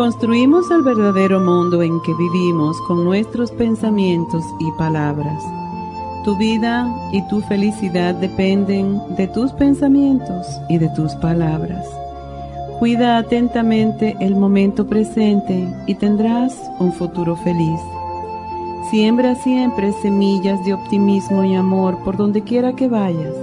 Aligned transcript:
Construimos 0.00 0.70
el 0.70 0.80
verdadero 0.80 1.40
mundo 1.40 1.82
en 1.82 2.00
que 2.00 2.14
vivimos 2.14 2.80
con 2.86 3.04
nuestros 3.04 3.50
pensamientos 3.50 4.42
y 4.58 4.72
palabras. 4.78 5.44
Tu 6.24 6.34
vida 6.38 6.88
y 7.12 7.20
tu 7.28 7.42
felicidad 7.42 8.14
dependen 8.14 8.98
de 9.16 9.28
tus 9.28 9.52
pensamientos 9.52 10.46
y 10.70 10.78
de 10.78 10.88
tus 10.96 11.14
palabras. 11.16 11.86
Cuida 12.78 13.18
atentamente 13.18 14.16
el 14.20 14.36
momento 14.36 14.86
presente 14.86 15.68
y 15.86 15.94
tendrás 15.96 16.56
un 16.78 16.94
futuro 16.94 17.36
feliz. 17.36 17.80
Siembra 18.90 19.34
siempre 19.34 19.92
semillas 20.00 20.64
de 20.64 20.72
optimismo 20.72 21.44
y 21.44 21.54
amor 21.54 21.98
por 22.04 22.16
donde 22.16 22.42
quiera 22.42 22.72
que 22.72 22.88
vayas 22.88 23.34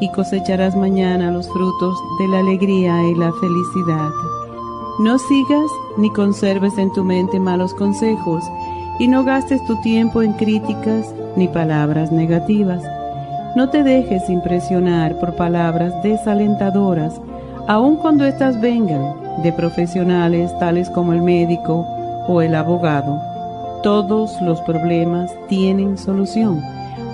y 0.00 0.10
cosecharás 0.12 0.74
mañana 0.74 1.30
los 1.30 1.46
frutos 1.52 1.94
de 2.18 2.28
la 2.28 2.38
alegría 2.38 3.06
y 3.06 3.14
la 3.16 3.30
felicidad. 3.34 4.39
No 4.98 5.18
sigas 5.18 5.70
ni 5.96 6.10
conserves 6.10 6.76
en 6.76 6.92
tu 6.92 7.04
mente 7.04 7.38
malos 7.38 7.74
consejos 7.74 8.44
y 8.98 9.08
no 9.08 9.24
gastes 9.24 9.64
tu 9.64 9.80
tiempo 9.80 10.22
en 10.22 10.32
críticas 10.34 11.14
ni 11.36 11.48
palabras 11.48 12.12
negativas. 12.12 12.82
No 13.56 13.70
te 13.70 13.82
dejes 13.82 14.28
impresionar 14.28 15.18
por 15.18 15.36
palabras 15.36 15.94
desalentadoras, 16.02 17.20
aun 17.66 17.96
cuando 17.96 18.26
éstas 18.26 18.60
vengan 18.60 19.14
de 19.42 19.52
profesionales 19.52 20.56
tales 20.58 20.90
como 20.90 21.12
el 21.12 21.22
médico 21.22 21.86
o 22.28 22.42
el 22.42 22.54
abogado. 22.54 23.20
Todos 23.82 24.40
los 24.42 24.60
problemas 24.62 25.30
tienen 25.48 25.96
solución, 25.96 26.62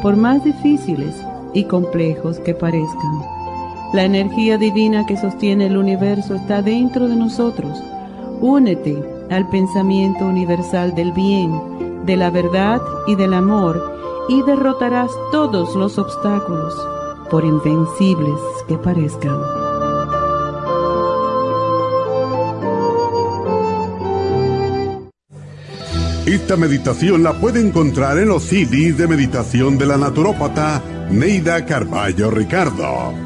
por 0.03 0.17
más 0.17 0.43
difíciles 0.43 1.15
y 1.55 1.65
complejos 1.65 2.41
que 2.41 2.55
parezcan. 2.55 3.36
La 3.93 4.05
energía 4.05 4.59
divina 4.59 5.07
que 5.07 5.17
sostiene 5.17 5.67
el 5.67 5.77
universo 5.77 6.35
está 6.35 6.61
dentro 6.63 7.09
de 7.09 7.17
nosotros. 7.17 7.83
Únete 8.41 9.03
al 9.31 9.49
pensamiento 9.49 10.25
universal 10.27 10.95
del 10.95 11.13
bien, 11.13 12.05
de 12.05 12.17
la 12.17 12.31
verdad 12.31 12.81
y 13.07 13.15
del 13.15 13.35
amor 13.35 13.97
y 14.29 14.43
derrotarás 14.43 15.11
todos 15.31 15.75
los 15.77 15.99
obstáculos, 15.99 16.75
por 17.31 17.45
invencibles 17.45 18.41
que 18.67 18.77
parezcan. 18.77 19.37
Esta 26.27 26.57
meditación 26.57 27.23
la 27.23 27.35
puede 27.35 27.61
encontrar 27.61 28.19
en 28.19 28.29
los 28.29 28.43
CDs 28.43 28.99
de 28.99 29.07
meditación 29.07 29.79
de 29.79 29.87
la 29.87 29.97
naturópata 29.97 30.83
Neida 31.09 31.65
Carballo 31.65 32.33
Ricardo. 32.33 33.26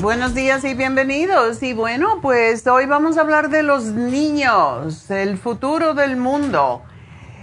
Buenos 0.00 0.34
días 0.34 0.64
y 0.64 0.74
bienvenidos. 0.74 1.62
Y 1.62 1.72
bueno, 1.72 2.20
pues 2.20 2.66
hoy 2.66 2.84
vamos 2.84 3.16
a 3.16 3.22
hablar 3.22 3.48
de 3.48 3.62
los 3.62 3.84
niños, 3.84 5.10
el 5.10 5.38
futuro 5.38 5.94
del 5.94 6.16
mundo. 6.16 6.82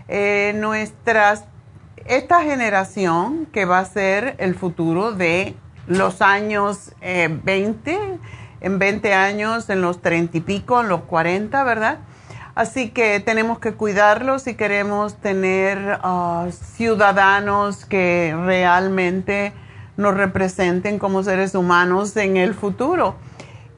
Eh, 0.07 0.53
nuestras, 0.57 1.45
esta 2.05 2.43
generación 2.43 3.47
que 3.47 3.65
va 3.65 3.79
a 3.79 3.85
ser 3.85 4.35
el 4.37 4.53
futuro 4.53 5.13
de 5.13 5.55
los 5.87 6.21
años 6.21 6.91
20, 7.01 7.91
eh, 7.91 8.19
en 8.61 8.77
20 8.79 9.13
años, 9.13 9.69
en 9.69 9.81
los 9.81 9.99
30 10.01 10.37
y 10.37 10.41
pico, 10.41 10.81
en 10.81 10.89
los 10.89 11.01
40, 11.01 11.63
¿verdad? 11.63 11.97
Así 12.53 12.89
que 12.89 13.19
tenemos 13.21 13.57
que 13.57 13.73
cuidarlos 13.73 14.45
y 14.45 14.53
queremos 14.53 15.15
tener 15.15 15.99
ah, 16.03 16.47
ciudadanos 16.51 17.85
que 17.85 18.35
realmente 18.45 19.53
nos 19.97 20.15
representen 20.15 20.99
como 20.99 21.23
seres 21.23 21.55
humanos 21.55 22.15
en 22.15 22.37
el 22.37 22.53
futuro. 22.53 23.15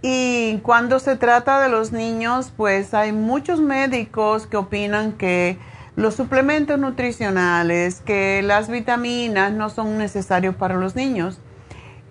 Y 0.02 0.60
cuando 0.60 1.00
se 1.00 1.16
trata 1.16 1.62
de 1.62 1.70
los 1.70 1.92
niños, 1.92 2.54
pues 2.56 2.94
hay 2.94 3.12
muchos 3.12 3.60
médicos 3.60 4.48
que 4.48 4.58
opinan 4.58 5.14
que 5.14 5.58
los 5.96 6.16
suplementos 6.16 6.80
nutricionales, 6.80 8.00
que 8.02 8.42
las 8.42 8.70
vitaminas 8.70 9.52
no 9.52 9.70
son 9.70 9.98
necesarios 9.98 10.56
para 10.56 10.76
los 10.76 10.96
niños. 10.96 11.42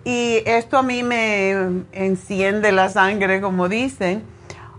Y 0.03 0.43
esto 0.45 0.77
a 0.77 0.83
mí 0.83 1.01
me 1.01 1.83
enciende 1.91 2.71
la 2.71 2.89
sangre, 2.89 3.41
como 3.41 3.67
dicen. 3.69 4.23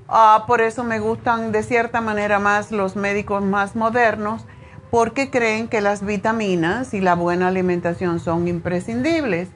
Ah, 0.09 0.45
por 0.47 0.61
eso 0.61 0.85
me 0.85 0.99
gustan 0.99 1.53
de 1.53 1.63
cierta 1.63 2.01
manera 2.01 2.39
más 2.39 2.73
los 2.73 2.97
médicos 2.97 3.43
más 3.43 3.77
modernos 3.77 4.45
porque 4.91 5.31
creen 5.31 5.69
que 5.69 5.81
las 5.81 6.05
vitaminas 6.05 6.95
y 6.95 7.01
la 7.01 7.15
buena 7.15 7.49
alimentación 7.49 8.21
son 8.21 8.49
imprescindibles. 8.49 9.49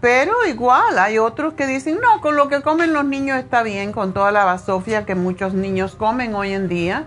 pero 0.00 0.32
igual 0.48 0.98
hay 0.98 1.18
otros 1.18 1.54
que 1.54 1.66
dicen, 1.66 1.98
no, 2.00 2.20
con 2.20 2.36
lo 2.36 2.48
que 2.48 2.60
comen 2.62 2.92
los 2.92 3.04
niños 3.04 3.38
está 3.38 3.62
bien, 3.62 3.92
con 3.92 4.12
toda 4.12 4.32
la 4.32 4.44
basofia 4.44 5.06
que 5.06 5.14
muchos 5.14 5.54
niños 5.54 5.96
comen 5.96 6.34
hoy 6.34 6.52
en 6.52 6.68
día. 6.68 7.06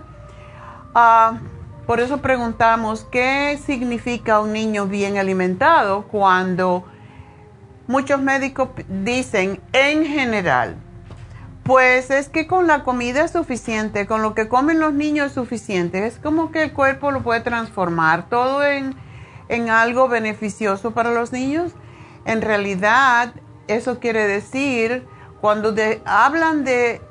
por 1.86 2.00
eso 2.00 2.18
preguntamos, 2.18 3.06
¿qué 3.10 3.58
significa 3.64 4.40
un 4.40 4.52
niño 4.52 4.86
bien 4.86 5.18
alimentado 5.18 6.02
cuando 6.02 6.84
muchos 7.86 8.20
médicos 8.20 8.68
dicen 8.88 9.60
en 9.72 10.04
general? 10.04 10.76
Pues 11.70 12.10
es 12.10 12.28
que 12.28 12.48
con 12.48 12.66
la 12.66 12.82
comida 12.82 13.24
es 13.24 13.30
suficiente, 13.30 14.08
con 14.08 14.22
lo 14.22 14.34
que 14.34 14.48
comen 14.48 14.80
los 14.80 14.92
niños 14.92 15.28
es 15.28 15.32
suficiente. 15.34 16.04
Es 16.04 16.18
como 16.18 16.50
que 16.50 16.64
el 16.64 16.72
cuerpo 16.72 17.12
lo 17.12 17.22
puede 17.22 17.42
transformar 17.42 18.28
todo 18.28 18.64
en, 18.64 18.96
algo 19.70 20.08
beneficioso 20.08 20.90
para 20.90 21.12
los 21.12 21.30
niños. 21.30 21.70
En 22.24 22.42
realidad, 22.42 23.34
eso 23.68 24.00
quiere 24.00 24.26
decir, 24.26 25.06
cuando 25.40 25.72
hablan 26.06 26.64
de 26.64 27.02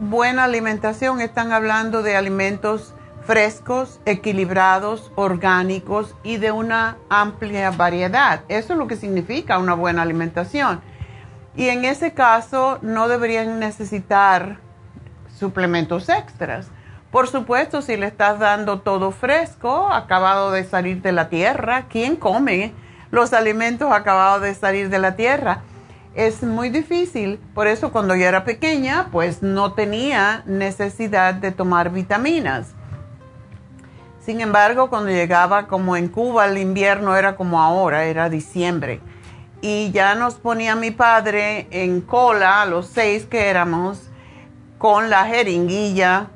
buena 0.00 0.42
alimentación 0.42 1.20
están 1.20 1.52
hablando 1.52 2.02
de 2.02 2.16
alimentos 2.16 2.94
frescos, 3.22 4.00
equilibrados, 4.04 5.12
orgánicos 5.14 6.16
y 6.24 6.38
de 6.38 6.50
una 6.50 6.96
amplia 7.08 7.70
variedad. 7.70 8.40
Eso 8.48 8.72
es 8.72 8.78
lo 8.80 8.88
que 8.88 8.96
significa 8.96 9.58
una 9.58 9.74
buena 9.74 10.02
alimentación. 10.02 10.80
Y 11.56 11.68
en 11.68 11.84
ese 11.84 12.12
caso 12.12 12.78
no 12.82 13.08
deberían 13.08 13.58
necesitar 13.58 14.58
suplementos 15.34 16.08
extras. 16.08 16.68
Por 17.10 17.26
supuesto, 17.28 17.82
si 17.82 17.96
le 17.96 18.06
estás 18.06 18.38
dando 18.38 18.80
todo 18.80 19.10
fresco, 19.10 19.88
acabado 19.90 20.52
de 20.52 20.64
salir 20.64 21.00
de 21.00 21.12
la 21.12 21.28
tierra, 21.28 21.86
¿quién 21.88 22.16
come 22.16 22.72
los 23.10 23.32
alimentos 23.32 23.90
acabados 23.92 24.42
de 24.42 24.54
salir 24.54 24.90
de 24.90 24.98
la 24.98 25.16
tierra? 25.16 25.62
Es 26.14 26.42
muy 26.42 26.68
difícil. 26.68 27.40
Por 27.54 27.66
eso 27.66 27.92
cuando 27.92 28.14
yo 28.14 28.26
era 28.26 28.44
pequeña, 28.44 29.08
pues 29.10 29.42
no 29.42 29.72
tenía 29.72 30.42
necesidad 30.46 31.34
de 31.34 31.50
tomar 31.50 31.90
vitaminas 31.90 32.74
sin 34.28 34.42
embargo, 34.42 34.90
cuando 34.90 35.08
llegaba 35.08 35.68
como 35.68 35.96
en 35.96 36.08
Cuba 36.08 36.44
el 36.44 36.58
invierno 36.58 37.16
era 37.16 37.34
como 37.34 37.62
ahora, 37.62 38.04
era 38.04 38.28
diciembre. 38.28 39.00
Y 39.60 39.90
ya 39.90 40.14
nos 40.14 40.34
ponía 40.34 40.76
mi 40.76 40.90
padre 40.90 41.66
en 41.70 42.00
cola, 42.00 42.62
a 42.62 42.66
los 42.66 42.86
seis 42.86 43.26
que 43.26 43.48
éramos, 43.48 44.08
con 44.78 45.10
la 45.10 45.24
jeringuilla 45.24 46.28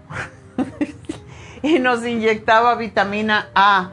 y 1.62 1.78
nos 1.78 2.04
inyectaba 2.04 2.74
vitamina 2.74 3.48
A, 3.54 3.92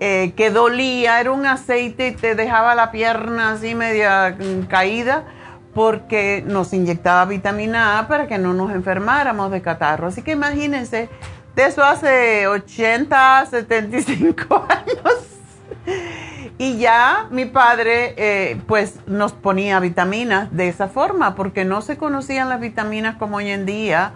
eh, 0.00 0.32
que 0.36 0.50
dolía, 0.50 1.20
era 1.20 1.32
un 1.32 1.44
aceite 1.44 2.08
y 2.08 2.12
te 2.12 2.36
dejaba 2.36 2.76
la 2.76 2.92
pierna 2.92 3.52
así 3.52 3.74
media 3.74 4.36
caída 4.68 5.24
porque 5.74 6.42
nos 6.46 6.72
inyectaba 6.72 7.24
vitamina 7.24 7.98
A 7.98 8.08
para 8.08 8.26
que 8.28 8.38
no 8.38 8.54
nos 8.54 8.70
enfermáramos 8.70 9.50
de 9.50 9.60
catarro. 9.60 10.06
Así 10.06 10.22
que 10.22 10.32
imagínense 10.32 11.08
de 11.54 11.66
eso 11.66 11.82
hace 11.82 12.46
80, 12.46 13.46
75 13.46 14.66
años. 14.68 16.27
Y 16.58 16.78
ya 16.78 17.28
mi 17.30 17.44
padre 17.44 18.14
eh, 18.16 18.60
pues 18.66 18.98
nos 19.06 19.32
ponía 19.32 19.78
vitaminas 19.78 20.48
de 20.50 20.68
esa 20.68 20.88
forma 20.88 21.36
porque 21.36 21.64
no 21.64 21.82
se 21.82 21.96
conocían 21.96 22.48
las 22.48 22.60
vitaminas 22.60 23.16
como 23.16 23.36
hoy 23.36 23.50
en 23.50 23.64
día 23.64 24.12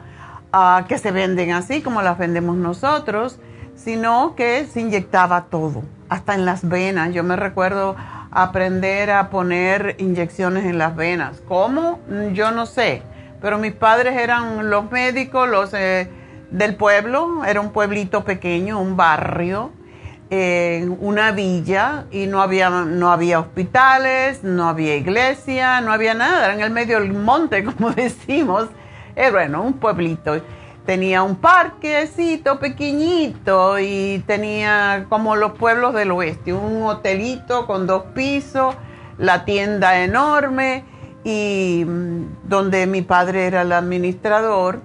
ah, 0.52 0.84
que 0.88 0.98
se 0.98 1.12
venden 1.12 1.52
así 1.52 1.82
como 1.82 2.02
las 2.02 2.18
vendemos 2.18 2.56
nosotros, 2.56 3.38
sino 3.76 4.34
que 4.34 4.66
se 4.66 4.80
inyectaba 4.80 5.44
todo, 5.50 5.84
hasta 6.08 6.34
en 6.34 6.44
las 6.44 6.68
venas. 6.68 7.14
Yo 7.14 7.22
me 7.22 7.36
recuerdo 7.36 7.94
aprender 8.32 9.12
a 9.12 9.30
poner 9.30 9.94
inyecciones 9.98 10.64
en 10.64 10.78
las 10.78 10.96
venas. 10.96 11.40
¿Cómo? 11.46 12.00
Yo 12.32 12.50
no 12.50 12.66
sé, 12.66 13.02
pero 13.40 13.56
mis 13.58 13.72
padres 13.72 14.16
eran 14.16 14.68
los 14.68 14.90
médicos, 14.90 15.48
los... 15.48 15.72
Eh, 15.74 16.10
del 16.52 16.76
pueblo, 16.76 17.44
era 17.44 17.60
un 17.60 17.72
pueblito 17.72 18.24
pequeño, 18.24 18.78
un 18.78 18.96
barrio, 18.96 19.70
una 20.98 21.30
villa 21.32 22.06
y 22.10 22.26
no 22.26 22.40
había, 22.40 22.70
no 22.70 23.12
había 23.12 23.38
hospitales, 23.38 24.42
no 24.42 24.66
había 24.66 24.96
iglesia, 24.96 25.82
no 25.82 25.92
había 25.92 26.14
nada, 26.14 26.46
era 26.46 26.54
en 26.54 26.60
el 26.60 26.70
medio 26.70 27.00
del 27.00 27.12
monte, 27.12 27.64
como 27.76 27.90
decimos, 27.90 28.68
era 29.14 29.30
bueno, 29.30 29.62
un 29.62 29.74
pueblito. 29.74 30.40
Tenía 30.86 31.22
un 31.22 31.36
parquecito 31.36 32.58
pequeñito 32.58 33.78
y 33.78 34.24
tenía 34.26 35.04
como 35.08 35.36
los 35.36 35.52
pueblos 35.52 35.94
del 35.94 36.10
oeste, 36.10 36.52
un 36.54 36.82
hotelito 36.82 37.66
con 37.66 37.86
dos 37.86 38.04
pisos, 38.14 38.74
la 39.18 39.44
tienda 39.44 40.02
enorme 40.02 40.84
y 41.24 41.84
mm, 41.86 42.48
donde 42.48 42.86
mi 42.86 43.02
padre 43.02 43.46
era 43.46 43.62
el 43.62 43.72
administrador 43.72 44.80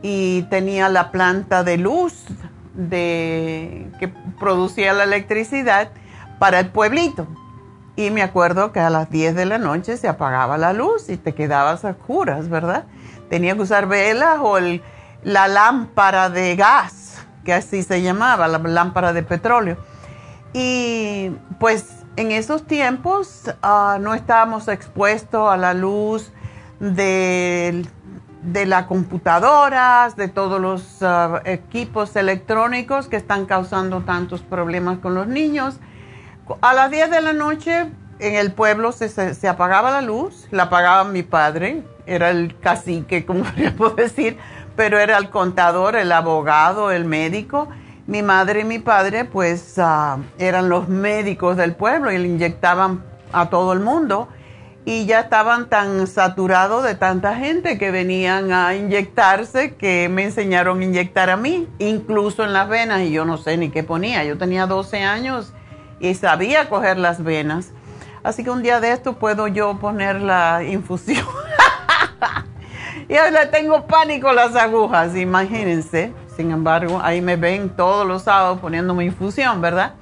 y 0.00 0.42
tenía 0.44 0.88
la 0.88 1.12
planta 1.12 1.62
de 1.62 1.76
luz 1.76 2.24
de, 2.76 3.90
que 3.98 4.08
producía 4.38 4.92
la 4.92 5.04
electricidad 5.04 5.90
para 6.38 6.60
el 6.60 6.68
pueblito. 6.68 7.26
Y 7.96 8.10
me 8.10 8.22
acuerdo 8.22 8.72
que 8.72 8.80
a 8.80 8.90
las 8.90 9.10
10 9.10 9.34
de 9.34 9.46
la 9.46 9.58
noche 9.58 9.96
se 9.96 10.06
apagaba 10.06 10.58
la 10.58 10.72
luz 10.74 11.08
y 11.08 11.16
te 11.16 11.34
quedabas 11.34 11.84
a 11.84 11.90
oscuras, 11.90 12.50
¿verdad? 12.50 12.84
Tenía 13.30 13.54
que 13.54 13.62
usar 13.62 13.86
velas 13.86 14.38
o 14.42 14.58
la 15.22 15.48
lámpara 15.48 16.28
de 16.28 16.56
gas, 16.56 17.26
que 17.44 17.54
así 17.54 17.82
se 17.82 18.02
llamaba, 18.02 18.48
la 18.48 18.58
lámpara 18.58 19.14
de 19.14 19.22
petróleo. 19.22 19.78
Y 20.52 21.32
pues 21.58 22.04
en 22.16 22.32
esos 22.32 22.66
tiempos 22.66 23.50
ah, 23.62 23.98
no 24.00 24.14
estábamos 24.14 24.68
expuestos 24.68 25.50
a 25.50 25.56
la 25.56 25.72
luz 25.72 26.32
del 26.80 27.88
de 28.46 28.64
las 28.64 28.86
computadoras, 28.86 30.16
de 30.16 30.28
todos 30.28 30.60
los 30.60 31.02
ah, 31.02 31.42
equipos 31.44 32.14
electrónicos 32.14 33.08
que 33.08 33.16
están 33.16 33.44
causando 33.44 34.02
tantos 34.02 34.42
problemas 34.42 34.98
con 34.98 35.14
los 35.14 35.26
niños. 35.26 35.78
A 36.60 36.72
las 36.72 36.90
10 36.90 37.10
de 37.10 37.20
la 37.22 37.32
noche 37.32 37.90
en 38.20 38.34
el 38.36 38.52
pueblo 38.52 38.92
se, 38.92 39.08
se, 39.08 39.48
apagaba 39.48 39.90
la 39.90 40.00
luz, 40.00 40.46
la 40.52 40.64
apagaba 40.64 41.04
mi 41.04 41.24
padre, 41.24 41.82
era 42.06 42.30
el 42.30 42.56
cacique, 42.60 43.26
como 43.26 43.42
podemos 43.76 43.96
decir, 43.96 44.38
pero 44.76 45.00
era 45.00 45.18
el 45.18 45.28
contador, 45.28 45.96
el 45.96 46.12
abogado, 46.12 46.92
el 46.92 47.04
médico. 47.04 47.68
Mi 48.06 48.22
madre 48.22 48.60
y 48.60 48.64
mi 48.64 48.78
padre 48.78 49.24
pues 49.24 49.76
ah, 49.78 50.18
eran 50.38 50.68
los 50.68 50.88
médicos 50.88 51.56
del 51.56 51.74
pueblo 51.74 52.12
y 52.12 52.18
le 52.18 52.28
inyectaban 52.28 53.02
a 53.32 53.50
todo 53.50 53.72
el 53.72 53.80
mundo 53.80 54.28
y 54.88 55.04
ya 55.04 55.18
estaban 55.18 55.68
tan 55.68 56.06
saturados 56.06 56.84
de 56.84 56.94
tanta 56.94 57.34
gente 57.34 57.76
que 57.76 57.90
venían 57.90 58.52
a 58.52 58.76
inyectarse 58.76 59.74
que 59.74 60.08
me 60.08 60.22
enseñaron 60.22 60.80
a 60.80 60.84
inyectar 60.84 61.28
a 61.28 61.36
mí, 61.36 61.68
incluso 61.80 62.44
en 62.44 62.52
las 62.52 62.68
venas, 62.68 63.00
y 63.00 63.10
yo 63.10 63.24
no 63.24 63.36
sé 63.36 63.56
ni 63.56 63.70
qué 63.70 63.82
ponía. 63.82 64.22
Yo 64.22 64.38
tenía 64.38 64.66
12 64.66 65.02
años 65.02 65.52
y 65.98 66.14
sabía 66.14 66.68
coger 66.68 66.98
las 66.98 67.24
venas. 67.24 67.72
Así 68.22 68.44
que 68.44 68.50
un 68.50 68.62
día 68.62 68.78
de 68.78 68.92
esto 68.92 69.14
puedo 69.14 69.48
yo 69.48 69.76
poner 69.80 70.20
la 70.20 70.62
infusión. 70.62 71.26
y 73.08 73.16
ahora 73.16 73.50
tengo 73.50 73.88
pánico 73.88 74.32
las 74.32 74.54
agujas, 74.54 75.16
imagínense. 75.16 76.12
Sin 76.36 76.52
embargo, 76.52 77.00
ahí 77.02 77.20
me 77.20 77.34
ven 77.34 77.70
todos 77.70 78.06
los 78.06 78.22
sábados 78.22 78.60
poniéndome 78.60 79.04
infusión, 79.04 79.60
¿verdad? 79.60 79.94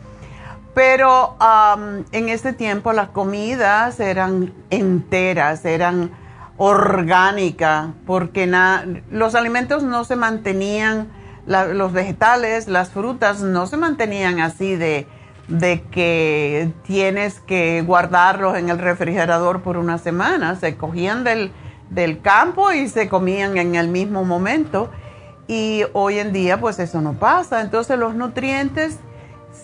Pero 0.75 1.37
en 2.11 2.29
ese 2.29 2.53
tiempo 2.53 2.93
las 2.93 3.09
comidas 3.11 4.01
eran 4.01 4.53
enteras, 4.71 5.65
eran 5.65 6.11
orgánicas, 6.57 7.91
porque 8.07 8.51
los 9.11 9.35
alimentos 9.37 9.85
no 9.85 10.05
se 10.05 10.17
mantenían, 10.17 11.09
los 11.47 11.93
vegetales, 11.93 12.67
las 12.67 12.91
frutas 12.91 13.41
no 13.41 13.67
se 13.67 13.77
mantenían 13.77 14.41
así 14.41 14.75
de, 14.75 15.07
de 15.47 15.83
que 15.93 16.73
tienes 16.85 17.39
que 17.41 17.83
guardarlos 17.83 18.57
en 18.57 18.69
el 18.69 18.79
refrigerador 18.79 19.63
por 19.63 19.77
una 19.77 19.99
semana. 19.99 20.57
Se 20.57 20.77
cogían 20.77 21.23
del, 21.23 21.53
del 21.91 22.21
campo 22.21 22.73
y 22.73 22.89
se 22.89 23.09
comían 23.09 23.59
en 23.59 23.77
el 23.77 23.89
mismo 23.89 24.25
momento. 24.25 24.91
Y 25.47 25.83
hoy 25.93 26.19
en 26.19 26.33
día 26.33 26.59
pues 26.59 26.79
eso 26.79 27.01
no 27.01 27.13
pasa. 27.13 27.61
Entonces 27.61 27.99
los 27.99 28.15
nutrientes 28.15 28.99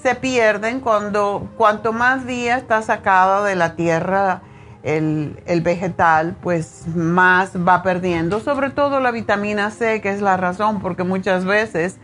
se 0.03 0.15
pierden 0.15 0.81
cuando 0.81 1.49
cuanto 1.57 1.93
más 1.93 2.27
días 2.27 2.63
está 2.63 2.83
sacado 2.83 3.45
de 3.45 3.57
la 3.57 3.75
tierra 3.75 4.43
el, 4.83 5.61
vegetal, 5.63 6.37
pues 6.43 6.87
más 6.95 7.53
va 7.57 7.83
perdiendo, 7.83 8.41
sobre 8.41 8.71
todo 8.71 9.01
la 9.01 9.11
vitamina 9.11 9.71
C, 9.71 10.01
que 10.01 10.11
es 10.11 10.23
la 10.23 10.37
razón 10.37 10.81
porque 10.81 11.05
muchas 11.05 11.45
veces 11.45 11.99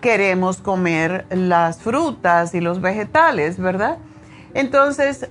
queremos 0.00 0.58
comer 0.58 1.26
las 1.30 1.78
frutas 1.78 2.54
y 2.54 2.60
los 2.60 2.80
vegetales, 2.80 3.58
¿verdad? 3.58 3.98
Entonces, 4.54 5.28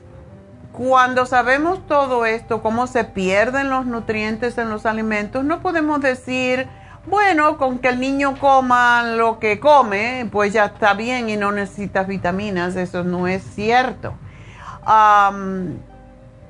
cuando 0.74 1.26
sabemos 1.26 1.86
todo 1.88 2.26
esto, 2.26 2.62
cómo 2.62 2.88
se 2.88 3.06
pierden 3.06 3.70
los 3.70 3.86
nutrientes 3.86 4.58
en 4.58 4.70
los 4.70 4.86
alimentos, 4.86 5.46
no 5.46 5.62
podemos 5.62 6.02
decir, 6.02 6.68
bueno, 7.06 7.58
con 7.58 7.80
que 7.80 7.90
el 7.90 8.00
niño 8.00 8.38
coma 8.40 9.04
lo 9.04 9.40
que 9.40 9.60
come, 9.60 10.28
pues 10.32 10.54
ya 10.54 10.66
está 10.66 10.94
bien 10.94 11.30
y 11.30 11.36
no 11.36 11.52
necesita 11.52 12.04
vitaminas, 12.04 12.76
eso 12.76 13.04
no 13.04 13.28
es 13.28 13.44
cierto. 13.44 14.14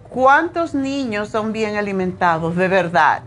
¿Cuántos 0.09 0.75
niños 0.75 1.29
son 1.29 1.53
bien 1.53 1.75
alimentados 1.75 2.55
de 2.55 2.67
verdad? 2.67 3.23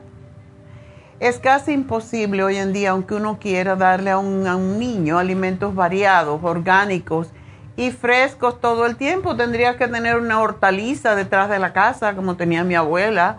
Es 1.18 1.38
casi 1.38 1.73
imposible 1.73 2.45
hoy 2.45 2.56
en 2.56 2.73
día, 2.73 2.90
aunque 2.90 3.14
uno 3.14 3.38
quiera 3.40 3.75
darle 3.75 4.11
a 4.11 4.18
un, 4.18 4.47
a 4.47 4.54
un 4.54 4.78
niño 4.78 5.18
alimentos 5.18 5.75
variados, 5.75 6.40
orgánicos 6.45 7.30
y 7.76 7.90
frescos 7.90 8.61
todo 8.61 8.87
el 8.87 8.97
tiempo. 8.97 9.35
Tendría 9.35 9.76
que 9.78 9.88
tener 9.88 10.16
una 10.16 10.40
hortaliza 10.40 11.16
detrás 11.16 11.49
de 11.49 11.59
la 11.59 11.73
casa, 11.73 12.14
como 12.14 12.37
tenía 12.37 12.62
mi 12.64 12.75
abuela 12.75 13.38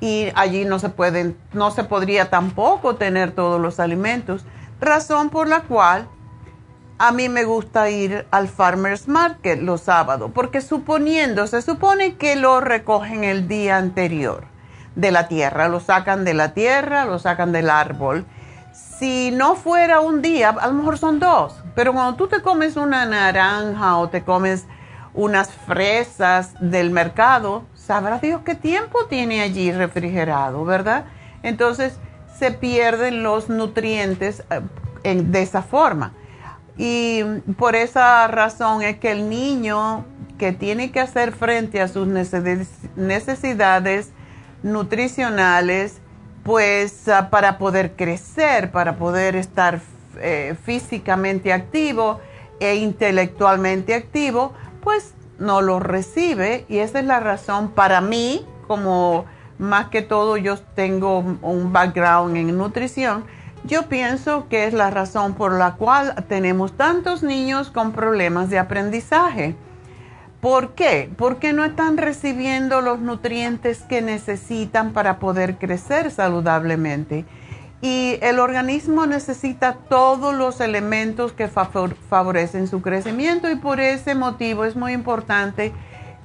y 0.00 0.28
allí 0.34 0.64
no 0.64 0.78
se 0.78 0.88
pueden, 0.88 1.36
no 1.52 1.70
se 1.70 1.84
podría 1.84 2.30
tampoco 2.30 2.96
tener 2.96 3.32
todos 3.32 3.60
los 3.60 3.80
alimentos, 3.80 4.44
razón 4.80 5.30
por 5.30 5.48
la 5.48 5.62
cual 5.62 6.08
a 6.98 7.12
mí 7.12 7.28
me 7.28 7.44
gusta 7.44 7.90
ir 7.90 8.26
al 8.30 8.48
farmers 8.48 9.08
market 9.08 9.60
los 9.60 9.82
sábados, 9.82 10.30
porque 10.34 10.60
suponiendo, 10.60 11.46
se 11.46 11.62
supone 11.62 12.16
que 12.16 12.36
lo 12.36 12.60
recogen 12.60 13.24
el 13.24 13.46
día 13.48 13.76
anterior 13.76 14.46
de 14.96 15.12
la 15.12 15.28
tierra, 15.28 15.68
lo 15.68 15.78
sacan 15.78 16.24
de 16.24 16.34
la 16.34 16.54
tierra, 16.54 17.04
lo 17.04 17.20
sacan 17.20 17.52
del 17.52 17.70
árbol. 17.70 18.26
Si 18.72 19.30
no 19.30 19.54
fuera 19.54 20.00
un 20.00 20.22
día, 20.22 20.50
a 20.50 20.66
lo 20.66 20.74
mejor 20.74 20.98
son 20.98 21.20
dos, 21.20 21.54
pero 21.76 21.92
cuando 21.92 22.16
tú 22.16 22.26
te 22.26 22.42
comes 22.42 22.76
una 22.76 23.06
naranja 23.06 23.96
o 23.96 24.08
te 24.08 24.24
comes 24.24 24.66
unas 25.14 25.52
fresas 25.52 26.54
del 26.60 26.90
mercado, 26.90 27.62
sabrá 27.88 28.18
Dios 28.18 28.42
qué 28.44 28.54
tiempo 28.54 29.06
tiene 29.08 29.40
allí 29.40 29.72
refrigerado, 29.72 30.64
¿verdad? 30.66 31.06
Entonces 31.42 31.94
se 32.38 32.52
pierden 32.52 33.22
los 33.22 33.48
nutrientes 33.48 34.44
eh, 35.02 35.22
de 35.22 35.42
esa 35.42 35.62
forma. 35.62 36.12
Y 36.76 37.22
por 37.56 37.74
esa 37.74 38.28
razón 38.28 38.82
es 38.82 38.98
que 38.98 39.10
el 39.10 39.30
niño 39.30 40.04
que 40.38 40.52
tiene 40.52 40.92
que 40.92 41.00
hacer 41.00 41.32
frente 41.32 41.80
a 41.80 41.88
sus 41.88 42.06
necesidades 42.06 44.10
nutricionales, 44.62 45.96
pues 46.44 47.08
ah, 47.08 47.30
para 47.30 47.56
poder 47.56 47.96
crecer, 47.96 48.70
para 48.70 48.96
poder 48.96 49.34
estar 49.34 49.80
eh, 50.20 50.54
físicamente 50.62 51.54
activo 51.54 52.20
e 52.60 52.74
intelectualmente 52.74 53.94
activo, 53.94 54.52
pues 54.84 55.14
no 55.38 55.60
lo 55.60 55.80
recibe 55.80 56.64
y 56.68 56.78
esa 56.78 57.00
es 57.00 57.04
la 57.04 57.20
razón 57.20 57.70
para 57.70 58.00
mí, 58.00 58.44
como 58.66 59.24
más 59.58 59.88
que 59.88 60.02
todo 60.02 60.36
yo 60.36 60.58
tengo 60.58 61.18
un 61.18 61.72
background 61.72 62.36
en 62.36 62.56
nutrición, 62.56 63.24
yo 63.64 63.88
pienso 63.88 64.48
que 64.48 64.66
es 64.66 64.72
la 64.72 64.90
razón 64.90 65.34
por 65.34 65.52
la 65.52 65.74
cual 65.74 66.14
tenemos 66.28 66.72
tantos 66.72 67.22
niños 67.22 67.70
con 67.70 67.92
problemas 67.92 68.50
de 68.50 68.58
aprendizaje. 68.58 69.56
¿Por 70.40 70.74
qué? 70.74 71.10
Porque 71.16 71.52
no 71.52 71.64
están 71.64 71.96
recibiendo 71.96 72.80
los 72.80 73.00
nutrientes 73.00 73.80
que 73.82 74.00
necesitan 74.00 74.92
para 74.92 75.18
poder 75.18 75.56
crecer 75.56 76.12
saludablemente. 76.12 77.24
Y 77.80 78.18
el 78.22 78.40
organismo 78.40 79.06
necesita 79.06 79.74
todos 79.88 80.34
los 80.34 80.60
elementos 80.60 81.32
que 81.32 81.48
favorecen 81.48 82.66
su 82.66 82.82
crecimiento 82.82 83.48
y 83.50 83.56
por 83.56 83.80
ese 83.80 84.16
motivo 84.16 84.64
es 84.64 84.74
muy 84.74 84.92
importante 84.92 85.72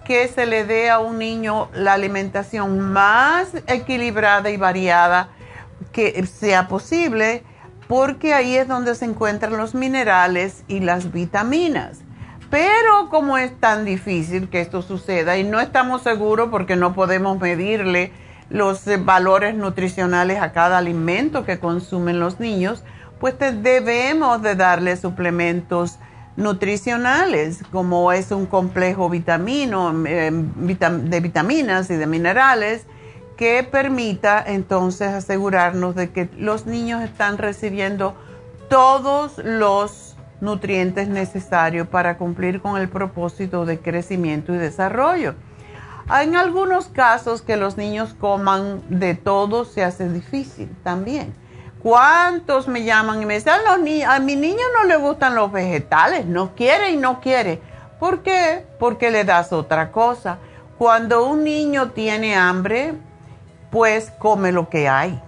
que 0.04 0.28
se 0.28 0.46
le 0.46 0.66
dé 0.66 0.90
a 0.90 1.00
un 1.00 1.20
niño 1.20 1.70
la 1.74 1.94
alimentación 1.94 2.80
más 2.80 3.54
equilibrada 3.68 4.50
y 4.50 4.58
variada 4.58 5.30
que 5.92 6.26
sea 6.26 6.68
posible, 6.68 7.44
porque 7.88 8.34
ahí 8.34 8.56
es 8.56 8.68
donde 8.68 8.96
se 8.96 9.06
encuentran 9.06 9.56
los 9.56 9.76
minerales 9.76 10.64
y 10.68 10.80
las 10.80 11.12
vitaminas. 11.12 12.00
Pero 12.50 13.10
como 13.10 13.38
es 13.38 13.58
tan 13.60 13.86
difícil 13.86 14.50
que 14.50 14.62
esto 14.62 14.82
suceda 14.82 15.38
y 15.38 15.44
no 15.44 15.60
estamos 15.60 16.04
seguros 16.04 16.50
porque 16.52 16.76
no 16.76 16.94
podemos 16.94 17.40
medirle 17.40 18.12
los 18.54 18.88
eh, 18.88 18.98
valores 18.98 19.56
nutricionales 19.56 20.40
a 20.40 20.54
cada 20.54 20.78
alimento 20.78 21.44
que 21.44 21.60
consumen 21.60 22.20
los 22.20 22.40
niños, 22.40 22.84
pues 23.20 23.36
debemos 23.40 24.42
de 24.42 24.56
darle 24.56 24.96
suplementos 24.96 25.98
nutricionales, 26.36 27.62
como 27.72 28.12
es 28.12 28.32
un 28.32 28.46
complejo 28.46 29.10
vitamino, 29.10 29.90
em, 30.06 30.52
de 30.56 31.20
vitaminas 31.20 31.90
y 31.90 31.96
de 31.96 32.06
minerales, 32.06 32.86
que 33.38 33.64
permita 33.64 34.44
entonces 34.46 35.10
asegurarnos 35.10 35.96
de 35.96 36.12
que 36.12 36.30
los 36.38 36.68
niños 36.68 37.02
están 37.02 37.40
recibiendo 37.40 38.16
todos 38.70 39.40
los 39.40 40.16
nutrientes 40.42 41.08
necesarios 41.08 41.88
para 41.88 42.18
cumplir 42.18 42.62
con 42.62 42.80
el 42.80 42.88
propósito 42.88 43.66
de 43.66 43.80
crecimiento 43.80 44.54
y 44.54 44.58
desarrollo. 44.58 45.34
En 46.10 46.36
algunos 46.36 46.88
casos 46.88 47.42
que 47.42 47.56
los 47.56 47.78
niños 47.78 48.14
coman 48.20 48.82
de 48.90 49.16
todo 49.16 49.66
se 49.66 49.84
hace 49.84 50.10
difícil 50.10 50.70
también. 50.84 51.34
¿Cuántos 51.82 52.68
me 52.68 52.84
llaman 52.84 53.22
y 53.22 53.26
me 53.26 53.36
dicen, 53.36 53.54
a, 54.08 54.20
mi 54.20 54.36
niño 54.36 54.64
no 54.74 54.88
le 54.88 54.96
gustan 54.98 55.36
los 55.36 55.52
vegetales, 55.52 56.26
no 56.26 56.56
quiere 56.56 56.92
y 56.92 56.98
no 56.98 57.20
quiere? 57.20 57.62
¿Por 58.00 58.22
qué? 58.22 58.66
Porque 58.80 59.12
le 59.12 59.24
das 59.24 59.52
otra 59.54 59.92
cosa. 59.92 60.38
Cuando 60.78 61.26
un 61.26 61.44
niño 61.44 61.92
tiene 61.92 62.36
hambre, 62.36 62.96
pues 63.72 64.12
come 64.20 64.52
lo 64.52 64.70
que 64.70 64.88
hay. 64.88 65.22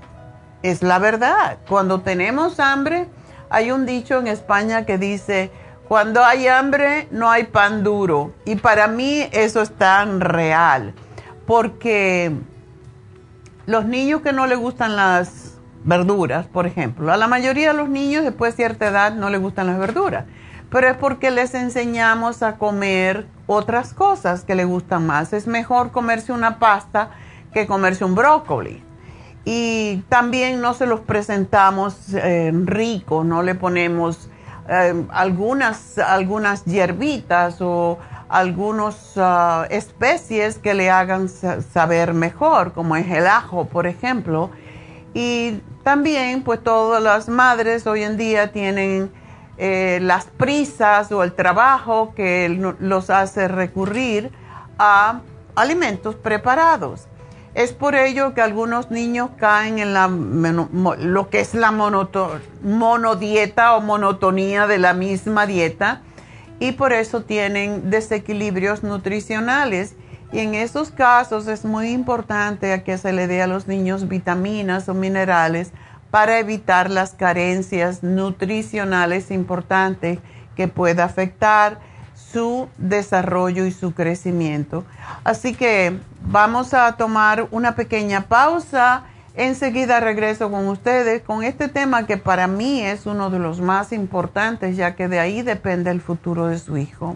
Es 0.61 0.81
la 0.81 0.99
verdad. 0.99 1.57
Cuando 1.69 2.01
tenemos 2.01 2.59
hambre, 2.59 3.07
hay 3.49 3.71
un 3.71 3.85
dicho 3.85 4.19
en 4.19 4.27
España 4.27 4.85
que 4.85 4.97
dice, 4.97 5.51
cuando 5.87 6.23
hay 6.23 6.47
hambre 6.47 7.07
no 7.11 7.29
hay 7.29 7.45
pan 7.45 7.83
duro. 7.83 8.33
Y 8.45 8.55
para 8.55 8.87
mí 8.87 9.27
eso 9.31 9.61
es 9.61 9.71
tan 9.71 10.19
real, 10.19 10.93
porque 11.45 12.31
los 13.65 13.85
niños 13.85 14.21
que 14.21 14.33
no 14.33 14.47
les 14.47 14.57
gustan 14.57 14.95
las 14.95 15.57
verduras, 15.83 16.47
por 16.47 16.65
ejemplo, 16.65 17.11
a 17.11 17.17
la 17.17 17.27
mayoría 17.27 17.71
de 17.71 17.77
los 17.77 17.89
niños 17.89 18.23
después 18.23 18.53
de 18.53 18.57
cierta 18.57 18.87
edad 18.87 19.13
no 19.13 19.29
les 19.29 19.39
gustan 19.39 19.67
las 19.67 19.77
verduras, 19.77 20.25
pero 20.71 20.87
es 20.87 20.97
porque 20.97 21.29
les 21.29 21.53
enseñamos 21.53 22.41
a 22.41 22.57
comer 22.57 23.27
otras 23.45 23.93
cosas 23.93 24.43
que 24.43 24.55
les 24.55 24.65
gustan 24.65 25.05
más. 25.05 25.31
Es 25.33 25.45
mejor 25.47 25.91
comerse 25.91 26.33
una 26.33 26.57
pasta 26.57 27.11
que 27.53 27.67
comerse 27.67 28.03
un 28.03 28.15
brócoli. 28.15 28.83
Y 29.45 30.03
también 30.09 30.59
no 30.59 30.73
se 30.73 30.87
los 30.87 31.01
presentamos 31.01 32.13
eh, 32.15 32.51
rico, 32.65 33.23
no 33.23 33.43
le 33.43 33.53
ponemos 33.53 34.29
Em, 34.67 35.07
algunas, 35.11 35.99
algunas 35.99 36.65
hierbitas 36.65 37.61
o 37.61 37.99
algunas 38.27 39.13
ah, 39.15 39.67
especies 39.69 40.57
que 40.57 40.73
le 40.73 40.89
hagan 40.89 41.29
saber 41.29 42.15
mejor, 42.15 42.73
como 42.73 42.95
es 42.95 43.09
el 43.11 43.27
ajo, 43.27 43.65
por 43.65 43.85
ejemplo. 43.85 44.49
Y 45.13 45.61
también, 45.83 46.41
pues 46.43 46.63
todas 46.63 47.01
las 47.01 47.29
madres 47.29 47.85
hoy 47.85 48.01
en 48.01 48.17
día 48.17 48.51
tienen 48.51 49.11
eh, 49.57 49.99
las 50.01 50.25
prisas 50.25 51.11
o 51.11 51.23
el 51.23 51.33
trabajo 51.33 52.13
que 52.15 52.49
los 52.79 53.09
hace 53.11 53.47
recurrir 53.47 54.31
a 54.79 55.21
alimentos 55.55 56.15
preparados. 56.15 57.07
Es 57.55 57.71
por 57.71 57.95
ello 57.95 58.33
que 58.33 58.41
algunos 58.41 58.91
niños 58.91 59.29
caen 59.37 59.79
en 59.79 59.93
la, 59.93 60.09
lo 60.09 61.29
que 61.29 61.39
es 61.39 61.55
la 61.55 61.71
monodieta 62.61 63.75
o 63.77 63.81
monotonía 63.81 64.67
de 64.67 64.77
la 64.77 64.93
misma 64.93 65.47
dieta 65.47 66.01
y 66.59 66.73
por 66.73 66.91
eso 66.91 67.23
tienen 67.23 67.89
desequilibrios 67.89 68.83
nutricionales. 68.83 69.95
Y 70.33 70.39
en 70.39 70.53
esos 70.53 70.91
casos 70.91 71.47
es 71.47 71.63
muy 71.63 71.91
importante 71.91 72.83
que 72.83 72.97
se 72.97 73.13
le 73.13 73.25
dé 73.25 73.41
a 73.41 73.47
los 73.47 73.67
niños 73.67 74.09
vitaminas 74.09 74.89
o 74.89 74.93
minerales 74.93 75.71
para 76.11 76.39
evitar 76.39 76.91
las 76.91 77.13
carencias 77.13 78.03
nutricionales 78.03 79.31
importantes 79.31 80.19
que 80.57 80.67
pueda 80.67 81.05
afectar 81.05 81.79
su 82.35 82.67
desarrollo 82.77 83.65
y 83.65 83.71
su 83.71 83.93
crecimiento. 83.93 84.83
Así 85.23 85.55
que 85.55 85.97
vamos 86.21 86.73
a 86.73 86.91
tomar 86.97 87.47
una 87.51 87.75
pequeña 87.75 88.25
pausa. 88.27 89.03
Enseguida 89.37 90.01
regreso 90.01 90.51
con 90.51 90.67
ustedes 90.67 91.21
con 91.21 91.43
este 91.45 91.69
tema 91.69 92.05
que 92.05 92.17
para 92.17 92.47
mí 92.47 92.81
es 92.81 93.05
uno 93.05 93.29
de 93.29 93.39
los 93.39 93.61
más 93.61 93.93
importantes, 93.93 94.75
ya 94.75 94.95
que 94.95 95.07
de 95.07 95.19
ahí 95.19 95.43
depende 95.43 95.91
el 95.91 96.01
futuro 96.01 96.47
de 96.47 96.59
su 96.59 96.75
hijo. 96.75 97.15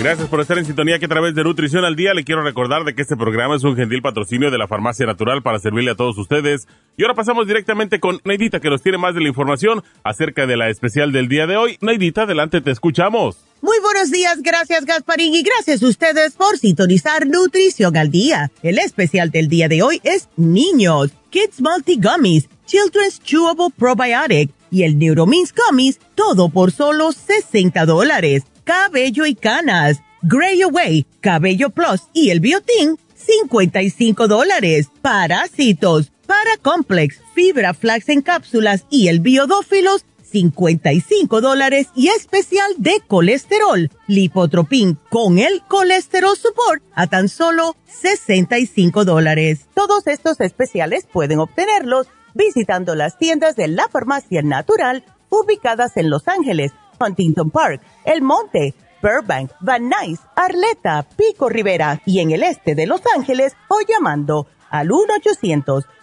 Gracias 0.00 0.28
por 0.28 0.40
estar 0.40 0.56
en 0.56 0.64
sintonía 0.64 0.98
que 0.98 1.04
a 1.04 1.08
través 1.08 1.34
de 1.34 1.44
Nutrición 1.44 1.84
al 1.84 1.94
Día 1.94 2.14
le 2.14 2.24
quiero 2.24 2.42
recordar 2.42 2.84
de 2.84 2.94
que 2.94 3.02
este 3.02 3.18
programa 3.18 3.56
es 3.56 3.64
un 3.64 3.76
gentil 3.76 4.00
patrocinio 4.00 4.50
de 4.50 4.56
la 4.56 4.66
Farmacia 4.66 5.04
Natural 5.04 5.42
para 5.42 5.58
servirle 5.58 5.90
a 5.90 5.94
todos 5.94 6.16
ustedes. 6.16 6.66
Y 6.96 7.02
ahora 7.02 7.14
pasamos 7.14 7.46
directamente 7.46 8.00
con 8.00 8.18
Neidita 8.24 8.60
que 8.60 8.70
nos 8.70 8.80
tiene 8.80 8.96
más 8.96 9.14
de 9.14 9.20
la 9.20 9.28
información 9.28 9.82
acerca 10.02 10.46
de 10.46 10.56
la 10.56 10.70
especial 10.70 11.12
del 11.12 11.28
día 11.28 11.46
de 11.46 11.58
hoy. 11.58 11.76
Neidita, 11.82 12.22
adelante, 12.22 12.62
te 12.62 12.70
escuchamos. 12.70 13.49
Muy 13.62 13.78
buenos 13.80 14.10
días, 14.10 14.40
gracias 14.42 14.84
Gasparín 14.84 15.34
y 15.34 15.42
gracias 15.42 15.82
a 15.82 15.86
ustedes 15.86 16.32
por 16.32 16.58
sintonizar 16.58 17.26
Nutrición 17.26 17.96
al 17.96 18.10
Día. 18.10 18.50
El 18.62 18.78
especial 18.78 19.30
del 19.30 19.48
día 19.48 19.68
de 19.68 19.82
hoy 19.82 20.00
es 20.02 20.28
Niños, 20.36 21.10
Kids 21.30 21.60
Multi 21.60 22.00
Gummies, 22.00 22.48
Children's 22.66 23.20
Chewable 23.22 23.68
Probiotic 23.76 24.50
y 24.70 24.84
el 24.84 24.98
Neuromins 24.98 25.52
Gummies, 25.52 25.98
todo 26.14 26.48
por 26.48 26.72
solo 26.72 27.12
60 27.12 27.84
dólares 27.84 28.44
cabello 28.70 29.26
y 29.26 29.34
canas, 29.34 30.00
Gray 30.22 30.62
Away, 30.62 31.04
Cabello 31.20 31.70
Plus 31.70 32.02
y 32.12 32.30
el 32.30 32.38
Biotin, 32.38 32.98
55 33.16 34.28
dólares. 34.28 34.86
Parásitos, 35.02 36.12
Paracomplex, 36.26 37.18
Fibra 37.34 37.74
Flax 37.74 38.08
en 38.10 38.22
cápsulas 38.22 38.84
y 38.88 39.08
el 39.08 39.18
Biodófilos, 39.18 40.04
55 40.30 41.40
dólares 41.40 41.88
y 41.94 42.08
especial 42.08 42.72
de 42.78 43.00
colesterol, 43.06 43.90
Lipotropin 44.06 44.98
con 45.08 45.38
el 45.38 45.62
Colesterol 45.68 46.36
Support 46.36 46.82
a 46.94 47.06
tan 47.06 47.28
solo 47.28 47.76
65 47.86 49.04
dólares. 49.04 49.66
Todos 49.74 50.06
estos 50.06 50.40
especiales 50.40 51.06
pueden 51.12 51.40
obtenerlos 51.40 52.06
visitando 52.34 52.94
las 52.94 53.18
tiendas 53.18 53.56
de 53.56 53.68
la 53.68 53.88
Farmacia 53.88 54.42
Natural 54.42 55.04
ubicadas 55.28 55.96
en 55.96 56.10
Los 56.10 56.28
Ángeles, 56.28 56.72
Huntington 57.00 57.50
Park, 57.50 57.82
El 58.04 58.22
Monte, 58.22 58.74
Burbank, 59.02 59.50
Van 59.60 59.88
Nuys, 59.88 60.20
Arleta, 60.36 61.06
Pico 61.16 61.48
Rivera 61.48 62.02
y 62.04 62.20
en 62.20 62.30
el 62.30 62.42
este 62.42 62.74
de 62.74 62.86
Los 62.86 63.02
Ángeles 63.16 63.56
o 63.68 63.80
llamando 63.88 64.46
al 64.70 64.90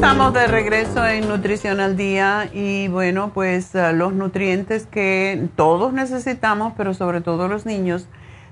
Estamos 0.00 0.32
de 0.32 0.46
regreso 0.46 1.06
en 1.06 1.28
Nutrición 1.28 1.78
al 1.78 1.94
Día 1.94 2.48
y 2.54 2.88
bueno, 2.88 3.32
pues 3.34 3.74
eh, 3.74 3.92
los 3.92 4.14
nutrientes 4.14 4.86
que 4.86 5.48
todos 5.56 5.92
necesitamos, 5.92 6.72
pero 6.74 6.94
sobre 6.94 7.20
todo 7.20 7.48
los 7.48 7.66
niños, 7.66 8.06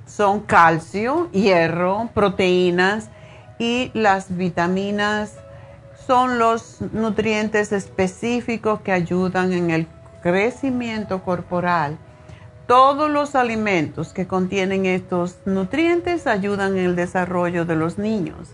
son 0.04 0.40
calcio, 0.40 1.30
hierro, 1.32 2.10
proteínas 2.12 3.08
y 3.58 3.90
las 3.94 4.36
vitaminas 4.36 5.38
son 6.06 6.38
los 6.38 6.82
nutrientes 6.92 7.72
específicos 7.72 8.82
que 8.82 8.92
ayudan 8.92 9.54
en 9.54 9.70
el 9.70 9.86
crecimiento 10.22 11.22
corporal. 11.22 11.96
Todos 12.66 13.08
los 13.10 13.34
alimentos 13.34 14.12
que 14.12 14.26
contienen 14.26 14.84
estos 14.84 15.38
nutrientes 15.46 16.26
ayudan 16.26 16.76
en 16.76 16.84
el 16.84 16.94
desarrollo 16.94 17.64
de 17.64 17.76
los 17.76 17.96
niños 17.96 18.50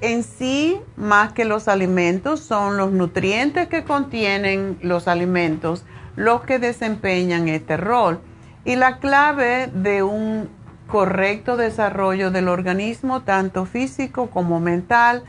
en 0.00 0.22
sí, 0.22 0.78
más 0.96 1.32
que 1.32 1.44
los 1.44 1.68
alimentos, 1.68 2.40
son 2.40 2.76
los 2.76 2.92
nutrientes 2.92 3.68
que 3.68 3.84
contienen 3.84 4.78
los 4.82 5.08
alimentos 5.08 5.84
los 6.16 6.42
que 6.42 6.58
desempeñan 6.58 7.48
este 7.48 7.76
rol. 7.76 8.20
Y 8.64 8.76
la 8.76 8.98
clave 8.98 9.70
de 9.72 10.02
un 10.02 10.48
correcto 10.88 11.56
desarrollo 11.56 12.30
del 12.30 12.48
organismo, 12.48 13.22
tanto 13.22 13.66
físico 13.66 14.28
como 14.30 14.58
mental, 14.58 15.22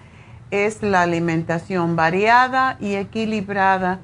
es 0.50 0.82
la 0.82 1.02
alimentación 1.02 1.96
variada 1.96 2.78
y 2.80 2.96
equilibrada 2.96 4.00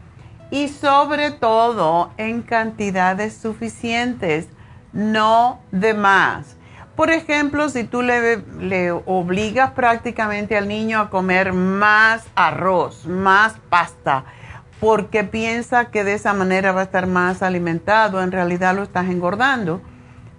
y 0.51 0.67
sobre 0.67 1.31
todo 1.31 2.11
en 2.17 2.41
cantidades 2.41 3.33
suficientes, 3.33 4.47
no 4.91 5.61
de 5.71 5.93
más. 5.93 6.57
Por 6.95 7.09
ejemplo, 7.09 7.69
si 7.69 7.85
tú 7.85 8.03
le, 8.03 8.91
obligas 8.91 9.71
prácticamente 9.71 10.55
al 10.55 10.67
niño 10.67 10.99
a 10.99 11.09
comer 11.09 11.51
más 11.51 12.25
arroz, 12.35 13.07
más 13.07 13.55
pasta, 13.69 14.25
porque 14.79 15.23
piensa 15.23 15.85
que 15.85 16.03
de 16.03 16.13
esa 16.13 16.33
manera 16.33 16.71
va 16.71 16.81
a 16.81 16.83
estar 16.83 17.07
más 17.07 17.41
alimentado, 17.41 18.21
en 18.21 18.31
realidad 18.31 18.75
lo 18.75 18.83
estás 18.83 19.09
engordando. 19.09 19.81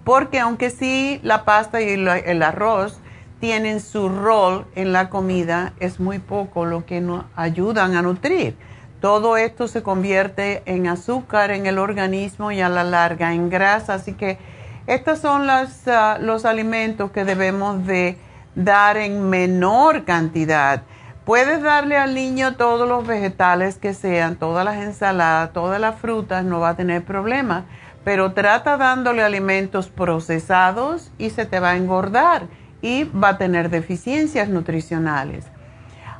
Porque 0.05 0.39
aunque 0.39 0.69
sí 0.69 1.19
la 1.23 1.43
pasta 1.43 1.81
y 1.81 1.89
el 1.89 2.43
arroz 2.43 2.99
tienen 3.39 3.81
su 3.81 4.07
rol 4.07 4.65
en 4.75 4.93
la 4.93 5.09
comida, 5.09 5.73
es 5.79 5.99
muy 5.99 6.19
poco 6.19 6.65
lo 6.65 6.85
que 6.85 7.01
nos 7.01 7.25
ayudan 7.35 7.95
a 7.95 8.01
nutrir. 8.01 8.55
Todo 9.01 9.35
esto 9.35 9.67
se 9.67 9.83
convierte 9.83 10.63
en 10.65 10.87
azúcar 10.87 11.51
en 11.51 11.65
el 11.65 11.79
organismo 11.79 12.51
y 12.51 12.61
a 12.61 12.69
la 12.69 12.83
larga 12.83 13.33
en 13.33 13.49
grasa, 13.49 13.95
así 13.95 14.13
que 14.13 14.37
estos 14.87 15.19
son 15.19 15.49
ah, 15.49 16.17
los 16.19 16.45
alimentos 16.45 17.11
que 17.11 17.25
debemos 17.25 17.85
de 17.85 18.17
dar 18.55 18.97
en 18.97 19.29
menor 19.29 20.05
cantidad. 20.05 20.83
Puedes 21.25 21.63
darle 21.63 21.97
al 21.97 22.13
niño 22.13 22.55
todos 22.55 22.87
los 22.87 23.05
vegetales 23.05 23.77
que 23.77 23.95
sean, 23.95 24.35
todas 24.35 24.63
las 24.63 24.77
ensaladas, 24.77 25.53
todas 25.53 25.81
las 25.81 25.99
frutas, 25.99 26.45
no 26.45 26.59
va 26.59 26.69
a 26.69 26.75
tener 26.75 27.03
problemas, 27.03 27.63
pero 28.03 28.33
trata 28.33 28.77
dándole 28.77 29.23
alimentos 29.23 29.87
procesados 29.87 31.11
y 31.17 31.31
se 31.31 31.45
te 31.45 31.59
va 31.59 31.71
a 31.71 31.77
engordar 31.77 32.43
y 32.83 33.05
va 33.05 33.29
a 33.29 33.37
tener 33.39 33.71
deficiencias 33.71 34.47
nutricionales. 34.49 35.45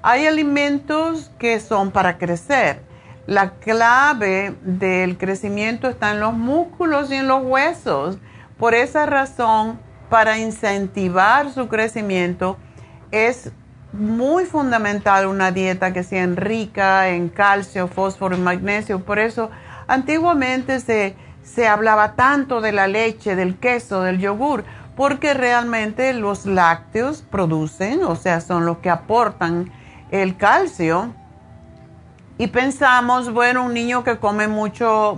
Hay 0.01 0.25
alimentos 0.25 1.31
que 1.37 1.59
son 1.59 1.91
para 1.91 2.17
crecer. 2.17 2.81
La 3.27 3.51
clave 3.51 4.55
del 4.61 5.17
crecimiento 5.17 5.87
está 5.87 6.11
en 6.11 6.19
los 6.19 6.33
músculos 6.33 7.11
y 7.11 7.15
en 7.15 7.27
los 7.27 7.43
huesos. 7.43 8.17
Por 8.57 8.73
esa 8.73 9.05
razón, 9.05 9.79
para 10.09 10.37
incentivar 10.37 11.51
su 11.51 11.67
crecimiento, 11.67 12.57
es 13.11 13.51
muy 13.91 14.45
fundamental 14.45 15.25
una 15.25 15.51
dieta 15.51 15.93
que 15.93 16.03
sea 16.03 16.25
rica 16.27 17.09
en 17.09 17.29
calcio, 17.29 17.87
fósforo 17.87 18.37
y 18.37 18.39
magnesio. 18.39 19.03
Por 19.03 19.19
eso, 19.19 19.49
antiguamente 19.87 20.79
se, 20.79 21.15
se 21.43 21.67
hablaba 21.67 22.13
tanto 22.15 22.61
de 22.61 22.71
la 22.71 22.87
leche, 22.87 23.35
del 23.35 23.57
queso, 23.57 24.01
del 24.01 24.19
yogur, 24.19 24.63
porque 24.95 25.33
realmente 25.33 26.13
los 26.13 26.45
lácteos 26.45 27.21
producen, 27.21 28.03
o 28.03 28.15
sea, 28.15 28.39
son 28.39 28.65
los 28.65 28.77
que 28.77 28.89
aportan 28.89 29.71
el 30.11 30.37
calcio. 30.37 31.13
Y 32.37 32.47
pensamos, 32.47 33.31
bueno, 33.31 33.65
un 33.65 33.73
niño 33.73 34.03
que 34.03 34.17
come 34.17 34.47
mucho 34.47 35.17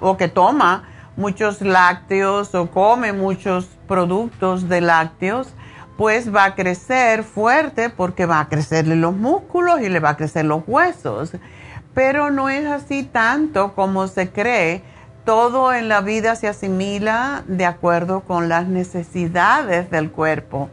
o 0.00 0.16
que 0.16 0.28
toma 0.28 0.84
muchos 1.16 1.60
lácteos 1.60 2.54
o 2.54 2.70
come 2.70 3.12
muchos 3.12 3.66
productos 3.86 4.68
de 4.68 4.80
lácteos, 4.80 5.48
pues 5.96 6.34
va 6.34 6.44
a 6.44 6.54
crecer 6.54 7.24
fuerte 7.24 7.90
porque 7.90 8.24
va 8.24 8.40
a 8.40 8.48
crecerle 8.48 8.96
los 8.96 9.14
músculos 9.14 9.80
y 9.82 9.88
le 9.88 10.00
va 10.00 10.10
a 10.10 10.16
crecer 10.16 10.46
los 10.46 10.62
huesos. 10.66 11.32
Pero 11.92 12.30
no 12.30 12.48
es 12.48 12.66
así 12.66 13.02
tanto 13.02 13.74
como 13.74 14.06
se 14.08 14.30
cree. 14.30 14.82
Todo 15.24 15.74
en 15.74 15.88
la 15.88 16.00
vida 16.00 16.36
se 16.36 16.48
asimila 16.48 17.44
de 17.46 17.66
acuerdo 17.66 18.20
con 18.20 18.48
las 18.48 18.66
necesidades 18.66 19.90
del 19.90 20.10
cuerpo. 20.10 20.70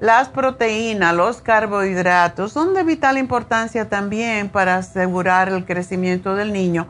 Las 0.00 0.28
proteínas, 0.28 1.14
los 1.14 1.40
carbohidratos 1.40 2.52
son 2.52 2.74
de 2.74 2.84
vital 2.84 3.18
importancia 3.18 3.88
también 3.88 4.48
para 4.48 4.76
asegurar 4.76 5.48
el 5.48 5.64
crecimiento 5.64 6.36
del 6.36 6.52
niño, 6.52 6.86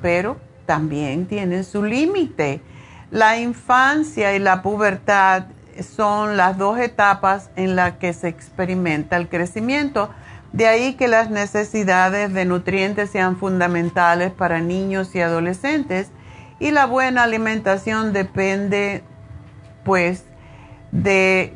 pero 0.00 0.36
también 0.66 1.26
tienen 1.26 1.64
su 1.64 1.82
límite. 1.82 2.60
La 3.10 3.38
infancia 3.38 4.34
y 4.34 4.38
la 4.38 4.62
pubertad 4.62 5.44
son 5.80 6.36
las 6.36 6.58
dos 6.58 6.78
etapas 6.78 7.50
en 7.56 7.76
las 7.76 7.92
que 7.94 8.12
se 8.12 8.28
experimenta 8.28 9.16
el 9.16 9.28
crecimiento. 9.28 10.10
De 10.52 10.66
ahí 10.66 10.94
que 10.94 11.08
las 11.08 11.30
necesidades 11.30 12.32
de 12.32 12.44
nutrientes 12.44 13.10
sean 13.10 13.36
fundamentales 13.36 14.32
para 14.32 14.60
niños 14.60 15.14
y 15.14 15.20
adolescentes 15.20 16.10
y 16.60 16.70
la 16.70 16.86
buena 16.86 17.24
alimentación 17.24 18.12
depende 18.12 19.02
pues 19.84 20.24
de 20.92 21.54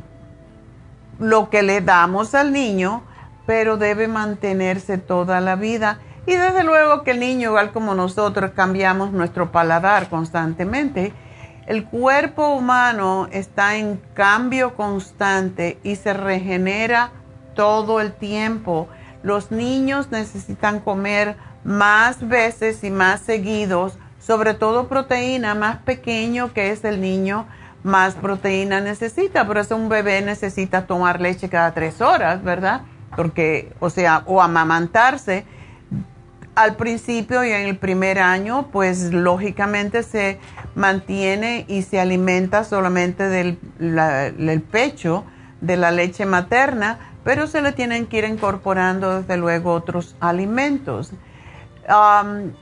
lo 1.18 1.48
que 1.50 1.62
le 1.62 1.80
damos 1.80 2.34
al 2.34 2.52
niño, 2.52 3.02
pero 3.46 3.76
debe 3.76 4.08
mantenerse 4.08 4.98
toda 4.98 5.40
la 5.40 5.56
vida. 5.56 6.00
Y 6.26 6.34
desde 6.34 6.64
luego 6.64 7.04
que 7.04 7.12
el 7.12 7.20
niño, 7.20 7.50
igual 7.50 7.72
como 7.72 7.94
nosotros, 7.94 8.50
cambiamos 8.50 9.12
nuestro 9.12 9.52
paladar 9.52 10.08
constantemente. 10.08 11.12
El 11.66 11.84
cuerpo 11.84 12.48
humano 12.48 13.28
está 13.30 13.76
en 13.76 14.00
cambio 14.14 14.74
constante 14.74 15.78
y 15.82 15.96
se 15.96 16.12
regenera 16.12 17.10
todo 17.54 18.00
el 18.00 18.12
tiempo. 18.12 18.88
Los 19.22 19.50
niños 19.50 20.10
necesitan 20.10 20.80
comer 20.80 21.36
más 21.64 22.26
veces 22.26 22.84
y 22.84 22.90
más 22.90 23.20
seguidos, 23.20 23.98
sobre 24.20 24.54
todo 24.54 24.88
proteína, 24.88 25.54
más 25.54 25.78
pequeño 25.78 26.52
que 26.52 26.70
es 26.70 26.84
el 26.84 27.00
niño 27.00 27.46
más 27.82 28.14
proteína 28.14 28.80
necesita. 28.80 29.46
Por 29.46 29.58
eso 29.58 29.76
un 29.76 29.88
bebé 29.88 30.20
necesita 30.22 30.86
tomar 30.86 31.20
leche 31.20 31.48
cada 31.48 31.72
tres 31.72 32.00
horas, 32.00 32.42
¿verdad? 32.42 32.82
Porque, 33.16 33.72
o 33.80 33.90
sea, 33.90 34.22
o 34.26 34.42
amamantarse. 34.42 35.46
Al 36.56 36.76
principio 36.76 37.44
y 37.44 37.52
en 37.52 37.66
el 37.66 37.76
primer 37.76 38.18
año, 38.18 38.68
pues 38.72 39.12
lógicamente 39.12 40.02
se 40.02 40.38
mantiene 40.74 41.66
y 41.68 41.82
se 41.82 42.00
alimenta 42.00 42.64
solamente 42.64 43.28
del 43.28 44.62
pecho, 44.70 45.24
de 45.60 45.76
la 45.76 45.90
leche 45.90 46.24
materna, 46.24 46.98
pero 47.24 47.46
se 47.46 47.60
le 47.60 47.72
tienen 47.72 48.06
que 48.06 48.18
ir 48.18 48.24
incorporando 48.24 49.20
desde 49.20 49.36
luego 49.36 49.74
otros 49.74 50.16
alimentos. 50.18 51.12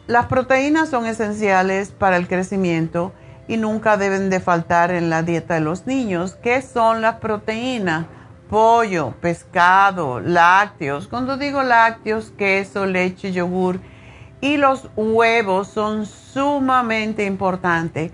las 0.08 0.26
proteínas 0.26 0.88
son 0.88 1.06
esenciales 1.06 1.92
para 1.92 2.16
el 2.16 2.26
crecimiento 2.26 3.12
y 3.46 3.58
nunca 3.58 3.96
deben 3.96 4.28
de 4.28 4.40
faltar 4.40 4.90
en 4.90 5.08
la 5.08 5.22
dieta 5.22 5.54
de 5.54 5.60
los 5.60 5.86
niños. 5.86 6.36
¿Qué 6.42 6.62
son 6.62 7.00
las 7.00 7.20
proteínas? 7.20 8.06
Pollo, 8.54 9.14
pescado, 9.20 10.20
lácteos. 10.20 11.08
Cuando 11.08 11.36
digo 11.36 11.64
lácteos, 11.64 12.32
queso, 12.38 12.86
leche, 12.86 13.32
yogur 13.32 13.80
y 14.40 14.58
los 14.58 14.88
huevos 14.94 15.66
son 15.66 16.06
sumamente 16.06 17.24
importantes. 17.24 18.12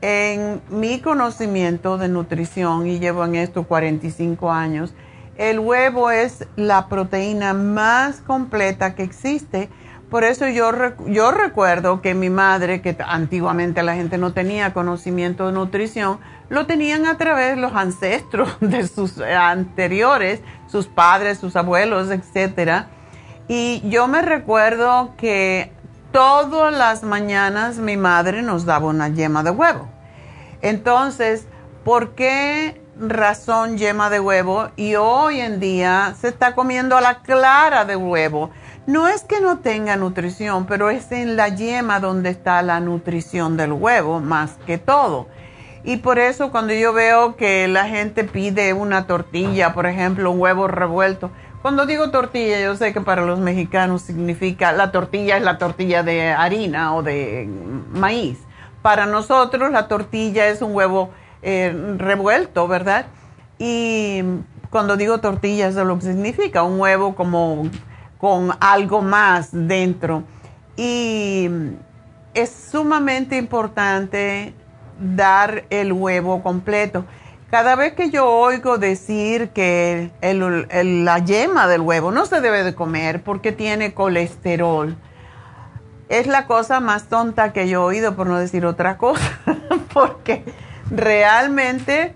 En 0.00 0.62
mi 0.68 1.00
conocimiento 1.00 1.98
de 1.98 2.06
nutrición, 2.06 2.86
y 2.86 3.00
llevo 3.00 3.24
en 3.24 3.34
esto 3.34 3.64
45 3.64 4.52
años, 4.52 4.94
el 5.36 5.58
huevo 5.58 6.12
es 6.12 6.46
la 6.54 6.86
proteína 6.86 7.52
más 7.52 8.20
completa 8.20 8.94
que 8.94 9.02
existe 9.02 9.70
por 10.10 10.24
eso 10.24 10.48
yo, 10.48 10.72
yo 11.06 11.30
recuerdo 11.30 12.02
que 12.02 12.14
mi 12.14 12.30
madre, 12.30 12.82
que 12.82 12.96
antiguamente 13.06 13.84
la 13.84 13.94
gente 13.94 14.18
no 14.18 14.32
tenía 14.32 14.72
conocimiento 14.72 15.46
de 15.46 15.52
nutrición, 15.52 16.18
lo 16.48 16.66
tenían 16.66 17.06
a 17.06 17.16
través 17.16 17.54
de 17.54 17.62
los 17.62 17.72
ancestros 17.74 18.48
de 18.60 18.88
sus 18.88 19.20
anteriores, 19.20 20.40
sus 20.66 20.88
padres, 20.88 21.38
sus 21.38 21.54
abuelos, 21.54 22.10
etc. 22.10 22.86
Y 23.46 23.88
yo 23.88 24.08
me 24.08 24.20
recuerdo 24.20 25.14
que 25.16 25.72
todas 26.10 26.74
las 26.74 27.04
mañanas 27.04 27.78
mi 27.78 27.96
madre 27.96 28.42
nos 28.42 28.64
daba 28.64 28.88
una 28.88 29.08
yema 29.08 29.44
de 29.44 29.50
huevo. 29.50 29.88
Entonces, 30.60 31.46
¿por 31.84 32.16
qué 32.16 32.80
razón 32.98 33.78
yema 33.78 34.10
de 34.10 34.18
huevo? 34.18 34.70
Y 34.74 34.96
hoy 34.96 35.40
en 35.40 35.60
día 35.60 36.16
se 36.20 36.28
está 36.28 36.56
comiendo 36.56 37.00
la 37.00 37.22
clara 37.22 37.84
de 37.84 37.94
huevo 37.94 38.50
no 38.86 39.08
es 39.08 39.22
que 39.22 39.40
no 39.40 39.58
tenga 39.58 39.96
nutrición, 39.96 40.66
pero 40.66 40.90
es 40.90 41.12
en 41.12 41.36
la 41.36 41.48
yema 41.48 42.00
donde 42.00 42.30
está 42.30 42.62
la 42.62 42.80
nutrición 42.80 43.56
del 43.56 43.72
huevo, 43.72 44.20
más 44.20 44.58
que 44.66 44.78
todo. 44.78 45.28
Y 45.84 45.98
por 45.98 46.18
eso 46.18 46.50
cuando 46.50 46.74
yo 46.74 46.92
veo 46.92 47.36
que 47.36 47.66
la 47.68 47.86
gente 47.86 48.24
pide 48.24 48.72
una 48.72 49.06
tortilla, 49.06 49.72
por 49.72 49.86
ejemplo, 49.86 50.30
un 50.30 50.40
huevo 50.40 50.68
revuelto, 50.68 51.30
cuando 51.62 51.84
digo 51.84 52.10
tortilla, 52.10 52.60
yo 52.60 52.74
sé 52.74 52.92
que 52.94 53.02
para 53.02 53.22
los 53.22 53.38
mexicanos 53.38 54.02
significa 54.02 54.72
la 54.72 54.92
tortilla 54.92 55.36
es 55.36 55.42
la 55.42 55.58
tortilla 55.58 56.02
de 56.02 56.30
harina 56.32 56.94
o 56.94 57.02
de 57.02 57.48
maíz. 57.92 58.38
Para 58.80 59.04
nosotros 59.04 59.70
la 59.70 59.86
tortilla 59.86 60.48
es 60.48 60.62
un 60.62 60.74
huevo 60.74 61.10
eh, 61.42 61.74
revuelto, 61.98 62.66
¿verdad? 62.66 63.06
Y 63.58 64.22
cuando 64.70 64.96
digo 64.96 65.18
tortilla, 65.18 65.68
eso 65.68 65.82
es 65.82 65.86
lo 65.86 65.98
que 65.98 66.06
significa, 66.06 66.62
un 66.62 66.80
huevo 66.80 67.14
como 67.14 67.64
con 68.20 68.50
algo 68.60 69.02
más 69.02 69.48
dentro. 69.52 70.24
Y 70.76 71.48
es 72.34 72.50
sumamente 72.70 73.36
importante 73.36 74.54
dar 74.98 75.64
el 75.70 75.92
huevo 75.92 76.42
completo. 76.42 77.04
Cada 77.50 77.74
vez 77.74 77.94
que 77.94 78.10
yo 78.10 78.28
oigo 78.28 78.78
decir 78.78 79.48
que 79.50 80.10
la 80.22 81.18
yema 81.18 81.66
del 81.66 81.80
huevo 81.80 82.12
no 82.12 82.26
se 82.26 82.40
debe 82.40 82.62
de 82.62 82.74
comer 82.74 83.24
porque 83.24 83.50
tiene 83.50 83.92
colesterol, 83.92 84.96
es 86.08 86.26
la 86.26 86.46
cosa 86.46 86.80
más 86.80 87.08
tonta 87.08 87.52
que 87.52 87.68
yo 87.68 87.82
he 87.82 87.84
oído, 87.84 88.14
por 88.14 88.26
no 88.26 88.38
decir 88.38 88.66
otra 88.66 88.98
cosa, 88.98 89.38
porque 89.94 90.44
realmente 90.90 92.14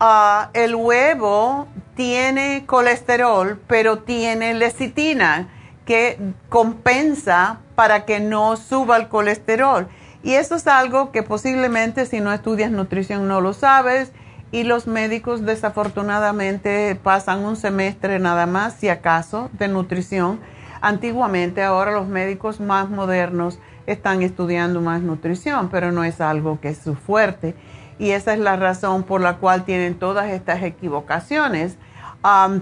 ah, 0.00 0.50
el 0.54 0.74
huevo 0.74 1.66
tiene 1.94 2.64
colesterol, 2.66 3.60
pero 3.66 3.98
tiene 3.98 4.54
lecitina 4.54 5.48
que 5.84 6.18
compensa 6.48 7.60
para 7.74 8.04
que 8.04 8.20
no 8.20 8.56
suba 8.56 8.96
el 8.96 9.08
colesterol. 9.08 9.88
Y 10.22 10.32
eso 10.32 10.56
es 10.56 10.66
algo 10.66 11.12
que 11.12 11.22
posiblemente 11.22 12.04
si 12.04 12.20
no 12.20 12.32
estudias 12.32 12.70
nutrición 12.70 13.28
no 13.28 13.40
lo 13.40 13.52
sabes 13.52 14.12
y 14.50 14.64
los 14.64 14.86
médicos 14.86 15.44
desafortunadamente 15.44 16.98
pasan 17.00 17.44
un 17.44 17.56
semestre 17.56 18.18
nada 18.18 18.46
más, 18.46 18.74
si 18.74 18.88
acaso, 18.88 19.50
de 19.52 19.68
nutrición. 19.68 20.40
Antiguamente, 20.80 21.62
ahora 21.62 21.92
los 21.92 22.06
médicos 22.06 22.60
más 22.60 22.90
modernos 22.90 23.58
están 23.86 24.22
estudiando 24.22 24.80
más 24.80 25.00
nutrición, 25.02 25.68
pero 25.68 25.92
no 25.92 26.04
es 26.04 26.20
algo 26.20 26.60
que 26.60 26.70
es 26.70 26.78
su 26.78 26.94
fuerte. 26.94 27.54
Y 27.98 28.10
esa 28.10 28.34
es 28.34 28.38
la 28.38 28.56
razón 28.56 29.04
por 29.04 29.20
la 29.20 29.36
cual 29.36 29.64
tienen 29.64 29.98
todas 29.98 30.30
estas 30.30 30.62
equivocaciones 30.62 31.78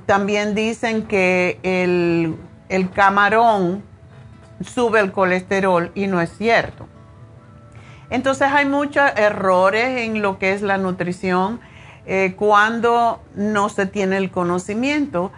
también 0.07 0.55
dicen 0.55 1.07
que 1.07 1.59
el, 1.63 2.91
camarón 2.91 3.83
sube 4.61 5.01
el 5.01 5.13
colesterol 5.13 5.91
y 5.95 6.07
no 6.07 6.21
es 6.21 6.37
cierto. 6.37 6.87
Entonces 8.11 8.49
hay 8.53 8.67
muchos 8.67 9.11
errores 9.17 10.03
en 10.03 10.21
lo 10.21 10.39
que 10.39 10.53
es 10.53 10.63
la 10.63 10.77
nutrición 10.77 11.61
eh, 12.07 12.35
cuando 12.37 13.23
no 13.35 13.69
se 13.69 13.87
tiene 13.87 14.19
el 14.19 14.31
conocimiento. 14.31 15.33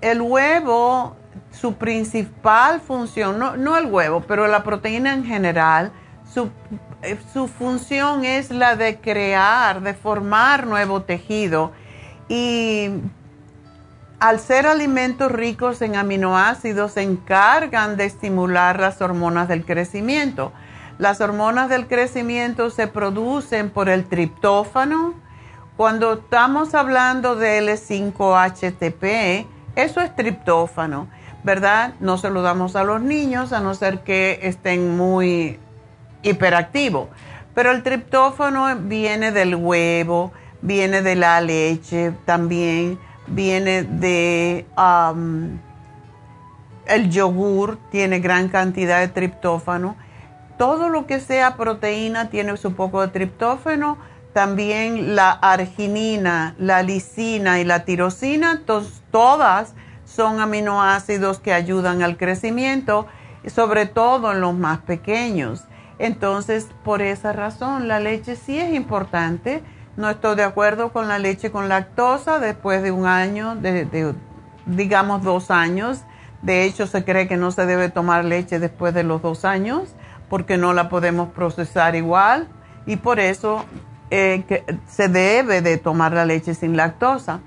el 0.00 0.20
huevo, 0.20 1.16
su 1.52 1.74
principal 1.74 2.80
función, 2.80 3.38
no, 3.38 3.78
el 3.78 3.86
huevo, 3.86 4.22
pero 4.28 4.46
la 4.46 4.62
proteína 4.62 5.14
en 5.14 5.24
general, 5.24 5.90
su, 6.32 6.50
su 7.32 7.48
función 7.48 8.24
es 8.24 8.50
la 8.50 8.76
de 8.76 9.00
crear, 9.00 9.80
de 9.80 9.94
formar 9.94 10.66
nuevo 10.66 11.02
tejido 11.02 11.72
y 12.28 12.90
al 14.20 14.38
ser 14.38 14.66
alimentos 14.66 15.32
ricos 15.32 15.80
en 15.80 15.96
aminoácidos 15.96 16.92
se 16.92 17.02
encargan 17.02 17.96
de 17.96 18.04
estimular 18.04 18.78
las 18.78 19.00
hormonas 19.00 19.48
del 19.48 19.64
crecimiento. 19.64 20.52
Las 20.98 21.22
hormonas 21.22 21.70
del 21.70 21.88
crecimiento 21.88 22.68
se 22.68 22.86
producen 22.86 23.70
por 23.70 23.88
el 23.88 24.04
triptófano. 24.04 25.14
Cuando 25.78 26.12
estamos 26.12 26.74
hablando 26.74 27.34
de 27.34 27.62
L5-HTP, 27.62 29.46
eso 29.76 30.02
es 30.02 30.14
triptófano, 30.14 31.08
¿verdad? 31.42 31.94
No 32.00 32.18
se 32.18 32.28
lo 32.28 32.42
damos 32.42 32.76
a 32.76 32.84
los 32.84 33.00
niños 33.00 33.54
a 33.54 33.60
no 33.60 33.74
ser 33.74 34.00
que 34.00 34.40
estén 34.42 34.98
muy 34.98 35.58
hiperactivos. 36.22 37.08
Pero 37.54 37.72
el 37.72 37.82
triptófano 37.82 38.74
viene 38.76 39.32
del 39.32 39.54
huevo, 39.54 40.32
viene 40.62 41.02
de 41.02 41.16
la 41.16 41.40
leche, 41.40 42.12
también 42.24 42.98
viene 43.26 43.82
de 43.82 44.66
el 46.86 47.10
yogur, 47.10 47.78
tiene 47.90 48.20
gran 48.20 48.48
cantidad 48.48 49.00
de 49.00 49.08
triptófano. 49.08 49.96
Todo 50.58 50.88
lo 50.88 51.06
que 51.06 51.20
sea 51.20 51.56
proteína 51.56 52.28
tiene 52.30 52.56
su 52.56 52.74
poco 52.74 53.00
de 53.00 53.08
triptófano, 53.08 53.98
también 54.32 55.16
la 55.16 55.30
arginina, 55.30 56.54
la 56.58 56.82
lisina 56.82 57.60
y 57.60 57.64
la 57.64 57.84
tirosina, 57.84 58.62
todas 59.10 59.74
son 60.04 60.40
aminoácidos 60.40 61.40
que 61.40 61.52
ayudan 61.52 62.02
al 62.02 62.16
crecimiento, 62.16 63.06
sobre 63.46 63.86
todo 63.86 64.32
en 64.32 64.40
los 64.40 64.54
más 64.54 64.78
pequeños. 64.80 65.64
Entonces, 66.00 66.66
por 66.82 67.02
esa 67.02 67.34
razón, 67.34 67.86
la 67.86 68.00
leche 68.00 68.34
sí 68.34 68.58
es 68.58 68.72
importante. 68.72 69.62
No 69.98 70.08
estoy 70.08 70.34
de 70.34 70.44
acuerdo 70.44 70.94
con 70.94 71.08
la 71.08 71.18
leche 71.18 71.50
con 71.50 71.68
lactosa 71.68 72.38
después 72.38 72.82
de 72.82 72.90
un 72.90 73.04
año, 73.04 73.54
de, 73.54 74.14
digamos 74.64 75.22
dos 75.22 75.50
años. 75.50 76.00
De 76.40 76.64
hecho, 76.64 76.86
se 76.86 77.04
cree 77.04 77.28
que 77.28 77.36
no 77.36 77.50
se 77.50 77.66
debe 77.66 77.90
tomar 77.90 78.24
leche 78.24 78.58
después 78.58 78.94
de 78.94 79.02
los 79.02 79.20
dos 79.20 79.44
años 79.44 79.94
porque 80.30 80.56
no 80.56 80.72
la 80.72 80.88
podemos 80.88 81.32
procesar 81.32 81.94
igual 81.94 82.48
y 82.86 82.96
por 82.96 83.20
eso 83.20 83.66
eh, 84.10 84.64
se 84.88 85.08
debe 85.08 85.60
de 85.60 85.76
tomar 85.76 86.14
la 86.14 86.24
leche 86.24 86.54
sin 86.54 86.78
lactosa. 86.78 87.40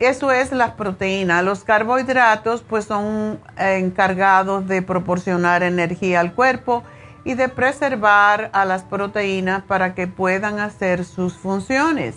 Eso 0.00 0.32
es 0.32 0.52
las 0.52 0.72
proteínas. 0.72 1.42
Los 1.42 1.64
carbohidratos 1.64 2.60
pues 2.60 2.84
son 2.84 3.40
encargados 3.56 4.68
de 4.68 4.82
proporcionar 4.82 5.62
energía 5.62 6.20
al 6.20 6.34
cuerpo 6.34 6.82
y 7.24 7.34
de 7.34 7.48
preservar 7.48 8.50
a 8.52 8.64
las 8.64 8.82
proteínas 8.82 9.62
para 9.62 9.94
que 9.94 10.06
puedan 10.06 10.58
hacer 10.58 11.04
sus 11.04 11.36
funciones. 11.36 12.16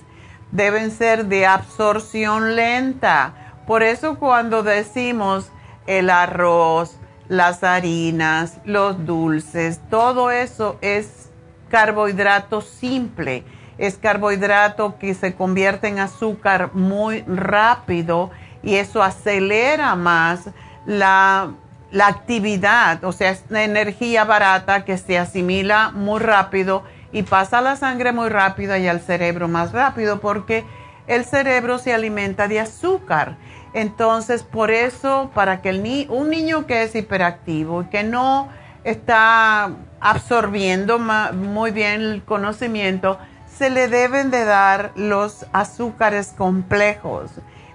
Deben 0.51 0.91
ser 0.91 1.25
de 1.25 1.45
absorción 1.45 2.55
lenta. 2.55 3.53
Por 3.67 3.83
eso 3.83 4.17
cuando 4.17 4.63
decimos 4.63 5.51
el 5.87 6.09
arroz, 6.09 6.97
las 7.27 7.63
harinas, 7.63 8.59
los 8.65 9.05
dulces, 9.05 9.81
todo 9.89 10.31
eso 10.31 10.77
es 10.81 11.29
carbohidrato 11.69 12.61
simple. 12.61 13.43
Es 13.77 13.97
carbohidrato 13.97 14.97
que 14.97 15.13
se 15.13 15.35
convierte 15.35 15.87
en 15.87 15.99
azúcar 15.99 16.73
muy 16.73 17.23
rápido 17.27 18.31
y 18.63 18.75
eso 18.75 19.03
acelera 19.03 19.95
más 19.95 20.49
la 20.85 21.51
la 21.95 22.07
actividad, 22.07 23.05
o 23.05 23.13
sea, 23.13 23.31
es 23.31 23.45
energía 23.49 24.25
barata 24.25 24.83
que 24.83 24.97
se 24.97 25.17
asimila 25.17 25.91
muy 25.91 26.19
rápido 26.19 26.83
y 27.13 27.23
pasa 27.23 27.59
a 27.59 27.61
la 27.61 27.77
sangre 27.77 28.11
muy 28.11 28.27
rápido 28.27 28.75
y 28.75 28.85
al 28.85 28.99
cerebro 28.99 29.47
más 29.47 29.71
rápido 29.71 30.19
porque 30.19 30.65
el 31.07 31.23
cerebro 31.23 31.77
se 31.77 31.93
alimenta 31.93 32.49
de 32.49 32.59
azúcar. 32.59 33.37
Entonces, 33.73 34.43
por 34.43 34.71
eso, 34.71 35.31
para 35.33 35.61
que 35.61 36.05
un 36.09 36.29
niño 36.29 36.65
que 36.65 36.83
es 36.83 36.93
hiperactivo 36.95 37.83
y 37.83 37.85
que 37.85 38.03
no 38.03 38.49
está 38.83 39.69
absorbiendo 40.01 40.99
muy 40.99 41.71
bien 41.71 42.01
el 42.01 42.23
conocimiento, 42.25 43.17
se 43.47 43.69
le 43.69 43.87
deben 43.87 44.31
de 44.31 44.43
dar 44.43 44.91
los 44.97 45.45
azúcares 45.53 46.33
complejos. 46.37 47.31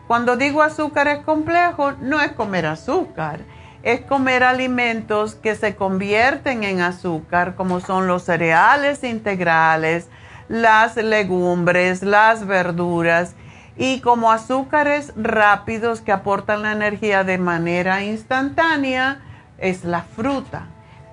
Cuando 0.07 0.37
digo 0.37 0.61
azúcares 0.61 1.25
complejos, 1.25 1.99
no 2.01 2.21
es 2.21 2.33
comer 2.33 2.67
azúcar 2.67 3.41
es 3.83 4.01
comer 4.03 4.45
alimentos 4.45 5.35
que 5.35 5.55
se 5.55 5.75
convierten 5.75 6.65
en 6.65 6.81
azúcar, 6.81 7.55
como 7.55 7.81
son 7.81 8.07
los 8.07 8.25
cereales 8.25 9.05
integrales, 9.05 10.09
las 10.49 10.97
legumbres, 10.97 12.03
las 12.03 12.47
verduras 12.47 13.35
y 13.77 14.01
como 14.01 14.33
azúcares 14.33 15.13
rápidos 15.17 16.01
que 16.01 16.13
aportan 16.13 16.63
la 16.63 16.73
energía 16.73 17.25
de 17.25 17.39
manera 17.39 18.03
instantánea 18.03 19.23
es 19.59 19.85
la 19.85 20.03
fruta. 20.03 20.67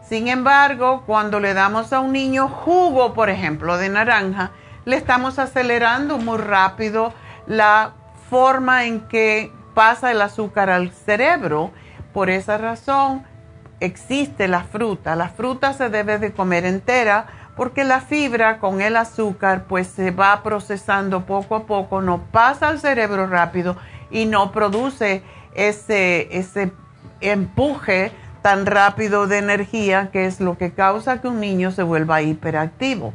Sin 0.07 0.27
embargo, 0.27 1.03
cuando 1.05 1.39
le 1.39 1.53
damos 1.53 1.93
a 1.93 1.99
un 1.99 2.13
niño 2.13 2.47
jugo, 2.47 3.13
por 3.13 3.29
ejemplo, 3.29 3.77
de 3.77 3.89
naranja, 3.89 4.51
le 4.85 4.95
estamos 4.95 5.37
acelerando 5.37 6.17
muy 6.17 6.37
rápido 6.37 7.13
la 7.45 7.91
forma 8.29 8.85
en 8.85 9.01
que 9.07 9.51
pasa 9.73 10.11
el 10.11 10.21
azúcar 10.21 10.69
al 10.69 10.91
cerebro 10.91 11.71
por 12.17 12.31
esa 12.31 12.57
razón 12.57 13.21
existe 13.79 14.47
la 14.47 14.63
fruta. 14.63 15.15
La 15.15 15.29
fruta 15.29 15.73
se 15.73 15.89
debe 15.89 16.17
de 16.17 16.33
comer 16.33 16.65
entera 16.65 17.27
porque 17.55 17.83
la 17.83 18.01
fibra 18.01 18.57
con 18.57 18.81
el 18.81 18.95
azúcar 18.95 19.65
pues 19.65 19.85
se 19.85 20.09
va 20.09 20.41
procesando 20.41 21.27
poco 21.27 21.55
a 21.55 21.67
poco, 21.67 22.01
no 22.01 22.23
pasa 22.31 22.69
al 22.69 22.79
cerebro 22.79 23.27
rápido 23.27 23.77
y 24.09 24.25
no 24.25 24.51
produce 24.51 25.21
ese, 25.53 26.35
ese 26.35 26.71
empuje 27.21 28.11
tan 28.41 28.65
rápido 28.65 29.27
de 29.27 29.37
energía 29.37 30.09
que 30.11 30.25
es 30.25 30.41
lo 30.41 30.57
que 30.57 30.71
causa 30.71 31.21
que 31.21 31.27
un 31.27 31.39
niño 31.39 31.69
se 31.69 31.83
vuelva 31.83 32.23
hiperactivo. 32.23 33.13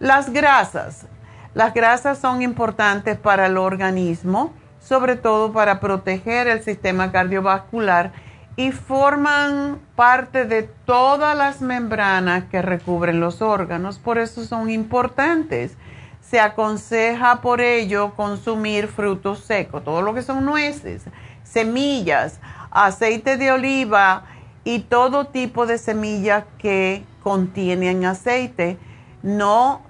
Las 0.00 0.32
grasas. 0.32 1.06
Las 1.54 1.72
grasas 1.72 2.18
son 2.18 2.42
importantes 2.42 3.16
para 3.16 3.46
el 3.46 3.58
organismo, 3.58 4.52
sobre 4.84 5.16
todo 5.16 5.52
para 5.52 5.80
proteger 5.80 6.46
el 6.46 6.62
sistema 6.62 7.10
cardiovascular 7.10 8.12
y 8.56 8.70
forman 8.70 9.80
parte 9.96 10.44
de 10.44 10.62
todas 10.62 11.36
las 11.36 11.60
membranas 11.60 12.44
que 12.44 12.62
recubren 12.62 13.18
los 13.18 13.42
órganos, 13.42 13.98
por 13.98 14.18
eso 14.18 14.44
son 14.44 14.70
importantes. 14.70 15.76
Se 16.20 16.40
aconseja 16.40 17.40
por 17.40 17.60
ello 17.60 18.12
consumir 18.14 18.88
frutos 18.88 19.40
secos, 19.40 19.84
todo 19.84 20.02
lo 20.02 20.14
que 20.14 20.22
son 20.22 20.44
nueces, 20.44 21.02
semillas, 21.42 22.40
aceite 22.70 23.36
de 23.36 23.52
oliva 23.52 24.24
y 24.64 24.80
todo 24.80 25.26
tipo 25.26 25.66
de 25.66 25.78
semillas 25.78 26.44
que 26.58 27.04
contienen 27.22 28.04
aceite. 28.04 28.78
No 29.22 29.82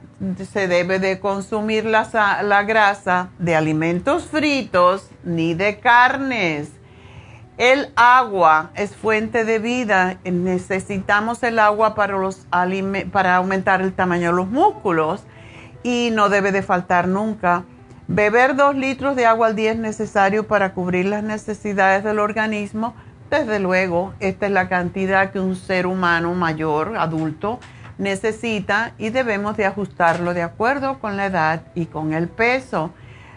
se 0.50 0.68
debe 0.68 0.98
de 0.98 1.20
consumir 1.20 1.84
la, 1.84 2.42
la 2.42 2.62
grasa 2.62 3.30
de 3.38 3.56
alimentos 3.56 4.24
fritos 4.26 5.10
ni 5.24 5.54
de 5.54 5.80
carnes 5.80 6.70
el 7.56 7.92
agua 7.94 8.70
es 8.74 8.96
fuente 8.96 9.44
de 9.44 9.60
vida. 9.60 10.18
Necesitamos 10.24 11.42
el 11.44 11.60
agua 11.60 11.94
para, 11.94 12.18
los 12.18 12.48
para 13.12 13.36
aumentar 13.36 13.80
el 13.80 13.92
tamaño 13.92 14.30
de 14.30 14.36
los 14.36 14.48
músculos 14.48 15.22
y 15.84 16.10
no 16.12 16.28
debe 16.30 16.50
de 16.50 16.62
faltar 16.62 17.06
nunca. 17.06 17.62
Beber 18.08 18.56
dos 18.56 18.74
litros 18.74 19.14
de 19.14 19.26
agua 19.26 19.46
al 19.46 19.56
día 19.56 19.70
es 19.70 19.78
necesario 19.78 20.48
para 20.48 20.74
cubrir 20.74 21.06
las 21.06 21.22
necesidades 21.22 22.02
del 22.02 22.18
organismo. 22.18 22.94
Desde 23.30 23.60
luego, 23.60 24.14
esta 24.18 24.46
es 24.46 24.52
la 24.52 24.68
cantidad 24.68 25.30
que 25.30 25.38
un 25.38 25.54
ser 25.54 25.86
humano 25.86 26.34
mayor, 26.34 26.96
adulto, 26.96 27.60
necesita 27.98 28.92
y 28.98 29.10
debemos 29.10 29.56
de 29.56 29.66
ajustarlo 29.66 30.34
de 30.34 30.42
acuerdo 30.42 30.98
con 30.98 31.16
la 31.16 31.26
edad 31.26 31.62
y 31.74 31.86
con 31.86 32.12
el 32.12 32.28
peso. 32.28 32.92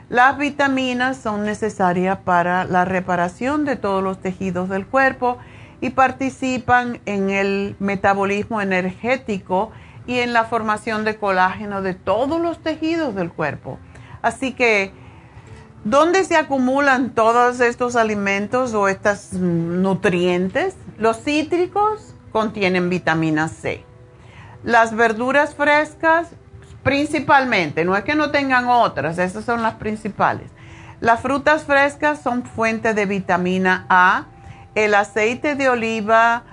Las 0.09 0.37
vitaminas 0.37 1.17
son 1.17 1.43
necesarias 1.43 2.19
para 2.23 2.63
la 2.65 2.85
reparación 2.85 3.65
de 3.65 3.75
todos 3.75 4.03
los 4.03 4.21
tejidos 4.21 4.69
del 4.69 4.85
cuerpo 4.85 5.37
y 5.81 5.91
participan 5.91 7.01
en 7.05 7.29
el 7.29 7.75
metabolismo 7.79 8.61
energético 8.61 9.71
y 10.07 10.19
en 10.19 10.33
la 10.33 10.45
formación 10.45 11.03
de 11.03 11.17
colágeno 11.17 11.81
de 11.81 11.93
todos 11.93 12.41
los 12.41 12.59
tejidos 12.59 13.13
del 13.15 13.31
cuerpo. 13.31 13.77
Así 14.21 14.53
que, 14.53 14.93
¿dónde 15.83 16.23
se 16.23 16.37
acumulan 16.37 17.11
todos 17.11 17.59
estos 17.59 17.95
alimentos 17.95 18.73
o 18.73 18.87
estos 18.87 19.33
nutrientes? 19.33 20.75
Los 20.97 21.21
cítricos 21.21 22.15
contienen 22.31 22.89
vitamina 22.89 23.49
C. 23.49 23.86
Las 24.63 24.95
verduras 24.95 25.55
frescas 25.55 26.29
principalmente, 26.83 27.83
no 27.83 27.97
es 27.97 28.03
que 28.05 28.15
no 28.15 28.31
tengan 28.31 28.67
otras, 28.67 29.17
esas 29.17 29.43
son 29.43 29.61
las 29.61 29.75
principales. 29.75 30.49
Las 31.01 31.19
frutas 31.19 31.63
frescas 31.63 32.21
son 32.21 32.43
fuente 32.43 32.93
de 32.93 33.05
vitamina 33.05 33.85
A, 33.89 34.25
el 34.73 34.95
aceite 34.95 35.55
de 35.55 35.69
oliva 35.69 36.43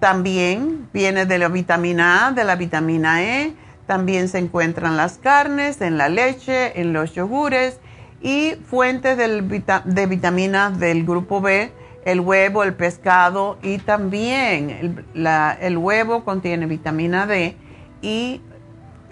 también 0.00 0.88
viene 0.92 1.26
de 1.26 1.38
la 1.38 1.48
vitamina 1.48 2.26
A, 2.26 2.32
de 2.32 2.44
la 2.44 2.56
vitamina 2.56 3.22
E, 3.22 3.54
también 3.86 4.28
se 4.28 4.38
encuentran 4.38 4.96
las 4.96 5.18
carnes, 5.18 5.80
en 5.80 5.98
la 5.98 6.08
leche, 6.08 6.80
en 6.80 6.92
los 6.92 7.12
yogures 7.12 7.78
y 8.22 8.54
fuentes 8.64 9.18
de 9.18 10.06
vitaminas 10.06 10.78
del 10.78 11.04
grupo 11.04 11.40
B, 11.40 11.70
el 12.04 12.20
huevo, 12.20 12.64
el 12.64 12.74
pescado 12.74 13.58
y 13.62 13.78
también 13.78 15.04
el, 15.14 15.78
huevo 15.78 16.24
contiene 16.24 16.66
vitamina 16.66 17.26
D 17.26 17.56
y 18.00 18.40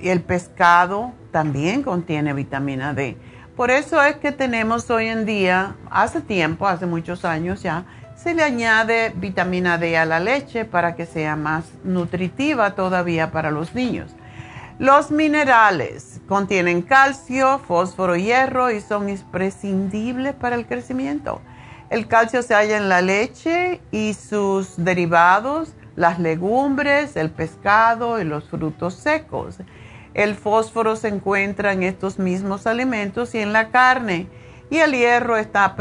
el 0.01 0.21
pescado 0.23 1.13
también 1.31 1.83
contiene 1.83 2.33
vitamina 2.33 2.95
D. 2.95 3.17
Por 3.57 3.71
eso 3.71 4.03
es 4.03 4.17
que 4.17 4.33
tenemos 4.33 4.91
hoy 4.91 5.07
en 5.07 5.27
día, 5.27 5.77
hace 5.91 6.21
tiempo, 6.21 6.67
hace 6.67 6.87
muchos 6.87 7.25
años 7.25 7.63
ya, 7.63 7.85
se 8.17 8.35
le 8.35 8.43
añade 8.43 9.13
vitamina 9.15 9.79
D 9.79 9.97
a 9.97 10.05
la 10.05 10.21
leche 10.21 10.65
para 10.65 10.95
que 10.95 11.07
sea 11.07 11.37
más 11.37 11.65
nutritiva 11.85 12.75
todavía 12.75 13.31
para 13.31 13.51
los 13.51 13.75
niños. 13.75 14.11
Los 14.79 15.11
minerales 15.11 16.21
contienen 16.27 16.81
calcio, 16.81 17.59
fósforo, 17.59 18.17
hierro 18.17 18.71
y 18.71 18.81
son 18.81 19.11
imprescindibles 19.11 20.35
para 20.35 20.57
el 20.57 20.67
crecimiento. 20.67 21.43
El 21.91 22.07
calcio 22.07 22.43
se 22.43 22.55
halla 22.55 22.77
en 22.77 22.89
la 22.89 23.03
leche 23.03 23.81
y 23.91 24.15
sus 24.15 24.75
derivados, 24.77 25.75
las 25.97 26.21
legumbres, 26.21 27.17
el 27.17 27.31
pescado 27.31 28.21
y 28.21 28.25
los 28.25 28.49
frutos 28.49 28.95
secos. 28.95 29.57
El 30.15 30.37
fósforo 30.37 30.95
se 30.95 31.09
encuentra 31.09 31.73
en 31.73 31.83
estos 31.83 32.21
mismos 32.21 32.69
alimentos 32.69 33.35
y 33.35 33.39
en 33.39 33.53
la 33.53 33.71
carne. 33.71 34.29
Y 34.71 34.79
el 34.79 34.93
hierro 34.93 35.37
está... 35.37 35.75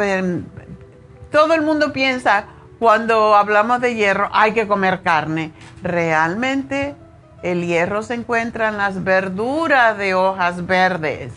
Todo 1.32 1.54
el 1.54 1.62
mundo 1.62 1.94
piensa, 1.94 2.46
cuando 2.80 3.36
hablamos 3.36 3.80
de 3.80 3.94
hierro, 3.94 4.30
hay 4.34 4.54
que 4.54 4.68
comer 4.68 5.04
carne. 5.04 5.52
Realmente 5.84 6.96
el 7.44 7.68
hierro 7.68 8.02
se 8.02 8.16
encuentra 8.16 8.70
en 8.70 8.78
las 8.78 9.04
verduras 9.04 9.96
de 9.98 10.16
hojas 10.16 10.66
verdes, 10.66 11.34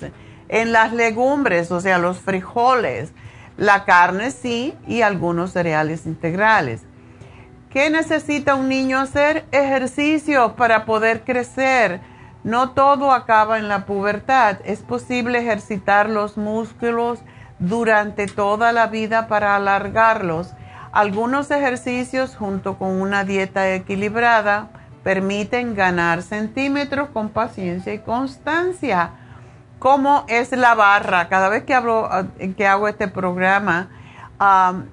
en 0.48 0.72
las 0.72 0.94
legumbres, 0.94 1.70
o 1.70 1.80
sea, 1.80 1.98
los 1.98 2.18
frijoles, 2.18 3.12
la 3.56 3.84
carne 3.84 4.30
sí 4.30 4.74
y 4.86 5.02
algunos 5.02 5.52
cereales 5.52 6.06
integrales. 6.06 6.82
¿Qué 7.70 7.88
necesita 7.88 8.54
un 8.54 8.68
niño 8.68 8.98
hacer? 8.98 9.46
Ejercicio 9.50 10.56
para 10.56 10.84
poder 10.84 11.24
crecer. 11.24 12.00
No 12.44 12.72
todo 12.72 13.12
acaba 13.12 13.58
en 13.58 13.68
la 13.68 13.86
pubertad. 13.86 14.58
Es 14.64 14.80
posible 14.80 15.38
ejercitar 15.38 16.10
los 16.10 16.36
músculos 16.36 17.20
durante 17.58 18.26
toda 18.26 18.72
la 18.72 18.88
vida 18.88 19.26
para 19.26 19.56
alargarlos. 19.56 20.52
Algunos 20.92 21.50
ejercicios 21.50 22.36
junto 22.36 22.76
con 22.76 23.00
una 23.00 23.24
dieta 23.24 23.72
equilibrada 23.72 24.68
permiten 25.02 25.74
ganar 25.74 26.22
centímetros 26.22 27.08
con 27.08 27.30
paciencia 27.30 27.94
y 27.94 28.00
constancia. 28.00 29.12
Como 29.82 30.24
es 30.28 30.52
la 30.52 30.76
barra? 30.76 31.28
Cada 31.28 31.48
vez 31.48 31.64
que, 31.64 31.74
que 32.56 32.66
hago 32.68 32.86
este 32.86 33.08
programa, 33.08 33.88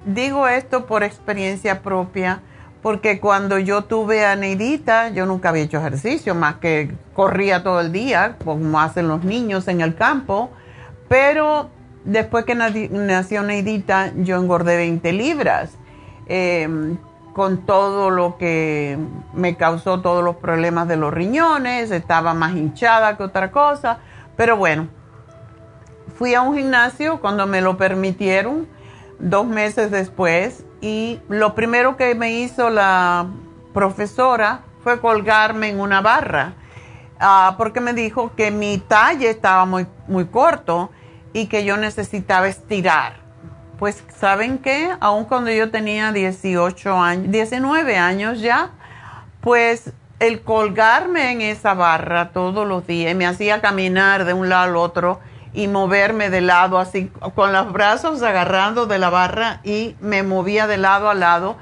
digo 0.04 0.48
esto 0.48 0.86
por 0.86 1.04
experiencia 1.04 1.80
propia, 1.80 2.40
porque 2.82 3.20
cuando 3.20 3.60
yo 3.60 3.84
tuve 3.84 4.26
a 4.26 4.34
Neidita, 4.34 5.10
yo 5.10 5.26
nunca 5.26 5.50
había 5.50 5.62
hecho 5.62 5.78
ejercicio, 5.78 6.34
más 6.34 6.56
que 6.56 6.92
corría 7.14 7.62
todo 7.62 7.78
el 7.78 7.92
día, 7.92 8.34
como 8.44 8.80
hacen 8.80 9.06
los 9.06 9.22
niños 9.22 9.68
en 9.68 9.80
el 9.80 9.94
campo, 9.94 10.50
pero 11.08 11.70
después 12.04 12.44
que 12.44 12.56
nació 12.56 13.44
Neidita, 13.44 14.10
yo 14.16 14.38
engordé 14.38 14.76
20 14.76 15.12
libras. 15.12 15.70
Em, 16.26 16.98
con 17.32 17.64
todo 17.64 18.10
lo 18.10 18.38
que 18.38 18.98
me 19.34 19.54
causó 19.54 20.00
todos 20.00 20.24
los 20.24 20.34
problemas 20.34 20.88
de 20.88 20.96
los 20.96 21.14
riñones, 21.14 21.92
estaba 21.92 22.34
más 22.34 22.56
hinchada 22.56 23.16
que 23.16 23.22
otra 23.22 23.52
cosa, 23.52 24.00
pero 24.40 24.56
bueno, 24.56 24.88
fui 26.16 26.32
a 26.32 26.40
un 26.40 26.56
gimnasio 26.56 27.20
cuando 27.20 27.46
me 27.46 27.60
lo 27.60 27.76
permitieron, 27.76 28.66
dos 29.18 29.46
meses 29.46 29.90
después, 29.90 30.64
y 30.80 31.20
lo 31.28 31.54
primero 31.54 31.98
que 31.98 32.14
me 32.14 32.32
hizo 32.32 32.70
la 32.70 33.26
profesora 33.74 34.62
fue 34.82 34.98
colgarme 34.98 35.68
en 35.68 35.78
una 35.78 36.00
barra, 36.00 36.54
ah, 37.18 37.54
porque 37.58 37.82
me 37.82 37.92
dijo 37.92 38.34
que 38.34 38.50
mi 38.50 38.78
talle 38.78 39.28
estaba 39.28 39.66
muy, 39.66 39.86
muy 40.08 40.24
corto 40.24 40.90
y 41.34 41.46
que 41.48 41.66
yo 41.66 41.76
necesitaba 41.76 42.48
estirar. 42.48 43.16
Pues 43.78 44.02
saben 44.18 44.56
qué, 44.56 44.90
aun 45.00 45.26
cuando 45.26 45.50
yo 45.50 45.70
tenía 45.70 46.12
18 46.12 46.96
años, 46.96 47.30
19 47.30 47.98
años 47.98 48.40
ya, 48.40 48.70
pues 49.42 49.92
el 50.20 50.42
colgarme 50.42 51.32
en 51.32 51.40
esa 51.40 51.74
barra 51.74 52.30
todos 52.30 52.68
los 52.68 52.86
días 52.86 53.16
me 53.16 53.26
hacía 53.26 53.60
caminar 53.60 54.24
de 54.24 54.34
un 54.34 54.48
lado 54.48 54.64
al 54.64 54.76
otro 54.76 55.20
y 55.52 55.66
moverme 55.66 56.30
de 56.30 56.42
lado 56.42 56.78
así 56.78 57.10
con 57.34 57.52
los 57.52 57.72
brazos 57.72 58.22
agarrando 58.22 58.86
de 58.86 58.98
la 58.98 59.10
barra 59.10 59.60
y 59.64 59.96
me 60.00 60.22
movía 60.22 60.66
de 60.66 60.76
lado 60.76 61.10
a 61.10 61.14
lado 61.14 61.56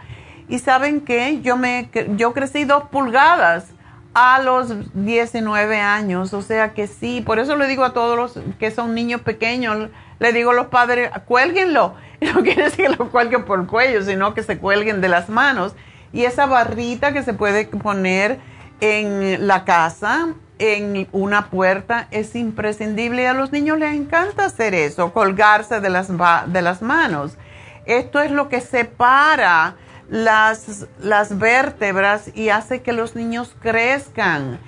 y 0.48 0.58
saben 0.58 1.00
qué, 1.00 1.40
yo 1.40 1.56
me 1.56 1.88
yo 2.16 2.34
crecí 2.34 2.64
dos 2.64 2.84
pulgadas 2.84 3.68
a 4.14 4.40
los 4.40 4.74
19 4.94 5.80
años, 5.80 6.34
o 6.34 6.42
sea 6.42 6.72
que 6.74 6.86
sí, 6.88 7.20
por 7.20 7.38
eso 7.38 7.56
le 7.56 7.68
digo 7.68 7.84
a 7.84 7.92
todos 7.92 8.16
los 8.16 8.44
que 8.58 8.70
son 8.70 8.94
niños 8.94 9.20
pequeños, 9.20 9.90
le 10.18 10.32
digo 10.32 10.50
a 10.50 10.54
los 10.54 10.66
padres, 10.66 11.10
cuélguenlo 11.26 11.94
no 12.20 12.42
quiere 12.42 12.64
decir 12.64 12.86
que 12.86 12.96
lo 12.96 13.10
cuelguen 13.10 13.44
por 13.44 13.60
el 13.60 13.66
cuello, 13.66 14.02
sino 14.02 14.34
que 14.34 14.42
se 14.42 14.58
cuelguen 14.58 15.00
de 15.00 15.08
las 15.08 15.28
manos. 15.28 15.74
Y 16.12 16.24
esa 16.24 16.46
barrita 16.46 17.12
que 17.12 17.22
se 17.22 17.34
puede 17.34 17.66
poner 17.66 18.38
en 18.80 19.46
la 19.46 19.64
casa, 19.64 20.28
en 20.58 21.08
una 21.12 21.50
puerta, 21.50 22.08
es 22.10 22.34
imprescindible. 22.34 23.22
Y 23.22 23.26
a 23.26 23.34
los 23.34 23.52
niños 23.52 23.78
les 23.78 23.94
encanta 23.94 24.46
hacer 24.46 24.74
eso, 24.74 25.12
colgarse 25.12 25.80
de 25.80 25.90
las, 25.90 26.08
de 26.08 26.62
las 26.62 26.82
manos. 26.82 27.36
Esto 27.84 28.20
es 28.20 28.30
lo 28.30 28.48
que 28.48 28.60
separa 28.60 29.76
las, 30.08 30.86
las 31.00 31.38
vértebras 31.38 32.30
y 32.34 32.48
hace 32.48 32.82
que 32.82 32.92
los 32.92 33.14
niños 33.14 33.54
crezcan. 33.60 34.58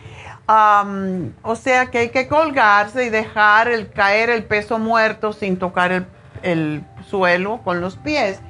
o 0.46 1.56
sea 1.56 1.86
que 1.90 1.98
hay 1.98 2.08
que 2.10 2.28
colgarse 2.28 3.04
y 3.04 3.10
dejar 3.10 3.68
el, 3.68 3.90
caer 3.90 4.30
el 4.30 4.44
peso 4.44 4.78
muerto 4.78 5.32
sin 5.32 5.58
tocar 5.58 5.92
el, 5.92 6.06
el 6.42 6.84
suelo 7.08 7.60
con 7.62 7.80
los 7.80 7.96
pies. 7.96 8.40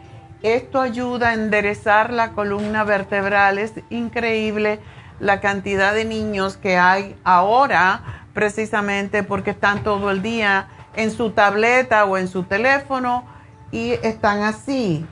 Esto 0.42 0.80
ayuda 0.80 1.30
a 1.30 1.34
enderezar 1.34 2.12
la 2.12 2.32
columna 2.32 2.82
vertebral. 2.84 3.58
Es 3.58 3.74
increíble 3.90 4.80
la 5.18 5.40
cantidad 5.40 5.92
de 5.92 6.06
niños 6.06 6.56
que 6.56 6.78
hay 6.78 7.14
ahora 7.24 8.24
precisamente 8.32 9.22
porque 9.22 9.50
están 9.50 9.82
todo 9.82 10.10
el 10.10 10.22
día 10.22 10.68
en 10.96 11.10
su 11.10 11.30
tableta 11.30 12.06
o 12.06 12.16
en 12.16 12.26
su 12.26 12.44
teléfono 12.44 13.24
y 13.70 13.90
están 14.02 14.42
así. 14.42 15.04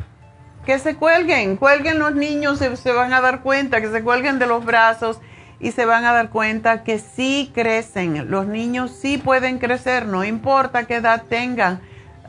Que 0.64 0.78
se 0.78 0.96
cuelguen, 0.96 1.56
cuelguen 1.56 1.98
los 1.98 2.14
niños, 2.14 2.58
se, 2.58 2.74
se 2.76 2.92
van 2.92 3.12
a 3.12 3.20
dar 3.20 3.40
cuenta, 3.40 3.82
que 3.82 3.90
se 3.90 4.02
cuelguen 4.02 4.38
de 4.38 4.46
los 4.46 4.64
brazos 4.64 5.20
y 5.60 5.72
se 5.72 5.84
van 5.84 6.06
a 6.06 6.12
dar 6.12 6.30
cuenta 6.30 6.84
que 6.84 6.98
sí 6.98 7.50
crecen. 7.54 8.30
Los 8.30 8.46
niños 8.46 8.92
sí 8.92 9.18
pueden 9.18 9.58
crecer, 9.58 10.06
no 10.06 10.24
importa 10.24 10.84
qué 10.84 10.96
edad 10.96 11.24
tengan 11.28 11.80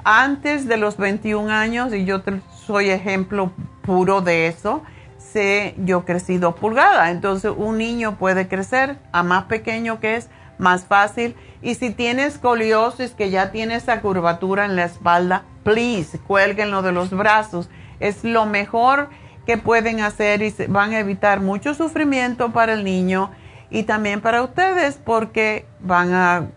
antes 0.04 0.68
de 0.68 0.78
los 0.78 0.98
21 0.98 1.50
años, 1.52 1.94
y 1.94 2.06
yo 2.06 2.22
soy 2.66 2.90
ejemplo 2.90 3.52
puro 3.82 4.22
de 4.22 4.48
eso, 4.48 4.84
sé, 5.18 5.76
yo 5.78 6.06
crecí 6.06 6.38
dos 6.38 6.56
pulgadas. 6.56 7.10
Entonces, 7.10 7.52
un 7.56 7.78
niño 7.78 8.18
puede 8.18 8.48
crecer 8.48 8.98
a 9.12 9.24
más 9.24 9.46
pequeño 9.46 10.00
que 10.00 10.16
es, 10.16 10.30
más 10.58 10.86
fácil. 10.86 11.36
Y 11.62 11.76
si 11.76 11.90
tienes 11.90 12.36
escoliosis, 12.36 13.12
que 13.12 13.30
ya 13.30 13.52
tiene 13.52 13.76
esa 13.76 14.02
curvatura 14.02 14.66
en 14.66 14.76
la 14.76 14.86
espalda, 14.86 15.44
please, 15.64 16.20
cuélguenlo 16.20 16.82
de 16.82 16.92
los 16.92 17.10
brazos. 17.10 17.70
Es 18.00 18.24
lo 18.24 18.46
mejor 18.46 19.10
que 19.46 19.58
pueden 19.58 20.02
hacer 20.02 20.42
y 20.42 20.54
van 20.68 20.94
a 20.94 21.00
evitar 21.00 21.40
mucho 21.40 21.74
sufrimiento 21.74 22.52
para 22.52 22.74
el 22.74 22.84
niño 22.84 23.32
y 23.72 23.84
también 23.84 24.22
para 24.22 24.44
ustedes 24.44 25.00
porque 25.04 25.66
van 25.80 26.14
a 26.14 26.48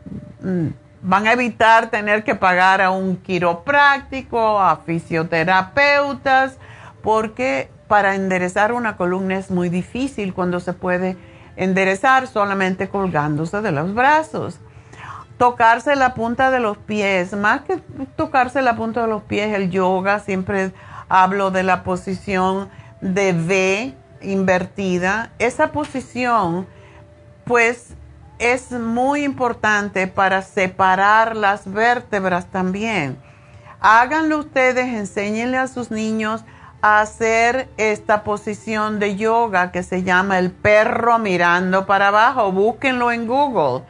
mm, 0.43 0.69
van 1.03 1.27
a 1.27 1.33
evitar 1.33 1.91
tener 1.91 2.23
que 2.25 2.35
pagar 2.35 2.81
a 2.81 2.91
un 2.91 3.17
quiropráctico, 3.17 4.61
a 4.61 4.77
fisioterapeutas, 4.77 6.57
porque 7.03 7.71
para 7.89 8.15
enderezar 8.15 8.73
una 8.73 8.97
columna 8.97 9.37
es 9.37 9.51
muy 9.51 9.69
difícil 9.69 10.33
cuando 10.33 10.61
se 10.61 10.73
puede 10.73 11.17
enderezar 11.57 12.27
solamente 12.29 12.89
colgándose 12.89 13.61
de 13.61 13.73
los 13.73 13.95
brazos. 13.95 14.59
Tocarse 15.39 15.97
la 15.97 16.15
punta 16.15 16.51
de 16.53 16.61
los 16.61 16.79
pies, 16.79 17.33
más 17.33 17.63
que 17.63 17.79
tocarse 18.17 18.63
la 18.63 18.77
punta 18.77 19.03
de 19.03 19.09
los 19.09 19.23
pies, 19.23 19.53
el 19.55 19.71
yoga, 19.71 20.21
siempre 20.21 20.73
hablo 21.09 21.51
de 21.51 21.65
la 21.65 21.83
posición 21.83 22.71
de 23.01 23.33
V 23.33 23.95
invertida. 24.23 25.31
Esa 25.41 25.73
posición, 25.73 26.67
pues 27.45 27.95
es 28.43 28.73
muy 28.73 29.23
importante 29.23 30.09
para 30.09 30.43
separar 30.43 31.37
las 31.37 31.73
vértebras 31.73 32.47
también. 32.47 33.17
Háganlo 33.81 34.39
ustedes, 34.39 34.87
enséñenle 34.89 35.59
a 35.59 35.69
sus 35.69 35.93
niños 35.93 36.45
a 36.81 37.01
hacer 37.01 37.69
esta 37.77 38.25
posición 38.25 38.99
de 38.99 39.15
yoga 39.15 39.71
que 39.71 39.85
se 39.85 40.03
llama 40.03 40.41
el 40.41 40.51
perro 40.51 41.21
mirando 41.21 41.87
para 41.87 42.09
abajo. 42.09 42.51
Búsquenlo 42.51 43.13
en 43.13 43.29
Google. 43.29 43.85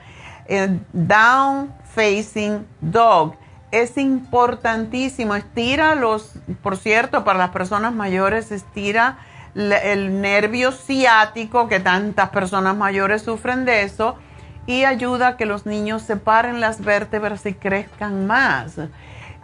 El 0.47 0.85
down 0.93 1.73
facing 1.95 2.67
dog. 2.83 3.37
Es 3.71 3.97
importantísimo. 3.97 5.35
Estira 5.35 5.95
los, 5.95 6.35
por 6.63 6.77
cierto, 6.77 7.25
para 7.25 7.39
las 7.39 7.51
personas 7.51 7.95
mayores, 7.95 8.53
estira 8.53 9.17
el 9.55 10.21
nervio 10.21 10.73
ciático, 10.73 11.69
que 11.69 11.81
tantas 11.81 12.29
personas 12.29 12.77
mayores 12.77 13.23
sufren 13.23 13.65
de 13.65 13.85
eso 13.85 14.19
y 14.67 14.85
ayuda 14.85 15.29
a 15.29 15.37
que 15.37 15.47
los 15.47 15.67
niños 15.67 16.03
separen 16.03 16.61
las 16.61 16.85
vértebras 16.85 17.45
y 17.47 17.55
crezcan 17.55 18.27
más. 18.27 18.77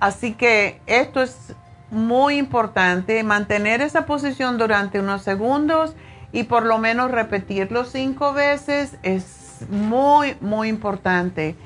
Así 0.00 0.34
que 0.34 0.80
esto 0.86 1.22
es 1.22 1.54
muy 1.90 2.36
importante, 2.36 3.22
mantener 3.24 3.80
esa 3.80 4.06
posición 4.06 4.58
durante 4.58 5.00
unos 5.00 5.22
segundos 5.22 5.94
y 6.32 6.44
por 6.44 6.64
lo 6.64 6.78
menos 6.78 7.10
repetirlo 7.10 7.84
cinco 7.84 8.32
veces 8.32 8.96
es 9.02 9.66
muy, 9.70 10.36
muy 10.40 10.68
importante. 10.68 11.56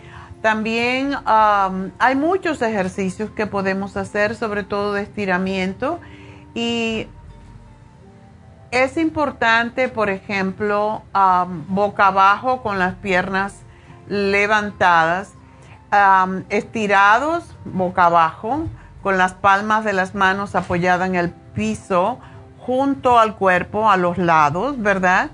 También 0.40 1.14
hay 1.24 2.16
muchos 2.16 2.62
ejercicios 2.62 3.30
que 3.30 3.46
podemos 3.46 3.96
hacer, 3.96 4.34
sobre 4.34 4.64
todo 4.64 4.92
de 4.92 5.02
estiramiento, 5.02 6.00
y 6.54 7.06
es 8.72 8.96
importante, 8.96 9.88
por 9.88 10.10
ejemplo, 10.10 11.02
boca 11.68 12.06
abajo 12.08 12.62
con 12.62 12.78
las 12.78 12.94
piernas 12.96 13.60
levantadas, 14.08 15.34
estirados 16.48 17.54
boca 17.66 18.06
abajo, 18.06 18.66
con 19.02 19.18
las 19.18 19.34
palmas 19.34 19.84
de 19.84 19.92
las 19.92 20.14
manos 20.14 20.54
apoyadas 20.54 21.06
en 21.08 21.16
el 21.16 21.30
piso, 21.30 22.18
junto 22.58 23.18
al 23.18 23.36
cuerpo, 23.36 23.90
a 23.90 23.96
los 23.98 24.16
lados, 24.16 24.80
¿verdad? 24.80 25.30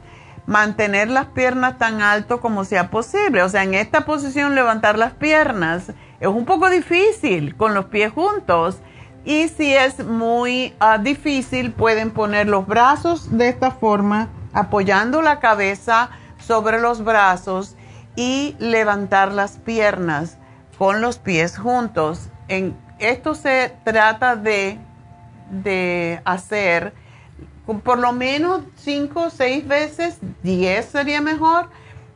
Mantener 0.47 1.09
las 1.09 1.27
piernas 1.27 1.79
tan 1.79 2.01
alto 2.03 2.41
como 2.41 2.65
sea 2.65 2.91
posible. 2.91 3.43
O 3.43 3.49
sea, 3.49 3.63
en 3.63 3.75
esta 3.75 4.05
posición 4.05 4.55
levantar 4.55 4.99
las 4.99 5.13
piernas 5.13 5.93
es 6.19 6.27
un 6.27 6.45
poco 6.45 6.71
difícil 6.71 7.55
con 7.55 7.75
los 7.75 7.85
pies 7.85 8.11
juntos. 8.13 8.81
Y 9.29 9.49
si 9.49 9.75
es 9.75 10.03
muy 10.07 10.75
ah, 10.81 10.97
difícil, 10.97 11.71
pueden 11.71 12.13
poner 12.13 12.49
los 12.49 12.67
brazos 12.67 13.37
de 13.37 13.51
esta 13.51 13.71
forma, 13.71 14.29
apoyando 14.55 15.21
la 15.21 15.39
cabeza 15.39 16.09
sobre 16.39 16.81
los 16.81 17.05
brazos 17.05 17.77
y 18.17 18.57
levantar 18.59 19.33
las 19.33 19.59
piernas 19.59 20.39
con 20.79 21.03
los 21.03 21.19
pies 21.19 21.59
juntos. 21.59 22.31
En, 22.49 22.75
esto 23.01 23.35
se 23.35 23.77
trata 23.85 24.35
de, 24.35 24.79
de 25.51 26.23
hacer 26.25 26.95
por 27.85 27.99
lo 27.99 28.15
menos 28.15 28.63
5 28.77 29.25
o 29.25 29.29
6 29.29 29.69
veces, 29.69 30.21
10 30.43 30.87
sería 30.87 31.21
mejor, 31.21 31.69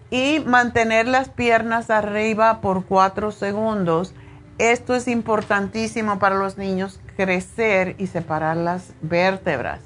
y 0.08 0.40
mantener 0.46 1.08
las 1.08 1.28
piernas 1.28 1.90
arriba 1.90 2.62
por 2.62 2.86
4 2.86 3.32
segundos. 3.32 4.14
Esto 4.56 4.94
es 4.94 5.08
importantísimo 5.08 6.18
para 6.18 6.36
los 6.36 6.56
niños, 6.56 7.00
crecer 7.16 7.94
y 7.98 8.06
separar 8.06 8.56
las 8.56 8.92
vértebras. 9.02 9.80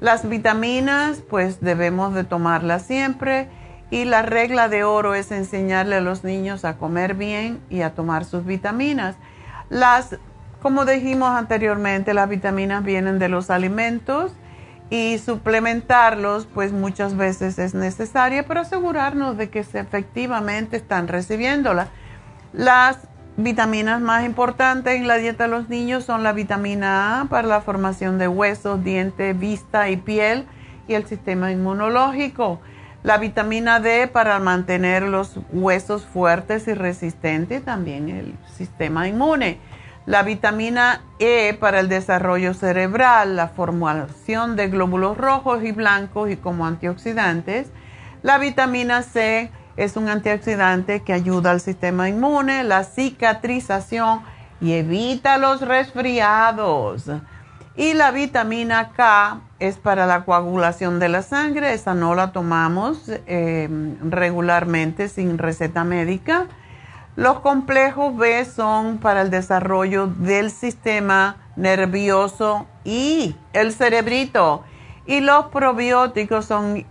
Las 0.00 0.28
vitaminas, 0.28 1.22
pues 1.28 1.60
debemos 1.60 2.14
de 2.14 2.24
tomarlas 2.24 2.82
siempre 2.82 3.48
y 3.90 4.04
la 4.04 4.22
regla 4.22 4.68
de 4.68 4.84
oro 4.84 5.14
es 5.14 5.32
enseñarle 5.32 5.96
a 5.96 6.00
los 6.00 6.22
niños 6.22 6.64
a 6.64 6.76
comer 6.76 7.14
bien 7.14 7.60
y 7.70 7.80
a 7.80 7.94
tomar 7.94 8.24
sus 8.24 8.44
vitaminas. 8.44 9.16
Las, 9.70 10.18
como 10.62 10.84
dijimos 10.84 11.30
anteriormente, 11.30 12.14
las 12.14 12.28
vitaminas 12.28 12.84
vienen 12.84 13.18
de 13.18 13.28
los 13.28 13.50
alimentos 13.50 14.32
y 14.90 15.18
suplementarlos, 15.18 16.46
pues 16.46 16.72
muchas 16.72 17.16
veces 17.16 17.58
es 17.58 17.74
necesario 17.74 18.46
para 18.46 18.62
asegurarnos 18.62 19.36
de 19.36 19.50
que 19.50 19.60
efectivamente 19.60 20.76
están 20.76 21.08
recibiéndolas. 21.08 21.88
Las 22.52 22.98
vitaminas 23.38 24.02
más 24.02 24.26
importantes 24.26 24.96
en 24.96 25.06
la 25.06 25.16
dieta 25.16 25.44
de 25.44 25.50
los 25.50 25.70
niños 25.70 26.04
son 26.04 26.22
la 26.22 26.32
vitamina 26.32 27.22
A 27.22 27.24
para 27.24 27.48
la 27.48 27.62
formación 27.62 28.18
de 28.18 28.28
huesos, 28.28 28.84
dientes, 28.84 29.38
vista 29.38 29.88
y 29.88 29.96
piel 29.96 30.44
y 30.86 30.94
el 30.94 31.06
sistema 31.06 31.50
inmunológico. 31.50 32.60
La 33.02 33.16
vitamina 33.16 33.80
D 33.80 34.08
para 34.08 34.38
mantener 34.40 35.04
los 35.04 35.38
huesos 35.52 36.04
fuertes 36.04 36.68
y 36.68 36.74
resistentes, 36.74 37.64
también 37.64 38.10
el 38.10 38.34
sistema 38.54 39.08
inmune 39.08 39.58
la 40.08 40.22
vitamina 40.22 41.02
E 41.18 41.52
para 41.60 41.80
el 41.80 41.90
desarrollo 41.90 42.54
cerebral, 42.54 43.36
la 43.36 43.48
formulación 43.48 44.56
de 44.56 44.68
glóbulos 44.68 45.18
rojos 45.18 45.62
y 45.62 45.72
blancos 45.72 46.30
y 46.30 46.36
como 46.36 46.64
antioxidantes. 46.64 47.70
La 48.22 48.38
vitamina 48.38 49.02
C 49.02 49.50
es 49.78 49.96
un 49.96 50.08
antioxidante 50.08 51.00
que 51.00 51.14
ayuda 51.14 51.50
al 51.50 51.60
sistema 51.60 52.08
inmune, 52.08 52.64
la 52.64 52.84
cicatrización 52.84 54.20
y 54.60 54.72
evita 54.72 55.38
los 55.38 55.62
resfriados. 55.62 57.10
Y 57.76 57.94
la 57.94 58.10
vitamina 58.10 58.90
K 58.90 59.40
es 59.58 59.76
para 59.76 60.06
la 60.06 60.24
coagulación 60.24 60.98
de 60.98 61.08
la 61.08 61.22
sangre, 61.22 61.72
esa 61.72 61.94
no 61.94 62.14
la 62.14 62.32
tomamos 62.32 63.04
eh, 63.08 63.68
regularmente 64.02 65.08
sin 65.08 65.38
receta 65.38 65.84
médica 65.84 66.46
los 67.18 67.40
complejos 67.40 68.16
B 68.16 68.44
son 68.44 68.98
para 68.98 69.22
el 69.22 69.30
desarrollo 69.30 70.06
del 70.06 70.52
sistema 70.52 71.34
nervioso 71.56 72.64
y 72.84 73.34
el 73.52 73.72
cerebrito. 73.72 74.62
Y 75.04 75.18
los 75.18 75.46
probióticos 75.46 76.44
son 76.44 76.86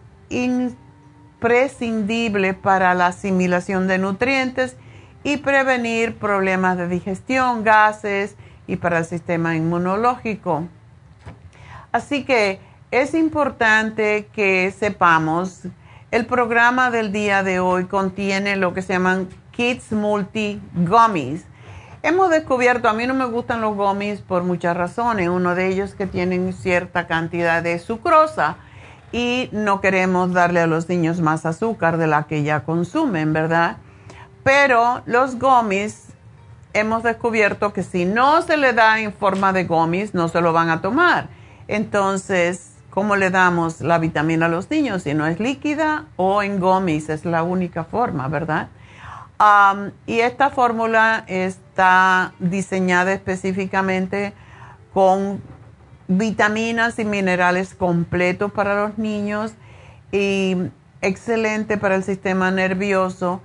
imprescindibles 1.37 2.55
para 2.55 2.95
la 2.95 3.07
asimilación 3.07 3.87
de 3.87 3.99
nutrientes 3.99 4.75
y 5.23 5.37
prevenir 5.37 6.15
problemas 6.15 6.77
de 6.77 6.87
digestión, 6.87 7.63
gases 7.63 8.35
y 8.65 8.77
para 8.77 8.99
el 8.99 9.05
sistema 9.05 9.55
inmunológico. 9.55 10.63
Así 11.91 12.25
que 12.25 12.59
es 12.89 13.13
importante 13.13 14.27
que 14.33 14.73
sepamos, 14.77 15.63
el 16.09 16.25
programa 16.25 16.89
del 16.89 17.11
día 17.11 17.43
de 17.43 17.59
hoy 17.59 17.85
contiene 17.85 18.55
lo 18.55 18.73
que 18.73 18.81
se 18.81 18.93
llaman 18.93 19.29
Kids 19.51 19.91
Multi 19.91 20.59
Gummies. 20.73 21.45
Hemos 22.01 22.31
descubierto, 22.31 22.89
a 22.89 22.93
mí 22.93 23.05
no 23.05 23.13
me 23.13 23.25
gustan 23.25 23.61
los 23.61 23.75
gummies 23.75 24.21
por 24.21 24.43
muchas 24.43 24.75
razones. 24.75 25.29
Uno 25.29 25.53
de 25.53 25.67
ellos 25.67 25.93
que 25.93 26.07
tienen 26.07 26.53
cierta 26.53 27.05
cantidad 27.05 27.61
de 27.61 27.77
sucrosa 27.77 28.57
y 29.11 29.49
no 29.51 29.81
queremos 29.81 30.33
darle 30.33 30.61
a 30.61 30.67
los 30.67 30.89
niños 30.89 31.21
más 31.21 31.45
azúcar 31.45 31.97
de 31.97 32.07
la 32.07 32.23
que 32.23 32.43
ya 32.43 32.63
consumen, 32.63 33.33
¿verdad? 33.33 33.77
Pero 34.43 35.01
los 35.05 35.39
gummies 35.39 36.07
hemos 36.73 37.03
descubierto 37.03 37.73
que 37.73 37.83
si 37.83 38.05
no 38.05 38.41
se 38.41 38.57
le 38.57 38.73
da 38.73 38.99
en 38.99 39.13
forma 39.13 39.53
de 39.53 39.65
gummies, 39.65 40.13
no 40.13 40.27
se 40.27 40.41
lo 40.41 40.53
van 40.53 40.69
a 40.69 40.81
tomar. 40.81 41.29
Entonces, 41.67 42.75
¿cómo 42.89 43.15
le 43.15 43.29
damos 43.29 43.81
la 43.81 43.97
vitamina 43.97 44.45
a 44.45 44.49
los 44.49 44.69
niños? 44.69 45.03
Si 45.03 45.13
no 45.13 45.27
es 45.27 45.39
líquida 45.39 46.05
o 46.15 46.43
en 46.43 46.59
gummies, 46.59 47.09
es 47.09 47.25
la 47.25 47.43
única 47.43 47.83
forma, 47.83 48.27
¿verdad? 48.27 48.69
y 50.07 50.19
esta 50.21 50.49
fórmula 50.49 51.23
está 51.27 52.33
diseñada 52.39 53.13
específicamente 53.13 54.33
con 54.95 55.43
vitaminas 56.07 56.99
y 56.99 57.05
minerales 57.05 57.73
completos 57.73 58.51
para 58.51 58.87
los 58.87 58.97
niños 58.97 59.53
y 60.11 60.55
excelente 61.01 61.77
para 61.77 61.95
el 61.95 62.03
sistema 62.03 62.51
nervioso. 62.51 63.41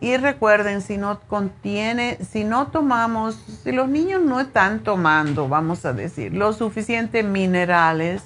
Y 0.00 0.16
recuerden, 0.16 0.80
si 0.80 0.96
no 0.96 1.20
contiene, 1.20 2.16
si 2.24 2.44
no 2.44 2.68
tomamos, 2.68 3.34
si 3.62 3.70
los 3.70 3.88
niños 3.88 4.22
no 4.22 4.40
están 4.40 4.80
tomando, 4.80 5.46
vamos 5.46 5.84
a 5.84 5.92
decir, 5.92 6.32
los 6.32 6.56
suficientes 6.56 7.22
minerales, 7.22 8.22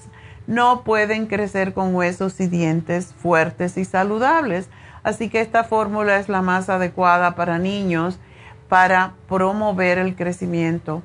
no 0.47 0.83
pueden 0.85 1.27
crecer 1.27 1.72
con 1.72 1.95
huesos 1.95 2.39
y 2.41 2.47
dientes 2.47 3.12
fuertes 3.18 3.77
y 3.77 3.85
saludables. 3.85 4.68
Así 5.03 5.29
que 5.29 5.41
esta 5.41 5.64
fórmula 5.64 6.18
es 6.18 6.29
la 6.29 6.43
más 6.43 6.68
adecuada 6.68 7.35
para 7.35 7.59
niños 7.59 8.18
para 8.68 9.14
promover 9.29 9.99
el 9.99 10.14
crecimiento. 10.14 11.03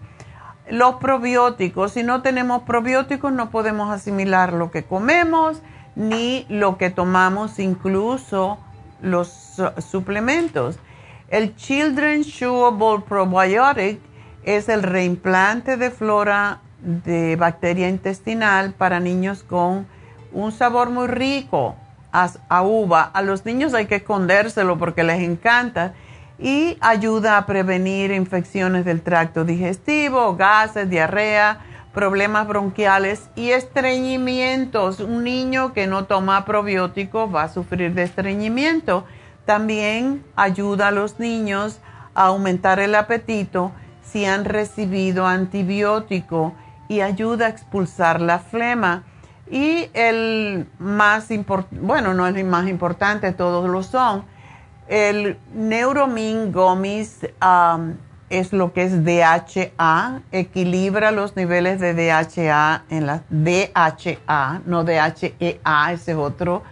Los 0.70 0.96
probióticos, 0.96 1.94
si 1.94 2.04
no 2.04 2.22
tenemos 2.22 2.64
probióticos 2.64 3.32
no 3.32 3.50
podemos 3.50 3.92
asimilar 3.92 4.54
lo 4.54 4.70
que 4.70 4.84
comemos 4.84 5.62
ni 5.96 6.46
lo 6.48 6.78
que 6.78 6.90
tomamos, 6.90 7.60
incluso 7.60 8.60
los 9.02 9.62
suplementos. 9.90 10.80
El 11.30 11.56
Children's 11.56 12.28
Chewable 12.28 13.04
Probiotic 13.08 14.00
es 14.44 14.70
el 14.70 14.84
reimplante 14.84 15.78
de 15.78 15.92
flora 15.92 16.60
de 16.82 17.36
bacteria 17.36 17.90
intestinal 17.90 18.74
para 18.74 19.00
niños 19.00 19.44
con 19.44 19.88
un 20.32 20.52
sabor 20.52 20.90
muy 20.90 21.08
rico 21.08 21.76
a, 22.12 22.62
uva. 22.62 23.04
A 23.04 23.22
los 23.22 23.46
niños 23.46 23.74
hay 23.74 23.86
que 23.86 23.96
escondérselo 23.96 24.78
porque 24.78 25.04
les 25.04 25.22
encanta 25.22 25.94
y 26.40 26.78
ayuda 26.80 27.38
a 27.38 27.46
prevenir 27.46 28.12
infecciones 28.12 28.86
del 28.86 29.02
tracto 29.02 29.44
digestivo, 29.44 30.36
gases, 30.36 30.90
diarrea, 30.90 31.60
problemas 31.94 32.48
bronquiales 32.48 33.30
y 33.36 33.52
estreñimientos. 33.52 35.02
Un 35.02 35.24
niño 35.26 35.74
que 35.74 35.88
no 35.88 36.06
toma 36.06 36.46
probióticos 36.46 37.34
va 37.34 37.44
a 37.44 37.50
sufrir 37.50 37.94
de 37.94 38.04
estreñimiento. 38.04 39.06
También 39.46 40.24
ayuda 40.36 40.88
a 40.88 40.92
los 40.92 41.20
niños 41.20 41.82
a 42.16 42.28
aumentar 42.28 42.80
el 42.80 42.96
apetito 42.96 43.72
si 44.02 44.26
han 44.26 44.46
recibido 44.46 45.28
antibiótico 45.28 46.54
y 46.88 47.02
ayuda 47.02 47.48
a 47.48 47.50
expulsar 47.50 48.22
la 48.22 48.40
flema. 48.40 49.04
Y 49.52 49.90
el 49.94 50.68
más 50.78 51.32
importante, 51.32 51.84
bueno, 51.84 52.14
no 52.14 52.28
es 52.28 52.36
el 52.36 52.46
más 52.46 52.70
importante, 52.70 53.34
todos 53.34 53.68
lo 53.68 53.84
son. 53.84 54.24
El 54.90 55.38
Neuromin 55.54 56.52
Gummies 56.52 57.20
es 58.32 58.54
lo 58.54 58.74
que 58.74 58.86
es 58.86 59.06
DHA, 59.06 60.22
equilibra 60.32 61.12
los 61.12 61.36
niveles 61.36 61.80
de 61.80 61.94
DHA 61.94 62.86
en 62.90 63.06
la 63.06 63.22
DHA, 63.30 64.62
no 64.66 64.84
DHEA, 64.84 65.92
ese 65.94 66.12
es 66.14 66.18
otro, 66.18 66.64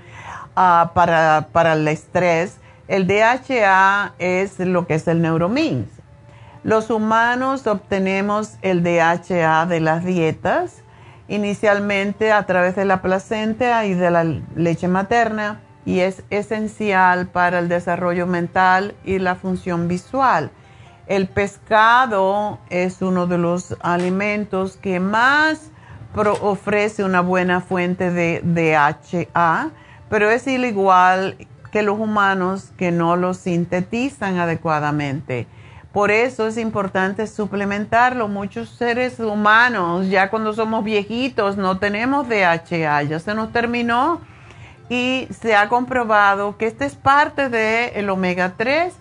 ah, 0.55 0.93
para, 0.95 1.49
para 1.51 1.73
el 1.73 1.87
estrés. 1.87 2.57
El 2.87 3.05
DHA 3.05 4.15
es 4.17 4.57
lo 4.57 4.87
que 4.87 4.95
es 4.95 5.07
el 5.07 5.21
Neuromin. 5.21 5.87
Los 6.63 6.89
humanos 6.89 7.67
obtenemos 7.67 8.53
el 8.63 8.81
DHA 8.81 9.67
de 9.67 9.79
las 9.79 10.03
dietas 10.03 10.81
inicialmente 11.27 12.31
a 12.31 12.47
través 12.47 12.75
de 12.75 12.85
la 12.85 13.03
placenta 13.03 13.85
y 13.85 13.93
de 13.93 14.09
la 14.09 14.23
leche 14.55 14.87
materna 14.87 15.61
y 15.87 16.01
es 16.01 16.21
esencial 16.31 17.27
para 17.27 17.59
el 17.59 17.69
desarrollo 17.69 18.27
mental 18.27 18.93
y 19.05 19.19
la 19.19 19.35
función 19.35 19.87
visual. 19.87 20.51
El 21.07 21.29
pescado 21.29 22.59
es 22.69 23.01
uno 23.01 23.25
de 23.25 23.37
los 23.37 23.73
alimentos 23.79 24.75
que 24.75 24.99
más 24.99 25.71
ofrece 26.41 27.05
una 27.05 27.21
buena 27.21 27.61
fuente 27.61 28.11
de 28.11 28.41
DHA, 28.43 29.69
pero 30.09 30.29
es 30.29 30.45
igual 30.47 31.37
que 31.71 31.83
los 31.83 31.97
humanos 31.97 32.73
que 32.77 32.91
no 32.91 33.15
lo 33.15 33.33
sintetizan 33.33 34.39
adecuadamente. 34.39 35.47
Por 35.93 36.11
eso 36.11 36.47
es 36.47 36.57
importante 36.57 37.27
suplementarlo. 37.27 38.27
Muchos 38.27 38.71
seres 38.71 39.21
humanos, 39.21 40.09
ya 40.09 40.29
cuando 40.29 40.51
somos 40.51 40.83
viejitos, 40.83 41.55
no 41.55 41.77
tenemos 41.77 42.27
DHA, 42.27 43.03
ya 43.03 43.19
se 43.19 43.33
nos 43.33 43.53
terminó 43.53 44.19
y 44.89 45.27
se 45.39 45.55
ha 45.55 45.69
comprobado 45.69 46.57
que 46.57 46.67
este 46.67 46.85
es 46.85 46.95
parte 46.95 47.49
del 47.49 48.09
omega 48.09 48.53
3 48.57 48.93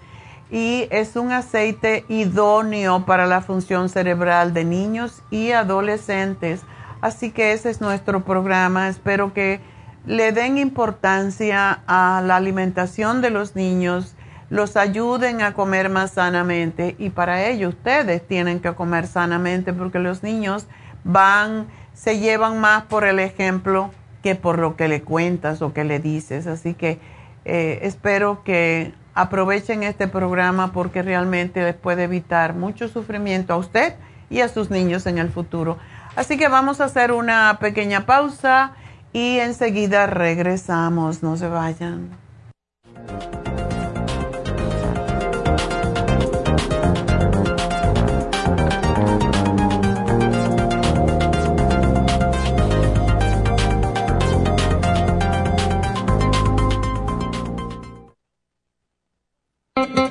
y 0.51 0.87
es 0.91 1.16
un 1.16 1.32
aceite 1.32 2.05
idóneo 2.09 3.05
para 3.05 3.26
la 3.26 3.41
función 3.41 3.89
cerebral 3.89 4.55
de 4.55 4.64
niños 4.64 5.22
y 5.30 5.53
adolescentes. 5.53 6.62
Así 7.01 7.30
que 7.30 7.53
ese 7.53 7.70
es 7.70 7.80
nuestro 7.80 8.24
programa. 8.24 8.89
Espero 8.89 9.32
que 9.32 9.61
le 10.07 10.32
den 10.32 10.59
importancia 10.59 11.80
a 11.87 12.22
la 12.24 12.37
alimentación 12.37 13.20
de 13.20 13.30
los 13.30 13.57
niños, 13.57 14.14
los 14.51 14.76
ayuden 14.76 15.43
a 15.43 15.53
comer 15.55 15.89
más 15.89 16.12
sanamente 16.12 16.95
y 16.99 17.11
para 17.11 17.45
ello 17.45 17.70
ustedes 17.70 18.26
tienen 18.26 18.61
que 18.61 18.72
comer 18.74 19.09
sanamente 19.09 19.72
porque 19.72 19.99
los 19.99 20.22
niños 20.22 20.66
van, 21.03 21.66
se 21.95 22.20
llevan 22.20 22.61
más 22.61 22.84
por 22.84 23.05
el 23.05 23.18
ejemplo 23.18 23.91
que 24.26 24.34
por 24.34 24.58
lo 24.58 24.74
que 24.74 24.88
le 24.88 25.02
cuentas 25.02 25.62
o 25.62 25.72
que 25.72 25.84
le 25.84 26.00
dices. 26.00 26.48
Así 26.48 26.74
que 26.74 26.98
eh, 27.44 27.78
espero 27.82 28.42
que 28.42 28.92
aprovechen 29.14 29.84
este 29.84 30.08
programa 30.08 30.72
porque 30.72 31.02
realmente 31.02 31.62
les 31.62 31.76
puede 31.76 32.02
evitar 32.02 32.52
mucho 32.52 32.88
sufrimiento 32.88 33.52
a 33.52 33.56
usted 33.56 33.94
y 34.28 34.40
a 34.40 34.48
sus 34.48 34.68
niños 34.68 35.06
en 35.06 35.18
el 35.18 35.28
futuro. 35.28 35.78
Así 36.16 36.36
que 36.36 36.48
vamos 36.48 36.80
a 36.80 36.86
hacer 36.86 37.12
una 37.12 37.58
pequeña 37.60 38.04
pausa 38.04 38.72
y 39.12 39.38
enseguida 39.38 40.08
regresamos. 40.08 41.22
No 41.22 41.36
se 41.36 41.46
vayan. 41.46 42.10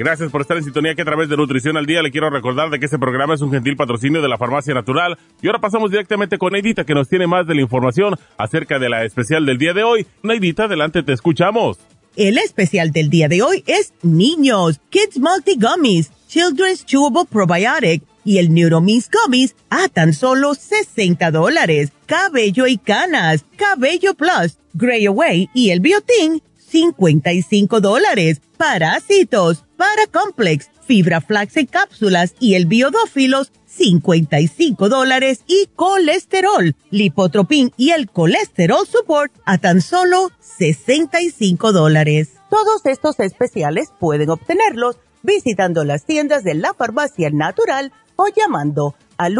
Gracias 0.00 0.30
por 0.30 0.40
estar 0.40 0.56
en 0.56 0.64
sintonía 0.64 0.94
que 0.94 1.02
a 1.02 1.04
través 1.04 1.28
de 1.28 1.36
Nutrición 1.36 1.76
al 1.76 1.84
Día 1.84 2.00
le 2.00 2.10
quiero 2.10 2.30
recordar 2.30 2.70
de 2.70 2.78
que 2.78 2.86
este 2.86 2.98
programa 2.98 3.34
es 3.34 3.42
un 3.42 3.50
gentil 3.50 3.76
patrocinio 3.76 4.22
de 4.22 4.30
la 4.30 4.38
Farmacia 4.38 4.72
Natural. 4.72 5.18
Y 5.42 5.46
ahora 5.46 5.58
pasamos 5.58 5.90
directamente 5.90 6.38
con 6.38 6.54
Neidita 6.54 6.84
que 6.84 6.94
nos 6.94 7.06
tiene 7.06 7.26
más 7.26 7.46
de 7.46 7.54
la 7.54 7.60
información 7.60 8.16
acerca 8.38 8.78
de 8.78 8.88
la 8.88 9.04
especial 9.04 9.44
del 9.44 9.58
día 9.58 9.74
de 9.74 9.82
hoy. 9.82 10.06
Neidita, 10.22 10.64
adelante, 10.64 11.02
te 11.02 11.12
escuchamos. 11.12 11.76
El 12.16 12.38
especial 12.38 12.92
del 12.92 13.10
día 13.10 13.28
de 13.28 13.42
hoy 13.42 13.62
es 13.66 13.92
Niños, 14.02 14.80
Kids 14.88 15.18
Multi 15.18 15.58
Gummies, 15.60 16.10
Children's 16.28 16.86
Chewable 16.86 17.26
Probiotic 17.30 18.02
y 18.24 18.38
el 18.38 18.54
Neuromins 18.54 19.10
Gummies 19.10 19.54
a 19.68 19.88
tan 19.88 20.14
solo 20.14 20.54
60 20.54 21.30
dólares. 21.30 21.92
Cabello 22.06 22.66
y 22.66 22.78
canas, 22.78 23.44
Cabello 23.54 24.14
Plus, 24.14 24.56
Gray 24.72 25.04
Away 25.04 25.50
y 25.52 25.68
el 25.68 25.80
Biotin 25.80 26.40
55 26.70 27.80
dólares. 27.80 28.40
Parásitos, 28.56 29.64
Paracomplex, 29.76 30.70
Fibra 30.86 31.20
Flax 31.20 31.56
en 31.56 31.66
cápsulas 31.66 32.34
y 32.38 32.54
el 32.54 32.66
Biodófilos, 32.66 33.50
55 33.66 34.88
dólares. 34.88 35.42
Y 35.46 35.68
colesterol, 35.74 36.76
Lipotropin 36.90 37.72
y 37.76 37.90
el 37.90 38.08
Colesterol 38.08 38.86
Support 38.86 39.32
a 39.44 39.58
tan 39.58 39.80
solo 39.80 40.30
65 40.40 41.72
dólares. 41.72 42.34
Todos 42.50 42.86
estos 42.86 43.18
especiales 43.20 43.88
pueden 43.98 44.30
obtenerlos 44.30 44.98
visitando 45.22 45.84
las 45.84 46.04
tiendas 46.04 46.44
de 46.44 46.54
la 46.54 46.74
farmacia 46.74 47.30
natural 47.30 47.92
o 48.16 48.26
llamando 48.28 48.94
al 49.16 49.36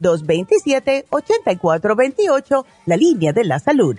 1-800-227-8428, 0.00 2.64
la 2.86 2.96
línea 2.96 3.32
de 3.32 3.44
la 3.44 3.58
salud 3.58 3.98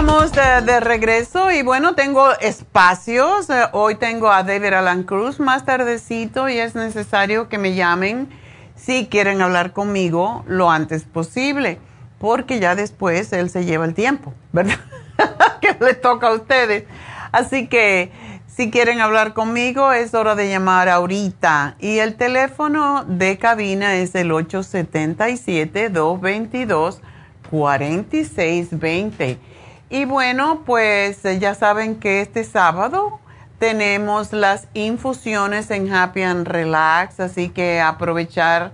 Estamos 0.00 0.32
de, 0.32 0.80
regreso 0.80 1.50
y 1.50 1.60
bueno, 1.60 1.94
tengo 1.94 2.32
espacios. 2.40 3.50
Eh, 3.50 3.64
hoy 3.72 3.96
tengo 3.96 4.30
a 4.30 4.42
David 4.42 4.72
Alan 4.72 5.02
Cruz 5.02 5.38
más 5.38 5.66
tardecito 5.66 6.48
y 6.48 6.56
es 6.56 6.74
necesario 6.74 7.50
que 7.50 7.58
me 7.58 7.74
llamen 7.74 8.26
si 8.76 9.08
quieren 9.08 9.42
hablar 9.42 9.74
conmigo 9.74 10.42
lo 10.46 10.70
antes 10.70 11.04
posible, 11.04 11.78
porque 12.18 12.60
ya 12.60 12.74
después 12.74 13.30
él 13.34 13.50
se 13.50 13.66
lleva 13.66 13.84
el 13.84 13.92
tiempo, 13.92 14.32
¿verdad? 14.52 14.78
que 15.60 15.76
le 15.84 15.92
toca 15.92 16.28
a 16.28 16.32
ustedes. 16.32 16.84
Así 17.30 17.66
que 17.66 18.10
si 18.46 18.70
quieren 18.70 19.02
hablar 19.02 19.34
conmigo 19.34 19.92
es 19.92 20.14
hora 20.14 20.34
de 20.34 20.48
llamar 20.48 20.88
ahorita 20.88 21.76
y 21.78 21.98
el 21.98 22.14
teléfono 22.14 23.04
de 23.06 23.36
cabina 23.36 23.96
es 23.96 24.14
el 24.14 24.32
877 24.32 25.90
222 25.90 27.02
4620 27.50 29.49
y 29.90 30.04
bueno, 30.04 30.62
pues 30.64 31.24
eh, 31.24 31.40
ya 31.40 31.56
saben 31.56 31.96
que 31.96 32.20
este 32.20 32.44
sábado 32.44 33.18
tenemos 33.58 34.32
las 34.32 34.68
infusiones 34.72 35.72
en 35.72 35.92
Happy 35.92 36.22
and 36.22 36.46
Relax, 36.46 37.18
así 37.18 37.48
que 37.50 37.80
aprovechar 37.80 38.70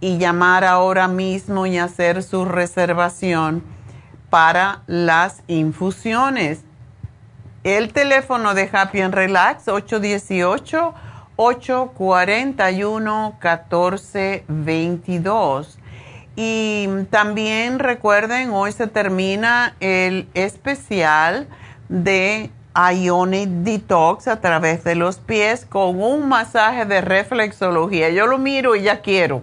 y 0.00 0.18
llamar 0.18 0.64
ahora 0.64 1.08
mismo 1.08 1.66
y 1.66 1.78
hacer 1.78 2.22
su 2.22 2.44
reservación 2.44 3.64
para 4.28 4.82
las 4.86 5.42
infusiones. 5.48 6.60
El 7.64 7.92
teléfono 7.92 8.54
de 8.54 8.70
Happy 8.70 9.00
and 9.00 9.14
Relax 9.14 9.66
818 9.68 10.94
841 11.36 13.38
1422 13.42 15.78
y 16.40 16.88
también 17.10 17.80
recuerden, 17.80 18.50
hoy 18.50 18.70
se 18.70 18.86
termina 18.86 19.74
el 19.80 20.28
especial 20.34 21.48
de 21.88 22.52
Ionic 22.76 23.48
Detox 23.48 24.28
a 24.28 24.40
través 24.40 24.84
de 24.84 24.94
los 24.94 25.18
pies 25.18 25.66
con 25.68 26.00
un 26.00 26.28
masaje 26.28 26.84
de 26.84 27.00
reflexología. 27.00 28.10
Yo 28.10 28.28
lo 28.28 28.38
miro 28.38 28.76
y 28.76 28.82
ya 28.82 29.00
quiero, 29.00 29.42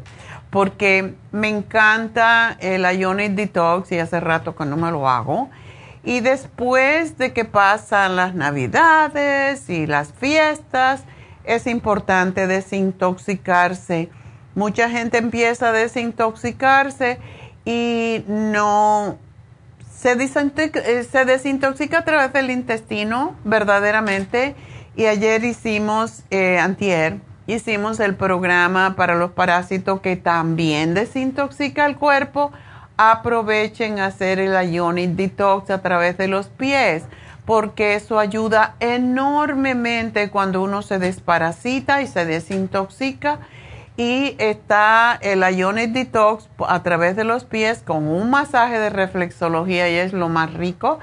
porque 0.51 1.15
me 1.33 1.49
encanta 1.49 2.55
el 2.61 2.85
Ionic 2.85 3.33
Detox 3.33 3.91
y 3.91 3.99
hace 3.99 4.21
rato 4.21 4.55
que 4.55 4.63
no 4.63 4.77
me 4.77 4.89
lo 4.89 5.09
hago. 5.09 5.49
Y 6.05 6.21
después 6.21 7.17
de 7.17 7.33
que 7.33 7.43
pasan 7.43 8.15
las 8.15 8.35
navidades 8.35 9.69
y 9.69 9.85
las 9.85 10.13
fiestas, 10.13 11.03
es 11.43 11.67
importante 11.67 12.47
desintoxicarse. 12.47 14.09
Mucha 14.55 14.89
gente 14.89 15.17
empieza 15.17 15.69
a 15.69 15.71
desintoxicarse 15.73 17.19
y 17.65 18.23
no 18.27 19.17
se 19.95 20.11
eh, 20.13 21.03
se 21.03 21.25
desintoxica 21.25 21.99
a 21.99 22.05
través 22.05 22.31
del 22.33 22.51
intestino 22.51 23.35
verdaderamente. 23.43 24.55
Y 24.95 25.07
ayer 25.07 25.43
hicimos, 25.43 26.23
eh, 26.29 26.57
antier, 26.57 27.17
hicimos 27.47 27.99
el 27.99 28.15
programa 28.15 28.95
para 28.95 29.15
los 29.15 29.31
parásitos 29.31 29.99
que 29.99 30.15
también 30.15 30.93
desintoxica 30.93 31.85
el 31.85 31.97
cuerpo. 31.97 32.51
Aprovechen 32.97 33.99
hacer 33.99 34.39
el 34.39 34.71
Ionic 34.71 35.11
Detox 35.11 35.69
a 35.69 35.81
través 35.81 36.17
de 36.17 36.27
los 36.27 36.47
pies 36.47 37.03
porque 37.45 37.95
eso 37.95 38.19
ayuda 38.19 38.75
enormemente 38.79 40.29
cuando 40.29 40.63
uno 40.63 40.81
se 40.81 40.97
desparasita 40.97 42.01
y 42.01 42.07
se 42.07 42.25
desintoxica. 42.25 43.39
Y 43.97 44.35
está 44.39 45.17
el 45.21 45.41
Ionic 45.41 45.91
Detox 45.91 46.49
a 46.67 46.83
través 46.83 47.15
de 47.15 47.23
los 47.23 47.45
pies 47.45 47.81
con 47.85 48.07
un 48.07 48.29
masaje 48.29 48.77
de 48.77 48.89
reflexología 48.89 49.89
y 49.89 49.95
es 49.95 50.11
lo 50.11 50.27
más 50.27 50.53
rico. 50.53 50.99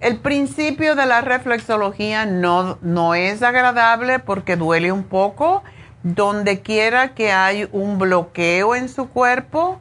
El 0.00 0.16
principio 0.16 0.94
de 0.94 1.04
la 1.04 1.20
reflexología 1.20 2.24
no, 2.24 2.78
no 2.80 3.14
es 3.14 3.42
agradable 3.42 4.18
porque 4.18 4.56
duele 4.56 4.90
un 4.90 5.04
poco. 5.04 5.62
Donde 6.02 6.62
quiera 6.62 7.14
que 7.14 7.30
hay 7.30 7.68
un 7.72 7.98
bloqueo 7.98 8.74
en 8.74 8.88
su 8.88 9.10
cuerpo, 9.10 9.78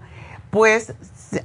pues 0.50 0.94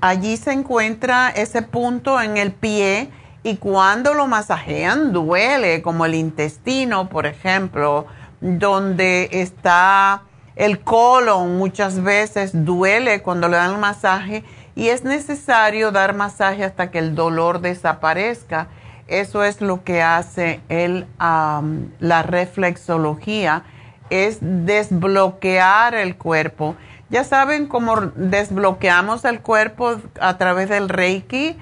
allí 0.01 0.37
se 0.37 0.51
encuentra 0.51 1.29
ese 1.29 1.63
punto 1.63 2.21
en 2.21 2.37
el 2.37 2.51
pie 2.51 3.09
y 3.45 3.59
cuando 3.59 4.15
lo 4.15 4.27
masajean 4.27 5.13
duele, 5.13 5.83
como 5.83 6.07
el 6.07 6.15
intestino, 6.15 7.09
por 7.09 7.27
ejemplo, 7.27 8.07
donde 8.41 9.29
está 9.31 10.23
el 10.57 10.81
colon 10.81 11.57
muchas 11.57 12.03
veces 12.03 12.51
duele 12.65 13.23
cuando 13.23 13.49
le 13.49 13.57
dan 13.57 13.73
el 13.73 13.79
masaje 13.79 14.45
y 14.77 14.89
es 14.89 15.05
necesario 15.05 15.91
dar 15.93 16.15
masaje 16.15 16.65
hasta 16.65 16.91
que 16.91 16.99
el 16.99 17.15
dolor 17.15 17.61
desaparezca. 17.61 18.69
Eso 19.07 19.45
es 19.45 19.61
lo 19.61 19.85
que 19.85 20.03
hace 20.03 20.61
el, 20.69 21.07
la 21.19 22.23
reflexología, 22.23 23.65
es 24.11 24.39
desbloquear 24.41 25.95
el 25.95 26.17
cuerpo. 26.17 26.75
Ya 27.11 27.25
saben 27.25 27.67
cómo 27.67 28.01
desbloqueamos 28.01 29.25
el 29.25 29.41
cuerpo 29.41 29.97
a 30.21 30.39
través 30.39 30.69
del 30.69 30.89
Reiki 30.89 31.57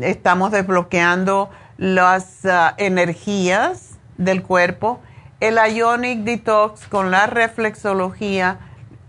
estamos 0.00 0.52
desbloqueando 0.52 1.50
las 1.76 2.44
ah, 2.44 2.74
energías 2.76 3.98
del 4.16 4.42
cuerpo. 4.42 5.00
El 5.44 5.58
Ionic 5.76 6.20
Detox 6.20 6.88
con 6.88 7.10
la 7.10 7.26
reflexología 7.26 8.60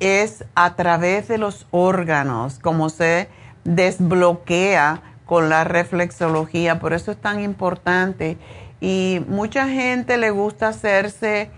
es 0.01 0.43
a 0.53 0.75
través 0.75 1.29
de 1.29 1.37
los 1.37 1.65
órganos, 1.71 2.59
como 2.59 2.89
se 2.89 3.29
desbloquea 3.63 5.01
con 5.25 5.47
la 5.47 5.63
reflexología, 5.63 6.77
por 6.77 6.91
eso 6.91 7.11
es 7.11 7.17
tan 7.21 7.39
importante. 7.39 8.37
Y 8.81 9.21
mucha 9.29 9.69
gente 9.69 10.17
le 10.17 10.29
gusta 10.31 10.67
hacerse, 10.67 11.51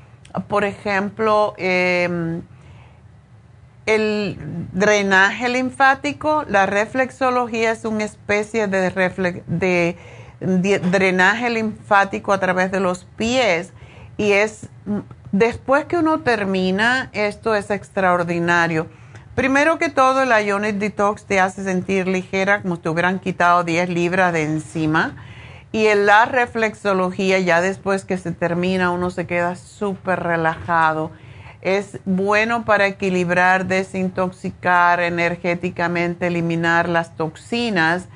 por 0.47 0.63
ejemplo, 0.63 1.55
eh, 1.57 2.39
el 3.87 4.37
drenaje 4.73 5.49
linfático, 5.49 6.45
la 6.47 6.67
reflexología 6.67 7.71
es 7.71 7.83
una 7.83 8.03
especie 8.03 8.67
de, 8.67 9.97
drenaje 10.39 11.49
linfático 11.49 12.31
a 12.31 12.39
través 12.39 12.71
de 12.71 12.79
los 12.79 13.05
pies 13.17 13.73
y 14.17 14.33
es 14.33 14.67
después 15.31 15.85
que 15.85 15.97
uno 15.97 16.19
termina, 16.21 17.09
esto 17.13 17.55
es 17.55 17.69
extraordinario. 17.69 18.87
Primero 19.35 19.77
que 19.77 19.89
todo, 19.89 20.23
el 20.23 20.45
Ionic 20.45 20.77
Detox 20.77 21.25
te 21.25 21.39
hace 21.39 21.63
sentir 21.63 22.07
ligera, 22.07 22.61
como 22.61 22.77
si 22.77 22.81
te 22.81 22.89
hubieran 22.89 23.19
quitado 23.19 23.63
10 23.63 23.89
libras 23.89 24.33
de 24.33 24.43
encima. 24.43 25.15
Y 25.71 25.87
en 25.87 26.05
la 26.05 26.25
reflexología, 26.25 27.37
ya 27.39 27.61
después 27.61 28.03
que 28.03 28.17
se 28.17 28.31
termina, 28.31 28.89
uno 28.91 29.11
se 29.11 29.27
queda 29.27 29.55
súper 29.55 30.23
relajado 30.23 31.11
es 31.61 31.99
bueno 32.05 32.65
para 32.65 32.87
equilibrar, 32.87 33.65
desintoxicar 33.65 34.99
energéticamente, 34.99 36.27
eliminar 36.27 36.87
las 36.87 37.15
toxinas. 37.15 38.07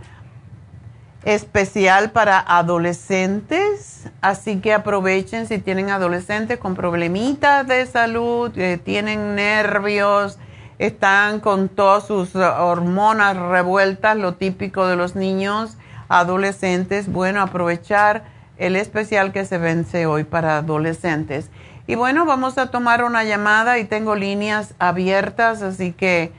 especial 1.24 2.12
para 2.12 2.40
adolescentes, 2.40 4.10
así 4.22 4.60
que 4.60 4.74
aprovechen 4.74 5.48
si 5.48 5.60
tienen 5.60 5.90
adolescentes 5.90 6.58
con 6.58 6.76
problemitas 6.76 7.68
de 7.68 7.86
salud, 7.86 8.52
eh, 8.58 8.80
tienen 8.84 9.36
nervios, 9.36 10.40
están 10.80 11.40
con 11.40 11.70
todas 11.70 12.08
sus 12.08 12.36
hormonas 12.36 13.38
revueltas, 13.38 14.18
lo 14.18 14.34
típico 14.34 14.88
de 14.88 14.96
los 14.96 15.16
niños 15.16 15.78
adolescentes. 16.10 17.12
Bueno, 17.12 17.42
aprovechar 17.42 18.24
el 18.58 18.76
especial 18.76 19.32
que 19.32 19.46
se 19.46 19.60
vence 19.60 20.08
hoy 20.08 20.24
para 20.24 20.58
adolescentes. 20.58 21.52
Y 21.92 21.96
bueno, 21.96 22.26
vamos 22.26 22.58
a 22.58 22.68
tomar 22.68 23.04
una 23.04 23.26
llamada 23.26 23.78
y 23.78 23.84
tengo 23.84 24.16
líneas 24.16 24.76
abiertas, 24.80 25.62
así 25.62 25.92
que 25.92 26.32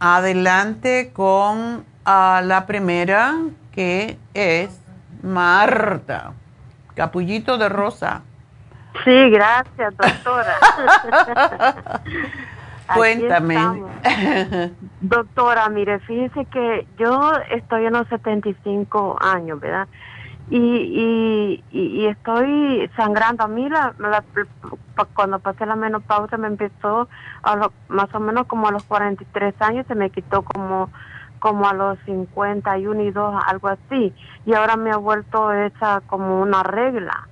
adelante 0.00 1.12
con 1.12 1.84
ah, 2.04 2.42
la 2.44 2.66
primera, 2.66 3.36
que 3.70 4.18
es 4.34 4.82
Marta, 5.22 6.32
capullito 6.96 7.56
de 7.56 7.68
rosa. 7.68 8.22
Sí, 9.04 9.30
gracias, 9.30 9.94
doctora. 9.96 10.56
Cuéntame. 12.92 13.84
Doctora, 15.00 15.68
mire, 15.68 16.00
fíjese 16.00 16.46
que 16.46 16.84
yo 16.98 17.30
estoy 17.48 17.86
en 17.86 17.92
los 17.92 18.08
75 18.08 19.18
años, 19.20 19.60
¿verdad? 19.60 19.86
Y, 20.50 21.62
y, 21.70 22.06
estoy 22.06 22.90
sangrando. 22.96 23.44
A 23.44 23.48
mí 23.48 23.68
la, 23.68 23.94
cuando 25.14 25.38
pasé 25.38 25.64
la 25.64 25.76
menopausa 25.76 26.36
me 26.36 26.48
empezó 26.48 27.08
a 27.42 27.56
lo, 27.56 27.72
más 27.88 28.12
o 28.14 28.20
menos 28.20 28.46
como 28.46 28.68
a 28.68 28.72
los 28.72 28.82
43 28.84 29.54
años, 29.60 29.86
se 29.86 29.94
me 29.94 30.10
quitó 30.10 30.42
como 30.42 30.90
como 31.38 31.66
a 31.66 31.72
los 31.72 31.98
51 32.04 33.02
y 33.02 33.10
2, 33.12 33.42
algo 33.46 33.68
así. 33.68 34.12
Y 34.44 34.52
ahora 34.52 34.76
me 34.76 34.90
ha 34.90 34.98
vuelto 34.98 35.50
esa 35.52 36.02
como 36.06 36.42
una 36.42 36.62
regla. 36.62 37.28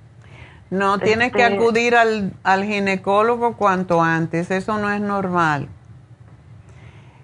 No, 0.71 0.97
tienes 0.97 1.31
que 1.31 1.43
este 1.43 1.55
acudir 1.55 1.95
al, 1.95 2.33
al 2.43 2.63
ginecólogo 2.63 3.55
cuanto 3.55 4.01
antes, 4.01 4.49
eso 4.49 4.79
no 4.79 4.89
es 4.89 4.99
normal. 4.99 5.69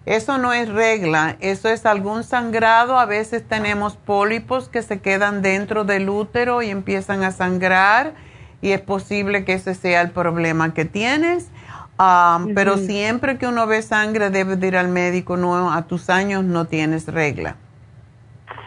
Eso 0.06 0.38
no 0.38 0.54
es 0.54 0.70
regla, 0.70 1.36
eso 1.40 1.68
es 1.70 1.86
algún 1.86 2.24
sangrado. 2.24 3.00
A 3.00 3.06
veces 3.06 3.44
tenemos 3.48 3.98
pólipos 3.98 4.70
que 4.70 4.84
se 4.84 5.00
quedan 5.00 5.42
dentro 5.42 5.84
del 5.84 6.10
útero 6.10 6.62
y 6.62 6.70
empiezan 6.70 7.24
a 7.24 7.32
sangrar 7.32 8.14
y 8.62 8.72
es 8.72 8.82
posible 8.82 9.46
que 9.46 9.54
ese 9.54 9.74
sea 9.74 10.02
el 10.02 10.12
problema 10.12 10.74
que 10.74 10.86
tienes. 10.86 11.50
Ah, 11.98 12.46
pero 12.54 12.78
siempre 12.78 13.38
que 13.38 13.48
uno 13.48 13.66
ve 13.68 13.82
sangre 13.82 14.30
debe 14.30 14.68
ir 14.68 14.78
al 14.78 14.90
médico, 14.90 15.38
no 15.38 15.72
a 15.72 15.84
tus 15.84 16.10
años 16.10 16.44
no 16.44 16.66
tienes 16.66 17.08
regla. 17.08 17.56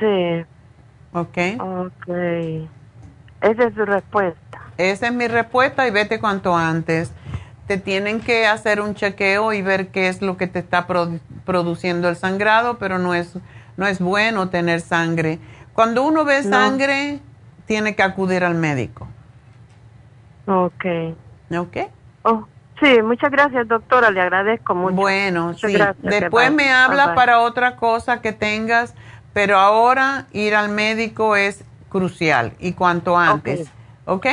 Sí. 0.00 0.44
Ok. 1.12 1.38
Ok. 1.60 2.08
Esa 3.40 3.64
es 3.64 3.74
su 3.74 3.84
respuesta. 3.84 4.60
Esa 4.76 5.06
es 5.06 5.12
mi 5.12 5.28
respuesta 5.28 5.86
y 5.86 5.90
vete 5.90 6.18
cuanto 6.18 6.56
antes 6.56 7.12
te 7.68 7.76
tienen 7.76 8.20
que 8.20 8.46
hacer 8.46 8.80
un 8.80 8.94
chequeo 8.94 9.52
y 9.52 9.60
ver 9.60 9.88
qué 9.88 10.08
es 10.08 10.22
lo 10.22 10.38
que 10.38 10.46
te 10.46 10.58
está 10.58 10.86
produciendo 11.44 12.08
el 12.08 12.16
sangrado, 12.16 12.78
pero 12.78 12.98
no 12.98 13.14
es, 13.14 13.34
no 13.76 13.86
es 13.86 14.00
bueno 14.00 14.48
tener 14.48 14.80
sangre. 14.80 15.38
Cuando 15.74 16.02
uno 16.02 16.24
ve 16.24 16.42
sangre, 16.42 17.20
tiene 17.66 17.94
que 17.94 18.02
acudir 18.02 18.42
al 18.42 18.54
médico. 18.54 19.06
Ok. 20.46 20.84
Ok. 21.54 21.76
Oh, 22.22 22.48
sí, 22.82 23.02
muchas 23.02 23.30
gracias, 23.30 23.68
doctora, 23.68 24.10
le 24.10 24.22
agradezco 24.22 24.74
mucho. 24.74 24.94
Bueno, 24.94 25.52
sí. 25.52 25.78
Después 25.98 26.50
me 26.50 26.72
habla 26.72 27.14
para 27.14 27.40
otra 27.40 27.76
cosa 27.76 28.22
que 28.22 28.32
tengas, 28.32 28.94
pero 29.34 29.58
ahora 29.58 30.26
ir 30.32 30.54
al 30.54 30.70
médico 30.70 31.36
es 31.36 31.62
crucial 31.90 32.54
y 32.58 32.72
cuanto 32.72 33.18
antes. 33.18 33.60
Okay. 33.60 33.77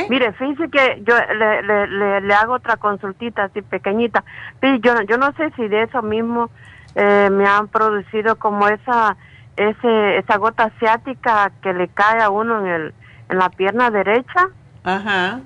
Mire, 0.09 0.32
fíjese 0.34 0.69
que 0.69 1.03
yo 1.05 1.15
le, 1.34 1.61
le, 1.63 2.21
le, 2.21 2.34
hago 2.34 2.53
otra 2.53 2.78
consultita 2.78 3.43
así 3.43 3.61
pequeñita. 3.61 4.23
Yo, 4.61 5.01
yo 5.01 5.17
no 5.17 5.34
sé 5.34 5.51
si 5.57 5.67
de 5.67 5.84
eso 5.84 6.01
mismo 6.01 6.49
eh, 6.95 7.30
me 7.30 7.45
han 7.45 7.67
producido 7.67 8.38
como 8.38 8.67
esa 8.69 9.17
ese, 9.57 10.17
esa 10.17 10.38
gota 10.38 10.65
asiática 10.65 11.51
que 11.61 11.73
le 11.73 11.88
cae 11.88 12.21
a 12.21 12.30
uno 12.30 12.59
en, 12.59 12.67
el, 12.67 12.93
en 13.30 13.38
la 13.38 13.49
pierna 13.49 13.89
derecha. 13.89 14.49
Ajá. 14.84 15.41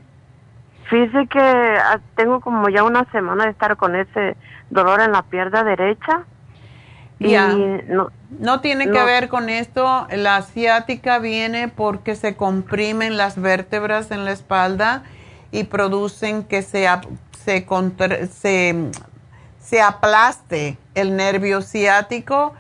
Fíjese 0.86 1.28
que 1.28 1.40
ah, 1.40 2.00
tengo 2.16 2.40
como 2.40 2.70
ya 2.70 2.84
una 2.84 3.06
semana 3.12 3.46
de 3.46 3.52
estar 3.52 3.78
con 3.78 3.96
ese 3.96 4.36
dolor 4.70 5.02
en 5.02 5.12
la 5.12 5.24
pierna 5.24 5.64
derecha. 5.64 6.24
Y 7.20 7.36
no, 7.88 8.12
no 8.40 8.62
tiene 8.62 8.86
que 8.86 9.04
ver 9.04 9.28
con 9.28 9.50
esto. 9.50 10.08
La 10.12 10.38
asiática 10.38 11.20
viene 11.20 11.68
porque 11.68 12.16
se 12.16 12.36
comprimen 12.36 13.18
las 13.18 13.40
vértebras 13.40 14.12
en 14.12 14.24
la 14.24 14.32
espalda 14.32 15.04
y 15.52 15.66
producen 15.66 16.44
que 16.44 16.62
se, 16.62 16.88
se, 17.44 17.68
se, 18.32 18.92
se 19.60 19.82
aplaste 19.82 20.78
el 20.96 21.16
nervio 21.16 21.62
ciático. 21.62 22.54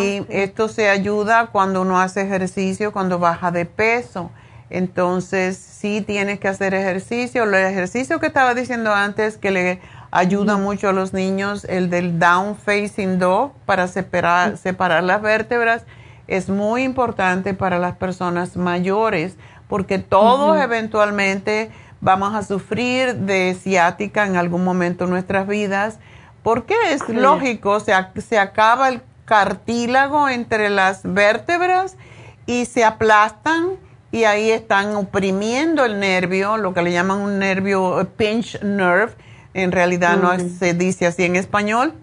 y 0.00 0.24
esto 0.28 0.68
se 0.68 0.88
ayuda 0.88 1.46
cuando 1.46 1.82
uno 1.82 2.00
hace 2.00 2.22
ejercicio, 2.22 2.92
cuando 2.92 3.18
baja 3.18 3.50
de 3.50 3.64
peso. 3.66 4.30
Entonces, 4.70 5.58
sí 5.58 6.00
tienes 6.00 6.38
que 6.38 6.48
hacer 6.48 6.72
ejercicio. 6.74 7.42
El 7.44 7.54
ejercicio 7.54 8.20
que 8.20 8.26
estaba 8.26 8.54
diciendo 8.54 8.94
antes, 8.94 9.36
que 9.36 9.50
le 9.50 9.80
ayuda 10.12 10.58
mucho 10.58 10.90
a 10.90 10.92
los 10.92 11.12
niños, 11.12 11.64
el 11.64 11.90
del 11.90 12.20
down 12.20 12.54
facing 12.54 13.18
dog 13.18 13.52
para 13.66 13.88
separar, 13.88 14.58
separar 14.58 15.02
las 15.02 15.20
vértebras, 15.20 15.84
es 16.28 16.48
muy 16.48 16.84
importante 16.84 17.54
para 17.54 17.78
las 17.78 17.96
personas 17.96 18.56
mayores 18.56 19.36
porque 19.68 19.98
todos 19.98 20.60
eventualmente 20.60 21.70
vamos 22.02 22.34
a 22.34 22.42
sufrir 22.42 23.14
de 23.14 23.56
ciática 23.58 24.26
en 24.26 24.36
algún 24.36 24.64
momento 24.64 25.04
en 25.04 25.10
nuestras 25.10 25.46
vidas, 25.46 25.98
porque 26.42 26.74
es 26.90 27.08
lógico, 27.08 27.80
se, 27.80 27.94
se 28.20 28.38
acaba 28.38 28.90
el 28.90 29.00
cartílago 29.24 30.28
entre 30.28 30.68
las 30.68 31.00
vértebras 31.04 31.96
y 32.44 32.66
se 32.66 32.84
aplastan 32.84 33.70
y 34.10 34.24
ahí 34.24 34.50
están 34.50 34.94
oprimiendo 34.94 35.86
el 35.86 35.98
nervio, 36.00 36.58
lo 36.58 36.74
que 36.74 36.82
le 36.82 36.92
llaman 36.92 37.20
un 37.20 37.38
nervio 37.38 38.06
pinch 38.16 38.60
nerve, 38.62 39.14
en 39.54 39.72
realidad 39.72 40.16
no 40.16 40.32
se 40.38 40.74
dice 40.74 41.06
así 41.06 41.24
en 41.24 41.36
español, 41.36 41.94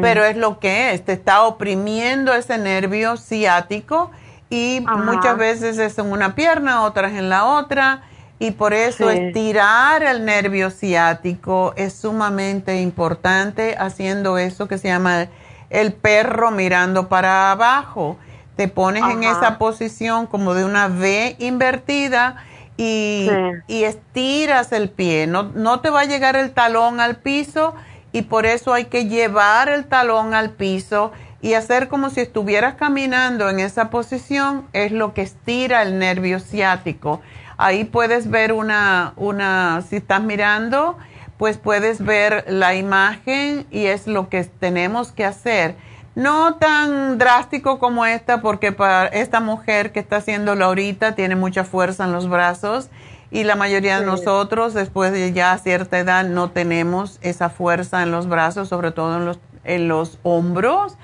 pero 0.00 0.24
es 0.24 0.36
lo 0.36 0.58
que 0.58 0.94
es, 0.94 1.04
te 1.04 1.12
está 1.12 1.42
oprimiendo 1.42 2.32
ese 2.32 2.56
nervio 2.56 3.16
ciático 3.18 4.10
y 4.48 4.84
muchas 5.04 5.36
veces 5.36 5.78
es 5.78 5.98
en 5.98 6.10
una 6.10 6.34
pierna, 6.34 6.82
otras 6.82 7.12
en 7.12 7.28
la 7.28 7.44
otra, 7.44 8.02
y 8.38 8.52
por 8.52 8.72
eso 8.72 9.10
estirar 9.10 10.02
el 10.02 10.24
nervio 10.24 10.70
ciático 10.70 11.74
es 11.76 11.92
sumamente 11.92 12.80
importante 12.80 13.76
haciendo 13.78 14.38
eso 14.38 14.66
que 14.66 14.78
se 14.78 14.88
llama 14.88 15.28
el 15.68 15.92
perro 15.92 16.50
mirando 16.50 17.08
para 17.08 17.52
abajo. 17.52 18.16
Te 18.56 18.66
pones 18.66 19.04
en 19.04 19.24
esa 19.24 19.58
posición 19.58 20.26
como 20.26 20.54
de 20.54 20.64
una 20.64 20.86
V 20.86 21.36
invertida 21.38 22.42
y, 22.80 23.84
estiras 23.84 24.72
el 24.72 24.88
pie. 24.88 25.26
No, 25.26 25.44
no 25.54 25.80
te 25.80 25.90
va 25.90 26.00
a 26.00 26.04
llegar 26.04 26.36
el 26.36 26.52
talón 26.52 27.00
al 27.00 27.16
piso 27.16 27.74
y 28.12 28.22
por 28.22 28.46
eso 28.46 28.72
hay 28.72 28.86
que 28.86 29.06
llevar 29.06 29.68
el 29.68 29.84
talón 29.84 30.34
al 30.34 30.50
piso 30.50 31.12
y 31.42 31.54
hacer 31.54 31.88
como 31.88 32.10
si 32.10 32.20
estuvieras 32.20 32.74
caminando 32.74 33.48
en 33.48 33.60
esa 33.60 33.90
posición 33.90 34.66
es 34.72 34.92
lo 34.92 35.14
que 35.14 35.22
estira 35.22 35.82
el 35.82 35.98
nervio 35.98 36.40
ciático. 36.40 37.20
Ahí 37.56 37.84
puedes 37.84 38.30
ver 38.30 38.52
una, 38.52 39.12
una, 39.16 39.82
si 39.88 39.96
estás 39.96 40.22
mirando, 40.22 40.96
pues 41.36 41.58
puedes 41.58 42.02
ver 42.02 42.44
la 42.48 42.74
imagen 42.74 43.66
y 43.70 43.86
es 43.86 44.06
lo 44.06 44.30
que 44.30 44.44
tenemos 44.44 45.12
que 45.12 45.26
hacer 45.26 45.76
no 46.14 46.54
tan 46.54 47.18
drástico 47.18 47.78
como 47.78 48.04
esta, 48.04 48.40
porque 48.40 48.72
para 48.72 49.06
esta 49.06 49.40
mujer 49.40 49.92
que 49.92 50.00
está 50.00 50.16
haciéndolo 50.16 50.64
ahorita 50.64 51.14
tiene 51.14 51.36
mucha 51.36 51.64
fuerza 51.64 52.04
en 52.04 52.12
los 52.12 52.28
brazos 52.28 52.90
y 53.30 53.44
la 53.44 53.54
mayoría 53.54 54.00
de 54.00 54.06
nosotros 54.06 54.74
después 54.74 55.12
de 55.12 55.32
ya 55.32 55.56
cierta 55.58 55.98
edad 55.98 56.24
no 56.24 56.50
tenemos 56.50 57.18
esa 57.22 57.48
fuerza 57.48 58.02
en 58.02 58.10
los 58.10 58.28
brazos, 58.28 58.68
sobre 58.68 58.90
todo 58.90 59.18
en 59.18 59.24
los, 59.24 59.38
en 59.64 59.88
los 59.88 60.18
hombros, 60.24 60.96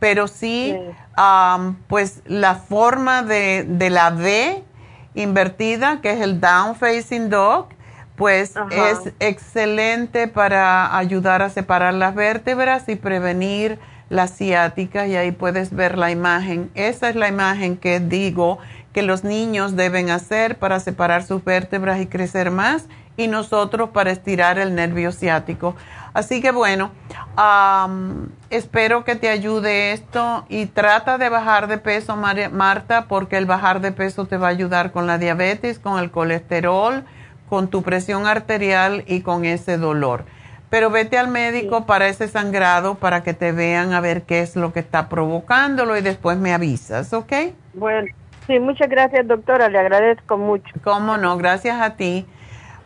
pero 0.00 0.28
sí, 0.28 0.76
pues 1.86 2.22
la 2.24 2.54
forma 2.54 3.22
de, 3.22 3.64
de, 3.68 3.90
la 3.90 4.10
V 4.10 4.62
invertida, 5.14 6.00
que 6.00 6.10
es 6.10 6.20
el 6.20 6.40
down 6.40 6.74
facing 6.74 7.28
dog, 7.28 7.68
pues 8.16 8.54
es 8.70 9.12
excelente 9.18 10.28
para 10.28 10.96
ayudar 10.96 11.42
a 11.42 11.50
separar 11.50 11.94
las 11.94 12.14
vértebras 12.14 12.88
y 12.88 12.96
prevenir 12.96 13.78
la 14.14 14.28
ciática 14.28 15.08
y 15.08 15.16
ahí 15.16 15.32
puedes 15.32 15.74
ver 15.74 15.98
la 15.98 16.12
imagen. 16.12 16.70
Esa 16.74 17.08
es 17.08 17.16
la 17.16 17.26
imagen 17.26 17.76
que 17.76 17.98
digo 17.98 18.58
que 18.92 19.02
los 19.02 19.24
niños 19.24 19.74
deben 19.74 20.08
hacer 20.08 20.56
para 20.56 20.78
separar 20.78 21.24
sus 21.24 21.44
vértebras 21.44 22.00
y 22.00 22.06
crecer 22.06 22.52
más 22.52 22.86
y 23.16 23.26
nosotros 23.26 23.90
para 23.90 24.12
estirar 24.12 24.58
el 24.58 24.76
nervio 24.76 25.10
ciático. 25.10 25.74
Así 26.12 26.40
que 26.40 26.52
bueno, 26.52 26.92
espero 28.50 29.02
que 29.02 29.16
te 29.16 29.28
ayude 29.28 29.92
esto 29.92 30.46
y 30.48 30.66
trata 30.66 31.18
de 31.18 31.28
bajar 31.28 31.66
de 31.66 31.78
peso, 31.78 32.16
Marta, 32.16 33.06
porque 33.08 33.36
el 33.36 33.46
bajar 33.46 33.80
de 33.80 33.90
peso 33.90 34.26
te 34.26 34.36
va 34.36 34.46
a 34.46 34.50
ayudar 34.50 34.92
con 34.92 35.08
la 35.08 35.18
diabetes, 35.18 35.80
con 35.80 35.98
el 35.98 36.12
colesterol, 36.12 37.04
con 37.48 37.66
tu 37.66 37.82
presión 37.82 38.28
arterial 38.28 39.02
y 39.08 39.22
con 39.22 39.44
ese 39.44 39.76
dolor. 39.76 40.24
Pero 40.70 40.90
vete 40.90 41.18
al 41.18 41.28
médico 41.28 41.86
para 41.86 42.08
ese 42.08 42.26
sangrado 42.28 42.96
para 42.96 43.22
que 43.22 43.32
te 43.32 43.52
vean 43.52 43.92
a 43.92 44.00
ver 44.00 44.22
qué 44.22 44.40
es 44.40 44.56
lo 44.56 44.72
que 44.72 44.80
está 44.80 45.08
provocándolo 45.08 45.96
y 45.96 46.00
después 46.00 46.36
me 46.36 46.52
avisas, 46.52 47.12
¿ok? 47.12 47.32
Bueno, 47.74 48.08
sí, 48.46 48.58
muchas 48.58 48.88
gracias 48.88 49.26
doctora, 49.28 49.68
le 49.68 49.78
agradezco 49.78 50.36
mucho. 50.36 50.72
Cómo 50.82 51.16
no, 51.16 51.36
gracias 51.36 51.80
a 51.80 51.96
ti. 51.96 52.26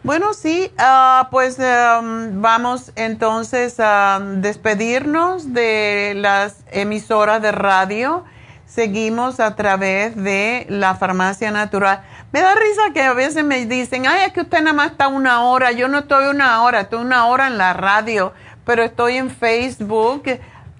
Bueno, 0.04 0.32
sí, 0.32 0.72
ah, 0.78 1.28
pues 1.30 1.58
em, 1.58 2.40
vamos 2.40 2.92
entonces 2.94 3.80
a 3.80 4.20
despedirnos 4.36 5.52
de 5.52 6.14
las 6.16 6.64
emisoras 6.70 7.42
de 7.42 7.50
radio. 7.50 8.24
Seguimos 8.64 9.40
a 9.40 9.56
través 9.56 10.14
de 10.14 10.66
la 10.68 10.94
farmacia 10.94 11.50
natural. 11.50 12.02
Me 12.32 12.40
da 12.40 12.54
risa 12.54 12.92
que 12.92 13.02
a 13.02 13.14
veces 13.14 13.44
me 13.44 13.64
dicen, 13.64 14.06
ay, 14.06 14.26
es 14.26 14.32
que 14.32 14.42
usted 14.42 14.60
nada 14.60 14.74
más 14.74 14.92
está 14.92 15.08
una 15.08 15.42
hora. 15.42 15.72
Yo 15.72 15.88
no 15.88 16.00
estoy 16.00 16.26
una 16.26 16.62
hora, 16.62 16.82
estoy 16.82 17.00
una 17.00 17.26
hora 17.26 17.46
en 17.46 17.56
la 17.56 17.72
radio, 17.72 18.32
pero 18.64 18.82
estoy 18.82 19.16
en 19.16 19.30
Facebook. 19.30 20.24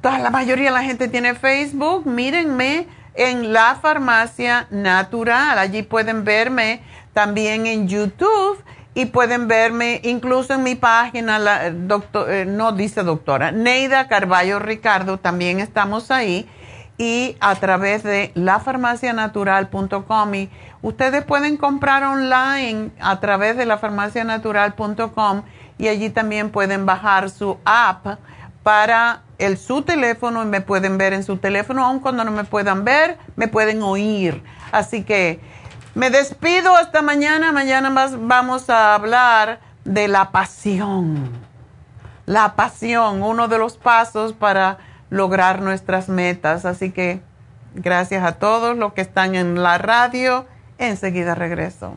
Toda 0.03 0.19
la 0.19 0.31
mayoría 0.31 0.67
de 0.67 0.75
la 0.75 0.83
gente 0.83 1.09
tiene 1.09 1.35
Facebook. 1.35 2.07
Mírenme, 2.07 2.87
en 3.19 3.53
la 3.53 3.75
farmacia 3.75 4.69
natural. 4.71 5.59
Allí 5.59 5.83
pueden 5.83 6.25
verme 6.25 6.81
también 7.13 7.67
en 7.67 7.89
YouTube 7.89 8.63
y 8.95 9.07
pueden 9.07 9.49
verme 9.49 10.01
incluso 10.05 10.55
en 10.55 10.63
mi 10.63 10.77
página, 10.77 11.39
la, 11.39 11.71
doctor, 11.71 12.31
eh, 12.31 12.47
no 12.47 12.73
dice 12.73 13.03
doctora, 13.03 13.53
Neida 13.53 14.09
Carballo 14.09 14.59
Ricardo, 14.59 15.19
también 15.19 15.61
estamos 15.61 16.11
ahí 16.11 16.49
y 16.97 17.37
a 17.39 17.55
través 17.55 18.03
de 18.03 18.33
lafarmacianatural.com 18.35 20.35
y 20.35 20.49
ustedes 20.83 21.25
pueden 21.25 21.57
comprar 21.57 22.03
online 22.05 22.91
a 23.01 23.21
través 23.21 23.57
de 23.57 23.67
lafarmacianatural.com 23.67 25.43
y 25.79 25.89
allí 25.89 26.11
también 26.11 26.51
pueden 26.51 26.87
bajar 26.87 27.31
su 27.31 27.59
app 27.65 28.19
para 28.63 29.23
el, 29.39 29.57
su 29.57 29.83
teléfono 29.83 30.43
y 30.43 30.47
me 30.47 30.61
pueden 30.61 30.99
ver 30.99 31.13
en 31.13 31.23
su 31.23 31.39
teléfono, 31.39 31.85
aun 31.85 32.01
cuando 32.01 32.25
no 32.25 32.31
me 32.31 32.45
puedan 32.45 32.85
ver, 32.85 33.17
me 33.37 33.49
pueden 33.49 33.83
oír. 33.83 34.43
Así 34.73 35.05
que 35.05 35.41
me 35.95 36.11
despido 36.11 36.77
hasta 36.77 37.03
mañana. 37.03 37.51
Mañana 37.53 37.91
más 37.91 38.15
vamos 38.27 38.69
a 38.71 38.95
hablar 38.95 39.61
de 39.85 40.07
la 40.09 40.31
pasión. 40.31 41.31
La 42.27 42.55
pasión, 42.57 43.23
uno 43.23 43.49
de 43.49 43.59
los 43.59 43.79
pasos 43.79 44.33
para 44.33 44.79
lograr 45.11 45.63
nuestras 45.63 46.09
metas. 46.09 46.65
Así 46.65 46.91
que 46.91 47.23
gracias 47.75 48.23
a 48.25 48.33
todos 48.33 48.77
los 48.77 48.93
que 48.93 49.01
están 49.01 49.35
en 49.35 49.63
la 49.63 49.79
radio. 49.79 50.47
Enseguida 50.79 51.35
regreso. 51.35 51.97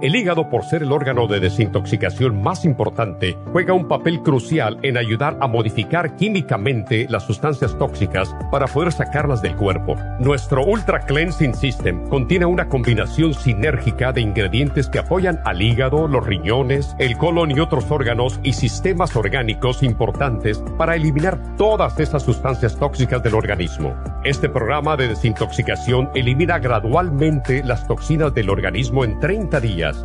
El 0.00 0.14
hígado, 0.14 0.48
por 0.48 0.64
ser 0.64 0.84
el 0.84 0.92
órgano 0.92 1.26
de 1.26 1.40
desintoxicación 1.40 2.40
más 2.40 2.64
importante, 2.64 3.36
juega 3.52 3.72
un 3.72 3.88
papel 3.88 4.22
crucial 4.22 4.78
en 4.82 4.96
ayudar 4.96 5.36
a 5.40 5.48
modificar 5.48 6.14
químicamente 6.14 7.08
las 7.10 7.24
sustancias 7.24 7.76
tóxicas 7.76 8.32
para 8.52 8.68
poder 8.68 8.92
sacarlas 8.92 9.42
del 9.42 9.56
cuerpo. 9.56 9.96
Nuestro 10.20 10.64
Ultra 10.64 11.00
Cleansing 11.00 11.52
System 11.52 12.08
contiene 12.08 12.46
una 12.46 12.68
combinación 12.68 13.34
sinérgica 13.34 14.12
de 14.12 14.20
ingredientes 14.20 14.88
que 14.88 15.00
apoyan 15.00 15.40
al 15.44 15.60
hígado, 15.60 16.06
los 16.06 16.24
riñones, 16.24 16.94
el 17.00 17.18
colon 17.18 17.50
y 17.50 17.58
otros 17.58 17.90
órganos 17.90 18.38
y 18.44 18.52
sistemas 18.52 19.16
orgánicos 19.16 19.82
importantes 19.82 20.62
para 20.76 20.94
eliminar 20.94 21.56
todas 21.56 21.98
esas 21.98 22.22
sustancias 22.22 22.76
tóxicas 22.76 23.20
del 23.24 23.34
organismo. 23.34 23.96
Este 24.28 24.50
programa 24.50 24.94
de 24.98 25.08
desintoxicación 25.08 26.10
elimina 26.14 26.58
gradualmente 26.58 27.64
las 27.64 27.86
toxinas 27.86 28.34
del 28.34 28.50
organismo 28.50 29.02
en 29.02 29.18
30 29.18 29.58
días 29.58 30.04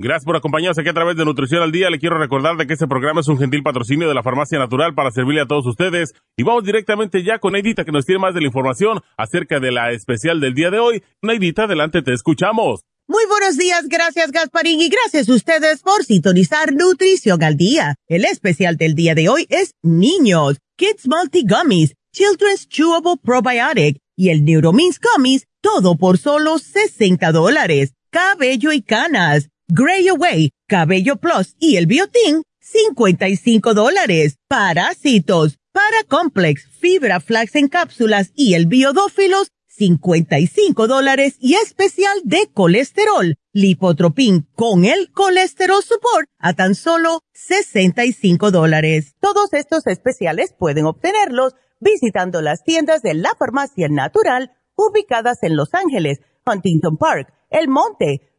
Gracias 0.00 0.24
por 0.24 0.34
acompañarnos 0.34 0.76
aquí 0.76 0.88
a 0.88 0.92
través 0.92 1.16
de 1.16 1.24
Nutrición 1.24 1.62
al 1.62 1.70
Día. 1.70 1.88
Le 1.88 2.00
quiero 2.00 2.18
recordar 2.18 2.56
de 2.56 2.66
que 2.66 2.72
este 2.72 2.88
programa 2.88 3.20
es 3.20 3.28
un 3.28 3.38
gentil 3.38 3.62
patrocinio 3.62 4.08
de 4.08 4.14
la 4.14 4.24
Farmacia 4.24 4.58
Natural 4.58 4.92
para 4.92 5.12
servirle 5.12 5.42
a 5.42 5.46
todos 5.46 5.66
ustedes. 5.66 6.14
Y 6.36 6.42
vamos 6.42 6.64
directamente 6.64 7.22
ya 7.22 7.38
con 7.38 7.52
Neidita 7.52 7.84
que 7.84 7.92
nos 7.92 8.04
tiene 8.04 8.18
más 8.18 8.34
de 8.34 8.40
la 8.40 8.48
información 8.48 9.02
acerca 9.16 9.60
de 9.60 9.70
la 9.70 9.92
especial 9.92 10.40
del 10.40 10.54
día 10.54 10.72
de 10.72 10.80
hoy. 10.80 11.04
Neidita, 11.22 11.64
adelante, 11.64 12.02
te 12.02 12.12
escuchamos. 12.12 12.80
Muy 13.06 13.24
buenos 13.28 13.56
días, 13.56 13.86
gracias 13.86 14.32
Gasparín 14.32 14.80
y 14.80 14.88
gracias 14.88 15.28
a 15.28 15.34
ustedes 15.34 15.82
por 15.82 16.02
sintonizar 16.04 16.72
Nutrición 16.72 17.44
al 17.44 17.56
Día. 17.56 17.94
El 18.08 18.24
especial 18.24 18.76
del 18.76 18.94
día 18.94 19.14
de 19.14 19.28
hoy 19.28 19.46
es 19.48 19.74
Niños, 19.82 20.58
Kids 20.76 21.06
Multi 21.06 21.44
Gummies, 21.46 21.94
Children's 22.12 22.66
Chewable 22.66 23.20
Probiotic 23.22 23.98
y 24.16 24.30
el 24.30 24.44
Neuromins 24.44 24.98
Gummies, 24.98 25.46
todo 25.60 25.96
por 25.96 26.18
solo 26.18 26.58
60 26.58 27.30
dólares. 27.30 27.92
Cabello 28.10 28.72
y 28.72 28.80
canas 28.80 29.50
Gray 29.68 30.08
Away, 30.08 30.50
Cabello 30.68 31.16
Plus 31.16 31.56
y 31.58 31.76
el 31.76 31.86
Biotin, 31.86 32.42
55 32.60 33.72
dólares. 33.72 34.36
Parásitos, 34.46 35.58
Paracomplex, 35.72 36.68
Fibra 36.78 37.18
Flax 37.18 37.56
en 37.56 37.68
cápsulas 37.68 38.30
y 38.34 38.54
el 38.54 38.66
Biodófilos, 38.66 39.48
55 39.68 40.86
dólares 40.86 41.36
y 41.40 41.54
especial 41.54 42.20
de 42.24 42.50
colesterol, 42.52 43.36
Lipotropin 43.54 44.46
con 44.54 44.84
el 44.84 45.10
colesterol 45.12 45.82
support 45.82 46.28
a 46.38 46.52
tan 46.52 46.74
solo 46.74 47.20
65 47.32 48.50
dólares. 48.50 49.14
Todos 49.18 49.54
estos 49.54 49.86
especiales 49.86 50.54
pueden 50.56 50.84
obtenerlos 50.84 51.54
visitando 51.80 52.42
las 52.42 52.62
tiendas 52.64 53.00
de 53.00 53.14
la 53.14 53.30
farmacia 53.38 53.88
natural 53.88 54.52
ubicadas 54.76 55.42
en 55.42 55.56
Los 55.56 55.72
Ángeles, 55.72 56.20
Huntington 56.46 56.98
Park, 56.98 57.32
El 57.50 57.68
Monte, 57.68 58.33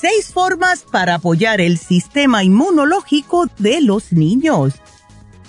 Seis 0.00 0.32
formas 0.32 0.84
para 0.90 1.16
apoyar 1.16 1.60
el 1.60 1.78
sistema 1.78 2.44
inmunológico 2.44 3.46
de 3.58 3.80
los 3.80 4.12
niños. 4.12 4.74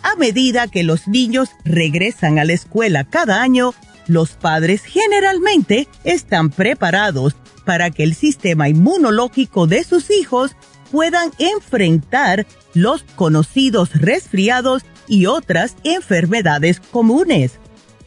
A 0.01 0.15
medida 0.15 0.67
que 0.67 0.83
los 0.83 1.07
niños 1.07 1.49
regresan 1.65 2.39
a 2.39 2.45
la 2.45 2.53
escuela 2.53 3.03
cada 3.03 3.41
año, 3.41 3.73
los 4.07 4.31
padres 4.31 4.83
generalmente 4.83 5.87
están 6.03 6.49
preparados 6.49 7.35
para 7.63 7.91
que 7.91 8.03
el 8.03 8.15
sistema 8.15 8.69
inmunológico 8.69 9.67
de 9.67 9.83
sus 9.83 10.09
hijos 10.09 10.55
puedan 10.91 11.31
enfrentar 11.37 12.47
los 12.73 13.03
conocidos 13.03 13.91
resfriados 13.93 14.83
y 15.07 15.27
otras 15.27 15.75
enfermedades 15.83 16.79
comunes. 16.79 17.59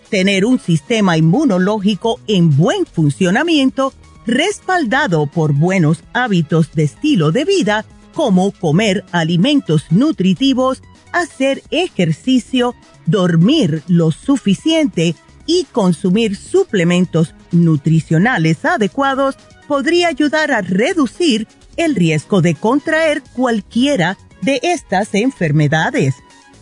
Tener 0.08 0.44
un 0.44 0.58
sistema 0.58 1.16
inmunológico 1.16 2.18
en 2.26 2.56
buen 2.56 2.84
funcionamiento 2.84 3.92
respaldado 4.26 5.26
por 5.26 5.52
buenos 5.52 6.02
hábitos 6.12 6.72
de 6.72 6.84
estilo 6.84 7.32
de 7.32 7.44
vida 7.44 7.84
como 8.14 8.52
comer 8.52 9.04
alimentos 9.12 9.86
nutritivos, 9.90 10.82
hacer 11.12 11.62
ejercicio, 11.70 12.74
dormir 13.06 13.82
lo 13.88 14.10
suficiente 14.10 15.14
y 15.46 15.64
consumir 15.64 16.36
suplementos 16.36 17.34
nutricionales 17.50 18.64
adecuados 18.64 19.36
podría 19.66 20.08
ayudar 20.08 20.52
a 20.52 20.62
reducir 20.62 21.48
el 21.76 21.94
riesgo 21.94 22.42
de 22.42 22.54
contraer 22.54 23.22
cualquiera 23.34 24.18
de 24.42 24.60
estas 24.62 25.14
enfermedades. 25.14 26.14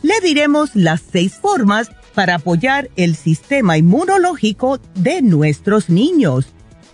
Le 0.03 0.21
diremos 0.21 0.75
las 0.75 1.03
seis 1.13 1.35
formas 1.35 1.91
para 2.15 2.37
apoyar 2.37 2.91
el 2.97 3.17
sistema 3.17 3.77
inmunológico 3.77 4.79
de 4.95 5.23
nuestros 5.23 5.89
niños. 5.89 6.47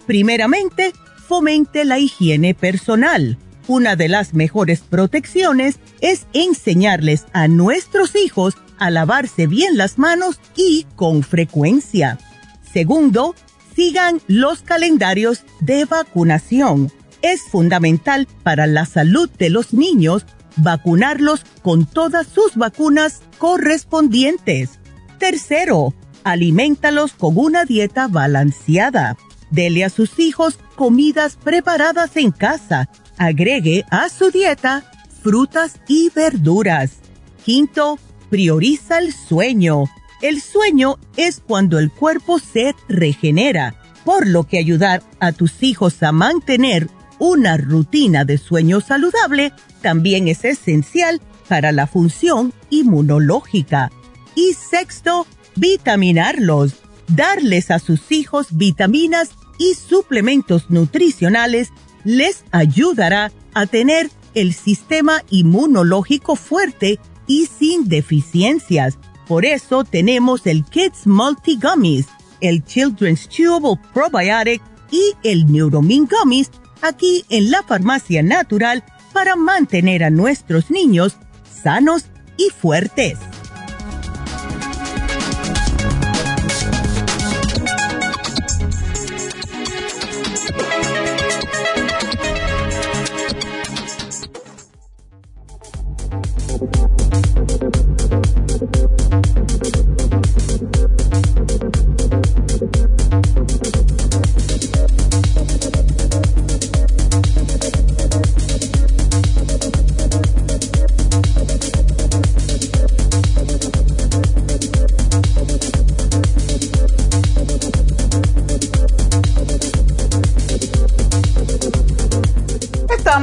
Primeramente, 0.06 0.92
fomente 1.26 1.84
la 1.84 1.98
higiene 1.98 2.54
personal. 2.54 3.38
Una 3.66 3.96
de 3.96 4.08
las 4.08 4.32
mejores 4.32 4.80
protecciones 4.80 5.78
es 6.00 6.26
enseñarles 6.32 7.26
a 7.32 7.48
nuestros 7.48 8.14
hijos 8.14 8.54
a 8.78 8.90
lavarse 8.90 9.46
bien 9.46 9.76
las 9.76 9.98
manos 9.98 10.38
y 10.56 10.86
con 10.94 11.22
frecuencia. 11.22 12.18
Segundo, 12.72 13.34
sigan 13.74 14.20
los 14.28 14.62
calendarios 14.62 15.44
de 15.60 15.84
vacunación. 15.84 16.92
Es 17.22 17.42
fundamental 17.50 18.28
para 18.44 18.66
la 18.66 18.86
salud 18.86 19.28
de 19.30 19.50
los 19.50 19.72
niños 19.72 20.26
vacunarlos 20.56 21.44
con 21.62 21.86
todas 21.86 22.26
sus 22.26 22.56
vacunas 22.56 23.22
correspondientes. 23.38 24.78
Tercero, 25.18 25.94
alimentalos 26.24 27.12
con 27.12 27.36
una 27.36 27.64
dieta 27.64 28.08
balanceada. 28.08 29.16
Dele 29.50 29.84
a 29.84 29.90
sus 29.90 30.18
hijos 30.18 30.58
comidas 30.74 31.36
preparadas 31.42 32.16
en 32.16 32.30
casa. 32.30 32.88
Agregue 33.18 33.84
a 33.90 34.08
su 34.08 34.30
dieta 34.30 34.90
frutas 35.22 35.80
y 35.88 36.10
verduras. 36.10 36.98
Quinto, 37.44 37.98
prioriza 38.30 38.98
el 38.98 39.12
sueño. 39.12 39.84
El 40.22 40.40
sueño 40.40 40.98
es 41.16 41.40
cuando 41.40 41.78
el 41.78 41.90
cuerpo 41.90 42.38
se 42.38 42.74
regenera, 42.88 43.74
por 44.04 44.26
lo 44.26 44.44
que 44.44 44.58
ayudar 44.58 45.02
a 45.20 45.32
tus 45.32 45.62
hijos 45.62 46.02
a 46.02 46.12
mantener 46.12 46.88
una 47.18 47.56
rutina 47.56 48.24
de 48.24 48.38
sueño 48.38 48.80
saludable 48.80 49.52
también 49.80 50.28
es 50.28 50.44
esencial 50.44 51.20
para 51.48 51.72
la 51.72 51.86
función 51.86 52.52
inmunológica. 52.70 53.90
Y 54.34 54.52
sexto, 54.52 55.26
vitaminarlos. 55.54 56.74
Darles 57.08 57.70
a 57.70 57.78
sus 57.78 58.10
hijos 58.10 58.48
vitaminas 58.50 59.30
y 59.58 59.74
suplementos 59.74 60.70
nutricionales 60.70 61.70
les 62.04 62.44
ayudará 62.52 63.32
a 63.54 63.66
tener 63.66 64.10
el 64.34 64.52
sistema 64.52 65.22
inmunológico 65.30 66.36
fuerte 66.36 67.00
y 67.26 67.46
sin 67.46 67.88
deficiencias. 67.88 68.98
Por 69.26 69.44
eso 69.44 69.84
tenemos 69.84 70.46
el 70.46 70.64
Kids 70.64 71.06
Multi 71.06 71.58
Gummies, 71.60 72.06
el 72.40 72.64
Children's 72.64 73.28
Chewable 73.28 73.80
Probiotic 73.92 74.62
y 74.90 75.14
el 75.24 75.50
Neuromin 75.50 76.06
Gummies 76.06 76.50
aquí 76.82 77.24
en 77.30 77.50
la 77.50 77.62
farmacia 77.62 78.22
natural 78.22 78.84
para 79.12 79.34
mantener 79.34 80.04
a 80.04 80.10
nuestros 80.10 80.70
niños 80.70 81.16
sanos 81.62 82.04
y 82.36 82.50
fuertes. 82.50 83.18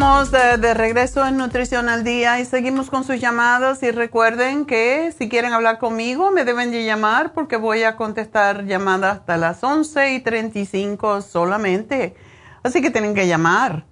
de, 0.04 0.74
regreso 0.74 1.26
en 1.26 1.38
Nutrición 1.38 1.88
al 1.88 2.04
Día 2.04 2.41
y 2.41 2.45
seguimos 2.45 2.89
con 2.89 3.06
sus 3.06 3.22
llamadas 3.22 3.82
y 3.84 3.91
recuerden 3.91 4.66
que 4.66 5.14
si 5.18 5.30
quieren 5.30 5.54
hablar 5.54 5.80
conmigo 5.80 6.30
me 6.30 6.43
deben 6.43 6.72
de 6.72 6.84
llamar 6.84 7.32
porque 7.32 7.56
voy 7.56 7.84
a 7.84 7.95
contestar 7.95 8.66
llamadas 8.66 9.20
hasta 9.20 9.38
las 9.38 9.64
11 9.64 10.16
y 10.16 10.20
35 10.20 11.22
solamente. 11.22 12.18
Así 12.64 12.82
que 12.82 12.91
tienen 12.91 13.16
que 13.16 13.28
llamar 13.28 13.86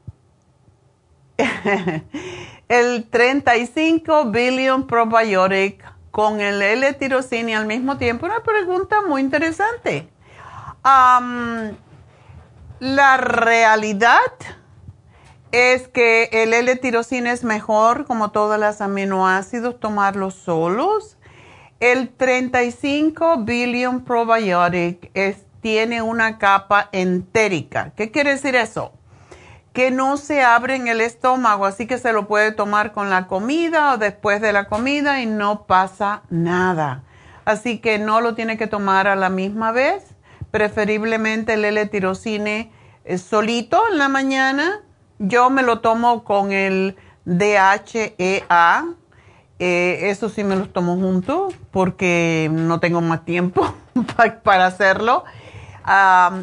el 2.68 3.10
35 3.10 4.26
billion 4.32 4.86
probiotic 4.86 5.82
con 6.12 6.42
el 6.42 6.62
L-tirocine 6.62 7.56
al 7.56 7.68
mismo 7.68 7.98
tiempo. 7.98 8.26
Una 8.26 8.44
pregunta 8.44 8.98
muy 9.08 9.22
interesante. 9.22 10.10
la 12.82 13.16
realidad 13.16 14.20
es 15.52 15.88
que 15.88 16.30
el 16.32 16.54
L-tirosina 16.54 17.32
es 17.32 17.44
mejor, 17.44 18.06
como 18.06 18.32
todos 18.32 18.60
los 18.60 18.82
aminoácidos, 18.82 19.80
tomarlos 19.80 20.36
solos. 20.36 21.18
El 21.80 22.10
35 22.10 23.38
billion 23.38 24.04
probiotic 24.04 25.12
tiene 25.62 26.02
una 26.02 26.38
capa 26.38 26.90
entérica. 26.92 27.94
¿Qué 27.96 28.12
quiere 28.12 28.32
decir 28.32 28.56
eso? 28.56 28.94
Que 29.74 29.90
no 29.92 30.18
se 30.18 30.42
abre 30.42 30.76
en 30.76 30.88
el 30.88 31.02
estómago, 31.02 31.66
así 31.66 31.88
que 31.88 31.98
se 31.98 32.14
lo 32.14 32.28
puede 32.28 32.52
tomar 32.52 32.92
con 32.92 33.10
la 33.10 33.28
comida 33.28 33.94
o 33.94 33.98
después 33.98 34.42
de 34.42 34.54
la 34.54 34.66
comida 34.66 35.22
y 35.22 35.26
no 35.26 35.66
pasa 35.66 36.24
nada. 36.30 37.04
Así 37.46 37.80
que 37.80 37.98
no 37.98 38.22
lo 38.22 38.36
tiene 38.36 38.58
que 38.58 38.68
tomar 38.68 39.08
a 39.08 39.16
la 39.16 39.30
misma 39.30 39.72
vez. 39.72 40.04
Preferiblemente 40.52 41.54
el 41.54 41.66
L-tirosine 41.66 42.72
solito 43.18 43.82
en 43.92 43.98
la 43.98 44.10
mañana 44.10 44.82
yo 45.20 45.50
me 45.50 45.62
lo 45.62 45.80
tomo 45.80 46.24
con 46.24 46.52
el 46.52 46.98
DHEA. 47.26 48.86
Eh, 49.62 50.10
eso 50.10 50.30
sí 50.30 50.46
me 50.46 50.56
los 50.56 50.72
tomo 50.72 50.96
juntos 50.96 51.54
porque 51.72 52.50
no 52.52 52.80
tengo 52.80 53.02
más 53.02 53.26
tiempo 53.26 53.74
para 54.44 54.66
hacerlo. 54.66 55.26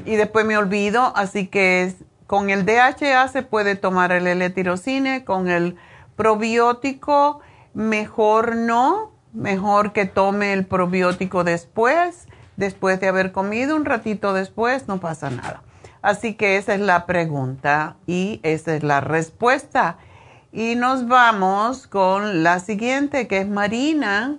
y 0.04 0.16
después 0.16 0.44
me 0.44 0.58
olvido, 0.58 1.12
así 1.16 1.46
que 1.46 1.94
con 2.26 2.50
el 2.50 2.66
DHA 2.66 3.28
se 3.28 3.42
puede 3.42 3.76
tomar 3.76 4.12
el 4.12 4.26
L-tirocine, 4.26 5.24
con 5.24 5.48
el 5.48 5.76
probiótico 6.16 7.40
mejor 7.76 8.56
no, 8.56 9.12
mejor 9.32 9.92
que 9.92 10.06
tome 10.06 10.52
el 10.52 10.66
probiótico 10.66 11.44
después, 11.44 12.26
después 12.56 12.98
de 13.00 13.08
haber 13.08 13.32
comido 13.32 13.76
un 13.76 13.84
ratito 13.84 14.32
después, 14.32 14.88
no 14.88 14.98
pasa 14.98 15.30
nada. 15.30 15.62
Así 16.06 16.34
que 16.34 16.56
esa 16.56 16.72
es 16.72 16.80
la 16.80 17.04
pregunta 17.04 17.96
y 18.06 18.38
esa 18.44 18.76
es 18.76 18.84
la 18.84 19.00
respuesta. 19.00 19.96
Y 20.52 20.76
nos 20.76 21.08
vamos 21.08 21.88
con 21.88 22.44
la 22.44 22.60
siguiente, 22.60 23.26
que 23.26 23.38
es 23.38 23.48
Marina. 23.48 24.36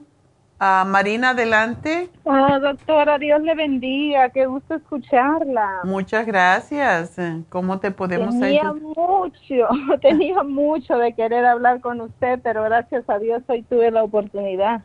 Ah, 0.61 0.85
Marina, 0.87 1.31
adelante. 1.31 2.09
Ah, 2.25 2.57
doctora, 2.59 3.17
Dios 3.17 3.41
le 3.41 3.53
bendiga. 3.53 4.29
Qué 4.29 4.45
gusto 4.45 4.75
escucharla. 4.75 5.81
Muchas 5.83 6.25
gracias. 6.25 7.17
¿Cómo 7.49 7.79
te 7.81 7.91
podemos 7.91 8.35
ayudar? 8.35 8.73
Tenía 8.73 8.73
mucho, 8.73 9.67
tenía 10.01 10.43
mucho 10.43 10.97
de 10.97 11.13
querer 11.15 11.43
hablar 11.45 11.81
con 11.81 11.99
usted, 11.99 12.39
pero 12.41 12.63
gracias 12.63 13.03
a 13.09 13.19
Dios 13.19 13.43
hoy 13.47 13.63
tuve 13.63 13.91
la 13.91 14.03
oportunidad. 14.05 14.83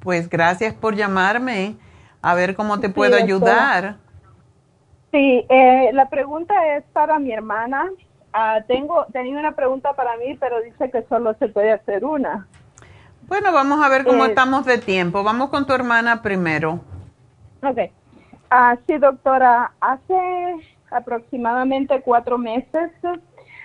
pues 0.00 0.28
gracias 0.28 0.74
por 0.74 0.94
llamarme. 0.94 1.76
A 2.20 2.34
ver 2.34 2.54
cómo 2.54 2.80
te 2.80 2.90
puedo 2.90 3.16
ayudar. 3.16 3.96
Sí, 5.12 5.44
eh, 5.48 5.90
la 5.92 6.08
pregunta 6.08 6.54
es 6.76 6.84
para 6.94 7.18
mi 7.18 7.32
hermana. 7.32 7.90
Ah, 8.32 8.60
tengo, 8.66 9.04
tenía 9.12 9.38
una 9.38 9.52
pregunta 9.52 9.92
para 9.92 10.16
mí, 10.16 10.36
pero 10.40 10.62
dice 10.62 10.90
que 10.90 11.02
solo 11.02 11.34
se 11.34 11.48
puede 11.48 11.70
hacer 11.70 12.04
una. 12.04 12.48
Bueno, 13.28 13.52
vamos 13.52 13.84
a 13.84 13.90
ver 13.90 14.04
cómo 14.04 14.24
eh, 14.24 14.28
estamos 14.28 14.64
de 14.64 14.78
tiempo. 14.78 15.22
Vamos 15.22 15.50
con 15.50 15.66
tu 15.66 15.74
hermana 15.74 16.22
primero. 16.22 16.80
Ok. 17.62 17.78
Ah, 18.50 18.76
sí, 18.86 18.96
doctora. 18.96 19.72
Hace 19.80 20.16
aproximadamente 20.90 22.00
cuatro 22.00 22.38
meses 22.38 22.90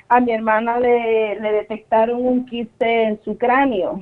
a 0.10 0.20
mi 0.20 0.32
hermana 0.34 0.80
le, 0.80 1.40
detectaron 1.40 2.26
un 2.26 2.46
quiste 2.46 3.04
en 3.04 3.24
su 3.24 3.38
cráneo. 3.38 4.02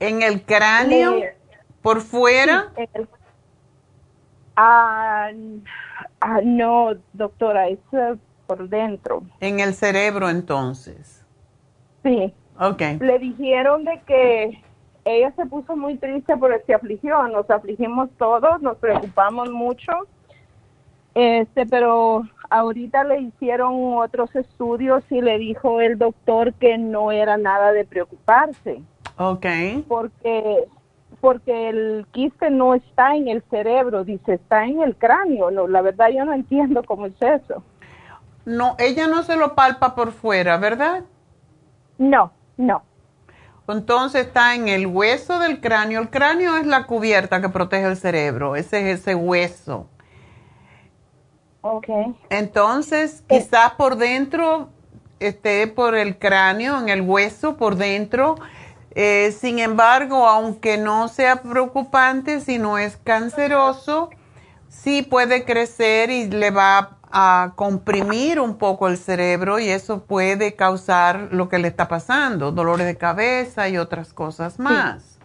¿En 0.00 0.22
el 0.22 0.42
cráneo? 0.42 1.20
¿Por 1.82 2.00
fuera? 2.00 2.72
ah, 4.56 5.30
ah, 6.22 6.40
no, 6.42 6.94
doctora, 7.12 7.68
es 7.68 7.78
por 8.46 8.68
dentro. 8.68 9.22
¿En 9.40 9.60
el 9.60 9.74
cerebro 9.74 10.28
entonces? 10.28 11.24
Sí. 12.02 12.32
Ok. 12.58 12.82
Le 13.00 13.18
dijeron 13.18 13.84
de 13.84 14.00
que 14.06 14.62
ella 15.04 15.32
se 15.34 15.46
puso 15.46 15.76
muy 15.76 15.96
triste 15.96 16.36
por 16.36 16.52
este 16.52 16.74
aflicción, 16.74 17.32
nos 17.32 17.50
afligimos 17.50 18.08
todos, 18.18 18.62
nos 18.62 18.76
preocupamos 18.76 19.50
mucho, 19.50 19.92
este, 21.14 21.66
pero 21.66 22.22
ahorita 22.50 23.04
le 23.04 23.20
hicieron 23.20 23.94
otros 23.98 24.34
estudios 24.36 25.04
y 25.10 25.20
le 25.20 25.38
dijo 25.38 25.80
el 25.80 25.98
doctor 25.98 26.54
que 26.54 26.78
no 26.78 27.10
era 27.10 27.36
nada 27.36 27.72
de 27.72 27.84
preocuparse. 27.84 28.80
Ok. 29.18 29.46
Porque 29.88 30.68
porque 31.22 31.68
el 31.68 32.04
quiste 32.10 32.50
no 32.50 32.74
está 32.74 33.14
en 33.14 33.28
el 33.28 33.44
cerebro, 33.48 34.02
dice, 34.02 34.34
está 34.34 34.64
en 34.64 34.82
el 34.82 34.96
cráneo. 34.96 35.52
No, 35.52 35.68
la 35.68 35.80
verdad 35.80 36.08
yo 36.08 36.24
no 36.24 36.32
entiendo 36.32 36.82
cómo 36.82 37.06
es 37.06 37.14
eso. 37.22 37.62
No, 38.44 38.74
ella 38.80 39.06
no 39.06 39.22
se 39.22 39.36
lo 39.36 39.54
palpa 39.54 39.94
por 39.94 40.10
fuera, 40.10 40.56
¿verdad? 40.56 41.04
No, 41.96 42.32
no. 42.56 42.82
Entonces 43.68 44.26
está 44.26 44.56
en 44.56 44.66
el 44.66 44.88
hueso 44.88 45.38
del 45.38 45.60
cráneo. 45.60 46.00
El 46.00 46.10
cráneo 46.10 46.56
es 46.56 46.66
la 46.66 46.88
cubierta 46.88 47.40
que 47.40 47.48
protege 47.48 47.86
el 47.86 47.96
cerebro, 47.96 48.56
ese 48.56 48.90
es 48.90 48.98
ese 48.98 49.14
hueso. 49.14 49.86
Ok. 51.60 51.86
Entonces, 52.30 53.22
eh. 53.28 53.38
quizás 53.38 53.74
por 53.74 53.94
dentro 53.94 54.70
esté 55.20 55.68
por 55.68 55.94
el 55.94 56.18
cráneo, 56.18 56.80
en 56.80 56.88
el 56.88 57.02
hueso, 57.02 57.56
por 57.56 57.76
dentro. 57.76 58.34
Eh, 58.94 59.32
sin 59.32 59.58
embargo, 59.58 60.28
aunque 60.28 60.76
no 60.76 61.08
sea 61.08 61.42
preocupante, 61.42 62.40
si 62.40 62.58
no 62.58 62.78
es 62.78 62.96
canceroso, 62.98 64.10
sí 64.68 65.02
puede 65.02 65.44
crecer 65.44 66.10
y 66.10 66.28
le 66.28 66.50
va 66.50 66.98
a 67.10 67.52
comprimir 67.56 68.40
un 68.40 68.56
poco 68.56 68.88
el 68.88 68.96
cerebro 68.96 69.58
y 69.58 69.68
eso 69.68 70.04
puede 70.04 70.54
causar 70.54 71.28
lo 71.30 71.48
que 71.48 71.58
le 71.58 71.68
está 71.68 71.88
pasando, 71.88 72.52
dolores 72.52 72.86
de 72.86 72.96
cabeza 72.96 73.68
y 73.68 73.76
otras 73.76 74.12
cosas 74.12 74.58
más. 74.58 75.18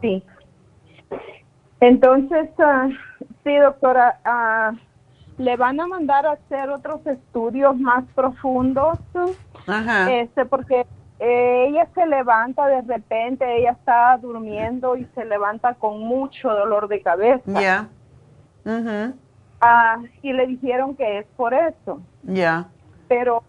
Sí. 0.00 0.22
Entonces, 1.80 2.48
ah, 2.58 2.88
sí, 3.44 3.56
doctora, 3.56 4.18
uh, 4.24 5.42
le 5.42 5.56
van 5.56 5.80
a 5.80 5.86
mandar 5.86 6.26
a 6.26 6.32
hacer 6.32 6.70
otros 6.70 7.06
estudios 7.06 7.76
más 7.78 8.04
profundos, 8.14 8.98
este, 10.08 10.44
porque 10.46 10.86
ella 11.24 11.86
se 11.94 12.04
levanta 12.04 12.66
de 12.66 12.82
repente, 12.82 13.58
ella 13.58 13.72
está 13.72 14.18
durmiendo 14.18 14.96
y 14.96 15.04
se 15.14 15.24
levanta 15.24 15.74
con 15.74 16.00
mucho 16.00 16.48
dolor 16.48 16.88
de 16.88 17.00
cabeza. 17.00 17.60
Ya. 17.60 17.88
Ah, 19.60 19.98
y 20.20 20.32
le 20.32 20.48
dijeron 20.48 20.96
que 20.96 21.18
es 21.18 21.26
por 21.36 21.54
eso. 21.54 22.00
Ya. 22.24 22.68
Pero 23.06 23.44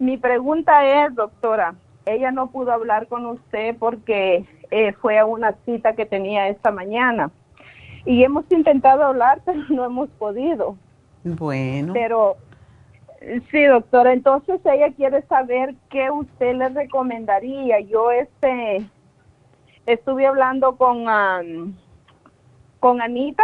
mi 0.00 0.16
pregunta 0.16 0.84
es, 0.84 1.14
doctora, 1.14 1.76
ella 2.04 2.32
no 2.32 2.50
pudo 2.50 2.72
hablar 2.72 3.06
con 3.06 3.26
usted 3.26 3.76
porque 3.78 4.44
eh, 4.72 4.92
fue 4.94 5.18
a 5.18 5.24
una 5.24 5.54
cita 5.64 5.94
que 5.94 6.04
tenía 6.04 6.48
esta 6.48 6.72
mañana. 6.72 7.30
Y 8.06 8.24
hemos 8.24 8.44
intentado 8.50 9.04
hablar, 9.04 9.40
pero 9.44 9.60
no 9.68 9.84
hemos 9.84 10.08
podido. 10.10 10.76
Bueno. 11.22 11.92
Pero 11.92 12.38
sí, 13.50 13.64
doctora, 13.64 14.12
entonces 14.12 14.60
ella 14.64 14.92
quiere 14.94 15.22
saber 15.22 15.74
qué 15.90 16.10
usted 16.10 16.54
le 16.54 16.68
recomendaría. 16.68 17.80
Yo 17.80 18.10
este 18.10 18.86
estuve 19.86 20.26
hablando 20.26 20.76
con 20.76 21.06
con 22.80 23.02
Anita, 23.02 23.42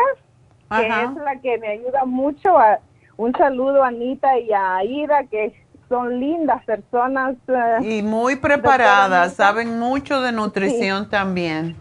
que 0.71 0.87
es 0.87 1.15
la 1.17 1.41
que 1.41 1.59
me 1.59 1.69
ayuda 1.69 2.05
mucho. 2.05 2.59
A, 2.59 2.81
un 3.17 3.33
saludo 3.37 3.83
a 3.83 3.89
Anita 3.89 4.39
y 4.39 4.53
a 4.53 4.83
Ira, 4.85 5.25
que 5.25 5.55
son 5.89 6.19
lindas 6.19 6.65
personas. 6.65 7.37
Eh, 7.49 7.99
y 7.99 8.03
muy 8.03 8.37
preparadas, 8.37 9.35
saben 9.35 9.79
mucho 9.79 10.21
de 10.21 10.33
nutrición 10.33 11.09
también. 11.09 11.77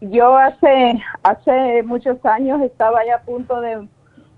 Yo 0.00 0.36
hace, 0.36 1.00
hace 1.22 1.82
muchos 1.84 2.24
años 2.24 2.60
estaba 2.62 3.04
ya 3.06 3.16
a 3.16 3.20
punto 3.20 3.60
de 3.60 3.86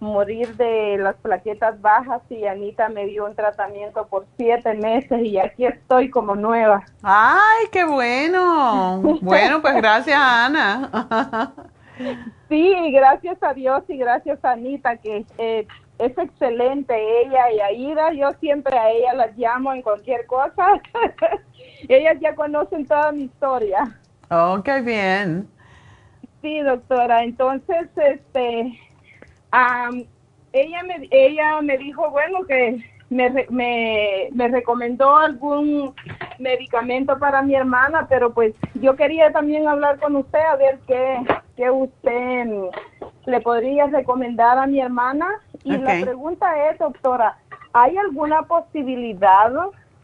morir 0.05 0.57
de 0.57 0.98
las 0.98 1.16
plaquetas 1.16 1.80
bajas 1.80 2.22
y 2.30 2.46
Anita 2.46 2.88
me 2.88 3.07
dio 3.07 3.26
un 3.26 3.34
tratamiento 3.34 4.07
por 4.07 4.26
siete 4.36 4.74
meses 4.74 5.22
y 5.22 5.38
aquí 5.38 5.66
estoy 5.66 6.11
como 6.11 6.36
nueva. 6.36 6.84
¡Ay, 7.02 7.66
qué 7.72 7.84
bueno! 7.84 9.02
Bueno, 9.24 9.62
pues 9.62 9.74
gracias 9.76 10.18
Ana. 10.18 11.52
sí, 12.48 12.74
gracias 12.92 13.42
a 13.42 13.55
Dios 13.55 13.82
y 13.88 13.96
gracias 13.96 14.44
a 14.44 14.52
Anita 14.52 14.96
que 14.98 15.24
eh, 15.38 15.66
es 15.98 16.18
excelente 16.18 16.94
ella 17.22 17.50
y 17.50 17.61
Aida. 17.61 18.12
Yo 18.12 18.30
siempre 18.40 18.76
a 18.76 18.90
ella 18.90 19.14
las 19.14 19.36
llamo 19.36 19.72
en 19.72 19.82
cualquier 19.82 20.26
cosa. 20.26 20.66
Ellas 21.88 22.16
ya 22.20 22.34
conocen 22.34 22.86
toda 22.86 23.12
mi 23.12 23.24
historia. 23.24 23.98
Oh, 24.30 24.61
qué 24.64 24.80
bien. 24.80 25.48
Sí, 26.42 26.61
doctora. 26.61 27.24
Entonces, 27.24 27.88
este, 27.96 28.78
ella, 30.52 30.82
me, 30.82 31.09
ella 31.11 31.61
me 31.62 31.78
dijo, 31.78 32.11
bueno, 32.11 32.44
que 32.46 32.84
me, 33.11 33.30
me, 33.50 34.28
me, 34.32 34.48
recomendó 34.48 35.16
algún 35.16 35.94
medicamento 36.38 37.18
para 37.18 37.42
mi 37.42 37.55
hermana, 37.55 38.07
pero 38.09 38.32
pues 38.32 38.55
yo 38.74 38.96
quería 38.96 39.32
también 39.32 39.68
hablar 39.68 40.00
con 40.00 40.16
usted 40.16 40.40
a 40.40 40.57
ver 40.57 40.80
qué, 40.86 41.20
qué 41.57 41.70
usted 41.70 42.46
le 43.26 43.40
podría 43.40 43.86
recomendar 43.86 44.59
a 44.59 44.66
mi 44.66 44.80
hermana. 44.80 45.26
Y 45.62 45.76
la 45.76 46.00
pregunta 46.00 46.70
es, 46.70 46.78
doctora, 46.78 47.38
¿hay 47.72 47.96
alguna 47.96 48.42
posibilidad 48.42 49.52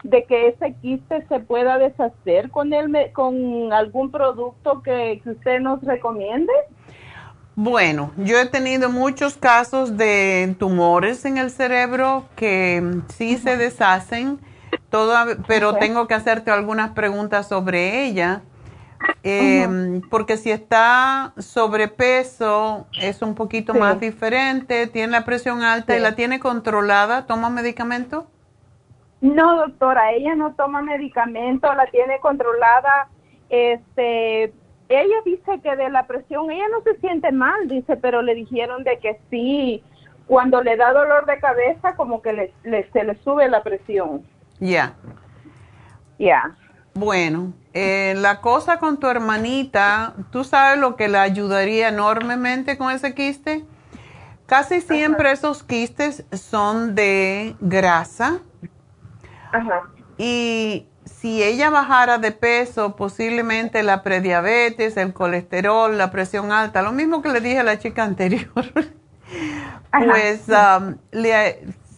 de 0.03 0.23
que 0.23 0.47
ese 0.47 0.73
quiste 0.81 1.25
se 1.27 1.39
pueda 1.39 1.77
deshacer 1.77 2.49
con, 2.49 2.73
el, 2.73 3.11
con 3.13 3.71
algún 3.73 4.09
producto 4.09 4.81
que, 4.81 5.21
que 5.23 5.31
usted 5.31 5.59
nos 5.59 5.83
recomiende? 5.83 6.53
Bueno, 7.55 8.11
yo 8.17 8.39
he 8.39 8.45
tenido 8.45 8.89
muchos 8.89 9.35
casos 9.35 9.97
de 9.97 10.55
tumores 10.57 11.25
en 11.25 11.37
el 11.37 11.49
cerebro 11.51 12.25
que 12.35 13.01
sí 13.09 13.37
se 13.37 13.57
deshacen, 13.57 14.39
todo, 14.89 15.13
pero 15.47 15.75
tengo 15.75 16.07
que 16.07 16.13
hacerte 16.13 16.49
algunas 16.49 16.91
preguntas 16.91 17.47
sobre 17.47 18.05
ella. 18.05 18.41
Em, 19.23 20.01
porque 20.09 20.37
si 20.37 20.51
está 20.51 21.33
sobrepeso 21.37 22.87
es 22.99 23.21
un 23.21 23.35
poquito 23.35 23.73
más 23.73 23.99
diferente, 23.99 24.87
tiene 24.87 25.11
la 25.11 25.25
presión 25.25 25.63
alta 25.63 25.97
y 25.97 25.99
la 25.99 26.15
tiene 26.15 26.39
controlada, 26.39 27.25
¿toma 27.25 27.49
medicamento? 27.49 28.27
No, 29.21 29.57
doctora, 29.57 30.13
ella 30.13 30.35
no 30.35 30.53
toma 30.53 30.81
medicamento, 30.81 31.71
la 31.73 31.85
tiene 31.87 32.19
controlada. 32.19 33.09
Este, 33.49 34.53
ella 34.95 35.15
dice 35.25 35.59
que 35.61 35.75
de 35.75 35.89
la 35.89 36.07
presión, 36.07 36.51
ella 36.51 36.65
no 36.71 36.81
se 36.81 36.99
siente 36.99 37.31
mal, 37.31 37.67
dice, 37.67 37.97
pero 37.97 38.21
le 38.21 38.35
dijeron 38.35 38.83
de 38.83 38.99
que 38.99 39.19
sí, 39.29 39.83
cuando 40.27 40.61
le 40.61 40.77
da 40.77 40.93
dolor 40.93 41.25
de 41.25 41.39
cabeza, 41.39 41.95
como 41.95 42.21
que 42.21 42.33
le, 42.63 42.89
se 42.91 43.03
le 43.03 43.15
sube 43.23 43.49
la 43.49 43.63
presión. 43.63 44.23
Ya. 44.59 44.95
Ya. 46.17 46.55
Bueno, 46.93 47.53
eh, 47.73 48.13
la 48.17 48.41
cosa 48.41 48.79
con 48.79 48.99
tu 48.99 49.07
hermanita, 49.07 50.13
¿tú 50.31 50.43
sabes 50.43 50.79
lo 50.79 50.95
que 50.95 51.07
le 51.07 51.17
ayudaría 51.17 51.89
enormemente 51.89 52.77
con 52.77 52.91
ese 52.91 53.15
quiste? 53.15 53.65
Casi 54.45 54.81
siempre 54.81 55.31
esos 55.31 55.63
quistes 55.63 56.25
son 56.33 56.93
de 56.95 57.55
grasa. 57.61 58.39
Ajá. 59.53 59.83
Y 60.17 60.87
si 61.21 61.43
ella 61.43 61.69
bajara 61.69 62.17
de 62.17 62.31
peso, 62.31 62.95
posiblemente 62.95 63.83
la 63.83 64.01
prediabetes, 64.01 64.97
el 64.97 65.13
colesterol, 65.13 65.95
la 65.95 66.09
presión 66.09 66.51
alta, 66.51 66.81
lo 66.81 66.91
mismo 66.91 67.21
que 67.21 67.29
le 67.29 67.41
dije 67.41 67.59
a 67.59 67.63
la 67.63 67.77
chica 67.77 68.03
anterior, 68.03 68.49
pues 69.91 70.41
um, 70.49 70.95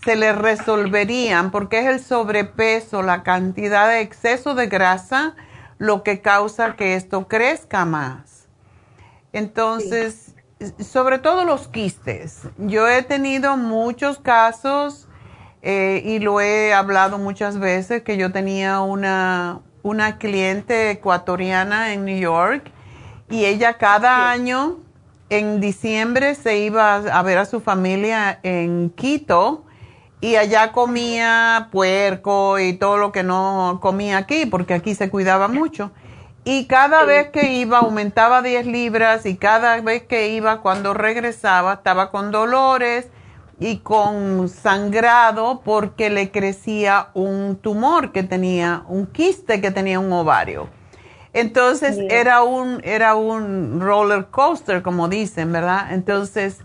se 0.04 0.16
le 0.18 0.34
resolverían 0.34 1.52
porque 1.52 1.80
es 1.80 1.86
el 1.86 2.00
sobrepeso, 2.02 3.02
la 3.02 3.24
cantidad 3.24 3.88
de 3.88 4.02
exceso 4.02 4.56
de 4.56 4.68
grasa 4.68 5.36
lo 5.78 6.04
que 6.04 6.22
causa 6.22 6.76
que 6.76 6.96
esto 6.96 7.30
crezca 7.30 7.86
más. 7.86 8.50
Entonces, 9.32 10.36
sobre 10.80 11.20
todo 11.20 11.46
los 11.46 11.70
quistes. 11.70 12.42
Yo 12.58 12.90
he 12.90 13.04
tenido 13.04 13.56
muchos 13.56 14.20
casos 14.20 15.08
eh, 15.66 16.02
y 16.04 16.20
lo 16.20 16.42
he 16.42 16.74
hablado 16.74 17.18
muchas 17.18 17.58
veces 17.58 18.04
que 18.04 18.18
yo 18.18 18.34
tenía 18.34 18.82
una, 18.82 19.62
una 19.82 20.18
cliente 20.18 20.92
ecuatoriana 20.92 21.94
en 21.94 22.04
New 22.04 22.20
York 22.20 22.70
y 23.30 23.46
ella 23.46 23.78
cada 23.78 24.30
año 24.30 24.80
en 25.30 25.62
diciembre 25.62 26.36
se 26.36 26.58
iba 26.58 26.96
a 26.98 27.22
ver 27.24 27.38
a 27.38 27.46
su 27.46 27.62
familia 27.62 28.42
en 28.44 28.90
Quito 28.90 29.64
y 30.20 30.36
allá 30.36 30.74
comía 30.74 31.70
puerco 31.72 32.60
y 32.60 32.74
todo 32.74 32.98
lo 32.98 33.14
que 33.14 33.24
no 33.24 33.80
comía 33.82 34.18
aquí, 34.18 34.46
porque 34.46 34.74
aquí 34.74 34.96
se 34.96 35.10
cuidaba 35.10 35.48
mucho. 35.48 35.92
Y 36.44 36.66
cada 36.68 37.06
vez 37.06 37.30
que 37.30 37.54
iba 37.54 37.80
aumentaba 37.80 38.42
10 38.42 38.66
libras 38.66 39.26
y 39.26 39.38
cada 39.38 39.80
vez 39.80 40.04
que 40.04 40.30
iba 40.30 40.60
cuando 40.62 40.94
regresaba 40.94 41.74
estaba 41.76 42.12
con 42.12 42.32
dolores 42.32 43.08
y 43.60 43.78
con 43.78 44.50
sangrado 44.50 45.62
porque 45.64 46.10
le 46.10 46.32
crecía 46.32 47.10
un 47.14 47.58
tumor 47.58 48.12
que 48.12 48.24
tenía, 48.24 48.84
un 48.88 49.06
quiste 49.06 49.62
que 49.62 49.72
tenía 49.72 50.00
un 50.00 50.12
ovario. 50.12 50.70
Entonces 51.34 51.98
era 52.10 52.44
un 52.44 52.82
era 52.84 53.16
un 53.16 53.82
roller 53.82 54.28
coaster, 54.28 54.84
como 54.84 55.08
dicen, 55.08 55.52
¿verdad? 55.52 55.92
Entonces 55.94 56.60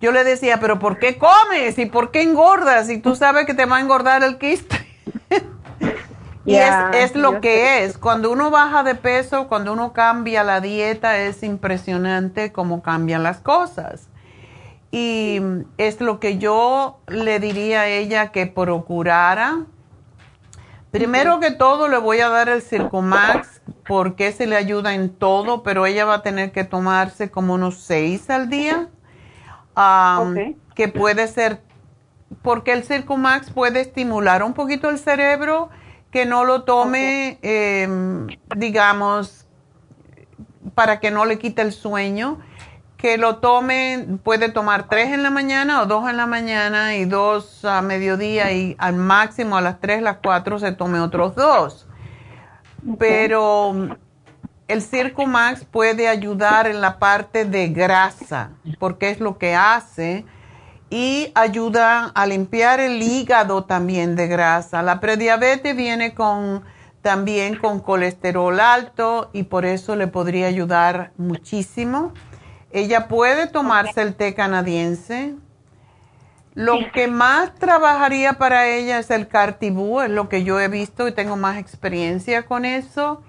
yo 0.00 0.10
le 0.10 0.24
decía, 0.24 0.58
pero 0.60 0.80
¿por 0.80 0.98
qué 0.98 1.16
comes 1.16 1.78
y 1.78 1.86
por 1.86 2.10
qué 2.10 2.22
engordas? 2.22 2.90
Y 2.90 2.98
tú 2.98 3.14
sabes 3.14 3.46
que 3.46 3.54
te 3.54 3.66
va 3.66 3.76
a 3.76 3.80
engordar 3.80 4.24
el 4.24 4.36
quiste. 4.38 4.84
y 6.44 6.56
es, 6.56 6.74
es 6.94 7.14
lo 7.14 7.40
que 7.40 7.84
es. 7.84 7.96
Cuando 7.96 8.32
uno 8.32 8.50
baja 8.50 8.82
de 8.82 8.96
peso, 8.96 9.46
cuando 9.46 9.72
uno 9.72 9.92
cambia 9.92 10.42
la 10.42 10.60
dieta, 10.60 11.18
es 11.18 11.44
impresionante 11.44 12.50
cómo 12.50 12.82
cambian 12.82 13.22
las 13.22 13.38
cosas. 13.38 14.09
Y 14.90 15.40
es 15.78 16.00
lo 16.00 16.18
que 16.18 16.38
yo 16.38 17.00
le 17.06 17.38
diría 17.38 17.82
a 17.82 17.88
ella 17.88 18.32
que 18.32 18.46
procurara. 18.46 19.66
Primero 20.90 21.38
que 21.38 21.52
todo 21.52 21.88
le 21.88 21.98
voy 21.98 22.20
a 22.20 22.28
dar 22.28 22.48
el 22.48 22.62
Circumax 22.62 23.62
porque 23.86 24.32
se 24.32 24.46
le 24.46 24.56
ayuda 24.56 24.94
en 24.94 25.10
todo, 25.10 25.62
pero 25.62 25.86
ella 25.86 26.04
va 26.04 26.14
a 26.14 26.22
tener 26.22 26.50
que 26.50 26.64
tomarse 26.64 27.30
como 27.30 27.54
unos 27.54 27.78
seis 27.78 28.28
al 28.28 28.50
día, 28.50 28.88
que 30.74 30.88
puede 30.88 31.28
ser, 31.28 31.62
porque 32.42 32.72
el 32.72 32.82
Circumax 32.82 33.50
puede 33.50 33.80
estimular 33.80 34.42
un 34.42 34.54
poquito 34.54 34.90
el 34.90 34.98
cerebro, 34.98 35.70
que 36.10 36.26
no 36.26 36.44
lo 36.44 36.64
tome, 36.64 37.38
em, 37.42 38.26
digamos, 38.56 39.46
para 40.74 40.98
que 40.98 41.12
no 41.12 41.24
le 41.24 41.38
quite 41.38 41.62
el 41.62 41.72
sueño 41.72 42.40
que 43.00 43.16
lo 43.16 43.36
tome, 43.36 44.18
puede 44.22 44.50
tomar 44.50 44.88
tres 44.88 45.08
en 45.08 45.22
la 45.22 45.30
mañana 45.30 45.80
o 45.80 45.86
dos 45.86 46.08
en 46.08 46.16
la 46.18 46.26
mañana 46.26 46.96
y 46.96 47.06
dos 47.06 47.64
a 47.64 47.80
mediodía 47.80 48.52
y 48.52 48.76
al 48.78 48.94
máximo 48.96 49.56
a 49.56 49.62
las 49.62 49.80
tres, 49.80 50.02
las 50.02 50.18
cuatro 50.22 50.58
se 50.58 50.72
tome 50.72 51.00
otros 51.00 51.34
dos. 51.34 51.88
Pero 52.98 53.96
el 54.68 54.82
Circumax 54.82 55.64
puede 55.64 56.08
ayudar 56.08 56.66
en 56.66 56.80
la 56.80 56.98
parte 56.98 57.44
de 57.46 57.68
grasa, 57.68 58.50
porque 58.78 59.10
es 59.10 59.20
lo 59.20 59.38
que 59.38 59.54
hace, 59.54 60.26
y 60.90 61.32
ayuda 61.34 62.12
a 62.14 62.26
limpiar 62.26 62.80
el 62.80 63.02
hígado 63.02 63.64
también 63.64 64.14
de 64.14 64.28
grasa. 64.28 64.82
La 64.82 65.00
prediabetes 65.00 65.74
viene 65.74 66.14
con 66.14 66.64
también 67.00 67.56
con 67.56 67.80
colesterol 67.80 68.60
alto 68.60 69.30
y 69.32 69.44
por 69.44 69.64
eso 69.64 69.96
le 69.96 70.06
podría 70.06 70.48
ayudar 70.48 71.12
muchísimo. 71.16 72.12
Ella 72.72 73.08
puede 73.08 73.46
tomarse 73.46 74.02
el 74.02 74.14
té 74.14 74.34
canadiense. 74.34 75.34
Lo 76.54 76.78
que 76.92 77.08
más 77.08 77.54
trabajaría 77.54 78.34
para 78.34 78.66
ella 78.66 78.98
es 78.98 79.10
el 79.10 79.28
cartibú, 79.28 80.00
es 80.00 80.10
lo 80.10 80.28
que 80.28 80.44
yo 80.44 80.60
he 80.60 80.68
visto 80.68 81.06
y 81.06 81.12
tengo 81.12 81.36
más 81.36 81.58
experiencia 81.58 82.44
con 82.46 82.64
eso. 82.64 83.22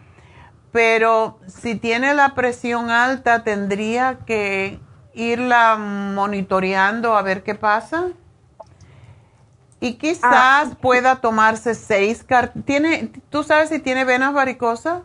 Pero 0.71 1.39
si 1.47 1.75
tiene 1.75 2.13
la 2.13 2.33
presión 2.33 2.89
alta, 2.89 3.43
tendría 3.43 4.19
que 4.25 4.79
irla 5.13 5.75
monitoreando 5.77 7.15
a 7.15 7.21
ver 7.21 7.43
qué 7.43 7.55
pasa. 7.55 8.09
Y 9.79 9.93
quizás 9.93 10.23
ah. 10.23 10.77
pueda 10.79 11.21
tomarse 11.21 11.73
seis 11.73 12.25
¿Tiene, 12.65 13.11
¿Tú 13.29 13.43
sabes 13.43 13.69
si 13.69 13.79
tiene 13.79 14.05
venas 14.05 14.33
varicosas? 14.33 15.01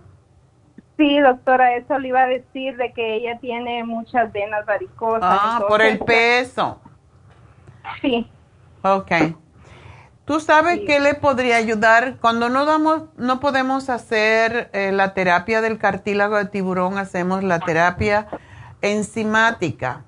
Sí, 0.97 1.21
doctora, 1.21 1.77
eso 1.77 1.99
le 1.99 2.09
iba 2.09 2.23
a 2.23 2.27
decir 2.27 2.77
de 2.77 2.93
que 2.93 3.17
ella 3.17 3.39
tiene 3.39 3.85
muchas 3.85 4.33
venas 4.33 4.65
varicosas. 4.65 5.23
Ah, 5.23 5.65
por 5.69 5.83
el 5.83 5.99
peso. 5.99 6.81
Sí. 8.01 8.27
Ok. 8.83 9.13
¿Tú 10.25 10.41
sabes 10.41 10.81
qué 10.87 10.99
le 10.99 11.15
podría 11.15 11.57
ayudar? 11.57 12.17
Cuando 12.21 12.49
no 12.49 12.65
damos, 12.65 13.05
no 13.17 13.39
podemos 13.41 13.89
hacer 13.91 14.71
eh, 14.73 14.91
la 14.91 15.15
terapia 15.15 15.61
del 15.61 15.79
cartílago 15.79 16.37
de 16.37 16.47
tiburón, 16.47 16.99
hacemos 16.99 17.45
la 17.45 17.61
terapia 17.61 18.27
enzimática, 18.81 20.03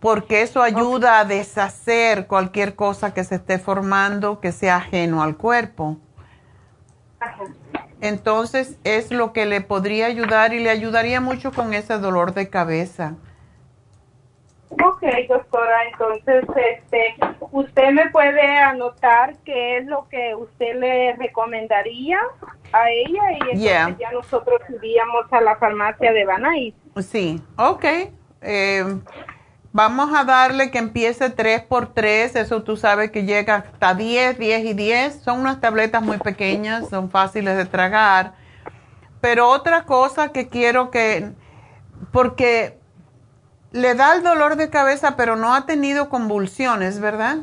porque 0.00 0.42
eso 0.42 0.62
ayuda 0.62 1.20
a 1.20 1.24
deshacer 1.24 2.26
cualquier 2.26 2.74
cosa 2.74 3.14
que 3.14 3.22
se 3.22 3.36
esté 3.36 3.58
formando 3.58 4.40
que 4.40 4.50
sea 4.50 4.76
ajeno 4.76 5.22
al 5.22 5.36
cuerpo. 5.36 5.98
Ajá. 7.20 7.44
Entonces 8.00 8.78
es 8.84 9.10
lo 9.10 9.32
que 9.32 9.46
le 9.46 9.60
podría 9.60 10.06
ayudar 10.06 10.54
y 10.54 10.60
le 10.60 10.70
ayudaría 10.70 11.20
mucho 11.20 11.52
con 11.52 11.74
ese 11.74 11.98
dolor 11.98 12.32
de 12.34 12.48
cabeza. 12.48 13.14
Ok, 14.70 15.02
doctora, 15.28 15.84
entonces 15.90 16.44
este, 16.56 17.16
usted 17.50 17.90
me 17.90 18.08
puede 18.10 18.56
anotar 18.58 19.34
qué 19.44 19.78
es 19.78 19.86
lo 19.86 20.08
que 20.08 20.34
usted 20.36 20.76
le 20.76 21.16
recomendaría 21.16 22.18
a 22.72 22.88
ella 22.88 23.22
y 23.32 23.50
entonces 23.50 23.98
ya 23.98 24.12
nosotros 24.12 24.60
iríamos 24.68 25.24
a 25.32 25.40
la 25.40 25.56
farmacia 25.56 26.12
de 26.12 26.24
Banay. 26.24 26.74
Sí, 26.98 27.42
ok. 27.56 27.84
Eh, 28.42 28.84
Vamos 29.72 30.10
a 30.12 30.24
darle 30.24 30.72
que 30.72 30.78
empiece 30.78 31.30
3 31.30 31.62
por 31.62 31.94
3, 31.94 32.34
eso 32.34 32.64
tú 32.64 32.76
sabes 32.76 33.12
que 33.12 33.24
llega 33.24 33.56
hasta 33.56 33.94
10, 33.94 34.36
10 34.36 34.64
y 34.64 34.74
10. 34.74 35.22
Son 35.22 35.38
unas 35.38 35.60
tabletas 35.60 36.02
muy 36.02 36.18
pequeñas, 36.18 36.88
son 36.88 37.08
fáciles 37.08 37.56
de 37.56 37.66
tragar. 37.66 38.32
Pero 39.20 39.48
otra 39.48 39.84
cosa 39.84 40.32
que 40.32 40.48
quiero 40.48 40.90
que, 40.90 41.30
porque 42.10 42.80
le 43.70 43.94
da 43.94 44.16
el 44.16 44.24
dolor 44.24 44.56
de 44.56 44.70
cabeza, 44.70 45.16
pero 45.16 45.36
no 45.36 45.54
ha 45.54 45.66
tenido 45.66 46.08
convulsiones, 46.08 47.00
¿verdad? 47.00 47.36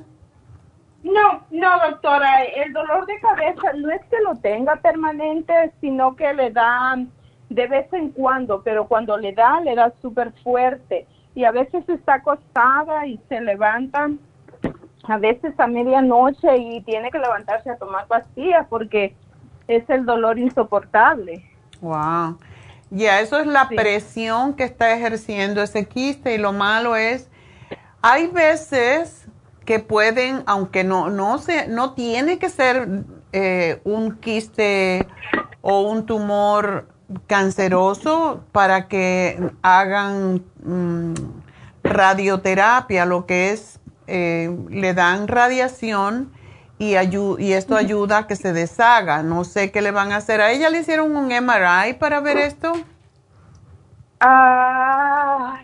No, 1.04 1.46
no, 1.50 1.80
doctora, 1.90 2.44
el 2.44 2.74
dolor 2.74 3.06
de 3.06 3.18
cabeza 3.22 3.72
no 3.78 3.90
es 3.90 4.02
que 4.10 4.20
lo 4.20 4.36
tenga 4.36 4.76
permanente, 4.76 5.72
sino 5.80 6.18
que 6.18 6.34
le 6.34 6.52
da 6.52 6.98
de 7.50 7.68
vez 7.68 7.94
en 7.94 8.10
cuando, 8.10 8.62
pero 8.64 8.86
cuando 8.90 9.18
le 9.18 9.32
da, 9.32 9.62
le 9.62 9.76
da 9.76 9.94
súper 10.02 10.34
fuerte 10.44 11.08
y 11.38 11.46
a 11.46 11.52
veces 11.52 11.88
está 11.88 12.16
acostada 12.16 13.06
y 13.06 13.22
se 13.30 13.40
levanta 13.42 14.10
a 15.04 15.18
veces 15.20 15.54
a 15.60 15.68
medianoche 15.68 16.58
y 16.58 16.82
tiene 16.82 17.12
que 17.12 17.20
levantarse 17.20 17.70
a 17.70 17.78
tomar 17.78 18.08
pastillas 18.08 18.66
porque 18.68 19.16
es 19.68 19.88
el 19.88 20.08
dolor 20.08 20.40
insoportable. 20.40 21.48
Wow. 21.80 22.40
Ya, 22.90 23.20
eso 23.20 23.38
es 23.40 23.46
la 23.46 23.70
presión 23.70 24.56
que 24.56 24.64
está 24.64 24.92
ejerciendo 24.96 25.62
ese 25.62 25.86
quiste 25.86 26.34
y 26.34 26.40
lo 26.40 26.54
malo 26.54 26.96
es, 26.96 27.30
hay 28.02 28.26
veces 28.30 29.28
que 29.64 29.78
pueden, 29.78 30.42
aunque 30.48 30.84
no, 30.84 31.12
no, 31.12 31.38
se, 31.38 31.68
no 31.68 31.94
tiene 31.94 32.40
que 32.40 32.50
ser 32.50 33.04
eh, 33.32 33.80
un 33.84 34.16
quiste 34.16 35.06
o 35.62 35.82
un 35.82 36.08
tumor 36.08 36.88
canceroso 37.28 38.44
para 38.52 38.88
que 38.88 39.40
hagan 39.62 40.44
mm, 40.64 41.14
radioterapia, 41.84 43.06
lo 43.06 43.26
que 43.26 43.52
es, 43.52 43.80
eh, 44.08 44.56
le 44.70 44.94
dan 44.94 45.28
radiación 45.28 46.32
y, 46.80 46.96
y 46.96 47.54
esto 47.54 47.76
ayuda 47.76 48.20
a 48.20 48.28
que 48.28 48.36
se 48.36 48.54
deshaga. 48.54 49.24
No 49.24 49.44
sé 49.44 49.72
qué 49.72 49.82
le 49.82 49.92
van 49.92 50.12
a 50.12 50.18
hacer. 50.18 50.42
¿A 50.42 50.52
ella 50.52 50.70
le 50.70 50.80
hicieron 50.80 51.16
un 51.16 51.28
MRI 51.28 51.94
para 52.00 52.20
ver 52.20 52.38
esto? 52.38 52.74
Ah, 54.20 55.62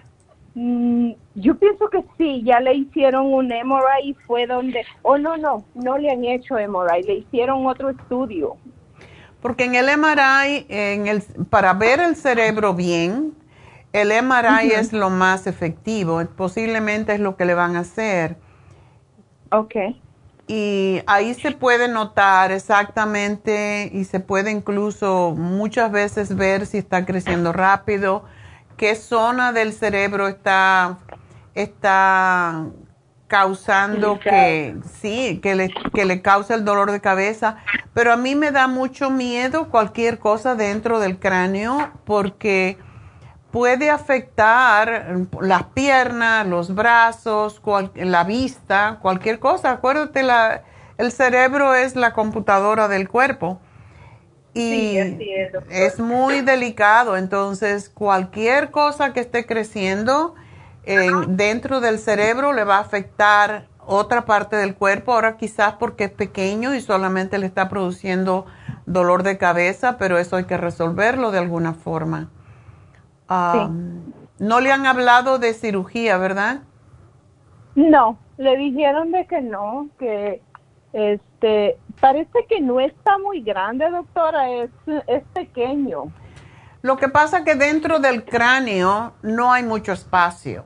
mm, 0.55 1.11
yo 1.35 1.55
pienso 1.55 1.89
que 1.89 2.03
sí, 2.17 2.43
ya 2.43 2.59
le 2.59 2.75
hicieron 2.75 3.33
un 3.33 3.47
MRI 3.47 4.09
y 4.09 4.13
fue 4.13 4.45
donde, 4.45 4.85
oh 5.01 5.17
no, 5.17 5.37
no, 5.37 5.65
no 5.73 5.97
le 5.97 6.11
han 6.11 6.23
hecho 6.23 6.55
MRI, 6.55 7.03
le 7.03 7.13
hicieron 7.15 7.65
otro 7.65 7.89
estudio. 7.89 8.57
Porque 9.43 9.65
en 9.65 9.75
el 9.75 9.85
MRI, 9.99 10.65
en 10.69 11.07
el, 11.07 11.21
para 11.51 11.73
ver 11.73 11.99
el 11.99 12.15
cerebro 12.15 12.73
bien, 12.73 13.35
el 13.91 14.09
MRI 14.23 14.71
es 14.71 14.93
lo 14.93 15.11
más 15.11 15.45
efectivo, 15.47 16.25
posiblemente 16.35 17.13
es 17.13 17.19
lo 17.19 17.35
que 17.37 17.45
le 17.45 17.53
van 17.53 17.75
a 17.75 17.81
hacer. 17.81 18.37
Ok. 19.51 19.75
y 20.47 21.01
ahí 21.05 21.33
se 21.35 21.51
puede 21.51 21.87
notar 21.87 22.51
exactamente 22.51 23.89
y 23.93 24.05
se 24.05 24.19
puede 24.19 24.51
incluso 24.51 25.35
muchas 25.37 25.91
veces 25.91 26.35
ver 26.35 26.65
si 26.65 26.79
está 26.79 27.05
creciendo 27.05 27.53
rápido, 27.53 28.25
qué 28.77 28.95
zona 28.95 29.53
del 29.53 29.73
cerebro 29.73 30.27
está, 30.27 30.97
está 31.55 32.65
causando 33.33 34.19
que 34.19 34.75
sí, 35.01 35.39
que 35.41 35.55
le, 35.55 35.73
que 35.91 36.05
le 36.05 36.21
causa 36.21 36.53
el 36.53 36.63
dolor 36.63 36.91
de 36.91 37.01
cabeza, 37.01 37.57
pero 37.95 38.13
a 38.13 38.15
mí 38.15 38.35
me 38.35 38.51
da 38.51 38.67
mucho 38.67 39.09
miedo 39.09 39.69
cualquier 39.69 40.19
cosa 40.19 40.53
dentro 40.53 40.99
del 40.99 41.17
cráneo 41.17 41.89
porque 42.05 42.77
puede 43.49 43.89
afectar 43.89 45.17
las 45.41 45.63
piernas, 45.63 46.45
los 46.45 46.75
brazos, 46.75 47.59
la 47.95 48.23
vista, 48.23 48.99
cualquier 49.01 49.39
cosa. 49.39 49.71
Acuérdate, 49.71 50.21
la, 50.21 50.61
el 50.99 51.11
cerebro 51.11 51.73
es 51.73 51.95
la 51.95 52.13
computadora 52.13 52.87
del 52.87 53.09
cuerpo 53.09 53.59
y 54.53 54.97
es, 55.71 55.97
muy 55.97 56.41
delicado. 56.41 57.17
Entonces, 57.17 57.89
cualquier 57.89 58.69
cosa 58.69 59.11
que 59.11 59.21
esté 59.21 59.47
creciendo 59.47 60.35
dentro 60.85 61.79
del 61.79 61.99
cerebro 61.99 62.53
le 62.53 62.63
va 62.63 62.77
a 62.77 62.81
afectar 62.81 63.67
otra 63.85 64.25
parte 64.25 64.55
del 64.55 64.75
cuerpo. 64.75 65.13
Ahora 65.13 65.37
quizás 65.37 65.73
porque 65.73 66.05
es 66.05 66.11
pequeño 66.11 66.73
y 66.75 66.81
solamente 66.81 67.37
le 67.37 67.45
está 67.45 67.69
produciendo 67.69 68.45
dolor 68.85 69.23
de 69.23 69.37
cabeza, 69.37 69.97
pero 69.97 70.17
eso 70.17 70.35
hay 70.35 70.45
que 70.45 70.57
resolverlo 70.57 71.31
de 71.31 71.39
alguna 71.39 71.73
forma. 71.73 72.29
No 74.39 74.59
le 74.59 74.71
han 74.71 74.85
hablado 74.85 75.39
de 75.39 75.53
cirugía, 75.53 76.17
¿verdad? 76.17 76.61
No, 77.75 78.17
le 78.37 78.57
dijeron 78.57 79.11
de 79.11 79.25
que 79.25 79.41
no, 79.41 79.89
que 79.97 80.41
este 80.91 81.77
parece 81.99 82.45
que 82.47 82.61
no 82.61 82.79
está 82.79 83.17
muy 83.17 83.41
grande, 83.41 83.89
doctora, 83.89 84.51
es, 84.51 84.69
es 85.07 85.23
pequeño. 85.33 86.11
Lo 86.83 86.97
que 86.97 87.07
pasa 87.09 87.43
que 87.43 87.55
dentro 87.55 87.99
del 87.99 88.25
cráneo 88.25 89.13
no 89.23 89.51
hay 89.51 89.63
mucho 89.63 89.93
espacio. 89.93 90.65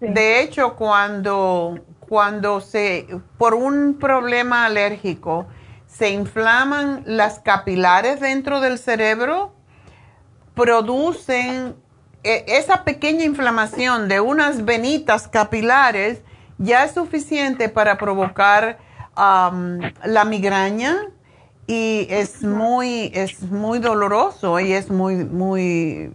De 0.00 0.40
hecho, 0.40 0.76
cuando, 0.76 1.80
cuando 2.00 2.60
se, 2.60 3.06
por 3.38 3.54
un 3.54 3.98
problema 3.98 4.66
alérgico, 4.66 5.46
se 5.86 6.10
inflaman 6.10 7.02
las 7.06 7.38
capilares 7.38 8.20
dentro 8.20 8.60
del 8.60 8.78
cerebro, 8.78 9.54
producen 10.54 11.76
e, 12.22 12.44
esa 12.48 12.84
pequeña 12.84 13.24
inflamación 13.24 14.08
de 14.08 14.20
unas 14.20 14.64
venitas 14.64 15.28
capilares 15.28 16.22
ya 16.58 16.84
es 16.84 16.92
suficiente 16.92 17.68
para 17.68 17.98
provocar 17.98 18.78
la 19.16 20.24
migraña 20.26 20.94
y 21.66 22.06
es 22.10 22.42
muy, 22.42 23.10
es 23.14 23.42
muy 23.42 23.78
doloroso 23.78 24.60
y 24.60 24.72
es 24.72 24.90
muy, 24.90 25.24
muy 25.24 26.12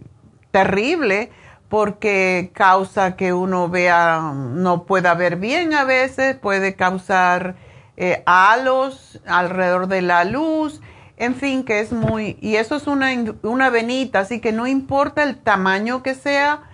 terrible 0.52 1.30
porque 1.72 2.50
causa 2.52 3.16
que 3.16 3.32
uno 3.32 3.70
vea, 3.70 4.20
no 4.34 4.84
pueda 4.84 5.14
ver 5.14 5.36
bien 5.36 5.72
a 5.72 5.84
veces, 5.84 6.36
puede 6.36 6.76
causar 6.76 7.54
eh, 7.96 8.22
halos 8.26 9.22
alrededor 9.24 9.86
de 9.86 10.02
la 10.02 10.24
luz 10.24 10.82
en 11.16 11.34
fin, 11.34 11.64
que 11.64 11.80
es 11.80 11.90
muy, 11.90 12.36
y 12.42 12.56
eso 12.56 12.76
es 12.76 12.86
una, 12.86 13.08
una 13.42 13.70
venita, 13.70 14.18
así 14.18 14.38
que 14.38 14.52
no 14.52 14.66
importa 14.66 15.22
el 15.22 15.38
tamaño 15.38 16.02
que 16.02 16.14
sea, 16.14 16.64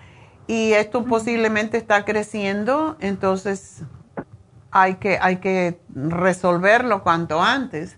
y 0.47 0.73
esto 0.73 1.05
posiblemente 1.05 1.77
está 1.77 2.03
creciendo, 2.03 2.97
entonces 2.99 3.83
hay 4.69 4.95
que, 4.95 5.17
hay 5.21 5.37
que 5.37 5.79
resolverlo 5.95 7.03
cuanto 7.03 7.41
antes. 7.41 7.97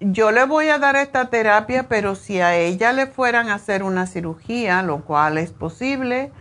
Yo 0.00 0.30
le 0.30 0.44
voy 0.44 0.68
a 0.68 0.78
dar 0.78 0.94
esta 0.96 1.30
terapia, 1.30 1.88
pero 1.88 2.16
si 2.16 2.40
a 2.40 2.54
ella 2.54 2.92
le 2.92 3.06
fueran 3.06 3.48
a 3.48 3.54
hacer 3.54 3.82
una 3.82 4.06
cirugía, 4.06 4.82
lo 4.82 5.04
cual 5.04 5.38
es 5.38 5.52
posible, 5.52 6.32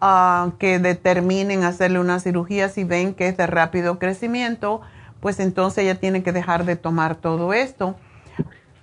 ah, 0.00 0.52
que 0.58 0.78
determinen 0.78 1.62
hacerle 1.62 1.98
una 1.98 2.20
cirugía 2.20 2.70
si 2.70 2.84
ven 2.84 3.12
que 3.12 3.28
es 3.28 3.36
de 3.36 3.46
rápido 3.46 3.98
crecimiento, 3.98 4.80
pues 5.20 5.40
entonces 5.40 5.84
ella 5.84 6.00
tiene 6.00 6.22
que 6.22 6.32
dejar 6.32 6.64
de 6.64 6.76
tomar 6.76 7.16
todo 7.16 7.52
esto. 7.52 7.96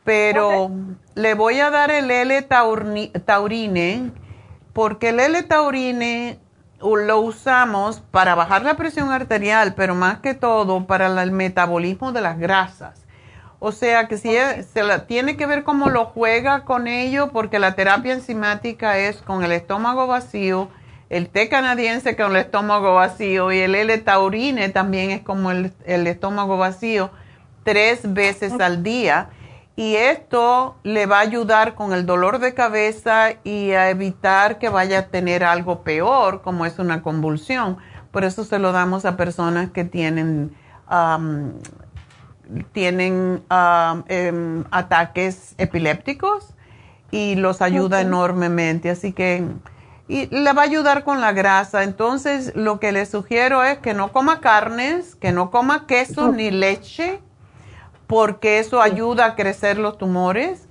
Pero 0.04 0.70
le 1.16 1.34
voy 1.34 1.60
a 1.60 1.72
dar 1.72 1.90
el 1.90 2.12
L-taurine, 2.12 4.12
porque 4.74 5.10
el 5.10 5.20
L-taurine 5.22 6.38
lo 6.82 7.20
usamos 7.22 8.02
para 8.12 8.36
bajar 8.36 8.64
la 8.64 8.76
presión 8.76 9.12
arterial, 9.12 9.74
pero 9.76 9.96
más 9.96 10.20
que 10.20 10.36
todo 10.36 10.86
para 10.86 11.08
el 11.24 11.32
metabolismo 11.32 12.12
de 12.12 12.22
las 12.22 12.38
grasas. 12.38 13.03
O 13.66 13.72
sea 13.72 14.08
que 14.08 14.18
si 14.18 14.36
se 14.74 14.84
la, 14.84 15.08
tiene 15.08 15.38
que 15.38 15.46
ver 15.46 15.64
cómo 15.64 15.90
lo 15.90 16.06
juega 16.06 16.66
con 16.66 16.88
ello, 16.88 17.30
porque 17.32 17.60
la 17.60 17.76
terapia 17.76 18.14
enzimática 18.14 18.98
es 18.98 19.22
con 19.22 19.44
el 19.44 19.52
estómago 19.52 20.06
vacío 20.08 20.70
el 21.14 21.30
té 21.30 21.48
canadiense 21.48 22.16
con 22.16 22.32
el 22.32 22.38
estómago 22.38 22.96
vacío 22.96 23.52
y 23.52 23.60
el 23.60 23.76
L-taurine 23.76 24.70
también 24.70 25.12
es 25.12 25.22
como 25.22 25.52
el, 25.52 25.72
estómago 25.86 26.58
vacío 26.58 27.12
tres 27.64 28.14
veces 28.14 28.60
al 28.60 28.82
día. 28.82 29.30
Y 29.76 29.94
esto 29.96 30.76
le 30.82 31.06
va 31.06 31.18
a 31.18 31.22
ayudar 31.22 31.76
con 31.76 31.94
el 31.94 32.08
dolor 32.08 32.40
de 32.40 32.56
cabeza 32.56 33.34
y 33.44 33.74
a 33.74 33.92
evitar 33.92 34.58
que 34.58 34.70
vaya 34.70 35.00
a 35.00 35.08
tener 35.08 35.44
algo 35.44 35.84
peor, 35.84 36.42
como 36.42 36.66
es 36.66 36.80
una 36.80 37.04
convulsión. 37.04 37.78
Por 38.12 38.24
eso 38.24 38.44
se 38.44 38.58
lo 38.58 38.72
damos 38.72 39.06
a 39.06 39.16
personas 39.16 39.70
que 39.70 39.84
tienen, 39.84 40.56
tienen 42.72 43.44
em, 44.08 44.64
ataques 44.72 45.56
epilépticos 45.58 46.54
y 47.12 47.36
los 47.36 47.62
ayuda 47.62 48.02
enormemente. 48.02 48.90
Así 48.90 49.14
que 49.14 49.46
y 50.08 50.28
le 50.28 50.54
va 50.54 50.64
a 50.64 50.66
ayudar 50.66 51.04
con 51.04 51.22
la 51.22 51.32
grasa. 51.32 51.84
Entonces, 51.84 52.54
lo 52.56 52.80
que 52.80 52.92
le 52.92 53.06
sugiero 53.06 53.64
es 53.64 53.80
que 53.80 53.94
no 53.94 54.12
coma 54.12 54.42
carnes, 54.42 55.16
que 55.16 55.32
no 55.32 55.50
coma 55.50 55.88
queso 55.88 56.32
ni 56.32 56.52
leche, 56.52 57.22
porque 58.08 58.60
eso 58.60 58.82
ayuda 58.82 59.26
a 59.26 59.36
crecer 59.36 59.78
los 59.78 59.98
tumores, 59.98 60.68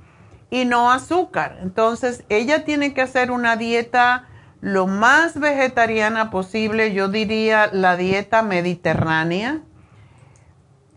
y 0.50 0.66
no 0.66 0.90
azúcar. 0.90 1.58
Entonces, 1.62 2.24
ella 2.28 2.64
tiene 2.64 2.92
que 2.92 3.00
hacer 3.00 3.30
una 3.30 3.56
dieta 3.56 4.28
lo 4.60 4.86
más 4.86 5.40
vegetariana 5.40 6.30
posible, 6.30 6.92
yo 6.92 7.08
diría 7.08 7.70
la 7.72 7.96
dieta 7.96 8.42
mediterránea. 8.42 9.62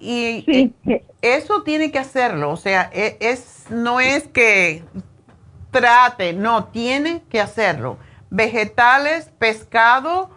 Y 0.08 0.74
eso 1.22 1.64
tiene 1.64 1.92
que 1.92 2.00
hacerlo, 2.00 2.52
o 2.52 2.58
sea, 2.58 2.90
e, 2.94 3.18
es, 3.20 3.66
no 3.70 4.00
es 4.00 4.28
que 4.28 4.84
trate, 5.72 6.34
no, 6.34 6.66
tiene 6.66 7.24
que 7.30 7.42
hacerlo 7.42 7.98
vegetales, 8.30 9.32
pescado 9.40 10.30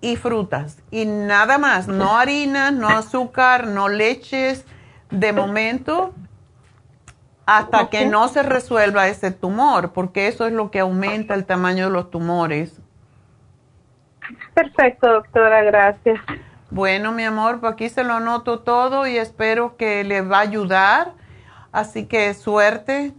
y 0.00 0.16
frutas. 0.16 0.82
Y 0.90 1.06
nada 1.06 1.58
más, 1.58 1.88
no 1.88 2.16
harina, 2.18 2.70
no 2.70 2.88
azúcar, 2.88 3.66
no 3.66 3.88
leches 3.88 4.64
de 5.10 5.32
momento 5.32 6.14
hasta 7.46 7.88
que 7.88 8.06
no 8.06 8.28
se 8.28 8.44
resuelva 8.44 9.08
ese 9.08 9.32
tumor, 9.32 9.92
porque 9.92 10.28
eso 10.28 10.46
es 10.46 10.52
lo 10.52 10.70
que 10.70 10.78
aumenta 10.78 11.34
el 11.34 11.44
tamaño 11.44 11.86
de 11.86 11.90
los 11.90 12.10
tumores. 12.10 12.80
Perfecto, 14.54 15.08
doctora, 15.08 15.62
gracias. 15.64 16.20
Bueno, 16.70 17.12
mi 17.12 17.24
amor, 17.24 17.60
pues 17.60 17.72
aquí 17.72 17.88
se 17.88 18.04
lo 18.04 18.14
anoto 18.14 18.60
todo 18.60 19.06
y 19.06 19.16
espero 19.16 19.76
que 19.76 20.04
le 20.04 20.22
va 20.22 20.38
a 20.38 20.42
ayudar. 20.42 21.12
Así 21.72 22.06
que 22.06 22.34
suerte 22.34 23.12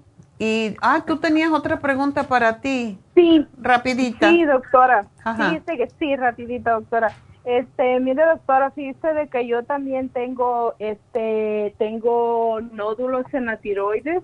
y, 0.44 0.76
ah, 0.82 1.04
tú 1.06 1.18
tenías 1.18 1.52
otra 1.52 1.80
pregunta 1.80 2.24
para 2.24 2.62
ti. 2.62 2.98
Sí. 3.14 3.46
Rapidita. 3.62 4.28
Sí, 4.28 4.44
doctora. 4.44 5.06
Fíjese 5.38 5.78
que 5.78 5.88
sí, 6.00 6.16
rapidita, 6.16 6.72
doctora. 6.72 7.12
Este, 7.46 8.00
mire, 8.00 8.26
doctora, 8.26 8.72
fíjese 8.72 9.14
de 9.14 9.28
que 9.28 9.46
yo 9.46 9.62
también 9.64 10.10
tengo, 10.10 10.74
este, 10.80 11.76
tengo 11.78 12.60
nódulos 12.60 13.32
en 13.36 13.46
la 13.46 13.58
tiroides. 13.58 14.24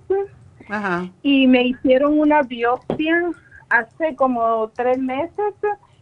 Ajá. 0.68 1.08
Y 1.22 1.46
me 1.46 1.68
hicieron 1.68 2.18
una 2.18 2.42
biopsia 2.42 3.30
hace 3.70 4.16
como 4.16 4.70
tres 4.70 4.98
meses, 4.98 5.54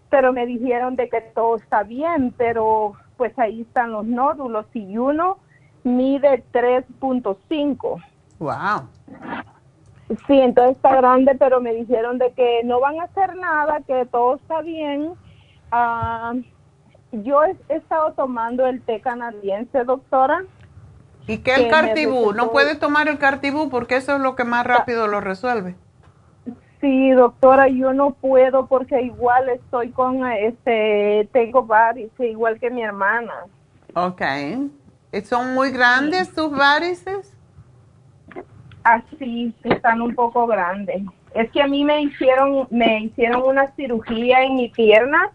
pero 0.09 0.31
me 0.31 0.45
dijeron 0.45 0.95
de 0.95 1.09
que 1.09 1.19
todo 1.19 1.57
está 1.57 1.83
bien, 1.83 2.33
pero 2.37 2.93
pues 3.17 3.37
ahí 3.39 3.61
están 3.61 3.91
los 3.91 4.05
nódulos 4.05 4.65
y 4.73 4.97
uno 4.97 5.37
mide 5.83 6.43
3.5. 6.51 8.03
Wow. 8.39 8.89
Sí, 10.27 10.39
entonces 10.39 10.75
está 10.75 10.95
grande, 10.95 11.35
pero 11.37 11.61
me 11.61 11.73
dijeron 11.73 12.17
de 12.17 12.31
que 12.33 12.61
no 12.63 12.79
van 12.79 12.99
a 12.99 13.03
hacer 13.03 13.35
nada, 13.35 13.81
que 13.87 14.05
todo 14.05 14.35
está 14.35 14.61
bien. 14.61 15.13
Ah, 15.71 16.33
yo 17.11 17.43
he, 17.43 17.55
estado 17.69 18.13
tomando 18.13 18.67
el 18.67 18.81
té 18.81 19.01
canadiense, 19.01 19.83
doctora. 19.83 20.43
¿Y 21.27 21.39
qué 21.39 21.55
el 21.55 21.69
cartibú? 21.69 22.33
¿No 22.33 22.51
puede 22.51 22.75
tomar 22.75 23.07
el 23.07 23.17
cartibú 23.17 23.69
porque 23.69 23.95
eso 23.95 24.15
es 24.15 24.21
lo 24.21 24.35
que 24.35 24.43
más 24.43 24.65
rápido 24.65 25.07
lo 25.07 25.21
resuelve? 25.21 25.75
Sí, 26.81 27.11
doctora, 27.11 27.67
yo 27.67 27.93
no 27.93 28.11
puedo 28.11 28.67
porque 28.67 29.01
igual 29.01 29.49
estoy 29.49 29.89
con, 29.89 30.25
este, 30.27 31.27
tengo 31.31 31.63
varios, 31.63 32.11
igual 32.19 32.59
que 32.59 32.69
mi 32.69 32.83
hermana. 32.83 33.33
Ok. 33.93 34.21
¿Son 35.23 35.53
muy 35.53 35.71
grandes 35.71 36.33
tus 36.33 36.51
varices? 36.51 37.33
Así, 38.83 39.53
están 39.63 40.01
un 40.01 40.13
poco 40.13 40.45
grandes. 40.45 41.01
Es 41.33 41.49
que 41.51 41.61
a 41.61 41.67
mí 41.67 41.83
me 41.83 42.01
hicieron, 42.01 42.67
me 42.69 43.03
hicieron 43.03 43.43
una 43.43 43.67
cirugía 43.75 44.43
en 44.43 44.55
mi 44.55 44.69
pierna 44.69 45.31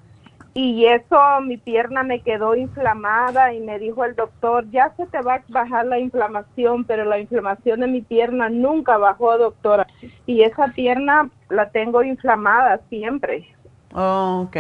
y 0.53 0.85
eso, 0.87 1.17
mi 1.43 1.57
pierna 1.59 2.03
me 2.03 2.23
quedó 2.23 2.57
inflamada 2.57 3.55
y 3.55 3.61
me 3.61 3.79
dijo 3.79 4.05
el 4.05 4.17
doctor, 4.17 4.69
ya 4.71 4.93
se 4.97 5.07
te 5.07 5.23
va 5.23 5.35
a 5.35 5.43
bajar 5.49 5.87
la 5.87 5.99
inflamación, 6.01 6.85
pero 6.85 7.05
la 7.05 7.21
inflamación 7.21 7.81
de 7.81 7.87
mi 7.87 8.01
pierna 8.01 8.49
nunca 8.49 8.99
bajó, 8.99 9.39
doctora. 9.39 9.87
Y 10.27 10.43
esa 10.43 10.69
pierna 10.69 11.31
la 11.49 11.71
tengo 11.71 12.03
inflamada 12.03 12.81
siempre. 12.89 13.55
Oh, 13.95 14.47
ok. 14.47 14.57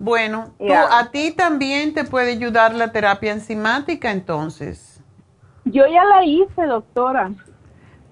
Bueno, 0.00 0.54
a 0.90 1.10
ti 1.10 1.32
también 1.32 1.94
te 1.94 2.04
puede 2.04 2.32
ayudar 2.32 2.74
la 2.74 2.90
terapia 2.90 3.32
enzimática 3.32 4.10
entonces. 4.10 5.00
Yo 5.64 5.86
ya 5.86 6.04
la 6.04 6.24
hice, 6.24 6.66
doctora. 6.66 7.32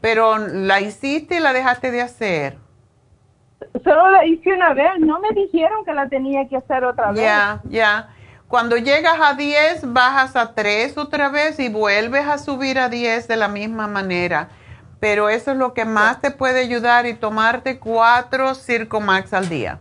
Pero 0.01 0.39
la 0.39 0.81
hiciste 0.81 1.37
y 1.37 1.41
la 1.41 1.53
dejaste 1.53 1.91
de 1.91 2.03
hacer. 2.03 2.66
Solo 3.85 4.11
la 4.11 4.25
hice 4.27 4.53
una 4.53 4.75
vez, 4.75 4.99
no 4.99 5.21
me 5.21 5.31
dijeron 5.31 5.85
que 5.85 5.93
la 5.93 6.09
tenía 6.09 6.49
que 6.49 6.57
hacer 6.57 6.85
otra 6.85 7.13
vez. 7.13 7.21
Ya, 7.21 7.61
ya. 7.65 8.09
Cuando 8.49 8.77
llegas 8.77 9.19
a 9.21 9.35
10, 9.35 9.93
bajas 9.93 10.37
a 10.37 10.55
3 10.55 10.97
otra 10.99 11.31
vez 11.31 11.59
y 11.59 11.69
vuelves 11.69 12.27
a 12.27 12.39
subir 12.39 12.79
a 12.79 12.89
10 12.89 13.27
de 13.29 13.37
la 13.37 13.49
misma 13.49 13.89
manera. 13.89 14.49
Pero 15.01 15.29
eso 15.29 15.53
es 15.53 15.57
lo 15.57 15.75
que 15.75 15.85
más 15.85 16.21
te 16.21 16.31
puede 16.31 16.61
ayudar 16.61 17.07
y 17.07 17.15
tomarte 17.15 17.79
4 17.79 18.55
Circomax 18.55 19.35
al 19.35 19.49
día. 19.49 19.81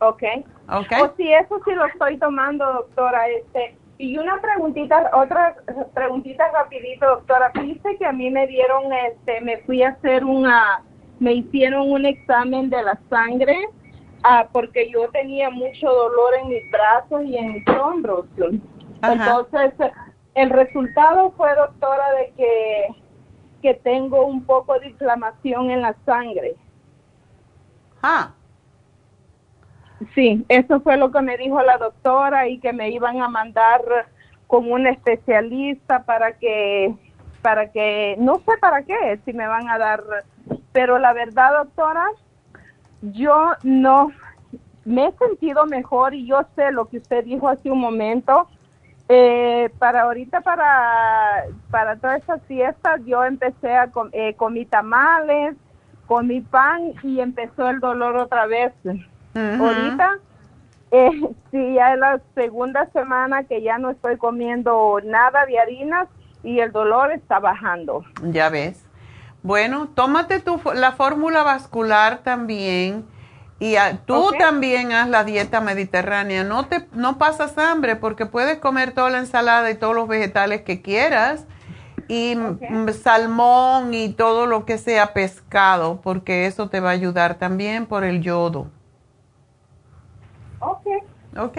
Ok. 0.00 0.22
Okay. 0.68 1.02
O 1.02 1.14
si 1.16 1.32
eso 1.32 1.60
sí 1.64 1.72
lo 1.72 1.84
estoy 1.86 2.18
tomando, 2.18 2.64
doctora. 2.64 3.28
Este, 3.28 3.76
y 3.98 4.16
una 4.18 4.40
preguntita, 4.40 5.10
otra 5.14 5.56
preguntita 5.94 6.50
rapidito, 6.52 7.06
doctora. 7.06 7.52
Dice 7.54 7.96
que 7.98 8.06
a 8.06 8.12
mí 8.12 8.30
me 8.30 8.46
dieron, 8.46 8.92
este, 8.92 9.40
me 9.40 9.58
fui 9.58 9.82
a 9.82 9.90
hacer 9.90 10.24
una 10.24 10.82
me 11.20 11.34
hicieron 11.34 11.90
un 11.90 12.06
examen 12.06 12.68
de 12.70 12.82
la 12.82 12.98
sangre 13.08 13.56
ah, 14.24 14.48
porque 14.52 14.90
yo 14.90 15.08
tenía 15.10 15.50
mucho 15.50 15.86
dolor 15.86 16.34
en 16.42 16.48
mis 16.48 16.68
brazos 16.70 17.22
y 17.24 17.36
en 17.36 17.52
mis 17.52 17.68
hombros. 17.68 18.26
Entonces, 19.02 19.72
el 20.34 20.50
resultado 20.50 21.32
fue, 21.36 21.54
doctora, 21.54 22.12
de 22.12 22.32
que, 22.36 22.86
que 23.62 23.74
tengo 23.74 24.26
un 24.26 24.44
poco 24.44 24.78
de 24.80 24.88
inflamación 24.88 25.70
en 25.70 25.82
la 25.82 25.94
sangre. 26.04 26.56
Ah. 28.02 28.32
Sí, 30.14 30.44
eso 30.48 30.80
fue 30.80 30.96
lo 30.96 31.12
que 31.12 31.20
me 31.20 31.36
dijo 31.36 31.60
la 31.62 31.76
doctora 31.76 32.48
y 32.48 32.58
que 32.58 32.72
me 32.72 32.90
iban 32.90 33.20
a 33.20 33.28
mandar 33.28 33.82
con 34.46 34.70
un 34.72 34.86
especialista 34.86 36.04
para 36.04 36.32
que, 36.38 36.94
para 37.42 37.70
que, 37.70 38.16
no 38.18 38.38
sé 38.38 38.56
para 38.60 38.82
qué, 38.82 39.20
si 39.26 39.34
me 39.34 39.46
van 39.46 39.68
a 39.68 39.76
dar 39.78 40.02
pero 40.72 40.98
la 40.98 41.12
verdad, 41.12 41.52
doctora, 41.58 42.06
yo 43.02 43.52
no 43.62 44.12
me 44.84 45.06
he 45.06 45.12
sentido 45.12 45.66
mejor 45.66 46.14
y 46.14 46.26
yo 46.26 46.40
sé 46.56 46.70
lo 46.72 46.86
que 46.86 46.98
usted 46.98 47.24
dijo 47.24 47.48
hace 47.48 47.70
un 47.70 47.80
momento. 47.80 48.48
Eh, 49.08 49.70
para 49.78 50.02
ahorita, 50.02 50.40
para, 50.40 51.44
para 51.70 51.96
todas 51.96 52.22
esas 52.22 52.40
fiestas, 52.42 53.00
yo 53.04 53.24
empecé 53.24 53.74
a 53.76 53.88
com 53.88 54.08
eh, 54.12 54.34
comí 54.34 54.64
tamales, 54.66 55.56
comí 56.06 56.40
pan 56.40 56.92
y 57.02 57.18
empezó 57.18 57.68
el 57.68 57.80
dolor 57.80 58.16
otra 58.16 58.46
vez. 58.46 58.72
Ahorita, 59.34 60.18
eh, 60.92 61.10
sí, 61.50 61.74
ya 61.74 61.94
es 61.94 61.98
la 61.98 62.20
segunda 62.36 62.88
semana 62.92 63.42
que 63.44 63.62
ya 63.62 63.78
no 63.78 63.90
estoy 63.90 64.16
comiendo 64.16 65.00
nada 65.04 65.44
de 65.44 65.58
harinas 65.58 66.08
y 66.44 66.60
el 66.60 66.70
dolor 66.70 67.10
está 67.10 67.40
bajando. 67.40 68.04
Ya 68.22 68.48
ves. 68.48 68.86
Bueno, 69.42 69.88
tómate 69.94 70.40
tu, 70.40 70.60
la 70.74 70.92
fórmula 70.92 71.42
vascular 71.42 72.18
también 72.22 73.06
y 73.58 73.76
tú 74.06 74.32
también 74.38 74.92
haz 74.92 75.08
la 75.08 75.24
dieta 75.24 75.60
mediterránea. 75.60 76.44
No 76.44 76.66
te 76.66 76.86
no 76.92 77.18
pasas 77.18 77.56
hambre 77.58 77.96
porque 77.96 78.26
puedes 78.26 78.58
comer 78.58 78.92
toda 78.92 79.10
la 79.10 79.18
ensalada 79.18 79.70
y 79.70 79.74
todos 79.74 79.94
los 79.94 80.08
vegetales 80.08 80.62
que 80.62 80.82
quieras 80.82 81.46
y 82.08 82.36
salmón 83.02 83.94
y 83.94 84.08
todo 84.14 84.46
lo 84.46 84.64
que 84.64 84.78
sea 84.78 85.12
pescado 85.12 86.00
porque 86.02 86.46
eso 86.46 86.68
te 86.68 86.80
va 86.80 86.90
a 86.90 86.92
ayudar 86.92 87.36
también 87.36 87.86
por 87.86 88.04
el 88.04 88.20
yodo. 88.22 88.68
Ok. 90.58 90.86
Ok. 91.38 91.58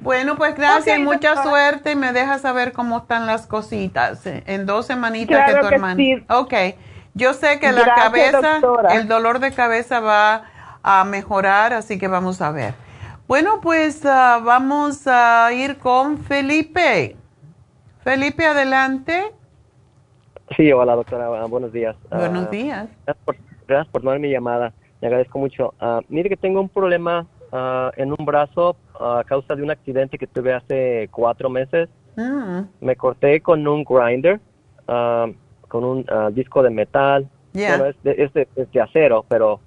Bueno, 0.00 0.36
pues 0.36 0.54
gracias 0.54 0.98
y 0.98 1.02
mucha 1.02 1.42
suerte 1.42 1.92
y 1.92 1.96
me 1.96 2.12
dejas 2.12 2.42
saber 2.42 2.72
cómo 2.72 2.98
están 2.98 3.26
las 3.26 3.46
cositas 3.46 4.20
en 4.24 4.66
dos 4.66 4.86
semanitas 4.86 5.50
que 5.50 5.60
tu 5.60 5.66
hermano. 5.66 6.02
Ok. 6.28 6.52
Yo 7.14 7.32
sé 7.32 7.60
que 7.60 7.70
la 7.70 7.94
cabeza, 7.94 8.60
el 8.92 9.06
dolor 9.06 9.38
de 9.38 9.52
cabeza 9.52 10.00
va 10.00 10.44
a 10.82 11.04
mejorar, 11.04 11.72
así 11.72 11.96
que 11.96 12.08
vamos 12.08 12.42
a 12.42 12.50
ver. 12.50 12.74
Bueno, 13.28 13.60
pues 13.62 14.04
ah, 14.04 14.40
vamos 14.44 15.06
a 15.06 15.52
ir 15.52 15.78
con 15.78 16.18
Felipe. 16.18 17.16
Felipe, 18.02 18.44
adelante. 18.44 19.32
Sí, 20.56 20.72
hola 20.72 20.96
doctora, 20.96 21.28
buenos 21.46 21.72
días. 21.72 21.96
Buenos 22.10 22.46
ah, 22.46 22.50
días. 22.50 22.88
Gracias 23.66 23.88
por, 23.92 24.02
tomar 24.02 24.18
mi 24.18 24.30
llamada, 24.30 24.72
le 25.00 25.06
agradezco 25.06 25.38
mucho. 25.38 25.72
Uh, 25.80 26.00
mire 26.08 26.28
que 26.28 26.36
tengo 26.36 26.60
un 26.60 26.68
problema 26.68 27.26
en 27.96 28.10
un 28.10 28.26
brazo 28.26 28.76
a 28.98 29.22
causa 29.24 29.54
de 29.54 29.62
un 29.62 29.70
accidente 29.70 30.18
que 30.18 30.26
tuve 30.26 30.52
hace 30.52 31.08
cuatro 31.12 31.48
meses. 31.48 31.88
Mm. 32.16 32.62
Me 32.80 32.96
corté 32.96 33.40
con 33.40 33.66
un 33.68 33.84
grinder 33.84 34.40
con 35.74 35.82
un 35.82 36.06
ah, 36.08 36.30
disco 36.32 36.62
de 36.62 36.70
metal. 36.70 37.28
Bueno, 37.52 37.86
es 37.86 38.32
de, 38.32 38.80
acero, 38.80 39.24
pero 39.28 39.58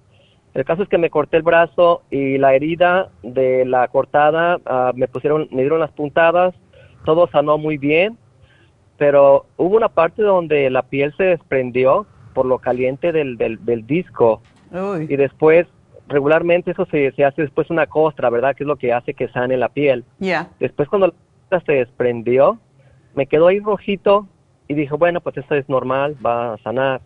el 0.53 0.63
caso 0.63 0.83
es 0.83 0.87
que 0.87 0.97
me 0.97 1.09
corté 1.09 1.35
el 1.35 1.43
brazo 1.43 2.03
y 2.09 2.37
la 2.37 2.53
herida 2.55 3.09
de 3.23 3.65
la 3.65 3.89
cortada 3.89 4.57
ah, 4.65 4.93
me 4.95 5.09
pusieron, 5.09 5.49
me 5.51 5.63
dieron 5.63 5.81
las 5.81 5.91
puntadas, 5.91 6.55
todo 7.03 7.27
sanó 7.27 7.57
muy 7.57 7.77
bien, 7.77 8.17
pero 8.97 9.47
hubo 9.57 9.75
una 9.75 9.89
parte 9.89 10.21
donde 10.21 10.69
la 10.69 10.83
piel 10.83 11.13
se 11.17 11.23
desprendió 11.23 12.07
por 12.33 12.45
lo 12.45 12.59
caliente 12.59 13.11
del, 13.11 13.35
del, 13.37 13.85
disco 13.85 14.41
y 15.09 15.15
después 15.17 15.67
regularmente 16.07 16.71
eso 16.71 16.85
se, 16.85 17.11
se, 17.11 17.25
hace 17.25 17.41
después 17.41 17.69
una 17.69 17.85
costra, 17.85 18.29
¿verdad? 18.29 18.55
Que 18.55 18.63
es 18.63 18.67
lo 18.67 18.77
que 18.77 18.93
hace 18.93 19.13
que 19.13 19.27
sane 19.27 19.57
la 19.57 19.67
piel. 19.67 20.05
Después 20.61 20.87
cuando 20.87 21.13
la 21.51 21.59
se 21.59 21.73
desprendió, 21.73 22.59
me 23.13 23.25
quedó 23.25 23.47
ahí 23.47 23.59
rojito 23.59 24.27
y 24.67 24.73
dije, 24.73 24.93
bueno, 24.95 25.21
pues 25.21 25.37
esto 25.37 25.55
es 25.55 25.67
normal, 25.69 26.15
va 26.23 26.53
a 26.53 26.57
sanar. 26.57 27.01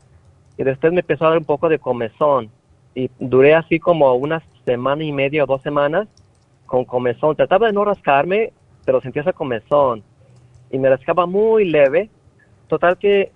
Y 0.58 0.64
después 0.64 0.92
me 0.92 1.02
empezó 1.02 1.26
a 1.26 1.30
dar 1.30 1.38
un 1.38 1.46
poco 1.46 1.70
de 1.70 1.80
comezón. 1.80 2.50
Y 2.96 3.10
duré 3.20 3.54
así 3.54 3.80
como 3.80 4.14
una 4.16 4.42
semana 4.66 5.04
y 5.04 5.12
media 5.12 5.44
o 5.44 5.48
dos 5.48 5.62
semanas 5.62 6.08
con 6.66 6.86
comezón. 6.86 7.36
Trataba 7.36 7.68
de 7.68 7.74
no 7.74 7.86
rascarme, 7.86 8.52
pero 8.84 9.00
sentía 9.02 9.22
ese 9.22 9.34
comezón. 9.34 10.04
Y 10.72 10.80
me 10.80 10.90
rascaba 10.90 11.26
muy 11.26 11.70
leve. 11.70 12.10
Total 12.68 12.98
que 12.98 13.32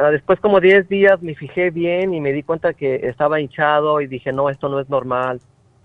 ah, 0.00 0.10
después 0.10 0.40
como 0.40 0.60
10 0.60 0.88
días 0.88 1.20
me 1.22 1.34
fijé 1.34 1.70
bien 1.70 2.14
y 2.14 2.20
me 2.20 2.32
di 2.32 2.42
cuenta 2.42 2.72
que 2.72 2.96
estaba 3.08 3.40
hinchado 3.40 4.00
y 4.00 4.06
dije, 4.06 4.32
no, 4.32 4.48
esto 4.48 4.68
no 4.68 4.80
es 4.80 4.88
normal. 4.88 5.40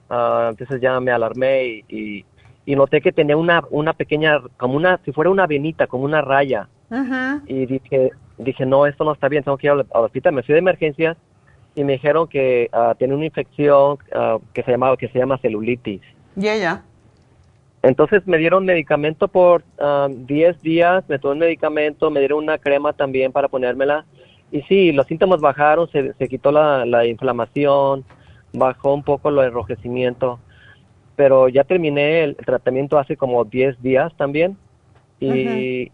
Uh, 0.09 0.49
entonces 0.49 0.81
ya 0.81 0.99
me 0.99 1.11
alarmé 1.11 1.83
y, 1.88 2.25
y, 2.65 2.75
noté 2.75 2.99
que 2.99 3.13
tenía 3.13 3.38
una, 3.38 3.63
una 3.69 3.93
pequeña, 3.93 4.41
como 4.57 4.75
una, 4.75 4.99
si 5.05 5.13
fuera 5.13 5.29
una 5.29 5.47
venita, 5.47 5.88
como 5.88 6.03
una 6.03 6.21
raya 6.21 6.67
y 7.47 7.65
dije, 7.65 8.11
dije, 8.38 8.65
no, 8.65 8.85
esto 8.85 9.03
no 9.03 9.13
está 9.13 9.30
bien, 9.30 9.43
tengo 9.43 9.57
que 9.57 9.68
ir 9.68 9.72
al, 9.72 9.85
hospital. 9.91 10.34
Me 10.34 10.43
fui 10.43 10.53
de 10.53 10.59
emergencias 10.59 11.18
y 11.76 11.84
me 11.84 11.93
dijeron 11.93 12.27
que 12.27 12.69
uh, 12.73 12.95
tenía 12.95 13.15
una 13.15 13.26
infección 13.26 13.97
ah, 14.13 14.38
que 14.53 14.63
se 14.63 14.72
llamaba 14.72 14.97
que 14.97 15.07
se 15.07 15.19
llama 15.19 15.38
celulitis. 15.38 16.01
Ya, 16.35 16.55
ya. 16.55 16.84
Entonces 17.84 18.27
me 18.27 18.38
dieron 18.38 18.65
medicamento 18.65 19.27
por 19.27 19.63
10 19.63 19.80
ah, 19.80 20.59
días, 20.61 21.03
me 21.07 21.18
tomé 21.18 21.34
un 21.34 21.39
medicamento, 21.39 22.11
me 22.11 22.19
dieron 22.19 22.43
una 22.43 22.57
crema 22.57 22.93
también 22.93 23.31
para 23.31 23.47
ponérmela. 23.47 24.05
Y 24.51 24.61
sí, 24.63 24.91
los 24.91 25.07
síntomas 25.07 25.39
bajaron, 25.39 25.89
se, 25.89 26.13
se 26.13 26.27
quitó 26.27 26.51
la, 26.51 26.85
la, 26.85 27.05
inflamación, 27.05 28.03
bajó 28.51 28.93
un 28.93 29.01
poco 29.01 29.30
el 29.30 29.39
enrojecimiento. 29.39 30.39
Pero 31.15 31.47
ya 31.47 31.63
terminé 31.63 32.23
el, 32.23 32.35
tratamiento 32.35 32.99
hace 32.99 33.15
como 33.15 33.45
10 33.45 33.81
días 33.81 34.13
también. 34.18 34.57
Y, 35.19 35.91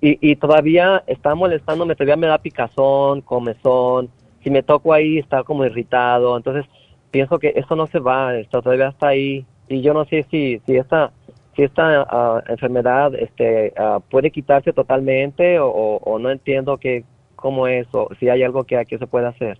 y, 0.00 0.30
y 0.30 0.36
todavía 0.36 1.02
está 1.06 1.34
molestándome, 1.34 1.94
todavía 1.94 2.16
me 2.16 2.26
da 2.26 2.38
picazón, 2.38 3.22
comezón, 3.22 4.10
si 4.42 4.50
me 4.50 4.62
toco 4.62 4.92
ahí 4.92 5.18
está 5.18 5.42
como 5.42 5.64
irritado, 5.64 6.36
entonces 6.36 6.66
pienso 7.10 7.38
que 7.38 7.52
esto 7.56 7.74
no 7.76 7.86
se 7.86 7.98
va, 7.98 8.36
esto 8.36 8.62
todavía 8.62 8.88
está 8.88 9.08
ahí 9.08 9.46
y 9.68 9.80
yo 9.80 9.94
no 9.94 10.04
sé 10.04 10.24
si, 10.30 10.60
si 10.66 10.76
esta, 10.76 11.12
si 11.54 11.62
esta 11.62 12.06
ah, 12.08 12.42
enfermedad 12.46 13.14
este, 13.14 13.74
uh, 13.78 14.00
puede 14.00 14.30
quitarse 14.30 14.72
totalmente 14.72 15.58
o, 15.58 15.68
o, 15.68 16.18
no 16.18 16.30
entiendo 16.30 16.76
que, 16.76 17.04
cómo 17.34 17.66
es 17.66 17.86
o 17.92 18.08
si 18.20 18.28
hay 18.28 18.42
algo 18.42 18.64
que, 18.64 18.84
que 18.86 18.98
se 18.98 19.06
puede 19.06 19.26
hacer. 19.26 19.58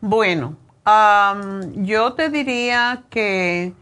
Bueno, 0.00 0.56
yo 1.76 2.12
te 2.12 2.28
diría 2.28 3.04
que 3.08 3.72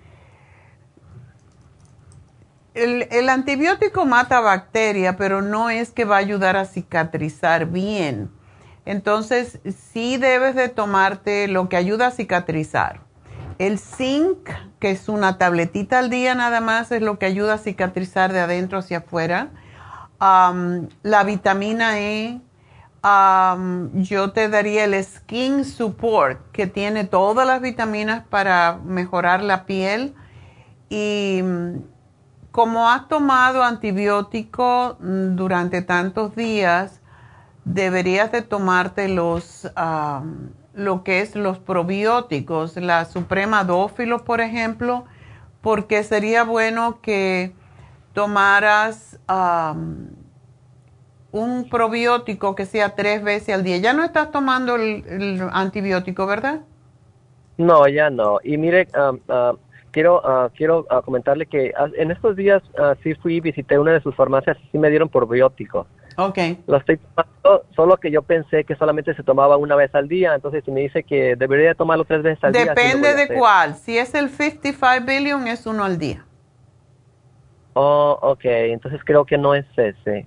el, 2.75 3.29
antibiótico 3.29 4.07
mata 4.07 4.41
bacteria, 4.41 5.17
pero 5.17 5.43
no 5.43 5.71
es 5.71 5.91
que 5.91 6.05
va 6.05 6.17
a 6.17 6.21
ayudar 6.21 6.57
a 6.57 6.65
cicatrizar 6.65 7.67
bien. 7.67 8.31
Entonces, 8.85 9.61
sí 9.93 10.17
debes 10.17 10.55
de 10.55 10.69
tomarte 10.69 11.49
lo 11.49 11.69
que 11.69 11.77
ayuda 11.77 12.09
a 12.09 12.11
cicatrizar. 12.11 13.01
El 13.59 13.79
zinc, 13.79 14.49
que 14.81 14.91
es 14.91 15.09
una 15.09 15.39
tabletita 15.39 15.99
al 15.99 16.11
día 16.11 16.35
nada 16.35 16.61
más, 16.61 16.91
es 16.91 17.03
lo 17.03 17.19
que 17.19 17.27
ayuda 17.27 17.55
a 17.55 17.59
cicatrizar 17.59 18.33
de 18.33 18.41
adentro 18.41 18.79
hacia 18.79 18.99
afuera. 18.99 19.51
la 20.19 21.25
vitamina 21.25 22.01
E, 22.01 22.41
yo 23.95 24.33
te 24.33 24.49
daría 24.49 24.85
el 24.85 25.05
Skin 25.05 25.65
Support, 25.65 26.51
que 26.53 26.67
tiene 26.67 27.05
todas 27.05 27.47
las 27.47 27.61
vitaminas 27.61 28.25
para 28.29 28.79
mejorar 28.85 29.43
la 29.43 29.67
piel. 29.67 30.15
Y 30.89 31.43
como 32.53 32.89
has 32.89 33.09
tomado 33.09 33.63
antibiótico 33.63 34.97
mm, 35.01 35.37
durante 35.37 35.83
tantos 35.83 36.37
días, 36.37 37.01
deberías 37.65 38.31
de 38.31 38.43
tomarte 38.43 39.09
los, 39.09 39.69
lo 40.75 41.03
que 41.03 41.21
es 41.21 41.35
los 41.35 41.59
probióticos, 41.59 42.77
la 42.77 43.07
Suprema 43.07 43.65
Dófilo, 43.65 44.25
por 44.25 44.41
ejemplo, 44.41 45.05
porque 45.63 46.05
sería 46.05 46.45
bueno 46.45 47.01
que 47.01 47.55
tomaras 48.13 49.19
un 51.31 51.69
probiótico 51.71 52.55
que 52.55 52.67
sea 52.67 52.95
tres 52.95 53.23
veces 53.23 53.55
al 53.55 53.65
día. 53.65 53.79
Ya 53.79 53.95
no 53.95 54.05
estás 54.05 54.31
tomando 54.31 54.77
el, 54.77 55.43
antibiótico, 55.53 56.27
¿verdad? 56.27 56.61
No, 57.57 57.89
ya 57.89 58.11
no. 58.11 58.39
Y 58.43 58.59
mire, 58.59 58.89
quiero 59.93 60.21
uh, 60.21 60.51
quiero 60.57 60.81
uh, 60.91 61.03
comentarle 61.05 61.47
que 61.47 61.73
uh, 61.79 61.93
en 61.97 62.11
estos 62.11 62.35
días 62.35 62.63
sí 63.03 63.15
fui 63.15 63.37
y 63.37 63.41
visité 63.41 63.79
una 63.79 63.93
de 63.93 64.01
sus 64.01 64.15
farmacias 64.17 64.57
y 64.65 64.69
sí 64.73 64.79
me 64.79 64.91
dieron 64.91 65.09
probiótico. 65.09 65.87
Ok. 66.17 66.39
Lo 66.67 66.77
estoy 66.77 66.99
tomando, 66.99 67.65
solo 67.75 67.97
que 67.97 68.11
yo 68.11 68.23
pensé 68.23 68.65
que 68.65 68.75
solamente 68.75 69.15
se 69.15 69.23
tomaba 69.23 69.57
una 69.57 69.77
vez 69.77 69.95
al 69.95 70.09
día, 70.09 70.35
entonces 70.35 70.65
si 70.65 70.71
me 70.71 70.81
dice 70.81 71.05
que 71.05 71.37
debería 71.37 71.75
tomarlo 71.75 72.05
tres 72.05 72.23
veces 72.23 72.43
al 72.45 72.53
día. 72.53 72.75
Depende 72.75 73.15
de 73.15 73.29
cuál. 73.29 73.75
Si 73.77 73.97
es 73.97 74.15
el 74.15 74.29
55 74.29 75.07
billion, 75.07 75.47
es 75.47 75.67
uno 75.67 75.85
al 75.85 75.99
día. 75.99 76.25
Oh, 77.75 78.19
ok. 78.21 78.45
Entonces 78.45 79.01
creo 79.05 79.25
que 79.25 79.39
no 79.39 79.55
es 79.55 79.65
ese. 79.77 80.27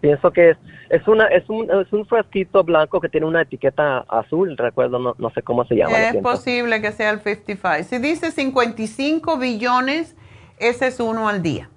Pienso 0.00 0.30
que 0.30 0.50
es 0.50 0.58
es 0.90 1.06
una 1.06 1.26
es 1.26 1.48
un, 1.48 1.70
es 1.70 1.92
un 1.92 2.06
frasquito 2.06 2.64
blanco 2.64 3.00
que 3.00 3.08
tiene 3.08 3.26
una 3.26 3.42
etiqueta 3.42 4.04
azul, 4.08 4.56
recuerdo, 4.56 4.98
no, 4.98 5.14
no 5.18 5.30
sé 5.30 5.42
cómo 5.42 5.64
se 5.66 5.76
llama. 5.76 5.98
Es 5.98 6.16
posible 6.16 6.80
que 6.80 6.92
sea 6.92 7.10
el 7.10 7.20
55. 7.20 7.88
Si 7.88 7.98
dice 7.98 8.30
55 8.30 9.36
billones, 9.38 10.16
ese 10.58 10.86
es 10.86 11.00
uno 11.00 11.28
al 11.28 11.42
día. 11.42 11.68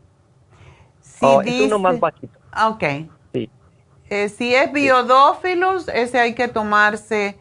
Si 1.01 1.25
oh, 1.25 1.41
es 1.41 1.61
uno 1.61 1.79
más 1.79 1.99
bajito. 1.99 2.39
Ok. 2.69 2.83
Sí. 3.33 3.49
Eh, 4.09 4.29
si 4.29 4.55
es 4.55 4.71
biodófilos, 4.71 5.89
ese 5.89 6.19
hay 6.19 6.33
que 6.33 6.47
tomarse 6.47 7.37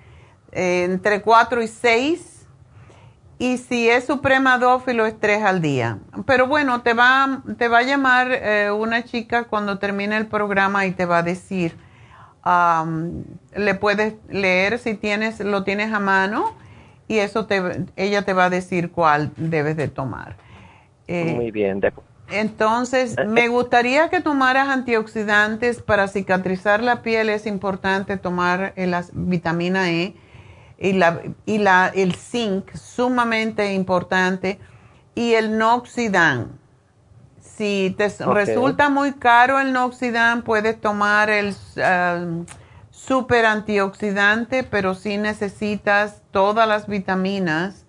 eh, 0.53 0.85
entre 0.85 1.23
4 1.23 1.63
y 1.63 1.69
6 1.69 2.30
y 3.41 3.57
si 3.57 3.89
es 3.89 4.05
supremadófilo 4.05 5.07
es 5.07 5.19
tres 5.19 5.43
al 5.43 5.63
día. 5.63 5.99
Pero 6.27 6.47
bueno, 6.47 6.83
te 6.83 6.93
va, 6.93 7.43
te 7.57 7.69
va 7.69 7.79
a 7.79 7.83
llamar 7.83 8.29
eh, 8.31 8.71
una 8.71 9.03
chica 9.03 9.45
cuando 9.45 9.79
termine 9.79 10.19
el 10.19 10.27
programa 10.27 10.85
y 10.85 10.91
te 10.91 11.07
va 11.07 11.19
a 11.19 11.23
decir, 11.23 11.75
le 13.57 13.75
puedes 13.77 14.15
leer 14.29 14.79
si 14.79 14.93
tienes, 14.93 15.41
lo 15.41 15.65
tienes 15.65 15.91
a 15.91 16.01
mano 16.01 16.55
y 17.09 17.17
eso 17.17 17.47
te, 17.47 17.87
ella 17.97 18.27
te 18.27 18.35
va 18.35 18.45
a 18.45 18.51
decir 18.51 18.91
cuál 18.91 19.33
debes 19.39 19.75
de 19.79 19.89
tomar. 19.89 20.37
Eh, 21.09 21.33
Muy 21.35 21.51
bien, 21.51 21.81
de 21.81 21.95
entonces, 22.31 23.17
eh, 23.17 23.25
me 23.25 23.49
gustaría 23.49 24.11
que 24.11 24.21
tomaras 24.21 24.69
antioxidantes 24.69 25.81
para 25.81 26.09
cicatrizar 26.09 26.83
la 26.83 27.01
piel. 27.01 27.31
Es 27.31 27.47
importante 27.47 28.19
tomar 28.19 28.75
la 28.77 29.03
vitamina 29.15 29.91
E 29.91 30.15
y, 30.81 30.95
la, 30.95 31.21
y 31.45 31.59
la, 31.59 31.93
el 31.95 32.15
zinc, 32.15 32.75
sumamente 32.75 33.75
importante, 33.75 34.59
y 35.15 35.35
el 35.35 35.59
noxidán. 35.59 36.59
Si 37.41 37.95
te 37.99 38.09
resulta 38.27 38.89
muy 38.89 39.13
caro 39.13 39.61
el 39.61 39.73
noxidán, 39.73 40.43
puedes 40.43 40.81
tomar 40.81 41.29
el 41.29 41.55
um, 41.77 42.47
super 42.91 43.45
antioxidante, 43.45 44.65
pero 44.65 44.95
si 44.95 45.19
necesitas 45.19 46.23
todas 46.31 46.67
las 46.67 46.87
vitaminas 46.87 47.85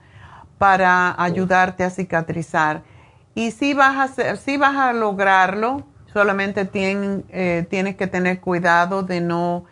para 0.58 1.16
ayudarte 1.22 1.86
a 1.86 1.90
cicatrizar. 1.90 2.84
Y 3.34 3.52
si 3.52 3.74
vas 3.74 4.20
a, 4.20 4.36
si 4.36 4.58
vas 4.58 4.76
a 4.76 4.92
lograrlo, 4.92 5.86
solamente 6.12 6.70
eh, 6.74 7.66
tienes 7.70 7.96
que 7.96 8.08
tener 8.08 8.42
cuidado 8.42 9.04
de 9.04 9.22
no... 9.22 9.64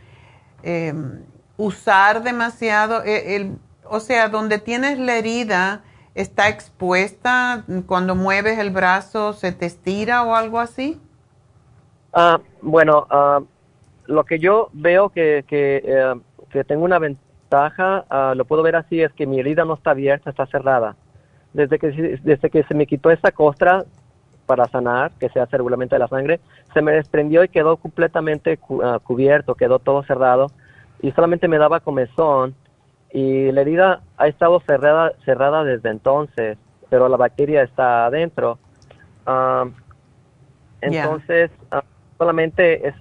Em, 0.64 1.24
usar 1.60 2.24
demasiado, 2.24 3.04
eh, 3.04 3.36
el, 3.36 3.58
o 3.84 4.00
sea, 4.00 4.30
donde 4.30 4.60
tienes 4.60 4.98
la 4.98 5.18
herida 5.18 5.82
está 6.16 6.48
expuesta, 6.48 7.66
cuando 7.86 8.16
mueves 8.16 8.58
el 8.60 8.72
brazo 8.72 9.34
se 9.34 9.52
te 9.52 9.66
estira 9.66 10.24
o 10.24 10.36
algo 10.36 10.60
así? 10.60 11.00
Ah, 12.14 12.40
bueno, 12.62 13.06
ah, 13.10 13.42
lo 14.06 14.24
que 14.24 14.40
yo 14.40 14.70
veo 14.72 15.10
que, 15.10 15.44
que, 15.48 15.84
eh, 15.86 16.16
que 16.50 16.64
tengo 16.64 16.86
una 16.86 16.98
ventaja, 16.98 18.06
ah, 18.10 18.34
lo 18.38 18.46
puedo 18.46 18.64
ver 18.64 18.78
así, 18.78 19.02
es 19.02 19.12
que 19.12 19.28
mi 19.28 19.42
herida 19.42 19.66
no 19.66 19.74
está 19.74 19.92
abierta, 19.92 20.30
está 20.30 20.46
cerrada. 20.46 20.96
Desde 21.52 21.78
que, 21.78 22.20
desde 22.24 22.50
que 22.50 22.64
se 22.64 22.74
me 22.74 22.88
quitó 22.88 23.12
esa 23.12 23.34
costra 23.34 23.84
para 24.46 24.66
sanar, 24.70 25.12
que 25.20 25.28
se 25.28 25.42
hace 25.42 25.58
regularmente 25.58 25.96
de 25.96 26.00
la 26.00 26.08
sangre, 26.08 26.40
se 26.74 26.82
me 26.82 26.94
desprendió 26.94 27.44
y 27.44 27.50
quedó 27.50 27.76
completamente 27.76 28.58
cubierto, 29.04 29.56
quedó 29.56 29.80
todo 29.80 30.04
cerrado 30.04 30.52
y 31.02 31.12
solamente 31.12 31.48
me 31.48 31.58
daba 31.58 31.80
comezón 31.80 32.56
y 33.12 33.52
la 33.52 33.62
herida 33.62 34.02
ha 34.18 34.28
estado 34.28 34.60
cerrada, 34.62 35.14
cerrada 35.26 35.64
desde 35.64 35.90
entonces, 35.90 36.58
pero 36.90 37.10
la 37.10 37.18
bacteria 37.18 37.64
está 37.64 38.06
adentro. 38.06 38.60
entonces, 40.82 41.52
solamente 42.18 42.88
es, 42.88 42.96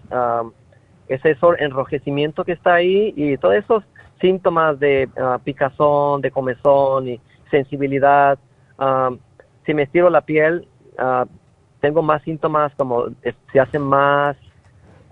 ese 1.09 1.37
enrojecimiento 1.59 2.45
que 2.45 2.53
está 2.53 2.75
ahí 2.75 3.12
y 3.16 3.37
todos 3.39 3.55
esos 3.55 3.85
síntomas 4.20 4.79
de 4.79 5.09
ah, 5.19 5.39
picazón, 5.43 6.20
de 6.20 6.31
comezón 6.31 7.09
y 7.09 7.20
sensibilidad. 7.51 8.39
si 9.65 9.75
me 9.75 9.83
estiro 9.83 10.11
la 10.11 10.20
piel, 10.23 10.69
ah, 10.99 11.27
tengo 11.81 12.03
más 12.03 12.23
síntomas 12.23 12.73
como 12.77 13.07
se 13.53 13.61
hace 13.61 13.79
más, 13.79 14.37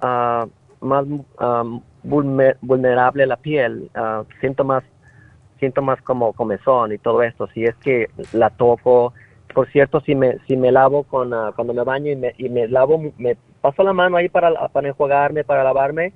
ah, 0.00 0.46
más 0.80 1.04
vulnerable 2.06 3.26
la 3.26 3.36
piel, 3.36 3.90
uh, 3.96 4.24
síntomas, 4.40 4.84
síntomas 5.60 6.00
como 6.02 6.32
comezón 6.32 6.92
y 6.92 6.98
todo 6.98 7.22
esto. 7.22 7.48
Si 7.48 7.64
es 7.64 7.74
que 7.76 8.08
la 8.32 8.50
toco, 8.50 9.12
por 9.54 9.68
cierto, 9.70 10.00
si 10.00 10.14
me, 10.14 10.38
si 10.46 10.56
me 10.56 10.70
lavo 10.70 11.04
con, 11.04 11.32
ah, 11.32 11.52
cuando 11.54 11.72
me 11.74 11.82
baño 11.82 12.12
y 12.12 12.16
me, 12.16 12.34
y 12.36 12.48
me 12.48 12.68
lavo, 12.68 13.00
me 13.18 13.36
paso 13.60 13.82
la 13.82 13.92
mano 13.92 14.16
ahí 14.16 14.28
para, 14.28 14.68
para 14.68 14.88
enjuagarme, 14.88 15.44
para 15.44 15.64
lavarme. 15.64 16.12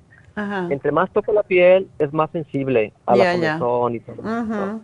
Entre 0.69 0.91
más 0.91 1.11
toco 1.11 1.33
la 1.33 1.43
piel, 1.43 1.89
es 1.99 2.13
más 2.13 2.31
sensible 2.31 2.93
a 3.05 3.15
la 3.15 3.33
comezón 3.33 3.95
y 3.95 3.99
todo 3.99 4.15
esto. 4.15 4.81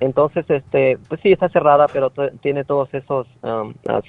Entonces, 0.00 0.48
este, 0.48 0.96
pues 1.08 1.20
sí, 1.22 1.32
está 1.32 1.48
cerrada, 1.48 1.86
pero 1.92 2.12
tiene 2.40 2.64
todos 2.64 2.92
esos 2.94 3.26
um, 3.42 3.74
ah, 3.88 4.00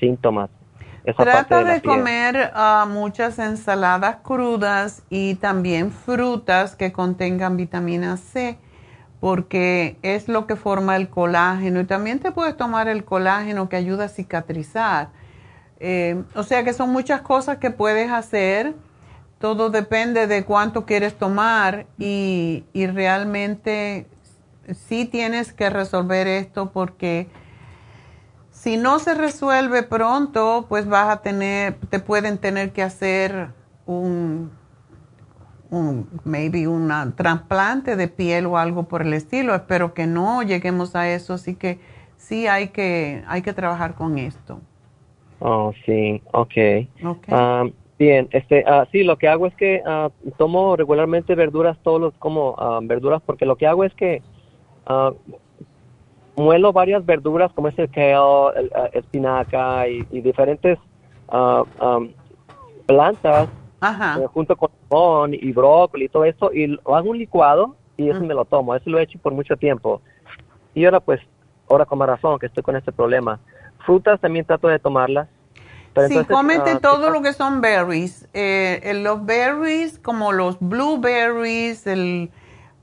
Trata 1.16 1.64
de, 1.64 1.82
comer 1.82 2.52
ah, 2.54 2.86
muchas 2.90 3.40
ensaladas 3.40 4.18
crudas 4.24 5.04
y 5.10 5.36
también 5.36 5.92
frutas 5.92 6.76
que 6.76 6.92
contengan 6.92 7.58
vitamina 7.58 8.18
C, 8.18 8.58
porque 9.20 9.98
es 10.02 10.28
lo 10.28 10.48
que 10.48 10.56
forma 10.56 10.96
el 10.96 11.10
colágeno. 11.10 11.80
Y 11.80 11.86
también 11.86 12.20
te 12.20 12.32
puedes 12.32 12.56
tomar 12.58 12.88
el 12.88 13.04
colágeno 13.06 13.70
que 13.70 13.76
ayuda 13.76 14.06
a 14.06 14.10
cicatrizar. 14.10 15.10
Eh, 15.80 16.24
o 16.36 16.44
sea 16.44 16.64
que 16.64 16.74
son 16.74 16.92
muchas 16.92 17.22
cosas 17.22 17.58
que 17.58 17.72
puedes 17.72 18.12
hacer. 18.12 18.74
Todo 19.40 19.70
depende 19.70 20.28
de 20.28 20.44
cuánto 20.44 20.86
quieres 20.86 21.18
tomar 21.18 21.86
y, 21.98 22.66
y 22.74 22.88
realmente 22.88 24.06
sí 24.74 25.06
tienes 25.06 25.54
que 25.54 25.70
resolver 25.70 26.28
esto 26.28 26.72
porque 26.72 27.30
si 28.60 28.76
no 28.76 29.00
se 29.00 29.14
resuelve 29.14 29.84
pronto, 29.84 30.66
pues 30.68 30.86
vas 30.86 31.08
a 31.08 31.22
tener, 31.22 31.76
te 31.90 32.00
pueden 32.00 32.38
tener 32.38 32.74
que 32.74 32.84
hacer 32.84 33.52
un, 33.86 34.52
un 35.70 36.10
maybe 36.26 36.68
un 36.68 36.92
trasplante 37.16 37.96
de 37.96 38.10
piel 38.10 38.48
o 38.48 38.58
algo 38.58 38.84
por 38.84 39.02
el 39.02 39.14
estilo. 39.14 39.56
Espero 39.56 39.94
que 39.94 40.08
no 40.08 40.44
lleguemos 40.44 40.94
a 40.98 41.10
eso, 41.10 41.36
así 41.36 41.56
que 41.56 41.80
sí 42.18 42.48
hay 42.48 42.68
que, 42.68 43.24
hay 43.28 43.44
que 43.44 43.54
trabajar 43.54 43.96
con 43.96 44.18
esto. 44.18 44.60
Oh, 45.40 45.72
sí, 45.86 46.22
ok. 46.34 46.44
okay. 46.44 46.90
Ah, 47.30 47.64
bien, 47.98 48.28
este, 48.32 48.66
uh, 48.68 48.86
sí, 48.92 49.06
lo 49.06 49.18
que 49.18 49.30
hago 49.30 49.48
es 49.48 49.56
que 49.56 49.82
uh, 49.86 50.32
tomo 50.32 50.76
regularmente 50.76 51.34
verduras, 51.34 51.78
todos 51.82 52.02
los 52.02 52.14
como 52.16 52.58
verduras, 52.82 53.22
porque 53.26 53.46
lo 53.46 53.56
que 53.56 53.68
hago 53.68 53.86
es 53.86 53.94
que 53.94 54.22
muelo 56.40 56.74
varias 56.74 57.06
verduras 57.06 57.52
como 57.54 57.68
es 57.68 57.78
el 57.78 57.90
kale, 57.90 58.60
el, 58.60 58.66
eh, 58.68 58.90
espinaca 58.94 59.88
y, 59.88 60.04
diferentes 60.22 60.80
ah, 61.30 61.64
plantas 62.86 63.50
eh, 63.82 64.28
junto 64.34 64.56
con 64.56 64.70
limón 64.84 65.34
y 65.34 65.52
brócoli 65.52 66.06
y 66.06 66.10
todo 66.10 66.26
eso 66.26 66.52
y 66.54 66.78
hago 66.86 67.10
un 67.10 67.18
licuado 67.18 67.76
y 67.98 68.10
eso 68.10 68.22
me 68.22 68.34
lo 68.34 68.46
tomo. 68.46 68.76
Eso 68.76 68.90
lo 68.90 69.00
he 69.00 69.04
hecho 69.04 69.20
por 69.20 69.34
mucho 69.34 69.58
tiempo. 69.58 70.02
Y 70.74 70.86
ahora 70.86 71.00
pues, 71.00 71.20
ahora 71.70 71.86
con 71.86 72.00
más 72.00 72.08
razón 72.08 72.40
que 72.40 72.46
estoy 72.46 72.64
con 72.64 72.76
este 72.76 72.92
problema. 72.92 73.40
Frutas 73.86 74.20
también 74.20 74.46
trato 74.46 74.68
de 74.68 74.80
tomarlas. 74.80 75.28
Pero 75.94 76.08
sí, 76.08 76.26
cómete 76.26 76.72
ah, 76.72 76.80
todo 76.82 77.10
lo 77.10 77.22
que 77.22 77.34
son 77.34 77.62
berries. 77.62 78.28
Eh, 78.34 78.94
los 79.04 79.26
berries 79.26 80.00
como 80.00 80.32
los 80.32 80.58
blueberries, 80.60 81.88
el 81.88 82.30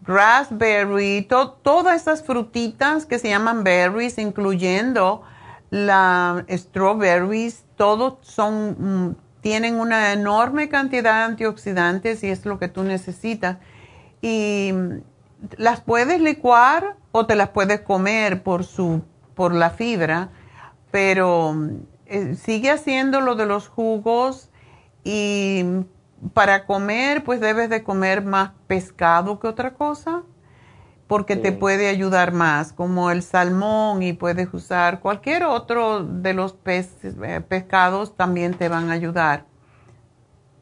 raspberry, 0.07 1.27
todas 1.63 2.03
esas 2.03 2.23
frutitas 2.23 3.07
que 3.07 3.19
se 3.19 3.29
llaman 3.29 3.65
berries, 3.65 4.19
incluyendo 4.19 5.23
la 5.71 6.45
strawberries, 6.49 7.65
todos 7.77 8.19
son, 8.23 8.77
mm, 8.79 9.17
tienen 9.41 9.79
una 9.79 10.13
enorme 10.13 10.69
cantidad 10.69 11.19
de 11.19 11.25
antioxidantes 11.25 12.23
y 12.23 12.29
es 12.29 12.47
lo 12.47 12.59
que 12.59 12.69
tú 12.69 12.85
necesitas. 12.85 13.59
Y 14.23 14.71
mm, 14.73 14.91
las 15.59 15.81
puedes 15.81 16.21
licuar 16.21 16.97
o 17.13 17.27
te 17.27 17.35
las 17.35 17.51
puedes 17.51 17.81
comer 17.81 18.43
por, 18.43 18.65
su, 18.65 19.03
por 19.35 19.55
la 19.55 19.71
fibra, 19.71 20.31
pero 20.91 21.53
mm, 21.53 21.71
eh, 22.07 22.35
sigue 22.37 22.71
haciendo 22.71 23.21
lo 23.21 23.35
de 23.35 23.47
los 23.47 23.69
jugos 23.69 24.51
y 25.03 25.65
para 26.33 26.65
comer, 26.65 27.25
pues 27.25 27.41
debes 27.41 27.69
de 27.69 27.83
comer 27.83 28.25
más 28.25 28.53
pescado 28.67 29.39
que 29.39 29.49
otra 29.49 29.75
cosa, 29.75 30.23
porque 31.07 31.37
te 31.37 31.53
puede 31.53 31.89
ayudar 31.89 32.33
más, 32.33 32.73
como 32.73 33.11
el 33.11 33.23
salmón 33.23 34.03
y 34.03 34.13
puedes 34.13 34.53
usar 34.53 35.01
cualquier 35.01 35.45
otro 35.45 36.03
de 36.03 36.35
los 36.35 36.57
eh, 36.67 37.41
pescados 37.49 38.17
también 38.17 38.55
te 38.55 38.69
van 38.69 38.91
a 38.91 38.95
ayudar. 38.95 39.45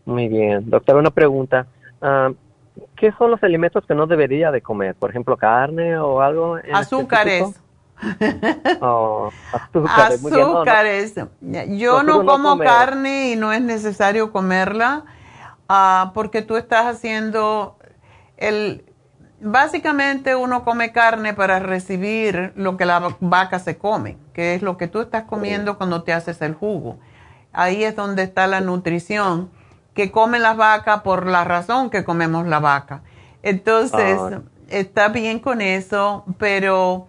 Muy 0.05 0.29
bien. 0.29 0.69
Doctor, 0.69 0.97
una 0.97 1.11
pregunta. 1.11 1.67
Ah, 2.03 2.31
¿Qué 2.97 3.13
son 3.17 3.31
los 3.31 3.43
alimentos 3.43 3.85
que 3.87 3.95
no 3.95 4.07
debería 4.07 4.51
de 4.51 4.61
comer? 4.61 4.95
Por 4.97 5.09
ejemplo, 5.09 5.37
carne 5.37 5.97
o 5.99 6.21
algo. 6.21 6.59
Azúcares. 6.73 7.61
Oh, 8.81 9.31
azúcares. 9.53 10.25
azúcares. 10.27 11.15
Yo 11.79 12.03
no 12.03 12.27
como 12.27 12.59
carne 12.59 13.31
y 13.31 13.37
no 13.37 13.53
es 13.53 13.63
necesario 13.63 14.33
comerla 14.33 15.05
Ah, 15.69 16.13
porque 16.15 16.43
tú 16.43 16.57
estás 16.57 16.87
haciendo 16.87 17.79
el... 18.37 18.85
Básicamente 19.41 20.35
uno 20.35 20.65
come 20.65 20.93
carne 20.93 21.35
para 21.35 21.59
recibir 21.59 22.53
lo 22.57 22.77
que 22.77 22.87
la 22.87 23.15
vaca 23.21 23.59
se 23.59 23.77
come, 23.77 24.17
que 24.33 24.55
es 24.55 24.63
lo 24.63 24.79
que 24.79 24.89
tú 24.89 25.01
estás 25.01 25.25
comiendo 25.25 25.77
cuando 25.77 26.03
te 26.03 26.15
haces 26.15 26.41
el 26.41 26.55
jugo. 26.55 26.99
Ahí 27.53 27.85
es 27.85 27.95
donde 27.95 28.23
está 28.23 28.47
la 28.47 28.61
nutrición 28.61 29.51
que 29.93 30.11
comen 30.11 30.43
las 30.43 30.57
vacas 30.57 31.03
por 31.03 31.27
la 31.27 31.45
razón 31.45 31.91
que 31.91 32.05
comemos 32.05 32.47
la 32.47 32.59
vaca. 32.59 33.03
Entonces, 33.43 34.19
está 34.69 35.09
bien 35.09 35.39
con 35.41 35.61
eso, 35.61 36.25
pero 36.39 37.07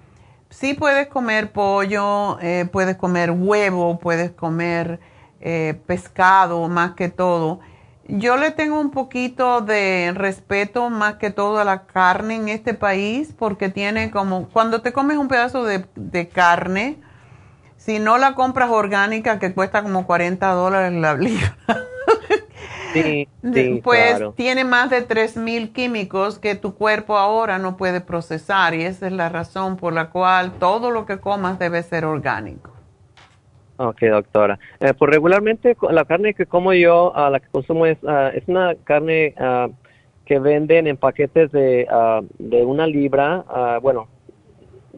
sí 0.49 0.73
puedes 0.73 1.07
comer 1.07 1.51
pollo, 1.51 2.37
eh, 2.41 2.67
puedes 2.71 2.97
comer 2.97 3.31
huevo, 3.31 3.97
puedes 3.99 4.31
comer 4.31 4.99
eh, 5.39 5.79
pescado 5.85 6.67
más 6.67 6.95
que 6.95 7.09
todo 7.09 7.59
yo 8.07 8.37
le 8.37 8.51
tengo 8.51 8.79
un 8.79 8.91
poquito 8.91 9.61
de 9.61 10.11
respeto 10.13 10.89
más 10.89 11.15
que 11.15 11.31
todo 11.31 11.59
a 11.59 11.63
la 11.63 11.85
carne 11.85 12.35
en 12.35 12.49
este 12.49 12.73
país 12.73 13.33
porque 13.37 13.69
tiene 13.69 14.11
como, 14.11 14.47
cuando 14.49 14.81
te 14.81 14.93
comes 14.93 15.17
un 15.17 15.27
pedazo 15.27 15.63
de, 15.63 16.29
carne, 16.29 16.97
si 17.77 17.99
no 17.99 18.17
la 18.17 18.35
compras 18.35 18.69
orgánica 18.69 19.39
que 19.39 19.53
cuesta 19.53 19.81
como 19.81 20.05
40 20.05 20.47
dólares 20.51 20.93
la 20.93 21.15
libra, 21.15 21.57
sí, 22.93 23.27
pues 23.83 24.21
tiene 24.35 24.63
más 24.65 24.91
de 24.91 25.07
3.000 25.07 25.73
químicos 25.73 26.37
que 26.37 26.53
tu 26.53 26.75
cuerpo 26.75 27.17
ahora 27.17 27.57
no 27.57 27.75
puede 27.75 28.01
procesar 28.01 28.75
y 28.75 28.83
esa 28.83 29.07
es 29.07 29.13
la 29.13 29.29
razón 29.29 29.77
por 29.77 29.93
la 29.93 30.11
cual 30.11 30.53
todo 30.59 30.91
lo 30.91 31.07
que 31.07 31.19
comas 31.19 31.57
debe 31.57 31.81
ser 31.81 32.05
orgánico. 32.05 32.74
Ok, 33.77 34.01
doctora. 34.03 34.57
Eh, 34.79 34.93
pues 34.97 35.11
regularmente 35.11 35.75
la 35.89 36.05
carne 36.05 36.33
que 36.33 36.45
como 36.45 36.73
yo, 36.73 37.13
la 37.15 37.39
que 37.39 37.47
consumo 37.49 37.85
es, 37.85 37.97
ah, 38.07 38.31
es 38.33 38.43
una 38.47 38.75
carne 38.83 39.33
ah, 39.37 39.67
que 40.25 40.39
venden 40.39 40.87
en 40.87 40.97
paquetes 40.97 41.51
de, 41.51 41.87
de 42.39 42.65
una 42.65 42.87
libra. 42.87 43.43
bueno, 43.81 44.07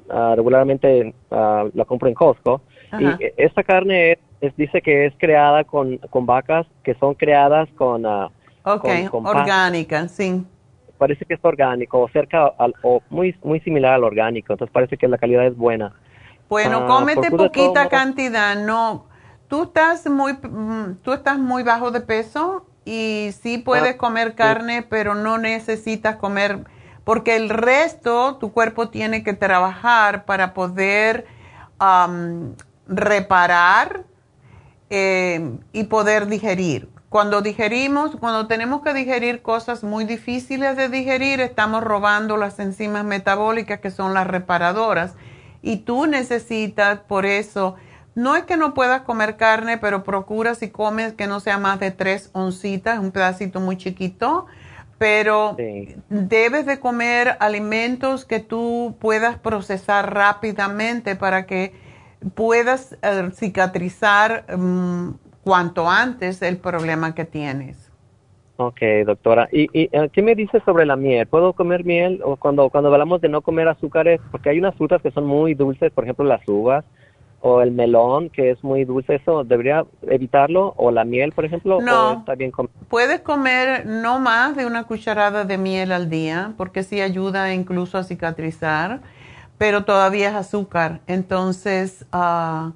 regularmente 0.07 1.13
la 1.29 1.85
compro 1.85 2.07
en 2.07 2.13
Costco. 2.13 2.61
Y 2.97 3.07
esta 3.35 3.63
carne 3.63 4.19
es, 4.39 4.55
dice 4.55 4.81
que 4.81 5.07
es 5.07 5.13
creada 5.17 5.65
con, 5.65 5.97
con 5.97 6.25
vacas 6.25 6.65
que 6.83 6.93
son 6.95 7.15
creadas 7.15 7.67
con... 7.75 8.05
ok, 8.05 8.85
orgánica, 9.11 10.07
sí. 10.07 10.45
Parece 10.97 11.25
que 11.25 11.33
es 11.33 11.39
orgánico 11.43 11.99
o 11.99 12.07
cerca 12.09 12.53
al, 12.57 12.73
o 12.81 13.01
muy, 13.09 13.35
muy 13.43 13.59
similar 13.59 13.95
al 13.95 14.05
orgánico. 14.05 14.53
Entonces 14.53 14.71
parece 14.71 14.97
que 14.97 15.07
la 15.09 15.17
calidad 15.17 15.45
es 15.45 15.57
buena. 15.57 15.93
Bueno, 16.49 16.81
ah, 16.83 16.87
cómete 16.87 17.31
poquita 17.31 17.89
cantidad, 17.89 18.55
no. 18.55 19.05
Tú 19.47 19.63
estás 19.63 20.05
muy, 20.07 20.33
mm, 20.33 20.97
tú 21.01 21.13
estás 21.13 21.37
muy 21.37 21.63
bajo 21.63 21.91
de 21.91 22.01
peso 22.01 22.65
y 22.85 23.31
sí 23.41 23.57
puedes 23.57 23.95
ah, 23.95 23.97
comer 23.97 24.35
carne, 24.35 24.81
pero 24.81 25.15
no 25.15 25.37
necesitas 25.37 26.15
comer, 26.17 26.65
porque 27.03 27.35
el 27.35 27.49
resto 27.49 28.37
tu 28.37 28.51
cuerpo 28.51 28.89
tiene 28.89 29.23
que 29.23 29.33
trabajar 29.33 30.25
para 30.25 30.53
poder 30.53 31.25
reparar 32.87 34.03
eh, 34.89 35.57
y 35.73 35.83
poder 35.83 36.27
digerir. 36.27 36.89
Cuando 37.09 37.41
digerimos, 37.41 38.15
cuando 38.17 38.47
tenemos 38.47 38.81
que 38.81 38.93
digerir 38.93 39.41
cosas 39.41 39.83
muy 39.83 40.03
difíciles 40.05 40.75
de 40.75 40.89
digerir, 40.89 41.39
estamos 41.39 41.83
robando 41.83 42.35
las 42.35 42.59
enzimas 42.59 43.05
metabólicas 43.05 43.79
que 43.79 43.91
son 43.91 44.13
las 44.13 44.27
reparadoras 44.27 45.15
y 45.67 45.75
tú 45.77 46.07
necesitas, 46.07 46.99
por 46.99 47.25
eso, 47.25 47.75
no 48.15 48.37
es 48.37 48.45
que 48.45 48.55
no 48.55 48.73
puedas 48.73 49.01
comer 49.01 49.35
carne, 49.35 49.77
pero 49.77 50.05
procura 50.05 50.55
si 50.55 50.69
comes 50.69 51.11
que 51.11 51.27
no 51.27 51.41
sea 51.41 51.57
más 51.57 51.81
de 51.81 51.91
tres 51.91 52.29
oncitas, 52.31 52.99
un 52.99 53.11
pedacito 53.11 53.59
muy 53.59 53.75
chiquito, 53.75 54.45
pero 54.97 55.57
debes 56.09 56.65
de 56.65 56.79
comer 56.79 57.35
alimentos 57.41 58.23
que 58.23 58.39
tú 58.39 58.95
puedas 59.01 59.37
procesar 59.37 60.13
rápidamente 60.13 61.17
para 61.17 61.45
que 61.45 61.75
puedas 62.33 62.95
eh, 63.01 63.29
cicatrizar 63.35 64.45
mm, 64.57 65.15
cuanto 65.43 65.89
antes 65.89 66.41
el 66.41 66.59
problema 66.59 67.13
que 67.13 67.25
tienes. 67.25 67.86
Ok, 68.59 68.81
doctora. 69.05 69.47
¿Y, 69.51 69.69
y 69.71 69.87
eh, 69.91 70.09
qué 70.11 70.23
me 70.23 70.33
dice 70.33 70.59
sobre 70.65 70.87
la 70.87 70.95
miel? 70.95 71.27
¿Puedo 71.27 71.53
comer 71.53 71.85
miel? 71.85 72.21
O 72.23 72.37
cuando, 72.37 72.69
cuando 72.71 72.91
hablamos 72.91 73.21
de 73.21 73.29
no 73.29 73.41
comer 73.41 73.67
azúcares, 73.67 74.19
porque 74.31 74.49
hay 74.49 74.57
unas 74.57 74.75
frutas 74.75 74.99
que 75.01 75.11
son 75.11 75.27
muy 75.27 75.53
dulces, 75.53 75.91
por 75.91 76.03
ejemplo 76.03 76.25
las 76.25 76.41
uvas 76.47 76.83
o 77.39 77.61
el 77.61 77.71
melón, 77.71 78.31
que 78.31 78.49
es 78.49 78.63
muy 78.63 78.83
dulce, 78.83 79.15
¿eso 79.15 79.43
debería 79.43 79.85
evitarlo? 80.09 80.73
¿O 80.75 80.89
la 80.89 81.05
miel, 81.05 81.33
por 81.33 81.45
ejemplo? 81.45 81.79
No, 81.79 82.13
está 82.13 82.33
bien 82.33 82.51
puedes 82.89 83.21
comer 83.21 83.85
no 83.85 84.19
más 84.19 84.55
de 84.55 84.65
una 84.65 84.85
cucharada 84.85 85.43
de 85.45 85.59
miel 85.59 85.91
al 85.91 86.09
día, 86.09 86.53
porque 86.57 86.81
sí 86.81 86.99
ayuda 86.99 87.53
incluso 87.53 87.99
a 87.99 88.03
cicatrizar, 88.03 89.01
pero 89.59 89.85
todavía 89.85 90.29
es 90.29 90.35
azúcar. 90.35 91.01
Entonces, 91.05 92.07
uh, 92.11 92.71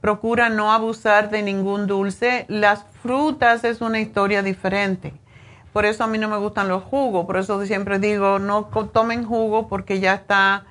procura 0.00 0.48
no 0.48 0.72
abusar 0.72 1.28
de 1.30 1.42
ningún 1.42 1.88
dulce. 1.88 2.44
Las 2.46 2.84
frutas 3.02 3.64
es 3.64 3.80
una 3.80 4.00
historia 4.00 4.44
diferente 4.44 5.12
por 5.74 5.84
eso 5.84 6.04
a 6.04 6.06
mí 6.06 6.16
no 6.16 6.28
me 6.28 6.38
gustan 6.38 6.68
los 6.68 6.84
jugos, 6.84 7.26
por 7.26 7.36
eso 7.36 7.66
siempre 7.66 7.98
digo, 7.98 8.38
no 8.38 8.64
tomen 8.64 9.24
jugo 9.26 9.68
porque 9.68 10.00
ya 10.00 10.14
está 10.14 10.64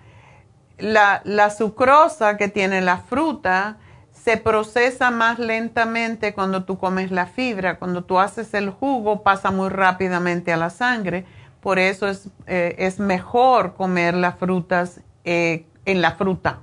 la, 0.80 1.22
la 1.26 1.52
sucrosa 1.52 2.38
que 2.38 2.48
tiene 2.48 2.82
la 2.82 2.98
fruta 2.98 3.78
se 4.24 4.38
procesa 4.38 5.12
más 5.12 5.38
lentamente 5.38 6.34
cuando 6.34 6.64
tú 6.64 6.78
comes 6.78 7.12
la 7.12 7.26
fibra. 7.26 7.78
Cuando 7.78 8.06
tú 8.06 8.20
haces 8.20 8.54
el 8.54 8.70
jugo 8.70 9.22
pasa 9.22 9.52
muy 9.52 9.68
rápidamente 9.68 10.54
a 10.54 10.58
la 10.58 10.70
sangre. 10.70 11.26
Por 11.60 11.78
eso 11.78 12.08
es, 12.08 12.30
eh, 12.48 12.76
es 12.78 13.00
mejor 13.00 13.74
comer 13.74 14.14
las 14.14 14.36
frutas 14.36 15.02
eh, 15.26 15.66
en 15.84 16.02
la 16.02 16.12
fruta, 16.12 16.60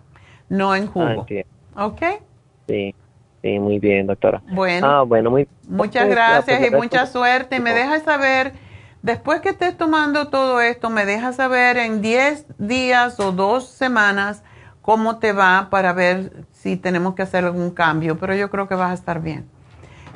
no 0.48 0.74
en 0.74 0.86
jugo. 0.86 1.26
¿Ok? 1.76 2.02
Sí. 2.66 2.94
Sí, 3.42 3.58
muy 3.58 3.78
bien, 3.78 4.06
doctora. 4.06 4.42
Bueno, 4.52 4.86
ah, 4.86 5.02
bueno 5.02 5.30
muy, 5.30 5.48
muchas 5.68 6.08
gracias 6.08 6.66
y 6.66 6.70
mucha 6.70 7.06
suerte. 7.06 7.58
Me 7.58 7.72
dejas 7.72 8.02
saber, 8.02 8.52
después 9.02 9.40
que 9.40 9.50
estés 9.50 9.76
tomando 9.76 10.28
todo 10.28 10.60
esto, 10.60 10.90
me 10.90 11.06
dejas 11.06 11.36
saber 11.36 11.78
en 11.78 12.02
10 12.02 12.46
días 12.58 13.18
o 13.18 13.32
dos 13.32 13.66
semanas 13.66 14.42
cómo 14.82 15.18
te 15.18 15.32
va 15.32 15.68
para 15.70 15.92
ver 15.92 16.44
si 16.52 16.76
tenemos 16.76 17.14
que 17.14 17.22
hacer 17.22 17.44
algún 17.44 17.70
cambio, 17.70 18.18
pero 18.18 18.34
yo 18.34 18.50
creo 18.50 18.68
que 18.68 18.74
vas 18.74 18.90
a 18.90 18.94
estar 18.94 19.22
bien. 19.22 19.48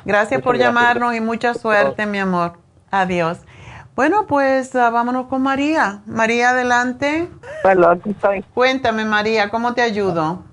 Gracias 0.05 0.41
por 0.41 0.57
llamarnos 0.57 1.15
y 1.15 1.21
mucha 1.21 1.55
suerte, 1.55 2.05
mi 2.05 2.19
amor. 2.19 2.53
Adiós. 2.91 3.39
Bueno, 3.95 4.27
pues 4.27 4.75
ah, 4.75 4.89
vámonos 4.91 5.27
con 5.27 5.41
María. 5.41 6.01
María, 6.05 6.51
adelante. 6.51 7.27
Bueno, 7.63 7.87
aquí 7.87 8.11
estoy. 8.11 8.43
Cuéntame, 8.53 9.05
María, 9.05 9.49
¿cómo 9.49 9.73
te 9.73 9.81
ayudo? 9.81 10.43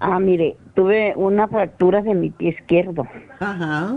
Ah, 0.00 0.18
mire, 0.20 0.56
tuve 0.74 1.12
una 1.16 1.48
fractura 1.48 2.02
de 2.02 2.14
mi 2.14 2.30
pie 2.30 2.50
izquierdo. 2.50 3.06
Ajá. 3.40 3.96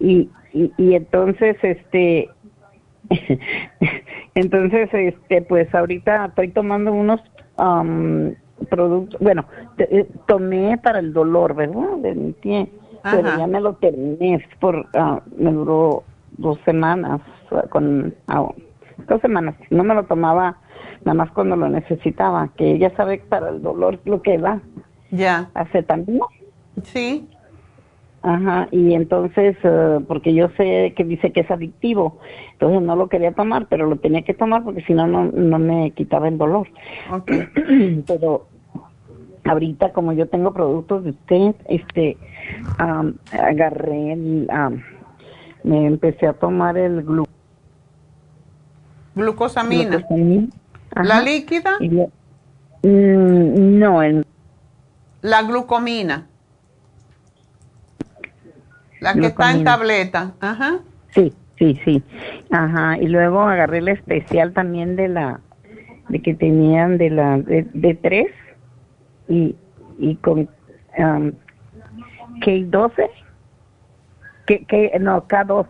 Y, 0.00 0.30
y, 0.52 0.72
y 0.78 0.94
entonces, 0.94 1.56
este, 1.62 2.30
entonces, 4.34 4.88
este, 4.92 5.42
pues 5.42 5.72
ahorita 5.74 6.26
estoy 6.26 6.48
tomando 6.48 6.92
unos 6.92 7.20
am, 7.56 8.34
productos, 8.70 9.20
bueno, 9.20 9.44
te- 9.76 10.00
eh, 10.00 10.06
tomé 10.26 10.78
para 10.78 10.98
el 11.00 11.12
dolor, 11.12 11.54
¿verdad? 11.54 11.96
De 11.98 12.14
mi 12.14 12.32
pie, 12.32 12.70
pero 13.02 13.28
Ajá. 13.28 13.38
ya 13.38 13.46
me 13.46 13.60
lo 13.60 13.74
terminé, 13.74 14.44
por, 14.60 14.86
ah, 14.94 15.20
me 15.36 15.52
duró 15.52 16.04
dos 16.36 16.58
semanas, 16.64 17.20
con, 17.70 18.14
ah, 18.28 18.48
dos 19.08 19.20
semanas, 19.20 19.54
no 19.70 19.84
me 19.84 19.94
lo 19.94 20.04
tomaba 20.04 20.56
nada 21.04 21.14
más 21.14 21.30
cuando 21.32 21.56
lo 21.56 21.68
necesitaba, 21.68 22.48
que 22.56 22.72
ella 22.72 22.92
sabe 22.96 23.18
para 23.28 23.50
el 23.50 23.62
dolor 23.62 24.00
lo 24.04 24.22
que 24.22 24.38
da, 24.38 24.60
Ya. 25.10 25.50
acetamina. 25.54 26.24
Sí. 26.84 27.28
Ajá, 28.22 28.66
y 28.72 28.94
entonces, 28.94 29.56
eh, 29.62 30.00
porque 30.08 30.34
yo 30.34 30.48
sé 30.56 30.92
que 30.96 31.04
dice 31.04 31.30
que 31.32 31.40
es 31.40 31.50
adictivo, 31.50 32.18
entonces 32.52 32.82
no 32.82 32.96
lo 32.96 33.08
quería 33.08 33.32
tomar, 33.32 33.66
pero 33.68 33.86
lo 33.86 33.96
tenía 33.96 34.22
que 34.22 34.34
tomar 34.34 34.64
porque 34.64 34.82
si 34.82 34.92
no, 34.92 35.06
no 35.06 35.26
no 35.26 35.58
me 35.58 35.92
quitaba 35.92 36.26
el 36.28 36.36
dolor. 36.36 36.66
Ok. 37.12 37.30
pero 38.06 38.48
ahorita, 39.44 39.92
como 39.92 40.12
yo 40.12 40.26
tengo 40.28 40.52
productos 40.52 41.04
de 41.04 41.10
usted, 41.10 41.54
este, 41.68 42.16
am, 42.78 43.14
agarré, 43.32 44.12
el, 44.12 44.48
am, 44.50 44.82
me 45.62 45.86
empecé 45.86 46.26
a 46.26 46.32
tomar 46.32 46.76
el 46.76 47.04
glu 47.04 47.24
Glucosamina. 49.14 49.84
glucosamina. 49.90 50.48
¿La 50.94 51.22
líquida? 51.22 51.78
Mm, 52.82 53.78
no, 53.78 54.02
el 54.02 54.26
La 55.22 55.42
glucomina. 55.42 56.26
La 59.00 59.14
que 59.14 59.26
está 59.26 59.52
en 59.52 59.64
tableta. 59.64 60.32
Ajá. 60.40 60.80
Sí, 61.14 61.32
sí, 61.58 61.80
sí. 61.84 62.02
Ajá, 62.50 62.98
y 62.98 63.06
luego 63.06 63.42
agarré 63.42 63.78
el 63.78 63.88
especial 63.88 64.52
también 64.52 64.96
de 64.96 65.08
la, 65.08 65.40
de 66.08 66.20
que 66.20 66.34
tenían 66.34 66.98
de 66.98 67.10
la, 67.10 67.38
de, 67.38 67.66
de 67.72 67.94
tres 67.94 68.26
y, 69.28 69.54
y 69.98 70.16
con 70.16 70.48
um, 70.98 71.32
K12, 72.40 73.10
que, 74.46 74.64
que, 74.64 74.98
no, 74.98 75.26
K2, 75.28 75.66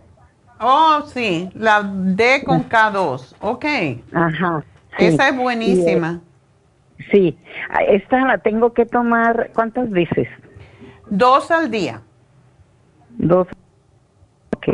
Oh, 0.61 1.03
sí. 1.07 1.49
La 1.55 1.83
D 1.83 2.43
con 2.45 2.69
K2. 2.69 3.35
Ok. 3.41 3.65
ajá. 4.13 4.65
Esa 4.99 5.29
es 5.29 5.37
buenísima. 5.37 6.21
eh, 6.99 7.05
sí, 7.13 7.39
esta 7.89 8.25
la 8.27 8.39
tengo 8.39 8.73
que 8.73 8.87
tomar, 8.87 9.51
¿cuántas 9.55 9.91
veces? 9.91 10.29
Dos 11.11 11.51
al 11.51 11.71
día. 11.71 12.03
Dos. 13.11 13.47
Ok. 14.57 14.69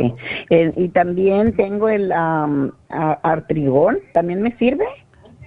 Eh, 0.49 0.73
y 0.75 0.89
también 0.89 1.55
tengo 1.55 1.89
el 1.89 2.11
um, 2.11 2.71
artrigón, 2.89 3.99
¿también 4.13 4.41
me 4.41 4.55
sirve? 4.57 4.85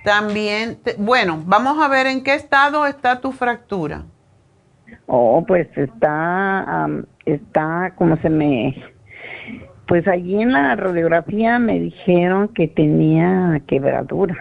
También, 0.04 0.76
te- 0.82 0.94
bueno, 0.96 1.42
vamos 1.44 1.78
a 1.82 1.88
ver 1.88 2.06
en 2.06 2.22
qué 2.22 2.34
estado 2.34 2.86
está 2.86 3.20
tu 3.20 3.32
fractura. 3.32 4.04
Oh, 5.06 5.44
pues 5.46 5.68
está, 5.76 6.84
am, 6.84 7.04
está 7.26 7.92
como 7.96 8.16
se 8.18 8.30
me, 8.30 8.74
pues 9.86 10.06
allí 10.06 10.40
en 10.40 10.52
la 10.52 10.76
radiografía 10.76 11.58
me 11.58 11.78
dijeron 11.80 12.48
que 12.48 12.68
tenía 12.68 13.60
quebradura. 13.66 14.36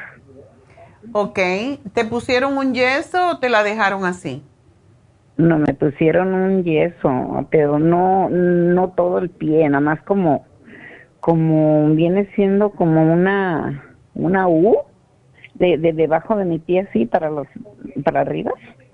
Ok. 1.20 1.40
¿Te 1.96 2.06
pusieron 2.06 2.60
un 2.60 2.76
yeso 2.76 3.32
o 3.32 3.40
te 3.40 3.50
la 3.50 3.64
dejaron 3.64 4.06
así? 4.06 4.44
No, 5.36 5.58
me 5.58 5.74
pusieron 5.74 6.32
un 6.36 6.64
yeso, 6.64 7.48
pero 7.50 7.80
no, 7.80 8.30
no 8.30 8.90
todo 8.90 9.18
el 9.18 9.32
pie, 9.32 9.68
nada 9.68 9.82
más 9.82 10.00
como, 10.04 10.46
como 11.20 11.90
viene 11.96 12.30
siendo 12.36 12.70
como 12.70 13.12
una, 13.12 13.96
una 14.14 14.48
U 14.48 14.78
de, 15.56 15.80
de 15.80 15.92
debajo 15.94 16.36
de 16.36 16.46
mi 16.46 16.60
pie 16.60 16.82
así 16.82 17.08
para 17.08 17.32
los, 17.32 17.48
para 18.04 18.22
arriba. 18.22 18.52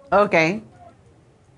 Ok. 0.10 0.36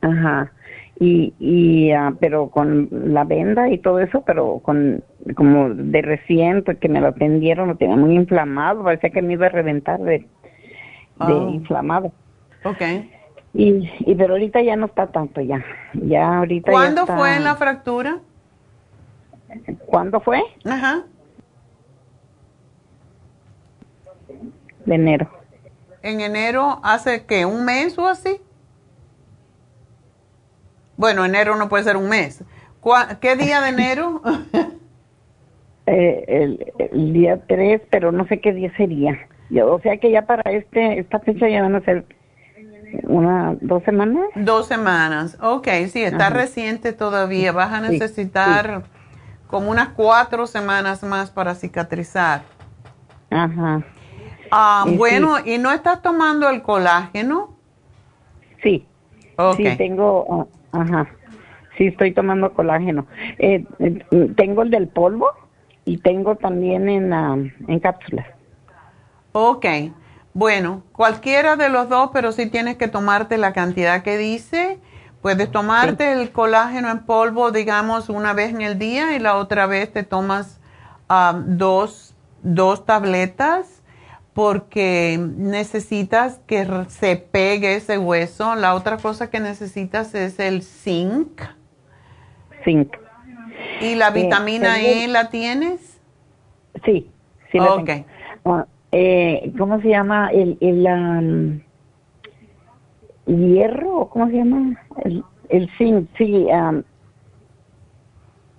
Ajá. 0.01 0.51
Y, 0.99 1.35
y 1.37 1.91
ah, 1.91 2.11
pero 2.19 2.49
con 2.49 2.89
la 3.13 3.23
venda 3.23 3.69
y 3.69 3.77
todo 3.77 3.99
eso, 3.99 4.23
pero 4.25 4.61
con 4.63 5.03
como 5.35 5.69
de 5.69 6.01
recién, 6.01 6.63
porque 6.63 6.89
me 6.89 7.01
lo 7.01 7.09
atendieron, 7.09 7.67
lo 7.67 7.75
tenía 7.75 7.97
muy 7.97 8.15
inflamado, 8.15 8.83
parecía 8.83 9.11
que 9.11 9.21
me 9.21 9.33
iba 9.33 9.45
a 9.45 9.49
reventar 9.49 9.99
de, 9.99 10.25
de 11.19 11.33
Oh. 11.33 11.49
inflamado. 11.49 12.11
Ok. 12.63 12.81
Y, 13.53 13.89
y 13.99 14.15
pero 14.15 14.33
ahorita 14.33 14.61
ya 14.61 14.75
no 14.75 14.87
está 14.87 15.07
tanto 15.07 15.39
ya. 15.41 15.63
Ya 15.93 16.39
ahorita 16.39 16.71
ya 16.71 16.73
¿Cuándo 16.73 17.01
está- 17.01 17.17
fue 17.17 17.39
la 17.39 17.55
fractura? 17.55 18.19
¿Cuándo 19.85 20.19
fue? 20.19 20.41
Ajá. 20.65 21.03
De 24.85 24.95
enero. 24.95 25.29
En 26.01 26.21
enero, 26.21 26.79
¿hace 26.83 27.25
qué? 27.25 27.45
¿Un 27.45 27.65
mes 27.65 27.97
o 27.97 28.07
así? 28.07 28.39
Bueno, 30.97 31.25
enero 31.25 31.55
no 31.55 31.67
puede 31.69 31.83
ser 31.83 31.97
un 31.97 32.09
mes. 32.09 32.43
¿Cuá- 32.81 33.19
¿Qué 33.19 33.35
día 33.35 33.61
de 33.61 33.69
enero? 33.69 34.21
Eh, 35.87 36.25
el, 36.27 36.73
el 36.79 37.13
día 37.13 37.39
3, 37.47 37.79
pero 37.91 38.11
no 38.11 38.25
sé 38.27 38.41
qué 38.41 38.51
día 38.53 38.75
sería. 38.75 39.27
Yo, 39.49 39.73
o 39.73 39.79
sea 39.81 39.97
que 39.97 40.11
ya 40.11 40.23
para 40.23 40.51
este 40.51 40.99
esta 40.99 41.19
fecha 41.19 41.47
ya 41.47 41.61
van 41.61 41.75
a 41.75 41.81
ser 41.81 42.05
una 43.03 43.55
dos 43.61 43.83
semanas. 43.83 44.25
Dos 44.35 44.67
semanas. 44.67 45.37
Ok, 45.41 45.67
sí, 45.87 46.03
está 46.03 46.27
Ajá. 46.27 46.35
reciente 46.35 46.93
todavía. 46.93 47.51
Vas 47.51 47.71
a 47.71 47.81
Sí, 47.81 47.91
necesitar 47.91 48.83
como 49.47 49.69
unas 49.71 49.89
cuatro 49.89 50.47
semanas 50.47 51.03
más 51.03 51.31
para 51.31 51.55
cicatrizar. 51.55 52.41
Ajá. 53.29 53.83
Ah, 54.51 54.85
sí. 54.87 54.95
bueno, 54.97 55.35
¿y 55.45 55.57
no 55.57 55.71
estás 55.71 56.01
tomando 56.01 56.49
el 56.49 56.61
colágeno? 56.61 57.55
Sí. 58.63 58.85
Ok. 59.37 59.57
Sí, 59.57 59.63
tengo, 59.77 60.47
ah, 60.71 60.79
ajá. 60.79 61.07
Sí, 61.77 61.87
estoy 61.87 62.13
tomando 62.13 62.53
colágeno. 62.53 63.05
Eh, 63.37 63.65
eh, 63.79 64.31
tengo 64.35 64.61
el 64.61 64.71
del 64.71 64.87
polvo 64.87 65.31
y 65.83 65.97
tengo 65.97 66.35
también 66.35 66.87
en, 66.87 67.11
en 67.67 67.79
cápsulas. 67.79 68.25
Ok, 69.37 69.65
bueno, 70.33 70.83
cualquiera 70.93 71.57
de 71.57 71.67
los 71.67 71.89
dos, 71.89 72.11
pero 72.13 72.31
sí 72.31 72.45
tienes 72.45 72.77
que 72.77 72.87
tomarte 72.87 73.37
la 73.37 73.51
cantidad 73.51 74.01
que 74.01 74.17
dice. 74.17 74.79
Puedes 75.21 75.51
tomarte 75.51 76.13
el 76.13 76.31
colágeno 76.31 76.89
en 76.89 76.99
polvo, 76.99 77.51
digamos, 77.51 78.07
una 78.07 78.31
vez 78.31 78.51
en 78.51 78.61
el 78.61 78.79
día 78.79 79.13
y 79.13 79.19
la 79.19 79.35
otra 79.35 79.65
vez 79.65 79.91
te 79.91 80.03
tomas 80.03 80.61
ah, 81.09 81.37
dos, 81.45 82.15
dos 82.43 82.85
tabletas 82.85 83.83
porque 84.33 85.19
necesitas 85.19 86.39
que 86.47 86.65
se 86.87 87.17
pegue 87.17 87.75
ese 87.75 87.97
hueso. 87.97 88.55
La 88.55 88.73
otra 88.73 88.95
cosa 88.95 89.29
que 89.29 89.41
necesitas 89.41 90.15
es 90.15 90.39
el 90.39 90.63
zinc. 90.63 91.41
Zinc. 92.63 92.95
¿Y 93.81 93.95
la 93.95 94.11
Eh, 94.11 94.13
vitamina 94.13 94.81
E 94.81 95.09
la 95.09 95.29
tienes? 95.29 95.99
Sí, 96.85 97.11
sí 97.51 97.59
la 97.59 97.75
Ok. 97.75 97.89
tengo. 97.89 98.05
Ah, 98.45 98.65
eh, 98.97 99.51
¿Cómo 99.57 99.81
se 99.81 99.89
llama? 99.89 100.29
El, 100.31 100.57
el 100.61 100.87
am, 100.87 101.61
hierro, 103.25 104.07
¿cómo 104.07 104.27
se 104.27 104.37
llama? 104.37 104.79
El, 105.03 105.21
el 105.49 105.69
zinc, 105.77 106.07
sí. 106.17 106.49
am, 106.49 106.83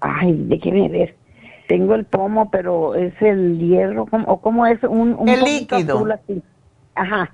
ay, 0.01 0.35
déjeme 0.47 0.91
ver. 0.91 1.17
Tengo 1.69 1.95
el 1.95 2.05
pomo, 2.05 2.51
pero 2.51 2.95
es 2.95 3.15
el 3.23 3.59
hierro, 3.59 4.05
¿cómo, 4.07 4.27
o 4.27 4.41
cómo 4.43 4.67
es? 4.67 4.83
Un, 4.85 5.15
un 5.19 5.29
El 5.29 5.41
líquido. 5.43 5.97
azul 5.97 6.13
así. 6.13 6.43
Ajá, 6.95 7.33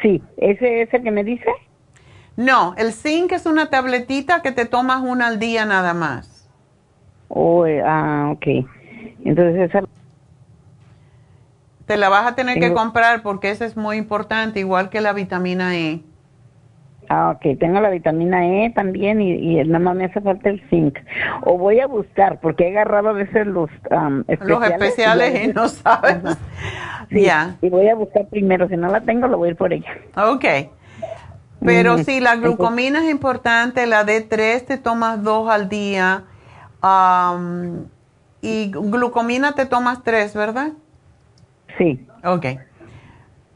sí. 0.00 0.22
¿Ese 0.36 0.82
es 0.82 0.94
el 0.94 1.02
que 1.02 1.10
me 1.10 1.24
dice? 1.24 1.50
No, 2.36 2.74
el 2.78 2.92
zinc 2.92 3.32
es 3.32 3.46
una 3.46 3.68
tabletita 3.68 4.42
que 4.42 4.52
te 4.52 4.64
tomas 4.64 5.02
una 5.02 5.26
al 5.26 5.40
día 5.40 5.66
nada 5.66 5.92
más. 5.92 6.48
Oh, 7.28 7.66
eh, 7.66 7.82
ah, 7.84 8.30
ok. 8.32 8.46
Entonces 9.24 9.68
esa 9.68 9.82
Te 11.88 11.96
la 11.96 12.08
vas 12.10 12.26
a 12.26 12.34
tener 12.36 12.60
que 12.60 12.72
comprar 12.74 13.22
porque 13.22 13.50
esa 13.50 13.64
es 13.64 13.76
muy 13.76 13.96
importante, 13.96 14.60
igual 14.60 14.90
que 14.90 15.00
la 15.00 15.12
vitamina 15.14 15.74
E. 15.74 16.02
Ah, 17.08 17.30
ok, 17.34 17.58
tengo 17.58 17.80
la 17.80 17.88
vitamina 17.88 18.46
E 18.46 18.70
también 18.70 19.22
y, 19.22 19.32
y 19.32 19.64
nada 19.64 19.78
más 19.78 19.96
me 19.96 20.04
hace 20.04 20.20
falta 20.20 20.50
el 20.50 20.60
zinc. 20.68 20.98
O 21.46 21.56
voy 21.56 21.80
a 21.80 21.86
buscar, 21.86 22.38
porque 22.40 22.68
he 22.68 22.70
agarrado 22.72 23.08
a 23.08 23.12
veces 23.12 23.46
los 23.46 23.70
am, 23.90 24.24
especiales. 24.28 24.48
Los 24.48 24.62
especiales 24.70 25.44
y 25.44 25.52
no 25.54 25.68
sabes. 25.68 26.16
Sí, 27.10 27.22
Ya, 27.22 27.56
Y 27.62 27.70
voy 27.70 27.88
a 27.88 27.94
buscar 27.94 28.28
primero, 28.28 28.68
si 28.68 28.76
no 28.76 28.88
la 28.88 29.00
tengo, 29.00 29.28
lo 29.28 29.38
voy 29.38 29.48
a 29.48 29.50
ir 29.52 29.56
por 29.56 29.72
ella. 29.72 29.88
ok. 30.16 30.44
Pero 31.64 31.94
Ujú. 31.94 32.04
sí, 32.04 32.20
la 32.20 32.36
glucomina 32.36 33.04
es 33.04 33.10
importante, 33.10 33.86
la 33.86 34.04
D3 34.04 34.64
te 34.66 34.78
tomas 34.78 35.22
dos 35.22 35.48
al 35.50 35.68
día. 35.68 36.24
Am, 36.82 37.86
Y 38.42 38.70
glucomina 38.70 39.52
te 39.54 39.66
tomas 39.66 40.02
tres, 40.04 40.34
¿verdad? 40.34 40.72
Sí. 41.78 42.06
Ok. 42.24 42.46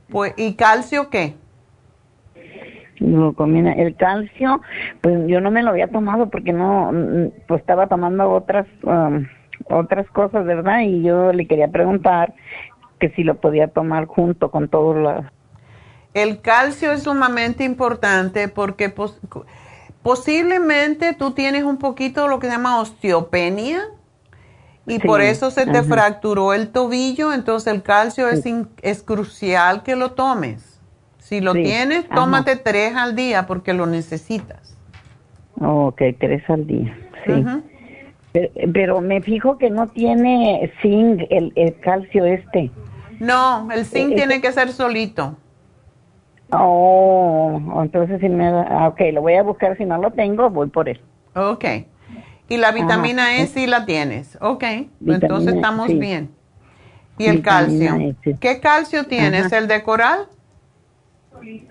Pues, 0.08 0.34
¿Y 0.36 0.54
calcio 0.54 1.10
qué? 1.10 1.34
El 3.78 3.96
calcio, 3.96 4.60
pues 5.00 5.26
yo 5.26 5.40
no 5.40 5.50
me 5.50 5.62
lo 5.62 5.70
había 5.70 5.88
tomado 5.88 6.30
porque 6.30 6.52
no, 6.52 6.92
pues 7.48 7.60
estaba 7.60 7.88
tomando 7.88 8.30
otras, 8.30 8.66
um, 8.84 9.26
otras 9.68 10.08
cosas, 10.10 10.44
¿verdad? 10.44 10.80
Y 10.82 11.02
yo 11.02 11.32
le 11.32 11.46
quería 11.46 11.68
preguntar 11.68 12.34
que 13.00 13.10
si 13.10 13.24
lo 13.24 13.40
podía 13.40 13.68
tomar 13.68 14.06
junto 14.06 14.50
con 14.50 14.68
todos 14.68 14.96
los... 14.96 15.24
El 16.14 16.40
calcio 16.40 16.92
es 16.92 17.02
sumamente 17.02 17.64
importante 17.64 18.46
porque 18.48 18.94
posiblemente 20.02 21.14
tú 21.14 21.32
tienes 21.32 21.64
un 21.64 21.78
poquito 21.78 22.28
lo 22.28 22.38
que 22.38 22.46
se 22.46 22.52
llama 22.52 22.80
osteopenia 22.80 23.80
y 24.86 24.98
por 24.98 25.20
eso 25.20 25.50
se 25.50 25.66
te 25.66 25.82
fracturó 25.82 26.52
el 26.54 26.68
tobillo, 26.68 27.32
entonces 27.32 27.72
el 27.72 27.82
calcio 27.82 28.28
es, 28.28 28.44
es 28.82 29.02
crucial 29.02 29.82
que 29.82 29.96
lo 29.96 30.12
tomes. 30.12 30.80
Si 31.18 31.40
lo 31.40 31.52
tienes, 31.52 32.08
tómate 32.08 32.56
tres 32.56 32.94
al 32.96 33.14
día 33.14 33.46
porque 33.46 33.72
lo 33.72 33.86
necesitas. 33.86 34.76
Ok, 35.60 36.02
tres 36.18 36.42
al 36.50 36.66
día, 36.66 36.96
sí. 37.24 37.44
pero, 38.72 39.00
me 39.00 39.22
fijo 39.22 39.56
que 39.56 39.70
no 39.70 39.86
tiene 39.86 40.72
zinc 40.82 41.22
el, 41.30 41.52
el 41.54 41.78
calcio 41.78 42.24
este. 42.24 42.70
No, 43.20 43.70
el 43.70 43.86
zinc 43.86 44.12
eh, 44.12 44.16
tiene 44.16 44.40
que 44.40 44.50
ser 44.52 44.72
solito. 44.72 45.36
Oh, 46.50 47.60
entonces 47.82 48.20
si 48.20 48.28
me... 48.28 48.48
Ah, 48.48 48.88
ok, 48.88 49.00
lo 49.12 49.22
voy 49.22 49.34
a 49.34 49.42
buscar. 49.42 49.76
Si 49.78 49.84
no 49.84 49.96
lo 49.98 50.10
tengo, 50.10 50.50
voy 50.50 50.68
por 50.68 50.88
él. 50.88 51.00
Ok. 51.34 51.64
Y 52.52 52.58
la 52.58 52.70
vitamina 52.70 53.38
E 53.38 53.46
sí 53.46 53.66
la 53.66 53.86
tienes. 53.86 54.36
Ok, 54.38 54.64
entonces 55.06 55.54
estamos 55.54 55.88
bien. 55.88 56.30
¿Y 57.16 57.24
el 57.24 57.40
calcio? 57.40 57.94
E, 57.96 58.14
¿Qué 58.38 58.60
calcio 58.60 59.06
tienes? 59.06 59.50
¿El 59.52 59.68
de 59.68 59.82
coral? 59.82 60.28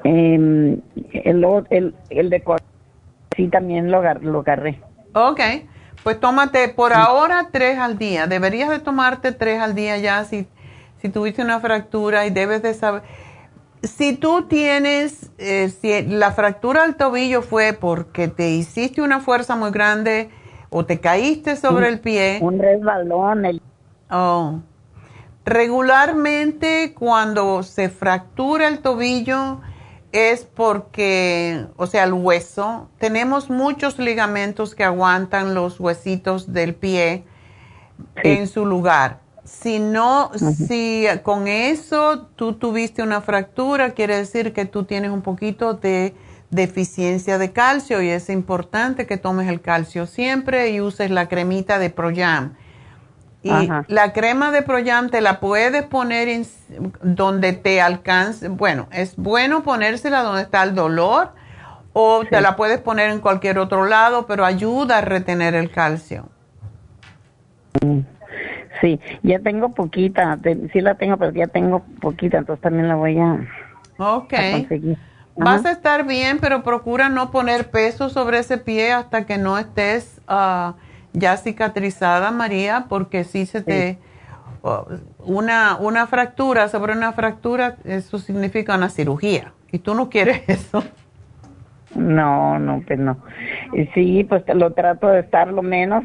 Em, 0.04 0.82
el, 1.14 1.96
el, 2.10 2.30
de 2.32 2.42
coral 2.42 2.66
sí 3.36 3.48
también 3.48 3.92
lo, 3.92 4.02
lo 4.22 4.40
agarré. 4.40 4.82
Ok, 5.14 5.40
pues 6.04 6.20
tómate 6.20 6.68
por 6.70 6.94
ahora 6.94 7.50
tres 7.52 7.78
al 7.78 8.00
día. 8.00 8.26
Deberías 8.26 8.72
de 8.72 8.80
tomarte 8.80 9.32
tres 9.34 9.62
al 9.62 9.76
día 9.76 10.00
ya 10.00 10.24
si, 10.26 10.48
si 11.00 11.10
tuviste 11.10 11.44
una 11.44 11.60
fractura 11.60 12.26
y 12.26 12.32
debes 12.32 12.64
de 12.64 12.74
saber 12.74 13.04
si 13.84 14.16
tú 14.16 14.48
tienes, 14.48 15.32
eh, 15.38 15.70
si 15.70 16.04
la 16.04 16.32
fractura 16.32 16.84
del 16.84 16.96
tobillo 16.96 17.44
fue 17.44 17.74
porque 17.74 18.28
te 18.28 18.50
hiciste 18.50 19.02
una 19.02 19.20
fuerza 19.20 19.56
muy 19.56 19.72
grande 19.72 20.30
o 20.72 20.86
te 20.86 21.00
caíste 21.00 21.56
sobre 21.58 21.90
el 21.90 22.00
pie. 22.00 22.40
Un 22.42 22.58
resbalón. 22.58 23.46
El... 23.46 23.62
Oh. 24.10 24.60
Regularmente 25.46 26.94
cuando 26.98 27.62
se 27.62 27.90
fractura 27.90 28.68
el 28.68 28.80
tobillo 28.80 29.60
es 30.14 30.46
porque, 30.46 31.66
o 31.76 31.88
sea, 31.88 32.06
el 32.06 32.14
hueso, 32.14 32.90
tenemos 32.98 33.50
muchos 33.50 34.00
ligamentos 34.00 34.74
que 34.74 34.84
aguantan 34.84 35.54
los 35.54 35.80
huesitos 35.80 36.52
del 36.54 36.74
pie 36.74 37.26
en 38.16 38.48
su 38.48 38.66
lugar. 38.66 39.20
Si 39.44 39.80
no, 39.80 40.32
si 40.36 41.06
con 41.24 41.48
eso 41.48 42.28
tú 42.36 42.54
tuviste 42.54 43.04
una 43.04 43.22
fractura, 43.22 43.92
quiere 43.92 44.16
decir 44.16 44.54
que 44.54 44.66
tú 44.66 44.84
tienes 44.84 45.12
un 45.12 45.22
poquito 45.22 45.74
de 45.74 46.14
deficiencia 46.52 47.38
de 47.38 47.52
calcio 47.52 48.02
y 48.02 48.10
es 48.10 48.30
importante 48.30 49.08
que 49.08 49.18
tomes 49.18 49.48
el 49.50 49.62
calcio 49.62 50.06
siempre 50.06 50.70
y 50.70 50.82
uses 50.82 51.10
la 51.10 51.28
cremita 51.28 51.80
de 51.80 51.90
Proyam. 51.90 52.54
Y 53.44 53.50
la 53.88 54.14
crema 54.14 54.52
de 54.52 54.62
Proyam 54.62 55.10
te 55.10 55.20
la 55.20 55.40
puedes 55.40 55.84
poner 55.84 56.28
en, 56.28 56.46
donde 57.02 57.54
te 57.54 57.82
alcance. 57.82 58.50
Bueno, 58.50 58.88
es 58.92 59.16
bueno 59.16 59.64
ponérsela 59.64 60.22
donde 60.22 60.44
está 60.44 60.62
el 60.62 60.76
dolor 60.76 61.32
o 61.94 62.24
te 62.30 62.40
la 62.40 62.56
puedes 62.56 62.80
poner 62.80 63.10
en 63.10 63.20
cualquier 63.20 63.58
otro 63.58 63.86
lado, 63.86 64.28
pero 64.28 64.46
ayuda 64.46 65.00
a 65.00 65.02
retener 65.02 65.56
el 65.56 65.72
calcio. 65.72 66.30
Sí, 68.80 69.00
ya 69.24 69.40
tengo 69.40 69.74
poquita, 69.74 70.38
sí 70.72 70.82
la 70.82 70.96
tengo, 70.96 71.18
pero 71.18 71.32
ya 71.32 71.48
tengo 71.48 71.84
poquita, 72.00 72.38
entonces 72.38 72.62
también 72.62 72.88
la 72.88 72.96
voy 72.96 73.18
a, 73.18 73.40
conseguir. 73.98 74.98
Vas 75.36 75.66
a 75.66 75.72
estar 75.72 76.06
bien, 76.06 76.40
pero 76.40 76.64
procura 76.64 77.10
no 77.10 77.32
poner 77.32 77.70
peso 77.72 78.10
sobre 78.10 78.40
ese 78.40 78.58
pie 78.58 78.92
hasta 78.92 79.26
que 79.26 79.38
no 79.38 79.58
estés 79.58 80.22
uh, 80.30 80.74
ya 81.14 81.38
cicatrizada, 81.38 82.32
María, 82.32 82.86
porque 82.90 83.24
si 83.24 83.46
se 83.46 83.62
te... 83.62 83.98
Uh, 84.64 84.98
una, 85.20 85.78
una 85.80 86.06
fractura 86.06 86.68
sobre 86.68 86.94
una 86.94 87.14
fractura, 87.14 87.78
eso 87.84 88.20
significa 88.20 88.76
una 88.76 88.90
cirugía. 88.90 89.54
Y 89.72 89.80
tú 89.80 89.96
no 89.96 90.10
quieres 90.10 90.44
eso. 90.48 90.84
No, 91.96 92.60
no, 92.60 92.84
pues 92.86 93.00
no. 93.00 93.18
Sí, 93.94 94.24
pues 94.24 94.44
lo 94.54 94.72
trato 94.72 95.08
de 95.08 95.22
estar 95.22 95.50
lo 95.50 95.62
menos 95.62 96.04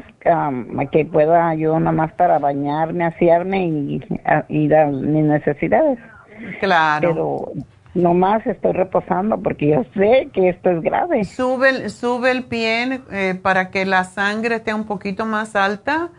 que 0.91 1.05
pueda 1.05 1.53
yo 1.55 1.79
nomás 1.79 2.11
para 2.13 2.39
bañarme, 2.39 3.05
asearme 3.05 3.67
y, 3.67 4.03
y 4.49 4.67
dar 4.67 4.91
mis 4.91 5.23
necesidades. 5.23 5.99
Claro. 6.59 7.09
Pero 7.13 7.51
nomás 7.97 8.45
estoy 8.45 8.73
reposando 8.73 9.37
porque 9.41 9.69
yo 9.69 9.83
sé 9.95 10.29
que 10.33 10.49
esto 10.49 10.69
es 10.69 10.81
grave. 10.81 11.23
Sube, 11.25 11.89
sube 11.89 12.31
el 12.31 12.43
pie 12.43 13.01
eh, 13.11 13.39
para 13.41 13.71
que 13.71 13.85
la 13.85 14.03
sangre 14.03 14.55
esté 14.55 14.73
un 14.73 14.85
poquito 14.85 15.25
más 15.25 15.55
alta. 15.55 16.09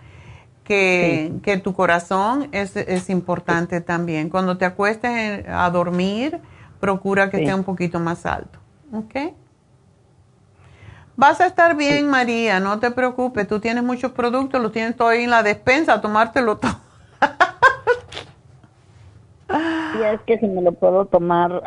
Que, 0.65 1.33
que 1.43 1.57
tu 1.57 1.73
corazón 1.73 2.51
es, 2.53 2.77
es 2.77 3.09
importante 3.09 3.81
también. 3.81 4.29
Cuando 4.29 4.59
te 4.59 4.67
acuestes 4.67 5.47
a 5.49 5.71
dormir, 5.71 6.41
procura 6.79 7.31
que 7.31 7.39
esté 7.39 7.55
un 7.55 7.65
poquito 7.65 7.99
más 7.99 8.27
alto. 8.27 8.59
¿Ok? 8.93 9.15
Vas 11.17 11.41
a 11.41 11.47
estar 11.47 11.75
bien, 11.75 12.09
María, 12.09 12.61
no 12.61 12.79
te 12.79 12.91
preocupes. 12.91 13.49
Tú 13.49 13.61
tienes 13.61 13.83
muchos 13.83 14.13
productos, 14.13 14.61
los 14.61 14.71
tienes 14.71 14.95
todo 14.95 15.09
ahí 15.09 15.25
en 15.25 15.31
la 15.31 15.43
despensa, 15.43 16.03
tomártelo 16.03 16.59
todo. 16.59 16.77
Y 19.51 20.03
es 20.03 20.21
que 20.27 20.39
si 20.39 20.47
me 20.47 20.61
lo 20.61 20.73
puedo 20.73 21.07
tomar 21.07 21.63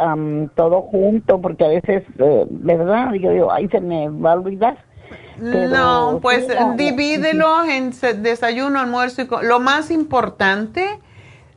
todo 0.55 0.83
junto, 0.83 1.41
porque 1.41 1.65
a 1.65 1.69
veces, 1.69 2.03
eh, 2.19 2.45
¿verdad? 2.49 3.13
Yo 3.13 3.31
digo, 3.31 3.51
ay, 3.51 3.67
se 3.69 3.81
me 3.81 4.09
va 4.09 4.33
a 4.33 4.35
olvidar. 4.35 4.77
no, 5.39 6.19
pues 6.21 6.47
divídelo 6.75 7.65
en 7.65 7.91
desayuno, 8.21 8.79
almuerzo 8.79 9.23
y... 9.23 9.27
Lo 9.45 9.59
más 9.59 9.89
importante, 9.89 10.85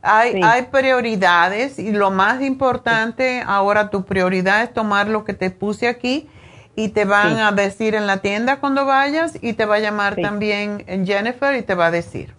hay, 0.01 0.41
hay 0.43 0.63
prioridades 0.63 1.77
y 1.77 1.91
lo 1.91 2.09
más 2.09 2.41
importante, 2.41 3.43
ahora 3.45 3.91
tu 3.91 4.03
prioridad 4.03 4.63
es 4.63 4.73
tomar 4.73 5.07
lo 5.07 5.25
que 5.25 5.33
te 5.33 5.51
puse 5.51 5.87
aquí 5.87 6.27
y 6.75 6.89
te 6.89 7.05
van 7.05 7.37
a 7.37 7.51
decir 7.51 7.93
en 7.95 8.07
la 8.07 8.17
tienda 8.17 8.59
cuando 8.59 8.85
vayas 8.85 9.37
y 9.41 9.53
te 9.53 9.65
va 9.65 9.75
a 9.75 9.79
llamar 9.79 10.15
también 10.15 10.83
Jennifer 11.05 11.55
y 11.55 11.61
te 11.61 11.75
va 11.75 11.87
a 11.87 11.91
decir. 11.91 12.33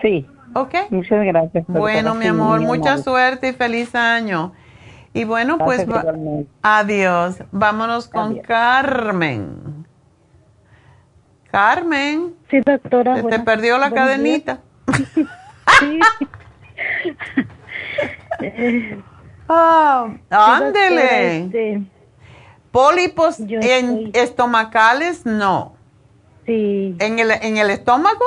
Sí. 0.00 0.26
Ok. 0.54 0.74
Muchas 0.90 1.24
gracias. 1.24 1.64
Bueno, 1.66 2.14
mi 2.14 2.26
amor, 2.26 2.60
mucha 2.60 2.98
suerte 2.98 3.48
y 3.48 3.52
feliz 3.52 3.94
año. 3.94 4.52
Y 5.14 5.24
bueno, 5.24 5.58
pues 5.58 5.86
adiós. 6.62 7.36
Vámonos 7.52 8.08
con 8.08 8.38
Carmen. 8.38 9.86
Carmen. 11.50 12.34
Sí, 12.50 12.60
doctora. 12.64 13.22
¿Te, 13.22 13.38
perdió 13.40 13.78
la 13.78 13.90
cadenita? 13.90 14.60
sí. 15.80 15.98
ah, 19.48 20.08
ándele. 20.30 21.84
Pólipos 22.70 23.38
en 23.38 24.10
estomacales, 24.14 25.26
no. 25.26 25.74
Sí. 26.46 26.96
¿En 26.98 27.18
el, 27.18 27.30
¿En 27.30 27.58
el 27.58 27.70
estómago? 27.70 28.24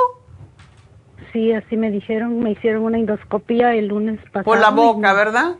Sí, 1.36 1.52
así 1.52 1.76
me 1.76 1.90
dijeron. 1.90 2.38
Me 2.38 2.52
hicieron 2.52 2.84
una 2.84 2.96
endoscopia 2.96 3.74
el 3.74 3.88
lunes 3.88 4.18
pasado. 4.32 4.44
Por 4.44 4.58
la 4.58 4.70
boca, 4.70 5.12
¿verdad? 5.12 5.56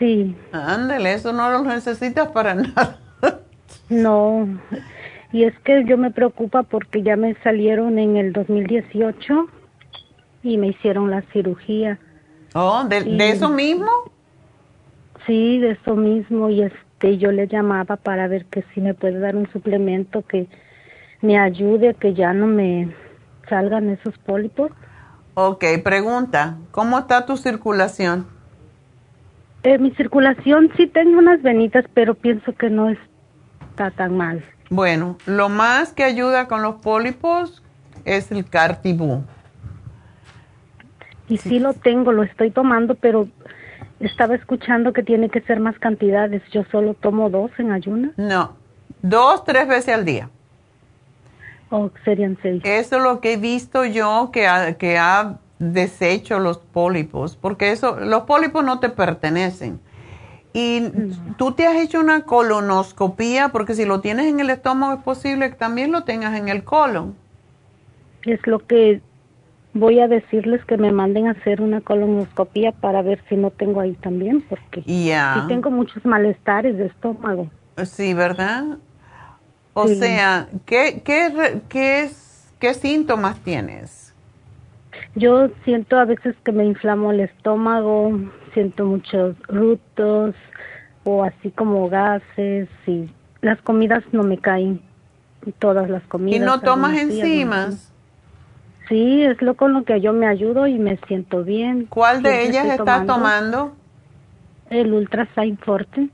Sí. 0.00 0.34
Ándale, 0.50 1.12
eso 1.12 1.32
no 1.32 1.48
lo 1.50 1.62
necesitas 1.62 2.26
para 2.32 2.54
nada. 2.56 2.98
no. 3.88 4.48
Y 5.30 5.44
es 5.44 5.56
que 5.60 5.84
yo 5.84 5.96
me 5.96 6.10
preocupa 6.10 6.64
porque 6.64 7.04
ya 7.04 7.14
me 7.14 7.34
salieron 7.44 7.96
en 8.00 8.16
el 8.16 8.32
2018 8.32 9.46
y 10.42 10.58
me 10.58 10.66
hicieron 10.70 11.12
la 11.12 11.22
cirugía. 11.32 12.00
Oh, 12.52 12.82
¿de, 12.82 13.04
¿de 13.04 13.30
eso 13.30 13.50
mismo? 13.50 13.86
Sí, 15.28 15.60
de 15.60 15.70
eso 15.70 15.94
mismo. 15.94 16.50
Y 16.50 16.62
es 16.62 16.72
este, 17.02 17.18
yo 17.18 17.30
le 17.30 17.46
llamaba 17.46 17.94
para 17.94 18.26
ver 18.26 18.46
que 18.46 18.64
si 18.74 18.80
me 18.80 18.94
puede 18.94 19.20
dar 19.20 19.36
un 19.36 19.48
suplemento 19.52 20.22
que 20.22 20.48
me 21.20 21.38
ayude 21.38 21.94
que 21.94 22.14
ya 22.14 22.32
no 22.32 22.48
me 22.48 22.92
salgan 23.52 23.90
esos 23.90 24.16
pólipos. 24.16 24.70
Ok, 25.34 25.62
pregunta, 25.84 26.56
¿cómo 26.70 26.98
está 26.98 27.26
tu 27.26 27.36
circulación? 27.36 28.26
Eh, 29.62 29.76
mi 29.76 29.90
circulación 29.90 30.70
sí 30.74 30.86
tengo 30.86 31.18
unas 31.18 31.42
venitas, 31.42 31.84
pero 31.92 32.14
pienso 32.14 32.54
que 32.54 32.70
no 32.70 32.88
está 32.88 33.90
tan 33.90 34.16
mal. 34.16 34.42
Bueno, 34.70 35.18
lo 35.26 35.50
más 35.50 35.92
que 35.92 36.02
ayuda 36.02 36.48
con 36.48 36.62
los 36.62 36.76
pólipos 36.76 37.62
es 38.06 38.32
el 38.32 38.48
cartibú. 38.48 39.22
Y 41.28 41.36
sí 41.36 41.58
lo 41.58 41.74
tengo, 41.74 42.10
lo 42.10 42.22
estoy 42.22 42.50
tomando, 42.50 42.94
pero 42.94 43.28
estaba 44.00 44.34
escuchando 44.34 44.94
que 44.94 45.02
tiene 45.02 45.28
que 45.28 45.42
ser 45.42 45.60
más 45.60 45.78
cantidades. 45.78 46.42
Yo 46.52 46.64
solo 46.72 46.94
tomo 46.94 47.28
dos 47.28 47.50
en 47.58 47.70
ayuna. 47.70 48.12
No, 48.16 48.56
dos, 49.02 49.44
tres 49.44 49.68
veces 49.68 49.94
al 49.94 50.06
día. 50.06 50.30
Oh, 51.74 51.90
serían 52.04 52.36
seis. 52.42 52.60
Eso 52.64 52.98
es 52.98 53.02
lo 53.02 53.20
que 53.20 53.32
he 53.32 53.36
visto 53.38 53.86
yo 53.86 54.28
que 54.30 54.46
ha, 54.46 54.74
que 54.74 54.98
ha 54.98 55.38
deshecho 55.58 56.38
los 56.38 56.58
pólipos, 56.58 57.36
porque 57.36 57.72
eso, 57.72 57.98
los 57.98 58.24
pólipos 58.24 58.62
no 58.62 58.78
te 58.78 58.90
pertenecen. 58.90 59.80
Y 60.52 60.82
tú 61.38 61.52
te 61.52 61.66
has 61.66 61.76
hecho 61.76 61.98
una 61.98 62.24
colonoscopía, 62.24 63.48
porque 63.48 63.72
si 63.74 63.86
lo 63.86 64.02
tienes 64.02 64.26
en 64.26 64.38
el 64.40 64.50
estómago 64.50 64.98
es 64.98 65.02
posible 65.02 65.48
que 65.48 65.56
también 65.56 65.92
lo 65.92 66.04
tengas 66.04 66.38
en 66.38 66.50
el 66.50 66.62
colon. 66.62 67.14
Es 68.26 68.46
lo 68.46 68.58
que 68.58 69.00
voy 69.72 70.00
a 70.00 70.08
decirles 70.08 70.62
que 70.66 70.76
me 70.76 70.92
manden 70.92 71.28
a 71.28 71.30
hacer 71.30 71.62
una 71.62 71.80
colonoscopía 71.80 72.72
para 72.72 73.00
ver 73.00 73.22
si 73.30 73.36
no 73.36 73.50
tengo 73.50 73.80
ahí 73.80 73.94
también, 73.94 74.42
porque 74.42 74.82
Ya. 74.84 75.46
tengo 75.48 75.70
muchos 75.70 76.04
malestares 76.04 76.76
de 76.76 76.86
estómago. 76.86 77.48
Sí, 77.86 78.12
¿verdad? 78.12 78.76
O 79.74 79.86
Sí. 79.86 79.94
sea, 79.96 80.48
¿qué, 80.66 81.02
qué, 81.04 81.60
qué, 81.68 82.02
es- 82.02 82.52
¿qué 82.58 82.74
síntomas 82.74 83.38
tienes? 83.40 84.14
Yo 85.14 85.48
siento 85.64 85.98
a 85.98 86.04
veces 86.04 86.34
que 86.44 86.52
me 86.52 86.64
inflamo 86.64 87.12
el 87.12 87.20
estómago, 87.20 88.12
siento 88.52 88.84
muchos 88.84 89.36
rutos 89.48 90.34
o 91.04 91.24
así 91.24 91.50
como 91.50 91.88
gases 91.88 92.68
y 92.86 93.10
las 93.40 93.60
comidas 93.62 94.04
no 94.12 94.22
me 94.22 94.38
caen, 94.38 94.80
todas 95.58 95.88
las 95.88 96.02
comidas. 96.04 96.40
¿Y 96.40 96.44
no 96.44 96.60
tomas 96.60 96.96
enzimas? 96.96 97.90
Sí, 98.88 99.22
es 99.22 99.40
lo 99.40 99.54
con 99.54 99.72
lo 99.72 99.84
que 99.84 100.00
yo 100.00 100.12
me 100.12 100.26
ayudo 100.26 100.66
y 100.66 100.78
me 100.78 100.98
siento 101.08 101.42
bien. 101.44 101.86
¿Cuál 101.86 102.22
de 102.22 102.30
Siempre 102.30 102.48
ellas 102.50 102.66
estás 102.78 103.06
tomando? 103.06 103.72
El 104.70 104.92
Ultrasign 104.92 105.56
Forte. 105.58 106.08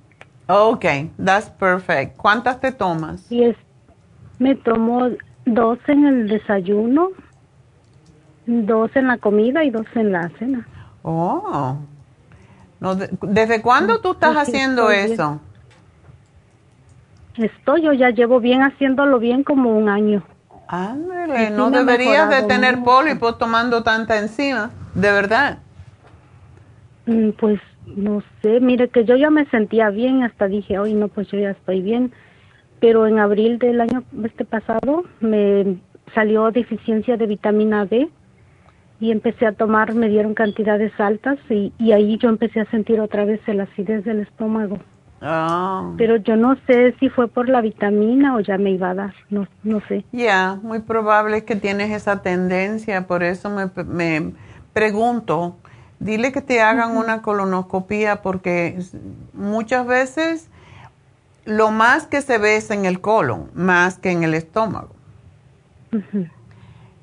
Ok, 0.49 0.85
that's 1.23 1.51
perfect. 1.51 2.17
¿Cuántas 2.17 2.59
te 2.61 2.73
tomas? 2.73 3.21
Es, 3.31 3.57
me 4.39 4.55
tomo 4.57 5.11
dos 5.45 5.79
en 5.89 6.07
el 6.07 6.29
desayuno, 6.29 7.11
dos 8.47 8.91
en 8.97 9.09
la 9.09 9.19
comida 9.19 9.65
y 9.65 9.71
dos 9.71 9.87
en 9.95 10.13
la 10.13 10.29
cena. 10.39 10.67
Oh. 11.03 11.77
No, 12.81 12.95
de- 12.95 13.11
¿Desde 13.23 13.61
cuándo 13.61 14.01
tú 14.01 14.13
estás 14.13 14.37
sí, 14.47 14.53
haciendo 14.53 14.91
estoy 14.91 15.07
bien. 15.07 15.13
eso? 15.13 15.41
Estoy, 17.37 17.83
yo 17.83 17.93
ya 17.93 18.11
llevo 18.11 18.41
bien 18.41 18.63
haciéndolo 18.63 19.19
bien 19.19 19.45
como 19.45 19.77
un 19.77 19.89
año. 19.89 20.23
Ándale, 20.69 21.47
sí 21.47 21.53
no 21.53 21.71
deberías 21.71 22.29
de 22.31 22.43
tener 22.43 22.77
mucho. 22.77 22.85
pólipos 22.85 23.39
tomando 23.39 23.83
tanta 23.83 24.19
enzima, 24.19 24.71
de 24.95 25.13
verdad. 25.13 25.59
Mm, 27.07 27.31
Pues 27.39 27.61
no 27.97 28.23
sé, 28.43 28.61
mire 28.61 28.89
que 28.89 29.05
yo 29.05 29.17
ya 29.17 29.31
me 29.31 29.47
sentía 29.47 29.91
bien, 29.91 30.23
hasta 30.23 30.49
dije, 30.49 30.79
hoy 30.79 30.95
no, 30.95 31.09
pues 31.09 31.29
yo 31.29 31.39
ya 31.39 31.51
estoy 31.51 31.81
bien. 31.81 32.13
Pero 32.81 33.07
en 33.07 33.19
abril 33.19 33.59
del 33.59 33.81
año 33.81 34.05
este 34.25 34.45
pasado 34.45 35.05
me 35.21 35.79
salió 36.15 36.51
deficiencia 36.51 37.17
de 37.17 37.27
vitamina 37.27 37.87
D 37.87 38.09
y 39.01 39.11
empecé 39.11 39.47
a 39.47 39.53
tomar, 39.53 39.95
me 39.95 40.09
dieron 40.09 40.35
cantidades 40.35 40.93
altas 40.99 41.39
y, 41.51 41.73
y 41.79 41.93
ahí 41.93 42.19
yo 42.19 42.29
empecé 42.29 42.61
a 42.61 42.71
sentir 42.71 43.01
otra 43.01 43.25
vez 43.25 43.41
el 43.47 43.61
acidez 43.61 44.05
del 44.05 44.21
estómago. 44.21 44.79
Ah. 45.21 45.95
Pero 45.97 46.17
yo 46.17 46.37
no 46.37 46.57
sé 46.67 46.95
si 47.01 47.09
fue 47.09 47.29
por 47.29 47.49
la 47.49 47.61
vitamina 47.61 48.37
o 48.37 48.41
ya 48.41 48.57
me 48.59 48.71
iba 48.71 48.91
a 48.91 48.95
dar, 48.95 49.15
no, 49.31 49.49
no 49.65 49.81
sé. 49.89 50.05
Ya, 50.13 50.59
muy 50.63 50.81
probable 50.81 51.45
que 51.45 51.57
tienes 51.57 51.91
esa 51.91 52.23
tendencia, 52.23 53.07
por 53.07 53.23
eso 53.23 53.51
me, 53.51 53.67
me 53.85 54.33
pregunto. 54.73 55.57
Dile 56.01 56.33
que 56.33 56.43
te 56.43 56.61
hagan 56.61 56.97
una 56.97 57.23
colonoscopía 57.23 58.23
porque 58.23 58.79
muchas 59.33 59.87
veces 59.87 60.49
lo 61.45 61.71
más 61.71 62.07
que 62.07 62.21
se 62.23 62.39
ve 62.39 62.57
es 62.57 62.71
en 62.71 62.85
el 62.85 63.01
colon, 63.01 63.51
más 63.55 63.99
que 63.99 64.11
en 64.11 64.23
el 64.23 64.35
estómago. 64.35 64.95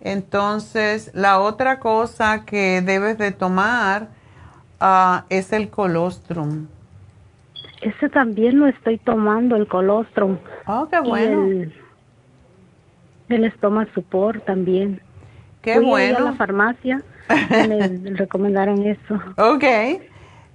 Entonces, 0.01 1.11
la 1.13 1.39
otra 1.39 1.79
cosa 1.79 2.45
que 2.45 2.81
debes 2.81 3.17
de 3.17 3.31
tomar 3.31 4.09
ah, 4.79 5.25
es 5.29 5.51
el 5.51 5.69
colostrum. 5.69 6.67
Ese 7.81 8.09
también 8.09 8.59
lo 8.59 8.67
estoy 8.67 8.97
tomando, 8.99 9.55
el 9.55 9.67
colostrum. 9.67 10.39
Oh, 10.67 10.87
qué 10.89 10.99
Y 11.03 11.09
bueno. 11.09 11.43
el, 11.43 11.73
el 13.29 13.45
estómago 13.45 13.89
support 13.93 14.45
también. 14.45 15.01
Qué 15.61 15.79
ahí 15.79 15.79
bueno. 15.79 16.17
a 16.17 16.21
la 16.21 16.33
farmacia 16.33 17.03
y 17.03 17.14
me 17.29 18.11
recomendaron 18.11 18.83
eso. 18.85 19.15
Ok, 19.37 19.63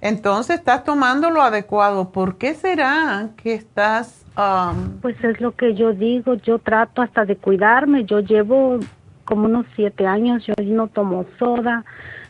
entonces 0.01 0.57
estás 0.57 0.83
tomando 0.83 1.29
lo 1.29 1.41
adecuado. 1.41 2.11
¿Por 2.11 2.37
qué 2.37 2.53
será 2.53 3.29
que 3.37 3.53
estás... 3.53 4.25
um, 4.37 4.99
Pues 5.01 5.21
es 5.23 5.39
lo 5.41 5.51
que 5.55 5.75
yo 5.75 5.93
digo, 5.93 6.35
yo 6.35 6.59
trato 6.59 7.01
hasta 7.01 7.25
de 7.25 7.35
cuidarme, 7.35 8.05
yo 8.05 8.19
llevo 8.19 8.79
como 9.25 9.45
unos 9.45 9.65
siete 9.75 10.07
años, 10.07 10.45
yo 10.45 10.53
no 10.65 10.87
tomo 10.87 11.25
soda, 11.37 11.85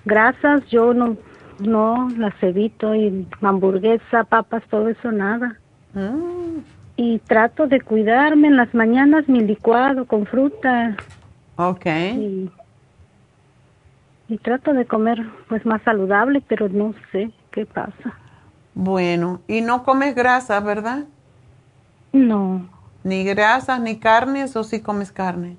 grasas, 0.06 0.66
yo 0.68 0.94
no, 0.94 1.16
no 1.60 2.10
las 2.18 2.34
evito, 2.44 2.94
y 2.94 3.26
hamburguesa, 3.42 4.24
papas, 4.26 4.64
todo 4.70 4.90
eso, 4.90 5.12
nada. 5.12 5.58
mm, 5.94 6.60
Y 6.98 7.20
trato 7.20 7.68
de 7.68 7.82
cuidarme 7.82 8.48
en 8.50 8.58
las 8.58 8.74
mañanas, 8.76 9.28
mi 9.28 9.40
licuado 9.40 10.06
con 10.06 10.26
fruta. 10.26 10.96
ok, 11.56 11.86
Y, 11.86 12.52
y 14.32 14.38
trato 14.40 14.74
de 14.74 14.88
comer 14.88 15.20
pues 15.50 15.66
más 15.66 15.82
saludable, 15.84 16.42
pero 16.48 16.70
no 16.70 16.94
sé 17.12 17.32
qué 17.52 17.66
pasa. 17.68 18.18
bueno. 18.74 19.42
Y 19.48 19.62
no 19.62 19.84
comes 19.84 20.16
grasas, 20.16 20.64
¿verdad? 20.64 21.06
No. 22.14 22.70
Ni 23.04 23.24
grasas, 23.24 23.80
ni 23.80 24.00
carnes, 24.00 24.56
o 24.56 24.64
sí 24.64 24.82
comes 24.82 25.12
carne. 25.12 25.58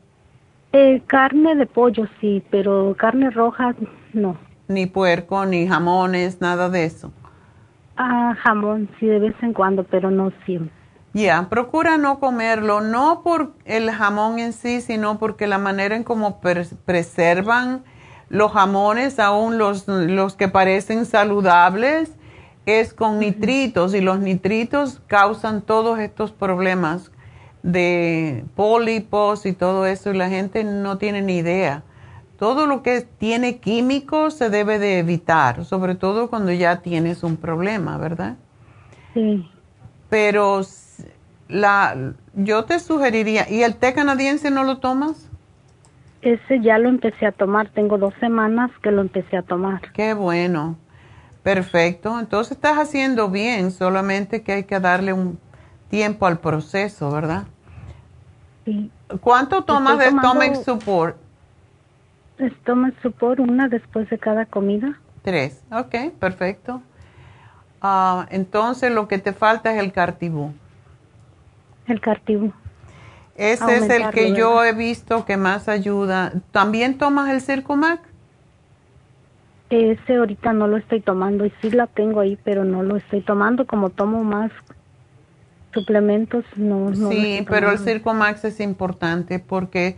Eh, 0.72 1.02
carne 1.06 1.54
de 1.54 1.66
pollo 1.66 2.06
sí, 2.20 2.42
pero 2.50 2.96
carne 2.98 3.30
roja 3.30 3.74
no. 4.12 4.36
Ni 4.66 4.86
puerco, 4.86 5.46
ni 5.46 5.68
jamones, 5.68 6.40
nada 6.40 6.68
de 6.68 6.84
eso. 6.84 7.12
Ah, 7.96 8.34
jamón 8.42 8.90
sí 8.98 9.06
de 9.06 9.18
vez 9.18 9.34
en 9.42 9.54
cuando, 9.54 9.84
pero 9.84 10.10
no 10.10 10.30
siempre. 10.44 10.74
Ya, 11.14 11.48
procura 11.50 11.98
no 11.98 12.20
comerlo, 12.20 12.80
no 12.80 13.22
por 13.22 13.54
el 13.66 13.90
jamón 13.90 14.38
en 14.38 14.52
sí, 14.54 14.80
sino 14.80 15.18
porque 15.18 15.46
la 15.46 15.58
manera 15.58 15.94
en 15.94 16.04
cómo 16.04 16.40
pres- 16.40 16.74
preservan 16.86 17.84
los 18.32 18.52
jamones, 18.52 19.18
aún 19.18 19.58
los, 19.58 19.86
los 19.86 20.36
que 20.36 20.48
parecen 20.48 21.04
saludables, 21.04 22.12
es 22.64 22.94
con 22.94 23.18
nitritos 23.18 23.94
y 23.94 24.00
los 24.00 24.20
nitritos 24.20 25.02
causan 25.06 25.60
todos 25.60 25.98
estos 25.98 26.32
problemas 26.32 27.12
de 27.62 28.46
pólipos 28.56 29.44
y 29.44 29.52
todo 29.52 29.84
eso 29.84 30.10
y 30.10 30.16
la 30.16 30.30
gente 30.30 30.64
no 30.64 30.96
tiene 30.96 31.20
ni 31.20 31.36
idea. 31.36 31.82
Todo 32.38 32.66
lo 32.66 32.82
que 32.82 33.02
tiene 33.02 33.58
químicos 33.58 34.32
se 34.32 34.48
debe 34.48 34.78
de 34.78 34.98
evitar, 34.98 35.66
sobre 35.66 35.94
todo 35.94 36.30
cuando 36.30 36.52
ya 36.52 36.80
tienes 36.80 37.22
un 37.24 37.36
problema, 37.36 37.98
¿verdad? 37.98 38.36
Sí. 39.12 39.46
Pero 40.08 40.62
la, 41.48 42.14
yo 42.32 42.64
te 42.64 42.80
sugeriría, 42.80 43.46
¿y 43.50 43.62
el 43.62 43.76
té 43.76 43.92
canadiense 43.92 44.50
no 44.50 44.64
lo 44.64 44.78
tomas? 44.78 45.28
Ese 46.22 46.60
ya 46.60 46.78
lo 46.78 46.88
empecé 46.88 47.26
a 47.26 47.32
tomar, 47.32 47.68
tengo 47.70 47.98
dos 47.98 48.14
semanas 48.20 48.70
que 48.80 48.92
lo 48.92 49.00
empecé 49.02 49.36
a 49.36 49.42
tomar. 49.42 49.80
Qué 49.92 50.14
bueno, 50.14 50.78
perfecto. 51.42 52.18
Entonces 52.20 52.52
estás 52.52 52.78
haciendo 52.78 53.28
bien, 53.28 53.72
solamente 53.72 54.42
que 54.42 54.52
hay 54.52 54.64
que 54.64 54.78
darle 54.78 55.12
un 55.12 55.40
tiempo 55.88 56.26
al 56.26 56.38
proceso, 56.38 57.10
¿verdad? 57.10 57.44
Sí. 58.64 58.90
¿Cuánto 59.20 59.64
tomas 59.64 59.98
de 59.98 60.04
Estoy 60.06 60.20
stomach 60.20 60.54
support? 60.64 61.16
Stomach 62.60 62.94
support 63.02 63.40
una 63.40 63.68
después 63.68 64.08
de 64.08 64.18
cada 64.18 64.46
comida. 64.46 65.00
Tres, 65.22 65.64
ok, 65.72 66.12
perfecto. 66.20 66.82
Ah, 67.80 68.26
entonces 68.30 68.92
lo 68.92 69.08
que 69.08 69.18
te 69.18 69.32
falta 69.32 69.74
es 69.74 69.80
el 69.80 69.92
cartibú. 69.92 70.54
El 71.88 72.00
cartibú. 72.00 72.52
Ese 73.36 73.76
es 73.76 73.90
el 73.90 74.10
que 74.10 74.34
yo 74.34 74.64
he 74.64 74.72
visto 74.72 75.24
que 75.24 75.36
más 75.36 75.68
ayuda. 75.68 76.32
¿También 76.50 76.98
tomas 76.98 77.30
el 77.30 77.40
Circumac? 77.40 78.00
Ese 79.70 80.16
ahorita 80.16 80.52
no 80.52 80.66
lo 80.66 80.76
estoy 80.76 81.00
tomando 81.00 81.46
y 81.46 81.52
sí 81.62 81.70
la 81.70 81.86
tengo 81.86 82.20
ahí, 82.20 82.38
pero 82.44 82.64
no 82.64 82.82
lo 82.82 82.96
estoy 82.96 83.22
tomando. 83.22 83.66
Como 83.66 83.88
tomo 83.88 84.22
más 84.22 84.52
suplementos, 85.72 86.44
no, 86.56 86.90
no 86.90 87.10
Sí, 87.10 87.44
pero 87.48 87.70
el. 87.70 87.78
Circomax 87.78 88.44
es 88.44 88.60
importante 88.60 89.38
porque 89.38 89.96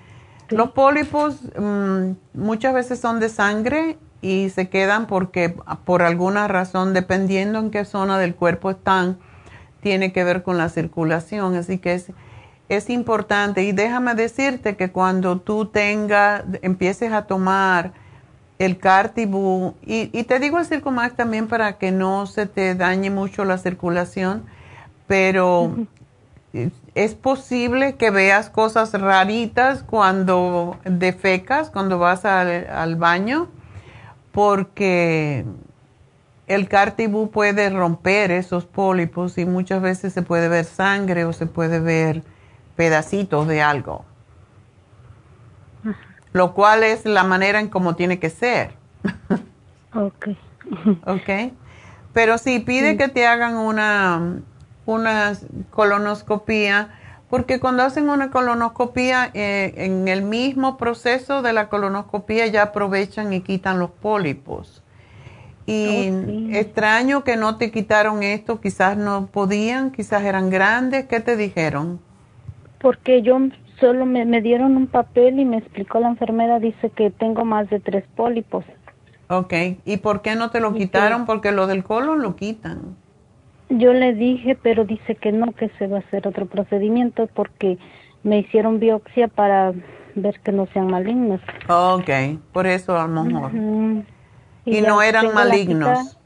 los 0.51 0.70
pólipos 0.70 1.40
mm, 1.59 2.12
muchas 2.35 2.73
veces 2.73 3.01
son 3.01 3.19
de 3.19 3.28
sangre 3.28 3.98
y 4.23 4.51
se 4.51 4.69
quedan 4.69 5.06
porque 5.06 5.56
por 5.85 6.02
alguna 6.02 6.48
razón, 6.48 6.94
dependiendo 6.94 7.59
en 7.59 7.70
qué 7.70 7.85
zona 7.85 8.19
del 8.19 8.35
cuerpo 8.35 8.70
están, 8.70 9.19
tiene 9.81 10.12
que 10.12 10.24
ver 10.24 10.43
con 10.43 10.56
la 10.56 10.69
circulación. 10.69 11.56
Así 11.56 11.78
que 11.78 11.94
es, 11.94 12.12
es 12.69 12.91
importante. 12.91 13.62
Y 13.65 13.73
déjame 13.73 14.15
decirte 14.15 14.77
que 14.77 14.91
cuando 14.91 15.39
tú 15.41 15.66
tengas, 15.66 16.45
empieces 16.62 17.12
a 17.12 17.27
tomar 17.27 17.93
el 18.59 18.78
Cartibú, 18.78 19.74
y, 19.85 20.11
y, 20.16 20.24
te 20.24 20.39
digo 20.39 20.59
el 20.59 20.66
Circumax 20.66 21.16
también 21.16 21.49
para 21.49 21.77
que 21.77 21.91
no 21.91 22.27
se 22.27 22.47
te 22.47 22.74
dañe 22.77 23.11
mucho 23.11 23.45
la 23.45 23.59
circulación, 23.59 24.45
pero 25.09 25.74
es 26.95 27.15
posible 27.15 27.97
que 27.97 28.11
veas 28.11 28.49
cosas 28.49 28.93
raritas 28.93 29.82
cuando 29.82 30.78
defecas, 30.85 31.70
cuando 31.70 31.99
vas 31.99 32.24
al, 32.24 32.97
baño, 32.97 33.49
porque 34.31 35.45
el 36.47 36.69
cartibú 36.69 37.31
puede 37.31 37.70
romper 37.70 38.31
esos 38.31 38.66
pólipos 38.66 39.39
y 39.39 39.47
muchas 39.47 39.82
veces 39.82 40.12
se 40.12 40.23
puede 40.23 40.49
ver 40.49 40.65
sangre 40.65 41.24
o 41.24 41.32
se 41.32 41.47
puede 41.47 41.81
ver 41.81 42.23
pedacitos 42.76 43.46
de 43.46 43.62
algo. 43.62 44.05
Lo 46.32 46.52
cual 46.55 46.82
es 46.82 47.05
la 47.05 47.22
manera 47.22 47.60
en 47.60 47.68
cómo 47.68 47.94
tiene 47.94 48.18
que 48.18 48.30
ser. 48.30 48.72
ok. 49.94 50.28
ok. 51.06 51.52
Pero 52.12 52.38
sí, 52.38 52.60
pide 52.60 52.96
que 52.96 53.09
te 53.09 53.26
hagan 53.26 53.56
una 53.56 54.42
una 54.86 55.32
colonoscopía, 55.70 56.90
porque 57.30 57.59
cuando 57.59 57.82
hacen 57.82 58.09
una 58.09 58.30
colonoscopía, 58.30 59.30
eh, 59.34 59.72
en 59.76 60.09
el 60.09 60.22
mismo 60.22 60.76
proceso 60.76 61.42
de 61.42 61.52
la 61.52 61.68
colonoscopía 61.68 62.46
ya 62.46 62.62
aprovechan 62.64 63.32
y 63.32 63.40
quitan 63.40 63.78
los 63.78 63.90
pólipos. 63.90 64.82
Y 65.66 66.10
oh, 66.10 66.55
extraño 66.55 67.24
que 67.24 67.36
no 67.36 67.56
te 67.56 67.70
quitaron 67.70 68.22
esto, 68.22 68.60
quizás 68.60 68.96
no 68.98 69.26
podían, 69.26 69.90
quizás 69.90 70.22
eran 70.22 70.51
grandes, 70.51 71.06
¿qué 71.06 71.20
te 71.20 71.36
dijeron? 71.36 72.01
Porque 72.85 73.23
yo 73.23 73.39
solo 73.81 74.05
me, 74.05 74.27
me 74.27 74.43
dieron 74.43 74.77
un 74.77 74.89
papel 74.89 75.40
y 75.40 75.47
me 75.47 75.56
explicó 75.56 76.01
la 76.01 76.09
enfermera, 76.09 76.59
dice 76.59 76.90
que 76.90 77.11
tengo 77.11 77.43
más 77.47 77.70
de 77.70 77.81
tres 77.81 78.05
pólipos. 78.15 78.62
Ok, 79.31 79.55
¿y 79.86 79.97
por 79.97 80.20
qué 80.20 80.36
no 80.36 80.51
te 80.51 80.61
lo 80.61 80.74
quitaron? 80.74 81.24
Porque 81.24 81.51
lo 81.51 81.66
del 81.66 81.82
colon 81.82 82.20
lo 82.20 82.36
quitan. 82.36 82.94
Yo 83.70 83.94
le 83.94 84.12
dije, 84.12 84.55
pero 84.62 84.85
dice 84.85 85.15
que 85.15 85.32
no, 85.32 85.52
que 85.52 85.70
se 85.78 85.86
va 85.86 85.97
a 85.97 86.01
hacer 86.01 86.28
otro 86.28 86.44
procedimiento 86.44 87.27
porque 87.28 87.78
me 88.23 88.40
hicieron 88.40 88.78
biopsia 88.81 89.28
para 89.28 89.73
ver 90.15 90.39
que 90.40 90.52
no 90.52 90.66
sean 90.74 90.89
malignos. 90.89 91.40
Ok, 91.70 92.11
por 92.52 92.66
eso 92.66 92.98
a 92.98 93.06
lo 93.06 93.24
mejor. 93.24 93.51
¿Y, 94.66 94.82
no 94.82 95.01
eran 95.01 95.32
malignos? 95.32 96.19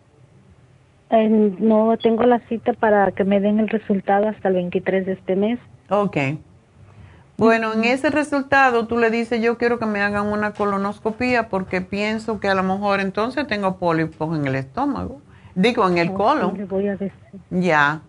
no, 1.08 1.96
tengo 1.98 2.24
la 2.24 2.40
cita 2.48 2.72
para 2.72 3.12
que 3.12 3.22
me 3.22 3.38
den 3.38 3.60
el 3.60 3.68
resultado 3.68 4.26
hasta 4.26 4.48
el 4.48 4.54
23 4.54 5.06
de 5.06 5.12
este 5.12 5.36
mes. 5.36 5.60
Ok. 5.88 6.16
Bueno, 7.38 7.72
en 7.72 7.84
ese 7.84 8.10
resultado 8.10 8.88
tú 8.88 8.98
le 8.98 9.12
dices, 9.12 9.40
yo 9.40 9.58
quiero 9.58 9.78
que 9.78 9.86
me 9.86 10.02
hagan 10.02 10.26
una 10.26 10.54
colonoscopía 10.54 11.48
porque 11.48 11.80
pienso 11.80 12.40
que 12.40 12.48
a 12.48 12.54
lo 12.56 12.64
mejor 12.64 12.98
entonces 12.98 13.46
tengo 13.46 13.76
pólipos 13.76 14.36
en 14.36 14.44
el 14.48 14.56
estómago. 14.56 15.22
Digo, 15.54 15.88
en 15.88 15.98
el 15.98 16.12
colon. 16.12 16.68
Ya. 17.50 18.00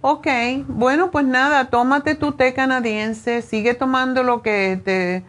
Ok, 0.00 0.26
bueno, 0.66 1.12
pues 1.12 1.24
nada, 1.24 1.70
tómate 1.70 2.16
tu 2.16 2.32
té 2.32 2.52
canadiense, 2.52 3.42
sigue 3.42 3.74
tomando 3.74 4.24
lo 4.24 4.42
que 4.42 4.80
te, 4.84 5.22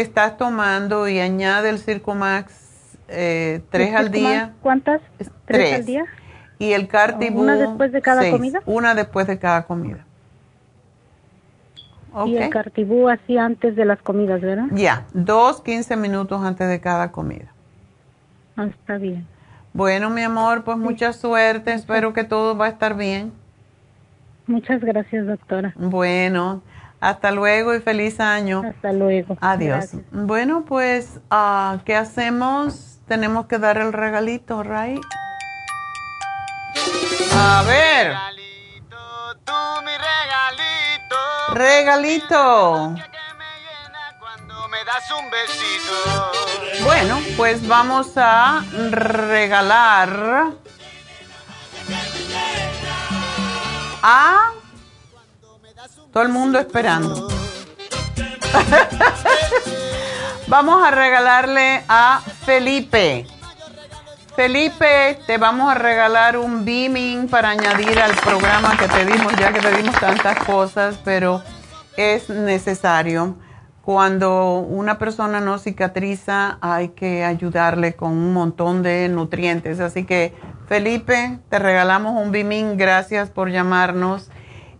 estás 0.00 0.36
tomando 0.38 1.08
y 1.08 1.18
añade 1.18 1.70
el 1.70 1.80
Circumax 1.80 2.96
eh, 3.08 3.62
tres 3.70 3.96
al 3.96 4.12
día. 4.12 4.52
¿Cuántas? 4.62 5.02
¿Tres, 5.44 5.74
al 5.74 5.84
día? 5.84 6.04
Y 6.60 6.72
el 6.72 6.86
Cartibú. 6.86 7.40
¿Una 7.40 7.56
después 7.56 7.90
de 7.90 8.00
cada 8.00 8.30
comida? 8.30 8.62
Una 8.64 8.94
después 8.94 9.26
de 9.26 9.40
cada 9.40 9.64
comida. 9.64 10.06
Okay. 12.14 12.32
Y 12.32 12.36
el 12.38 12.50
Cartibú 12.50 13.08
así 13.08 13.38
antes 13.38 13.74
de 13.74 13.84
las 13.84 14.00
comidas, 14.02 14.40
¿verdad? 14.40 14.66
Ya, 14.72 15.06
dos, 15.14 15.62
quince 15.62 15.96
minutos 15.96 16.42
antes 16.42 16.68
de 16.68 16.80
cada 16.80 17.10
comida. 17.10 17.46
Ah, 18.56 18.66
está 18.66 18.98
bien. 18.98 19.26
Bueno, 19.72 20.10
mi 20.10 20.22
amor, 20.22 20.64
pues 20.64 20.76
mucha 20.76 21.12
suerte. 21.14 21.72
Espero 21.72 22.12
que 22.12 22.24
todo 22.24 22.56
va 22.56 22.66
a 22.66 22.68
estar 22.68 22.94
bien. 22.94 23.32
Muchas 24.46 24.82
gracias, 24.82 25.26
doctora. 25.26 25.72
Bueno, 25.76 26.62
hasta 27.00 27.30
luego 27.30 27.74
y 27.74 27.80
feliz 27.80 28.20
año. 28.20 28.62
Hasta 28.66 28.92
luego. 28.92 29.38
Adiós. 29.40 29.96
Bueno, 30.10 30.64
pues, 30.66 31.20
uh, 31.30 31.78
¿qué 31.84 31.96
hacemos? 31.96 33.00
Tenemos 33.08 33.46
que 33.46 33.58
dar 33.58 33.78
el 33.78 33.92
regalito, 33.92 34.62
¿right? 34.62 35.00
A 37.34 37.62
ver. 37.66 38.08
Regalito, 38.08 39.36
tú 39.44 39.52
mi 39.84 39.92
regalito. 39.92 40.81
Regalito. 41.52 42.94
Bueno, 46.84 47.20
pues 47.36 47.66
vamos 47.66 48.12
a 48.16 48.64
regalar 48.90 50.52
a 54.02 54.52
todo 56.12 56.22
el 56.22 56.28
mundo 56.28 56.58
esperando. 56.58 57.28
vamos 60.46 60.84
a 60.84 60.90
regalarle 60.90 61.84
a 61.88 62.20
Felipe. 62.44 63.26
Felipe, 64.36 65.18
te 65.26 65.36
vamos 65.36 65.70
a 65.70 65.74
regalar 65.74 66.38
un 66.38 66.64
beaming 66.64 67.28
para 67.28 67.50
añadir 67.50 67.98
al 68.00 68.14
programa 68.16 68.76
que 68.78 68.88
te 68.88 69.04
dimos, 69.04 69.34
ya 69.36 69.52
que 69.52 69.60
te 69.60 69.76
dimos 69.76 69.98
tantas 70.00 70.38
cosas, 70.44 70.98
pero 71.04 71.42
es 71.96 72.30
necesario 72.30 73.36
cuando 73.82 74.60
una 74.60 74.96
persona 74.96 75.40
no 75.40 75.58
cicatriza 75.58 76.58
hay 76.60 76.90
que 76.90 77.24
ayudarle 77.24 77.94
con 77.94 78.12
un 78.12 78.32
montón 78.32 78.82
de 78.82 79.08
nutrientes. 79.08 79.80
Así 79.80 80.04
que 80.04 80.32
Felipe, 80.66 81.38
te 81.50 81.58
regalamos 81.58 82.14
un 82.24 82.32
Bimin, 82.32 82.76
gracias 82.76 83.28
por 83.28 83.50
llamarnos. 83.50 84.30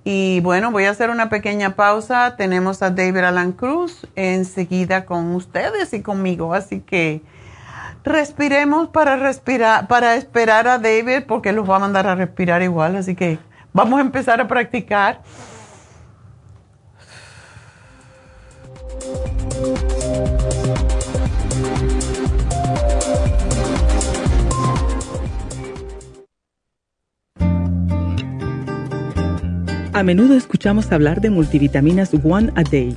Y 0.05 0.41
bueno, 0.41 0.71
voy 0.71 0.85
a 0.85 0.91
hacer 0.91 1.11
una 1.11 1.29
pequeña 1.29 1.77
pausa. 1.77 2.37
Tenemos 2.37 2.83
a 2.83 2.91
David 2.91 3.19
Alan 3.19 3.53
Cruz 3.53 4.07
enseguida 4.15 5.05
con 5.05 5.35
ustedes 5.35 5.93
y 5.93 6.01
conmigo. 6.01 6.55
Así 6.55 6.81
que 6.81 7.23
respiremos 8.05 8.89
para 8.89 9.17
respirar, 9.17 9.87
para 9.89 10.17
esperar 10.17 10.69
a 10.69 10.79
David 10.79 11.25
porque 11.27 11.53
los 11.53 11.69
va 11.69 11.77
a 11.77 11.81
mandar 11.81 12.07
a 12.07 12.15
respirar 12.15 12.63
igual. 12.63 12.97
Así 12.97 13.15
que 13.15 13.39
vamos 13.73 13.99
a 13.99 14.03
empezar 14.03 14.41
a 14.41 14.49
practicar. 14.49 15.23
A 29.95 30.03
menudo 30.03 30.35
escuchamos 30.35 30.91
hablar 30.91 31.21
de 31.21 31.31
multivitaminas 31.31 32.11
One 32.25 32.51
a 32.57 32.63
Day, 32.63 32.97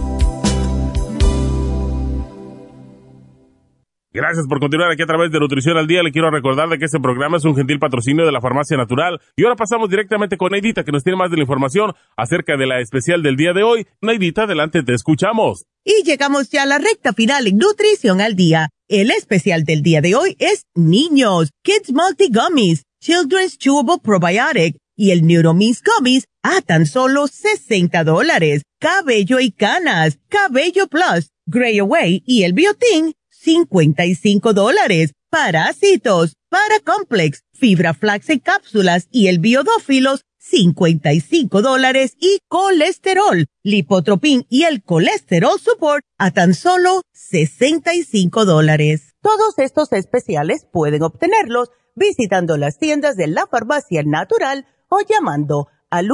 Gracias 4.13 4.45
por 4.47 4.59
continuar 4.59 4.91
aquí 4.91 5.03
a 5.03 5.05
través 5.05 5.31
de 5.31 5.39
Nutrición 5.39 5.77
al 5.77 5.87
Día. 5.87 6.03
Le 6.03 6.11
quiero 6.11 6.29
recordar 6.29 6.67
de 6.67 6.77
que 6.77 6.85
este 6.85 6.99
programa 6.99 7.37
es 7.37 7.45
un 7.45 7.55
gentil 7.55 7.79
patrocinio 7.79 8.25
de 8.25 8.31
la 8.31 8.41
Farmacia 8.41 8.75
Natural. 8.75 9.21
Y 9.37 9.43
ahora 9.43 9.55
pasamos 9.55 9.89
directamente 9.89 10.35
con 10.35 10.51
Neidita, 10.51 10.83
que 10.83 10.91
nos 10.91 11.03
tiene 11.03 11.17
más 11.17 11.31
de 11.31 11.37
la 11.37 11.43
información 11.43 11.93
acerca 12.17 12.57
de 12.57 12.67
la 12.67 12.81
especial 12.81 13.23
del 13.23 13.37
día 13.37 13.53
de 13.53 13.63
hoy. 13.63 13.87
Neidita, 14.01 14.43
adelante, 14.43 14.83
te 14.83 14.93
escuchamos. 14.93 15.65
Y 15.85 16.03
llegamos 16.03 16.49
ya 16.49 16.63
a 16.63 16.65
la 16.65 16.77
recta 16.77 17.13
final 17.13 17.47
en 17.47 17.57
Nutrición 17.57 18.19
al 18.19 18.35
Día. 18.35 18.69
El 18.89 19.11
especial 19.11 19.63
del 19.63 19.81
día 19.81 20.01
de 20.01 20.15
hoy 20.15 20.35
es 20.39 20.65
Niños, 20.75 21.51
Kids 21.63 21.93
Multi 21.93 22.27
Gummies 22.27 22.83
Children's 23.01 23.57
Chewable 23.57 23.97
Probiotic 23.97 24.77
y 24.95 25.09
el 25.09 25.25
Neuromins 25.25 25.81
Gummies 25.81 26.25
a 26.43 26.61
tan 26.61 26.85
solo 26.85 27.27
60 27.27 28.03
dólares. 28.03 28.61
Cabello 28.79 29.39
y 29.39 29.51
canas, 29.51 30.19
Cabello 30.29 30.87
Plus, 30.87 31.31
Grey 31.47 31.79
Away 31.79 32.21
y 32.27 32.43
el 32.43 32.53
Biotin, 32.53 33.13
55 33.43 34.53
dólares. 34.53 35.13
Parásitos, 35.31 36.35
Paracomplex, 36.49 37.41
Fibra 37.53 37.95
Flax 37.95 38.29
en 38.29 38.39
cápsulas 38.39 39.07
y 39.11 39.27
el 39.27 39.39
Biodófilos, 39.39 40.25
55 40.37 41.61
dólares 41.61 42.15
y 42.19 42.39
colesterol, 42.47 43.45
lipotropin 43.63 44.45
y 44.49 44.63
el 44.63 44.83
colesterol 44.83 45.59
support 45.59 46.03
a 46.17 46.31
tan 46.31 46.53
solo 46.53 47.01
65 47.13 48.45
dólares. 48.45 49.13
Todos 49.21 49.57
estos 49.57 49.91
especiales 49.93 50.67
pueden 50.71 51.01
obtenerlos 51.03 51.69
visitando 51.95 52.57
las 52.57 52.77
tiendas 52.77 53.15
de 53.15 53.27
la 53.27 53.47
farmacia 53.47 54.03
natural 54.03 54.67
o 54.89 54.99
llamando 55.07 55.67
al 55.89 56.09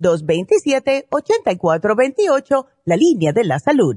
1-800-227-8428, 0.00 2.66
la 2.84 2.96
línea 2.96 3.32
de 3.32 3.44
la 3.44 3.58
salud 3.58 3.96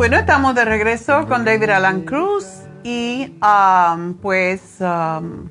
Bueno, 0.00 0.16
estamos 0.16 0.54
de 0.54 0.64
regreso 0.64 1.26
con 1.28 1.44
David 1.44 1.68
Alan 1.68 2.00
Cruz 2.06 2.46
y 2.82 3.36
um, 3.42 4.14
pues 4.14 4.78
um, 4.80 5.50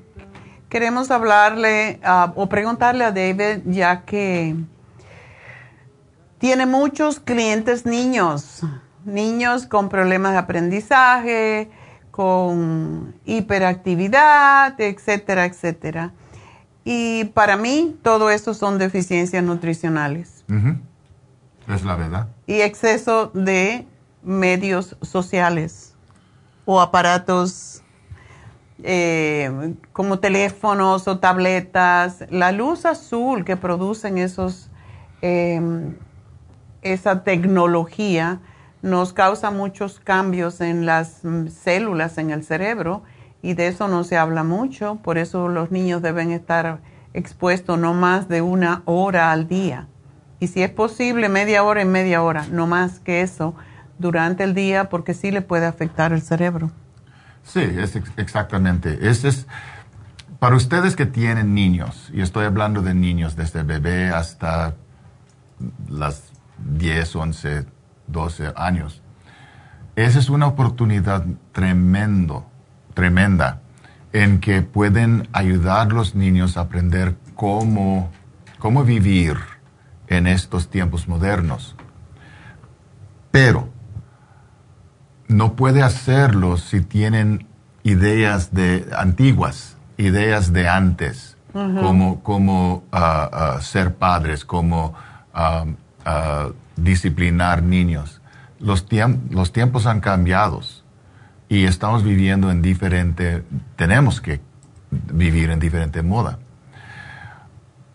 queremos 0.70 1.12
hablarle 1.12 2.00
uh, 2.04 2.32
o 2.34 2.50
preguntarle 2.50 3.04
a 3.06 3.12
David 3.12 3.62
ya 3.66 4.06
que 4.06 4.56
tiene 6.40 6.66
muchos 6.66 7.20
clientes 7.20 7.86
niños, 7.86 8.64
niños 9.06 9.68
con 9.68 9.88
problemas 9.88 10.32
de 10.32 10.40
aprendizaje, 10.40 11.70
con 12.10 13.14
hiperactividad, 13.26 14.82
etcétera, 14.82 15.46
etcétera. 15.46 16.14
Y 16.84 17.26
para 17.36 17.56
mí 17.56 18.00
todo 18.02 18.32
eso 18.32 18.56
son 18.56 18.80
deficiencias 18.80 19.44
nutricionales. 19.44 20.44
Es 21.68 21.86
la 21.86 21.96
verdad. 21.96 22.30
Y 22.48 22.62
exceso 22.62 23.30
de 23.36 23.86
medios 24.30 24.96
sociales 25.02 25.96
o 26.66 26.80
aparatos 26.80 27.82
eh, 28.84 29.74
como 29.92 30.20
teléfonos 30.20 31.08
o 31.08 31.20
tabletas, 31.20 32.24
la 32.30 32.52
luz 32.52 32.86
azul 32.86 33.44
que 33.44 33.58
producen 33.58 34.20
esos, 34.20 34.70
em, 35.22 35.96
esa 36.84 37.24
tecnología 37.24 38.40
nos 38.82 39.12
causa 39.12 39.52
muchos 39.52 40.00
cambios 40.00 40.62
en 40.62 40.86
las 40.86 41.24
células 41.50 42.18
en 42.20 42.30
el 42.30 42.44
cerebro 42.44 43.02
y 43.42 43.56
de 43.56 43.68
eso 43.68 43.88
no 43.88 44.04
se 44.04 44.16
habla 44.16 44.44
mucho, 44.44 45.00
por 45.04 45.18
eso 45.18 45.50
los 45.50 45.72
niños 45.72 46.02
deben 46.02 46.32
estar 46.32 46.80
expuestos 47.14 47.80
no 47.80 47.94
más 47.96 48.30
de 48.30 48.42
una 48.42 48.84
hora 48.86 49.32
al 49.32 49.48
día. 49.48 49.88
Y 50.40 50.48
si 50.48 50.62
es 50.62 50.70
posible, 50.70 51.28
media 51.28 51.64
hora 51.64 51.82
en 51.82 51.92
media 51.92 52.22
hora, 52.22 52.46
no 52.50 52.68
más 52.68 53.00
que 53.00 53.22
eso, 53.22 53.56
durante 54.00 54.44
el 54.44 54.56
día 54.56 54.90
porque 54.90 55.14
sí 55.14 55.30
le 55.30 55.42
puede 55.42 55.68
afectar 55.68 56.12
el 56.12 56.22
cerebro. 56.22 56.72
Sí, 57.44 57.62
es 57.62 57.96
exactamente. 58.18 59.08
es, 59.08 59.46
para 60.40 60.56
ustedes 60.56 60.96
que 60.96 61.06
tienen 61.06 61.54
niños, 61.54 62.10
y 62.14 62.22
estoy 62.22 62.46
hablando 62.46 62.82
de 62.82 62.94
niños 62.94 63.36
desde 63.36 63.64
bebé 63.64 64.10
hasta 64.10 64.74
las 65.88 66.32
10, 66.66 67.16
11, 67.16 67.66
12 68.08 68.54
años, 68.56 69.02
esa 69.96 70.20
es 70.20 70.30
una 70.30 70.48
oportunidad 70.48 71.26
tremendo, 71.52 72.50
tremenda 72.94 73.62
en 74.14 74.40
que 74.40 74.62
pueden 74.62 75.28
ayudar 75.34 75.92
los 75.92 76.16
niños 76.16 76.58
a 76.58 76.62
aprender 76.62 77.16
cómo, 77.36 78.10
cómo 78.60 78.84
vivir 78.84 79.38
en 80.08 80.26
estos 80.26 80.70
tiempos 80.70 81.08
modernos. 81.08 81.76
Pero 83.32 83.70
no 85.30 85.54
puede 85.54 85.82
hacerlo 85.82 86.58
si 86.58 86.82
tienen 86.82 87.48
ideas 87.84 88.54
de 88.54 88.90
antiguas, 88.98 89.78
ideas 89.98 90.52
de 90.52 90.68
antes, 90.68 91.38
como, 91.54 92.22
como 92.22 92.84
ah, 92.92 93.60
ser 93.62 93.96
padres, 93.96 94.44
como 94.44 94.94
ah, 95.34 95.66
disciplinar 96.76 97.64
niños. 97.64 98.22
Los, 98.60 98.86
los 99.30 99.54
tiempos 99.54 99.86
han 99.86 100.02
cambiado 100.02 100.62
y 101.48 101.66
estamos 101.66 102.04
viviendo 102.04 102.52
en 102.52 102.62
diferente, 102.62 103.44
tenemos 103.76 104.22
que 104.22 104.42
vivir 104.92 105.52
en 105.52 105.60
diferente 105.60 106.02
moda. 106.02 106.40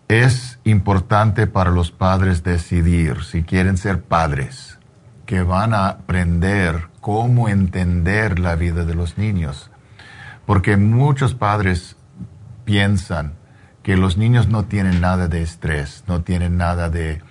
Es 0.08 0.58
importante 0.64 1.46
para 1.46 1.70
los 1.70 1.90
padres 1.90 2.44
decidir 2.44 3.24
si 3.24 3.42
quieren 3.42 3.76
ser 3.76 4.02
padres, 4.02 4.73
que 5.26 5.42
van 5.42 5.74
a 5.74 5.88
aprender 5.88 6.88
cómo 7.00 7.48
entender 7.48 8.38
la 8.38 8.56
vida 8.56 8.84
de 8.84 8.94
los 8.94 9.18
niños. 9.18 9.70
Porque 10.46 10.76
muchos 10.76 11.34
padres 11.34 11.96
piensan 12.64 13.34
que 13.82 13.96
los 13.96 14.16
niños 14.16 14.48
no 14.48 14.64
tienen 14.64 15.00
nada 15.00 15.28
de 15.28 15.42
estrés, 15.42 16.04
no 16.06 16.22
tienen 16.22 16.56
nada 16.56 16.88
de, 16.88 17.22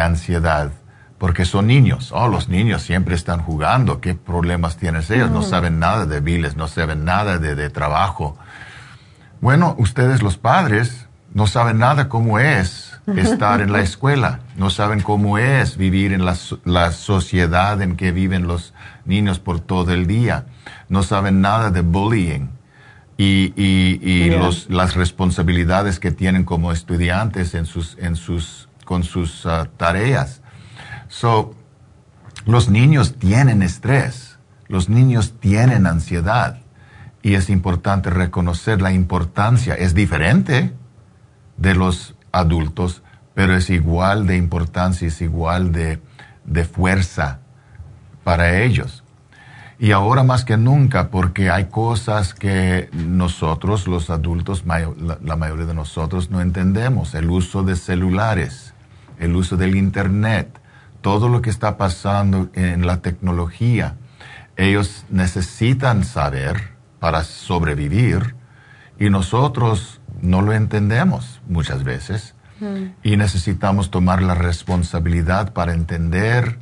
ansiedad, 0.00 0.70
porque 1.18 1.44
son 1.44 1.66
niños. 1.66 2.12
Oh, 2.12 2.28
los 2.28 2.48
niños 2.48 2.82
siempre 2.82 3.14
están 3.14 3.40
jugando, 3.40 4.00
¿qué 4.00 4.14
problemas 4.14 4.76
tienen 4.76 5.02
ellos? 5.08 5.30
No 5.30 5.42
saben 5.42 5.78
nada 5.78 6.06
de 6.06 6.20
viles, 6.20 6.56
no 6.56 6.68
saben 6.68 7.04
nada 7.04 7.38
de, 7.38 7.54
de 7.54 7.70
trabajo. 7.70 8.36
Bueno, 9.40 9.74
ustedes 9.78 10.22
los 10.22 10.36
padres 10.36 11.06
no 11.32 11.46
saben 11.46 11.78
nada 11.78 12.08
cómo 12.08 12.38
es 12.38 12.93
estar 13.06 13.60
en 13.60 13.72
la 13.72 13.80
escuela, 13.80 14.40
no 14.56 14.70
saben 14.70 15.00
cómo 15.00 15.38
es 15.38 15.76
vivir 15.76 16.12
en 16.12 16.24
la, 16.24 16.36
la 16.64 16.92
sociedad 16.92 17.80
en 17.82 17.96
que 17.96 18.12
viven 18.12 18.46
los 18.46 18.72
niños 19.04 19.38
por 19.38 19.60
todo 19.60 19.92
el 19.92 20.06
día, 20.06 20.46
no 20.88 21.02
saben 21.02 21.40
nada 21.40 21.70
de 21.70 21.82
bullying. 21.82 22.48
Y, 23.16 23.52
y, 23.54 24.30
los, 24.30 24.68
las 24.70 24.96
responsabilidades 24.96 26.00
que 26.00 26.10
tienen 26.10 26.44
como 26.44 26.72
estudiantes 26.72 27.54
en 27.54 27.64
sus, 27.64 27.96
en 28.00 28.16
sus, 28.16 28.68
con 28.84 29.04
sus 29.04 29.44
uh, 29.46 29.66
tareas. 29.76 30.42
So, 31.06 31.54
los 32.44 32.68
niños 32.68 33.14
tienen 33.16 33.62
estrés, 33.62 34.38
los 34.66 34.88
niños 34.88 35.34
tienen 35.38 35.86
ansiedad. 35.86 36.58
Y 37.22 37.34
es 37.34 37.50
importante 37.50 38.10
reconocer 38.10 38.82
la 38.82 38.92
importancia. 38.92 39.74
Es 39.74 39.94
diferente 39.94 40.72
de 41.56 41.74
los 41.74 42.16
adultos, 42.34 43.02
pero 43.34 43.56
es 43.56 43.70
igual 43.70 44.26
de 44.26 44.36
importancia, 44.36 45.08
es 45.08 45.20
igual 45.20 45.72
de, 45.72 46.00
de 46.44 46.64
fuerza 46.64 47.40
para 48.22 48.62
ellos. 48.62 49.04
Y 49.78 49.90
ahora 49.90 50.22
más 50.22 50.44
que 50.44 50.56
nunca, 50.56 51.10
porque 51.10 51.50
hay 51.50 51.66
cosas 51.66 52.32
que 52.32 52.88
nosotros, 52.92 53.86
los 53.88 54.08
adultos, 54.08 54.64
la 54.66 55.36
mayoría 55.36 55.66
de 55.66 55.74
nosotros 55.74 56.30
no 56.30 56.40
entendemos. 56.40 57.14
El 57.14 57.28
uso 57.28 57.64
de 57.64 57.74
celulares, 57.74 58.72
el 59.18 59.34
uso 59.34 59.56
del 59.56 59.74
Internet, 59.74 60.60
todo 61.00 61.28
lo 61.28 61.42
que 61.42 61.50
está 61.50 61.76
pasando 61.76 62.48
en 62.54 62.86
la 62.86 63.02
tecnología. 63.02 63.96
Ellos 64.56 65.04
necesitan 65.10 66.04
saber 66.04 66.74
para 67.00 67.24
sobrevivir 67.24 68.36
y 68.98 69.10
nosotros 69.10 70.00
no 70.24 70.42
lo 70.42 70.52
entendemos 70.52 71.40
muchas 71.48 71.84
veces. 71.84 72.34
Mm. 72.60 72.92
Y 73.02 73.16
necesitamos 73.16 73.90
tomar 73.90 74.22
la 74.22 74.34
responsabilidad 74.34 75.52
para 75.52 75.72
entender 75.72 76.58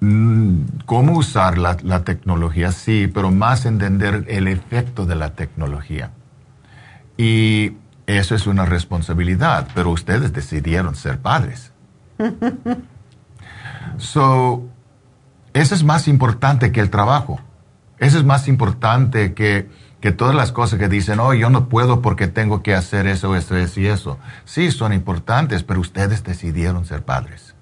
Mm, 0.00 0.82
cómo 0.84 1.16
usar 1.16 1.56
la, 1.56 2.04
tecnología, 2.04 2.70
sí, 2.70 3.10
pero 3.12 3.30
más 3.30 3.64
entender 3.64 4.26
el 4.28 4.46
efecto 4.46 5.06
de 5.06 5.14
la 5.14 5.30
tecnología. 5.30 6.10
Y 7.16 7.72
eso 8.06 8.34
es 8.34 8.46
una 8.46 8.66
responsabilidad, 8.66 9.68
pero 9.74 9.90
ustedes 9.90 10.32
decidieron 10.34 10.94
ser 10.94 11.18
padres. 11.18 11.72
so, 13.96 14.68
eso 15.54 15.74
es 15.74 15.82
más 15.82 16.08
importante 16.08 16.72
que 16.72 16.80
el 16.80 16.90
trabajo. 16.90 17.40
Eso 17.98 18.18
es 18.18 18.24
más 18.24 18.48
importante 18.48 19.32
que, 19.32 19.70
que 20.06 20.12
todas 20.12 20.36
las 20.36 20.52
cosas 20.52 20.78
que 20.78 20.88
dicen, 20.88 21.18
oh, 21.18 21.34
yo 21.34 21.50
no 21.50 21.68
puedo 21.68 22.00
porque 22.00 22.28
tengo 22.28 22.62
que 22.62 22.76
hacer 22.76 23.08
eso, 23.08 23.34
eso, 23.34 23.56
eso 23.56 23.80
y 23.80 23.88
eso. 23.88 24.20
Sí, 24.44 24.70
son 24.70 24.92
importantes, 24.92 25.64
pero 25.64 25.80
ustedes 25.80 26.22
decidieron 26.22 26.84
ser 26.84 27.02
padres. 27.02 27.56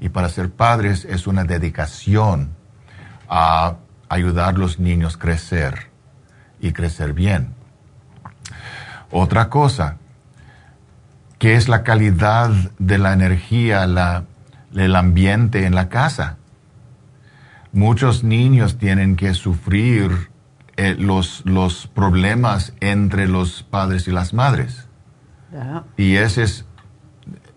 Y 0.00 0.08
para 0.08 0.30
ser 0.30 0.50
padres 0.50 1.04
es 1.04 1.26
una 1.26 1.44
dedicación 1.44 2.54
a 3.28 3.76
ayudar 4.08 4.54
a 4.54 4.58
los 4.58 4.78
niños 4.78 5.16
a 5.16 5.18
crecer 5.18 5.90
y 6.58 6.72
crecer 6.72 7.12
bien. 7.12 7.54
Otra 9.10 9.50
cosa, 9.50 9.98
que 11.38 11.54
es 11.54 11.68
la 11.68 11.82
calidad 11.82 12.48
de 12.78 12.96
la 12.96 13.12
energía, 13.12 13.86
la, 13.86 14.24
el 14.74 14.96
ambiente 14.96 15.66
en 15.66 15.74
la 15.74 15.90
casa. 15.90 16.38
Muchos 17.74 18.24
niños 18.24 18.78
tienen 18.78 19.16
que 19.16 19.34
sufrir 19.34 20.30
eh, 20.78 20.94
los, 20.96 21.42
los 21.44 21.88
problemas 21.88 22.72
entre 22.78 23.26
los 23.26 23.64
padres 23.64 24.06
y 24.06 24.12
las 24.12 24.32
madres. 24.32 24.86
Y 25.96 26.14
ese 26.14 26.44
es, 26.44 26.66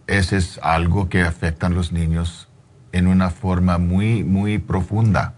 ese 0.08 0.38
es 0.38 0.60
algo 0.64 1.08
que 1.08 1.22
afecta 1.22 1.68
a 1.68 1.70
los 1.70 1.92
niños 1.92 2.50
en 2.92 3.06
una 3.06 3.30
forma 3.30 3.78
muy, 3.78 4.24
muy 4.24 4.58
profunda. 4.58 5.36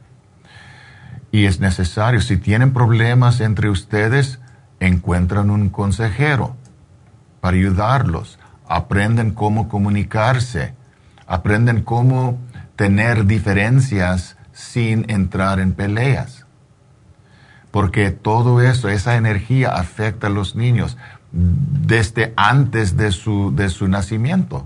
Y 1.30 1.44
es 1.44 1.60
necesario, 1.60 2.22
si 2.22 2.38
tienen 2.38 2.72
problemas 2.72 3.42
entre 3.42 3.70
ustedes, 3.70 4.40
encuentran 4.80 5.50
un 5.50 5.68
consejero 5.68 6.56
para 7.42 7.58
ayudarlos, 7.58 8.40
aprenden 8.66 9.32
cómo 9.32 9.68
comunicarse, 9.68 10.74
aprenden 11.28 11.84
cómo 11.84 12.40
tener 12.78 13.26
diferencias 13.26 14.38
sin 14.54 15.10
entrar 15.12 15.60
en 15.60 15.74
peleas. 15.74 16.43
Porque 17.74 18.12
todo 18.12 18.62
eso, 18.62 18.88
esa 18.88 19.16
energía 19.18 19.72
afecta 19.72 20.28
a 20.28 20.30
los 20.30 20.56
niños 20.56 20.96
desde 21.32 22.32
antes 22.38 22.96
de 22.98 23.12
su, 23.12 23.52
de 23.56 23.70
su 23.70 23.88
nacimiento. 23.88 24.64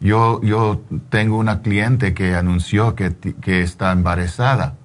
Yo, 0.00 0.40
yo 0.40 0.80
tengo 1.08 1.36
una 1.38 1.60
cliente 1.60 2.14
que 2.14 2.36
anunció 2.36 2.94
que, 2.94 3.16
que 3.16 3.62
está 3.62 3.90
embarazada 3.90 4.76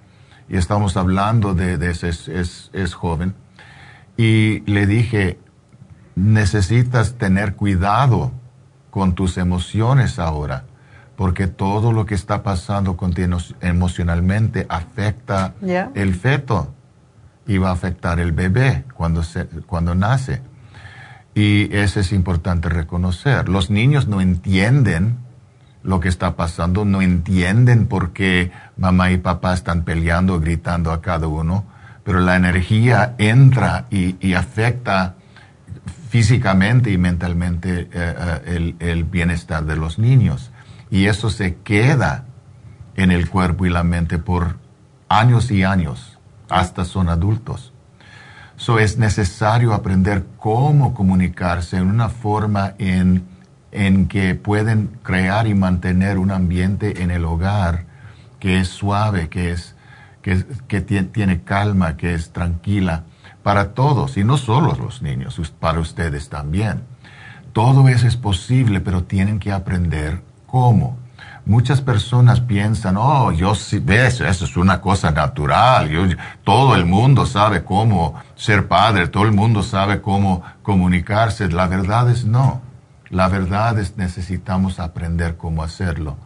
y 0.50 0.58
estamos 0.58 0.98
hablando 0.98 1.54
de, 1.54 1.78
de 1.78 1.92
ese 1.92 2.10
es, 2.10 2.72
es, 2.74 2.94
joven. 2.96 3.36
Y 4.18 4.62
le 4.62 4.88
dije, 4.88 5.38
necesitas 6.16 7.14
tener 7.14 7.54
cuidado 7.54 8.32
con 8.90 9.14
tus 9.14 9.38
emociones 9.38 10.18
ahora, 10.18 10.64
porque 11.16 11.46
todo 11.46 11.94
lo 11.94 12.08
que 12.08 12.16
está 12.16 12.42
pasando 12.42 12.98
contigo 12.98 13.38
emocionalmente 13.62 14.66
afecta 14.68 15.54
el 15.94 16.16
feto 16.16 16.75
y 17.48 17.58
va 17.58 17.70
a 17.70 17.74
afectar 17.74 18.20
el 18.20 18.32
bebé 18.32 18.86
cuando, 18.94 19.24
se, 19.24 19.46
cuando 19.46 19.96
nace. 19.96 20.42
Y 21.34 21.76
eso 21.76 22.00
es 22.00 22.12
importante 22.12 22.70
reconocer. 22.70 23.50
Los 23.50 23.70
niños 23.70 24.08
no 24.08 24.22
entienden 24.22 25.18
lo 25.84 26.00
que 26.00 26.10
está 26.10 26.36
pasando, 26.36 26.84
no 26.84 27.02
entienden 27.02 27.86
por 27.86 28.12
qué 28.12 28.52
mamá 28.78 29.12
y 29.12 29.18
papá 29.18 29.54
están 29.54 29.84
peleando, 29.84 30.40
gritando 30.40 30.92
a 30.92 31.02
cada 31.02 31.28
uno, 31.28 31.66
pero 32.04 32.20
la 32.20 32.36
energía 32.36 33.14
entra 33.18 33.86
y, 33.92 34.34
afecta 34.34 35.16
físicamente 36.10 36.92
y 36.92 36.98
mentalmente 36.98 37.82
eh, 37.82 37.88
eh, 37.94 38.42
el, 38.46 38.76
el, 38.80 39.04
bienestar 39.04 39.66
de 39.66 39.76
los 39.76 40.00
niños. 40.00 40.52
Y 40.90 41.06
eso 41.06 41.30
se 41.30 41.56
queda 41.58 42.26
en 42.96 43.12
el 43.12 43.30
cuerpo 43.30 43.66
y 43.66 43.70
la 43.70 43.84
mente 43.84 44.18
por 44.18 44.58
años 45.10 45.52
y 45.52 45.64
años, 45.64 46.15
hasta 46.50 46.86
son 46.86 47.10
adultos. 47.10 47.74
So 48.58 48.80
es 48.80 48.98
necesario 48.98 49.74
aprender 49.74 50.26
cómo 50.38 50.94
comunicarse 50.94 51.78
en 51.78 51.90
una 51.90 52.10
forma 52.10 52.74
en 52.78 53.36
en 53.76 54.08
que 54.08 54.36
pueden 54.36 54.98
crear 55.04 55.48
y 55.48 55.54
mantener 55.54 56.18
un 56.18 56.32
ambiente 56.32 57.04
en 57.04 57.12
el 57.12 57.26
hogar 57.26 57.86
que 58.40 58.60
es 58.60 58.70
suave, 58.70 59.28
que, 59.28 59.52
es, 59.52 59.76
que, 60.22 60.82
tiene 60.82 61.42
calma, 61.42 61.98
que 61.98 62.14
es 62.14 62.32
tranquila 62.32 63.04
para 63.44 63.74
todos, 63.74 64.16
y 64.16 64.24
no 64.24 64.38
solo 64.38 64.74
los 64.76 65.02
niños, 65.02 65.54
para 65.60 65.82
ustedes 65.82 66.30
también. 66.30 66.84
Todo 67.52 67.90
eso 67.90 68.08
es 68.08 68.16
posible, 68.16 68.80
pero 68.80 69.04
tienen 69.04 69.40
que 69.40 69.52
aprender 69.52 70.22
cómo. 70.48 70.98
Muchas 71.46 71.82
personas 71.82 72.42
piensan, 72.42 72.98
oh, 72.98 73.32
yo 73.32 73.54
sí, 73.54 73.78
ves, 73.78 74.20
eso 74.22 74.46
es 74.46 74.58
una 74.58 74.82
cosa 74.82 75.12
natural, 75.12 76.18
todo 76.44 76.74
el 76.76 76.86
mundo 76.86 77.28
sabe 77.28 77.64
cómo 77.64 78.16
ser 78.36 78.68
padre, 78.68 79.08
todo 79.08 79.26
el 79.26 79.32
mundo 79.32 79.62
sabe 79.62 80.02
cómo 80.02 80.42
comunicarse. 80.64 81.48
La 81.50 81.68
verdad 81.68 82.10
es 82.10 82.26
no. 82.26 82.62
La 83.12 83.28
verdad 83.28 83.78
es 83.78 83.96
necesitamos 83.96 84.80
aprender 84.80 85.38
cómo 85.38 85.62
hacerlo. 85.62 86.18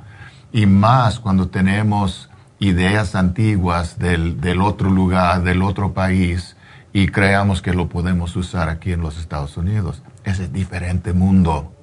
Y 0.53 0.65
más 0.65 1.19
cuando 1.19 1.49
tenemos 1.49 2.29
ideas 2.59 3.13
antiguas 3.13 3.99
del, 3.99 4.39
del 4.39 4.61
otro 4.61 4.89
lugar, 4.89 5.43
del 5.43 5.61
otro 5.61 5.93
país, 5.93 6.55
y 6.93 7.07
creamos 7.09 7.61
que 7.61 7.73
lo 7.73 7.89
podemos 7.89 8.35
usar 8.35 8.69
aquí 8.69 8.93
en 8.93 9.01
los 9.01 9.17
Estados 9.17 9.57
Unidos. 9.57 10.01
Ese 10.23 10.45
es 10.45 10.53
diferente 10.53 11.13
mundo, 11.13 11.73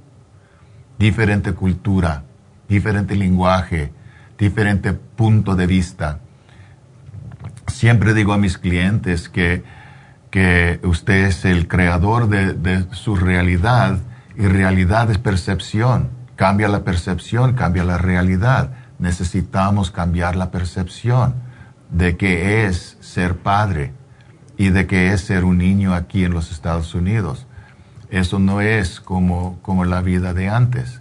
diferente 0.98 1.52
cultura, 1.52 2.24
diferente 2.68 3.14
lenguaje, 3.14 3.92
diferente 4.38 4.92
punto 4.92 5.54
de 5.54 5.66
vista. 5.66 6.20
Siempre 7.68 8.14
digo 8.14 8.32
a 8.32 8.38
mis 8.38 8.58
clientes 8.58 9.28
que, 9.28 9.64
que 10.30 10.80
usted 10.82 11.26
es 11.26 11.44
el 11.44 11.68
creador 11.68 12.28
de, 12.28 12.52
de 12.54 12.86
su 12.92 13.16
realidad 13.16 13.98
y 14.36 14.46
realidad 14.46 15.10
es 15.10 15.18
percepción. 15.18 16.10
Cambia 16.36 16.68
la 16.68 16.84
percepción, 16.84 17.54
cambia 17.54 17.84
la 17.84 17.98
realidad. 17.98 18.72
Necesitamos 18.98 19.90
cambiar 19.90 20.36
la 20.36 20.50
percepción 20.50 21.34
de 21.90 22.16
qué 22.16 22.66
es 22.66 22.98
ser 23.00 23.36
padre 23.36 23.92
y 24.56 24.70
de 24.70 24.86
qué 24.86 25.12
es 25.12 25.22
ser 25.22 25.44
un 25.44 25.58
niño 25.58 25.94
aquí 25.94 26.24
en 26.24 26.32
los 26.32 26.50
Estados 26.50 26.94
Unidos. 26.94 27.46
Eso 28.10 28.38
no 28.38 28.60
es 28.60 29.00
como, 29.00 29.58
como 29.62 29.84
la 29.84 30.00
vida 30.00 30.32
de 30.32 30.48
antes. 30.48 31.00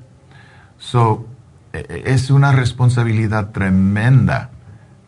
So, 0.78 1.28
es 2.06 2.30
una 2.30 2.52
responsabilidad 2.52 3.52
tremenda 3.52 4.52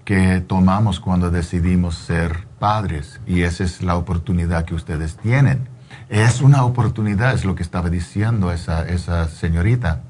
que 0.06 0.42
tomamos 0.42 1.00
cuando 1.00 1.30
decidimos 1.30 1.96
ser 1.96 2.48
padres 2.60 3.20
y 3.28 3.42
esa 3.42 3.64
es 3.64 3.82
la 3.84 3.96
oportunidad 3.96 4.66
que 4.66 4.76
ustedes 4.76 5.18
tienen. 5.18 5.68
Es 6.10 6.42
una 6.42 6.64
oportunidad, 6.64 7.34
es 7.34 7.44
lo 7.44 7.56
que 7.56 7.64
estaba 7.64 7.90
diciendo 7.90 8.52
esa, 8.52 8.88
esa 8.88 9.28
señorita, 9.28 10.02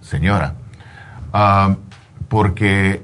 señora, 0.00 0.54
ah, 1.32 1.76
porque 2.28 3.02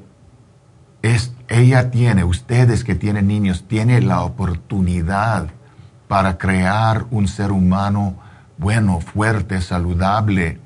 es, 1.02 1.34
ella 1.48 1.90
tiene, 1.90 2.24
ustedes 2.24 2.84
que 2.84 2.94
tienen 2.94 3.26
niños, 3.26 3.68
tienen 3.68 4.08
la 4.08 4.22
oportunidad 4.22 5.48
para 6.08 6.38
crear 6.38 7.04
un 7.10 7.28
ser 7.28 7.52
humano 7.52 8.16
bueno, 8.56 9.00
fuerte, 9.00 9.60
saludable, 9.60 10.61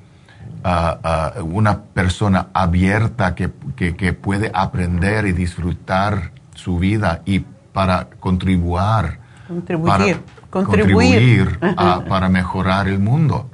una 1.43 1.81
persona 1.93 2.47
abierta 2.53 3.35
que, 3.35 3.51
que, 3.75 4.13
puede 4.13 4.51
aprender 4.53 5.25
y 5.27 5.31
disfrutar 5.31 6.31
su 6.53 6.79
vida 6.79 7.21
y 7.25 7.39
para 7.71 8.09
contribuir, 8.19 9.19
contribuir 9.47 10.17
contribuir, 10.49 11.59
para 12.07 12.29
mejorar 12.29 12.87
el 12.87 12.99
mundo, 12.99 13.49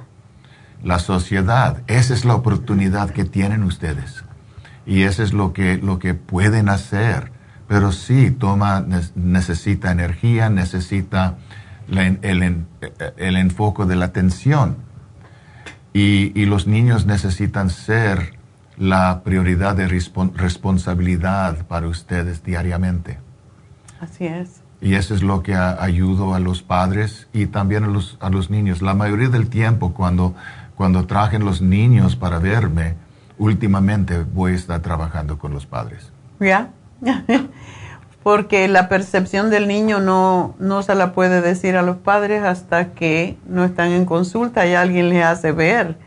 la 0.82 0.98
sociedad. 0.98 1.82
Esa 1.86 2.14
es 2.14 2.24
la 2.24 2.34
oportunidad 2.34 3.10
que 3.10 3.24
tienen 3.24 3.62
ustedes. 3.64 4.24
Y 4.86 5.02
eso 5.02 5.22
es 5.22 5.32
lo 5.32 5.52
que, 5.52 5.78
lo 5.78 5.98
que 5.98 6.14
pueden 6.14 6.68
hacer. 6.68 7.32
Pero 7.68 7.92
sí, 7.92 8.30
toma, 8.30 8.84
necesita 9.14 9.90
energía, 9.90 10.50
necesita 10.50 11.36
el, 11.88 12.66
el, 13.16 13.36
enfoque 13.36 13.84
de 13.84 13.96
la 13.96 14.06
atención. 14.06 14.76
Y, 15.94 16.38
y, 16.38 16.44
los 16.44 16.66
niños 16.66 17.06
necesitan 17.06 17.70
ser 17.70 18.34
la 18.76 19.22
prioridad 19.22 19.76
de 19.76 19.86
responsabilidad 19.86 21.64
para 21.66 21.86
ustedes 21.86 22.42
diariamente. 22.42 23.18
Así 24.00 24.26
es. 24.26 24.60
Y 24.80 24.96
eso 24.96 25.14
es 25.14 25.22
lo 25.22 25.42
que 25.42 25.54
ayudo 25.54 26.34
a 26.34 26.40
los 26.40 26.62
padres 26.62 27.28
y 27.32 27.46
también 27.46 27.84
a 27.84 27.86
los, 27.86 28.18
a 28.20 28.28
los 28.28 28.50
niños. 28.50 28.82
La 28.82 28.92
mayoría 28.92 29.28
del 29.30 29.48
tiempo 29.48 29.94
cuando, 29.94 30.34
cuando 30.74 31.06
trajen 31.06 31.44
los 31.44 31.62
niños 31.62 32.16
para 32.16 32.38
verme, 32.38 32.96
últimamente 33.38 34.22
voy 34.22 34.52
a 34.52 34.56
estar 34.56 34.80
trabajando 34.80 35.38
con 35.38 35.54
los 35.54 35.64
padres. 35.64 36.12
Ya, 36.38 36.70
porque 38.24 38.66
la 38.68 38.88
percepción 38.88 39.50
del 39.50 39.68
niño 39.68 40.00
no, 40.00 40.56
no 40.58 40.82
se 40.82 40.94
la 40.94 41.12
puede 41.12 41.42
decir 41.42 41.76
a 41.76 41.82
los 41.82 41.98
padres 41.98 42.42
hasta 42.42 42.92
que 42.92 43.36
no 43.46 43.64
están 43.64 43.92
en 43.92 44.06
consulta 44.06 44.66
y 44.66 44.72
alguien 44.74 45.10
le 45.10 45.22
hace 45.22 45.52
ver 45.52 45.98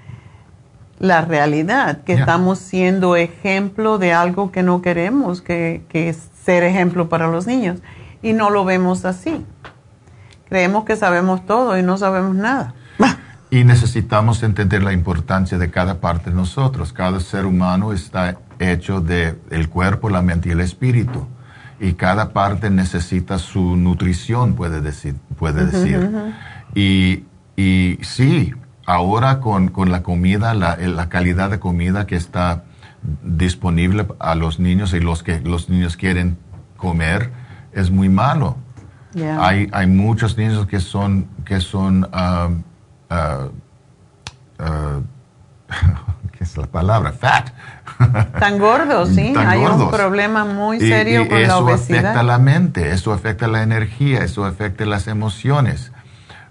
la 0.97 1.21
realidad, 1.21 2.01
que 2.01 2.13
estamos 2.13 2.57
siendo 2.57 3.15
ejemplo 3.15 3.99
de 3.99 4.13
algo 4.13 4.51
que 4.51 4.63
no 4.63 4.81
queremos, 4.81 5.43
que, 5.43 5.83
que 5.89 6.09
es 6.09 6.29
ser 6.43 6.63
ejemplo 6.63 7.07
para 7.07 7.27
los 7.27 7.45
niños. 7.45 7.81
Y 8.23 8.33
no 8.33 8.49
lo 8.49 8.65
vemos 8.65 9.05
así. 9.05 9.45
Creemos 10.49 10.85
que 10.85 10.95
sabemos 10.95 11.45
todo 11.45 11.77
y 11.77 11.83
no 11.83 11.99
sabemos 11.99 12.35
nada. 12.35 12.73
Y 13.51 13.63
necesitamos 13.63 14.41
entender 14.41 14.81
la 14.83 14.91
importancia 14.91 15.59
de 15.59 15.69
cada 15.69 16.01
parte 16.01 16.31
de 16.31 16.35
nosotros. 16.35 16.91
Cada 16.93 17.19
ser 17.19 17.45
humano 17.45 17.93
está 17.93 18.39
hecho 18.57 19.01
de 19.01 19.35
el 19.51 19.69
cuerpo, 19.69 20.09
la 20.09 20.23
mente 20.23 20.49
y 20.49 20.53
el 20.53 20.61
espíritu. 20.61 21.27
Y 21.79 21.93
cada 21.93 22.33
parte 22.33 22.69
necesita 22.69 23.37
su 23.37 23.75
nutrición, 23.75 24.55
puede 24.55 24.81
decir. 24.81 25.15
Puede 25.37 25.65
decir. 25.65 26.09
Y, 26.73 27.25
y, 27.55 27.99
sí, 28.01 28.53
ahora 28.85 29.39
con, 29.39 29.69
con 29.69 29.91
la 29.91 30.01
comida, 30.01 30.53
la, 30.53 30.75
la, 30.77 31.09
calidad 31.09 31.51
de 31.51 31.59
comida 31.59 32.07
que 32.07 32.15
está 32.15 32.63
disponible 33.23 34.07
a 34.19 34.35
los 34.35 34.59
niños 34.59 34.93
y 34.93 34.99
los 34.99 35.23
que 35.23 35.39
los 35.41 35.69
niños 35.69 35.97
quieren 35.97 36.37
comer 36.77 37.31
es 37.73 37.91
muy 37.91 38.09
malo. 38.09 38.57
Hay, 39.39 39.67
hay 39.71 39.87
muchos 39.87 40.37
niños 40.37 40.67
que 40.67 40.79
son, 40.79 41.27
que 41.43 41.59
son 41.59 42.07
um, 42.13 42.63
uh, 43.09 43.49
uh, 44.63 45.01
¿qué 46.31 46.43
es 46.43 46.57
la 46.57 46.67
palabra? 46.67 47.11
Fat. 47.11 47.49
Tan 48.39 48.59
gordos, 48.59 49.09
sí. 49.09 49.33
Hay 49.37 49.61
un 49.61 49.89
problema 49.89 50.45
muy 50.45 50.79
serio 50.79 51.27
con 51.27 51.41
la 51.41 51.57
obesidad. 51.57 51.99
Eso 51.99 52.07
afecta 52.07 52.23
la 52.23 52.37
mente, 52.37 52.91
eso 52.91 53.13
afecta 53.13 53.47
la 53.47 53.63
energía, 53.63 54.23
eso 54.23 54.45
afecta 54.45 54.85
las 54.85 55.07
emociones. 55.07 55.91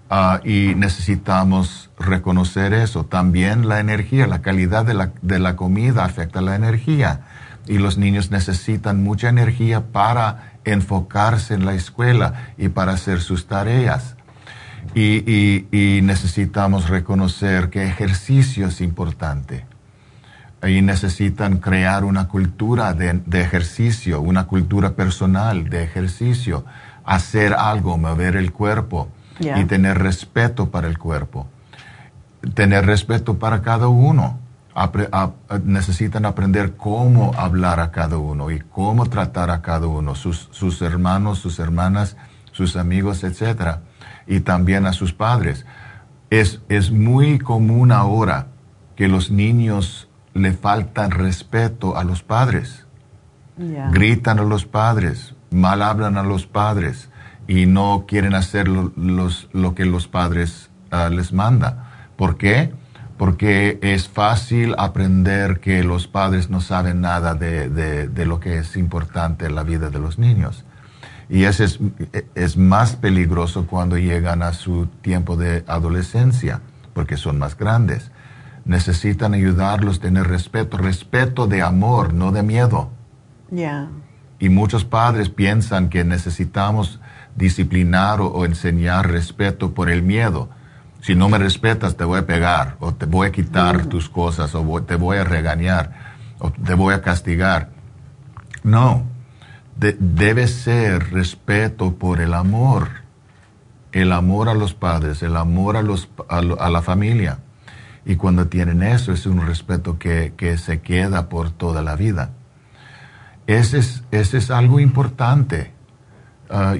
Uh, 0.09 0.47
y 0.47 0.73
necesitamos 0.75 1.89
reconocer 1.99 2.73
eso. 2.73 3.03
También 3.03 3.67
la 3.67 3.79
energía, 3.79 4.25
la 4.27 4.41
calidad 4.41 4.85
de 4.85 4.93
la, 4.93 5.11
de 5.21 5.39
la 5.39 5.55
comida 5.55 6.05
afecta 6.05 6.41
la 6.41 6.55
energía. 6.55 7.21
Y 7.65 7.79
los 7.79 7.97
niños 7.97 8.31
necesitan 8.31 9.03
mucha 9.03 9.27
energía 9.27 9.87
para 9.91 10.53
enfocarse 10.63 11.53
en 11.53 11.65
la 11.65 11.73
escuela 11.73 12.51
y 12.57 12.69
para 12.69 12.93
hacer 12.93 13.21
sus 13.21 13.47
tareas. 13.47 14.15
Y, 14.95 15.65
necesitamos 16.03 16.89
reconocer 16.89 17.69
que 17.69 17.83
ejercicio 17.83 18.67
es 18.67 18.81
importante. 18.81 19.65
Y 20.65 20.81
necesitan 20.81 21.57
crear 21.57 22.03
una 22.03 22.27
cultura 22.27 22.93
de, 22.93 23.21
ejercicio, 23.41 24.21
una 24.21 24.47
cultura 24.47 24.91
personal 24.91 25.69
de 25.69 25.83
ejercicio, 25.83 26.65
hacer 27.05 27.53
algo, 27.53 27.97
mover 27.97 28.35
el 28.35 28.51
cuerpo 28.51 29.09
y 29.39 29.65
tener 29.65 29.99
respeto 29.99 30.71
para 30.71 30.87
el 30.87 30.97
cuerpo. 30.97 31.47
Tener 32.53 32.85
respeto 32.85 33.37
para 33.37 33.61
cada 33.61 33.87
uno. 33.87 34.39
necesitan 35.63 36.25
aprender 36.25 36.75
cómo 36.75 37.33
hablar 37.37 37.79
a 37.79 37.91
cada 37.91 38.17
uno 38.17 38.49
y 38.49 38.59
cómo 38.59 39.05
tratar 39.05 39.51
a 39.51 39.61
cada 39.61 39.87
uno, 39.87 40.15
sus, 40.15 40.49
sus 40.51 40.81
hermanos, 40.81 41.39
sus 41.39 41.59
hermanas, 41.59 42.17
sus 42.51 42.75
amigos, 42.75 43.23
etcétera 43.23 43.81
y 44.27 44.41
también 44.41 44.85
a 44.85 44.93
sus 44.93 45.13
padres. 45.13 45.65
Es, 46.29 46.59
es 46.67 46.91
muy 46.91 47.39
común 47.39 47.91
ahora 47.91 48.47
que 48.95 49.07
los 49.07 49.31
niños 49.31 50.06
le 50.37 50.53
faltan 50.53 51.11
respeto 51.11 51.97
a 51.97 52.03
los 52.03 52.23
padres. 52.23 52.85
Gritan 53.91 54.39
a 54.39 54.43
los 54.43 54.65
padres, 54.65 55.33
mal 55.49 55.81
hablan 55.81 56.17
a 56.17 56.23
los 56.23 56.45
padres 56.45 57.09
y 57.47 57.65
no 57.65 58.05
quieren 58.07 58.35
hacer 58.35 58.67
lo, 58.67 58.91
los, 58.95 59.49
lo 59.51 59.73
que 59.73 59.85
los 59.85 60.07
padres 60.07 60.69
ah, 60.91 61.09
les 61.09 61.33
manda. 61.33 62.11
¿Por 62.17 62.37
qué? 62.37 62.71
Porque 63.17 63.79
es 63.81 64.09
fácil 64.09 64.75
aprender 64.77 65.59
que 65.59 65.83
los 65.83 66.07
padres 66.07 66.51
no 66.51 66.61
saben 66.61 67.01
nada 67.01 67.33
de, 67.33 67.69
de, 67.69 68.07
de 68.07 68.25
lo 68.27 68.39
que 68.39 68.59
es 68.59 68.77
importante 68.77 69.47
en 69.47 69.55
la 69.55 69.63
vida 69.63 69.89
de 69.89 69.99
los 69.99 70.19
niños. 70.19 70.63
Y 71.29 71.45
ese 71.45 71.63
es, 71.63 71.79
es 72.35 72.57
más 72.57 72.95
peligroso 72.95 73.65
cuando 73.65 73.97
llegan 73.97 74.43
a 74.43 74.53
su 74.53 74.85
tiempo 75.01 75.35
de 75.35 75.63
adolescencia, 75.67 76.61
porque 76.93 77.17
son 77.17 77.39
más 77.39 77.57
grandes. 77.57 78.11
Necesitan 78.67 79.33
ayudarlos, 79.33 79.99
tener 79.99 80.27
respeto, 80.27 80.77
respeto 80.77 81.47
de 81.47 81.63
amor, 81.63 82.13
no 82.13 82.31
de 82.31 82.43
miedo. 82.43 82.91
Y 84.39 84.49
muchos 84.49 84.85
padres 84.85 85.29
piensan 85.29 85.89
que 85.89 86.03
necesitamos 86.03 86.99
disciplinar 87.35 88.21
o, 88.21 88.45
enseñar 88.45 89.09
respeto 89.09 89.73
por 89.73 89.89
el 89.89 90.03
miedo. 90.03 90.49
Si 91.01 91.15
no 91.15 91.29
me 91.29 91.37
respetas, 91.37 91.95
te 91.95 92.03
voy 92.03 92.19
a 92.19 92.25
pegar, 92.25 92.75
o 92.79 92.93
te 92.93 93.05
voy 93.05 93.27
a 93.27 93.31
quitar 93.31 93.85
tus 93.85 94.09
cosas, 94.09 94.53
o 94.53 94.83
te 94.83 94.95
voy 94.95 95.17
a 95.17 95.23
regañar, 95.23 96.15
o 96.39 96.51
te 96.51 96.73
voy 96.73 96.93
a 96.93 97.01
castigar. 97.01 97.69
No, 98.63 99.03
debe 99.77 100.47
ser 100.47 101.11
respeto 101.11 101.93
por 101.95 102.19
el 102.19 102.33
amor, 102.33 102.89
el 103.91 104.11
amor 104.11 104.49
a 104.49 104.53
los 104.53 104.73
padres, 104.73 105.23
el 105.23 105.37
amor 105.37 105.77
a, 105.77 105.81
los, 105.81 106.09
a, 106.27 106.41
la 106.41 106.81
familia. 106.81 107.39
Y 108.07 108.15
cuando 108.15 108.47
tienen 108.47 108.83
eso, 108.83 109.11
es 109.11 109.25
un 109.25 109.45
respeto 109.45 109.99
que, 109.99 110.57
se 110.57 110.79
queda 110.79 111.27
por 111.27 111.51
toda 111.51 111.81
la 111.81 111.97
vida. 111.97 112.29
Ese 113.47 113.79
es, 113.79 114.01
ese 114.11 114.37
es 114.37 114.49
algo 114.49 114.79
importante. 114.79 115.73
Ah, 116.49 116.75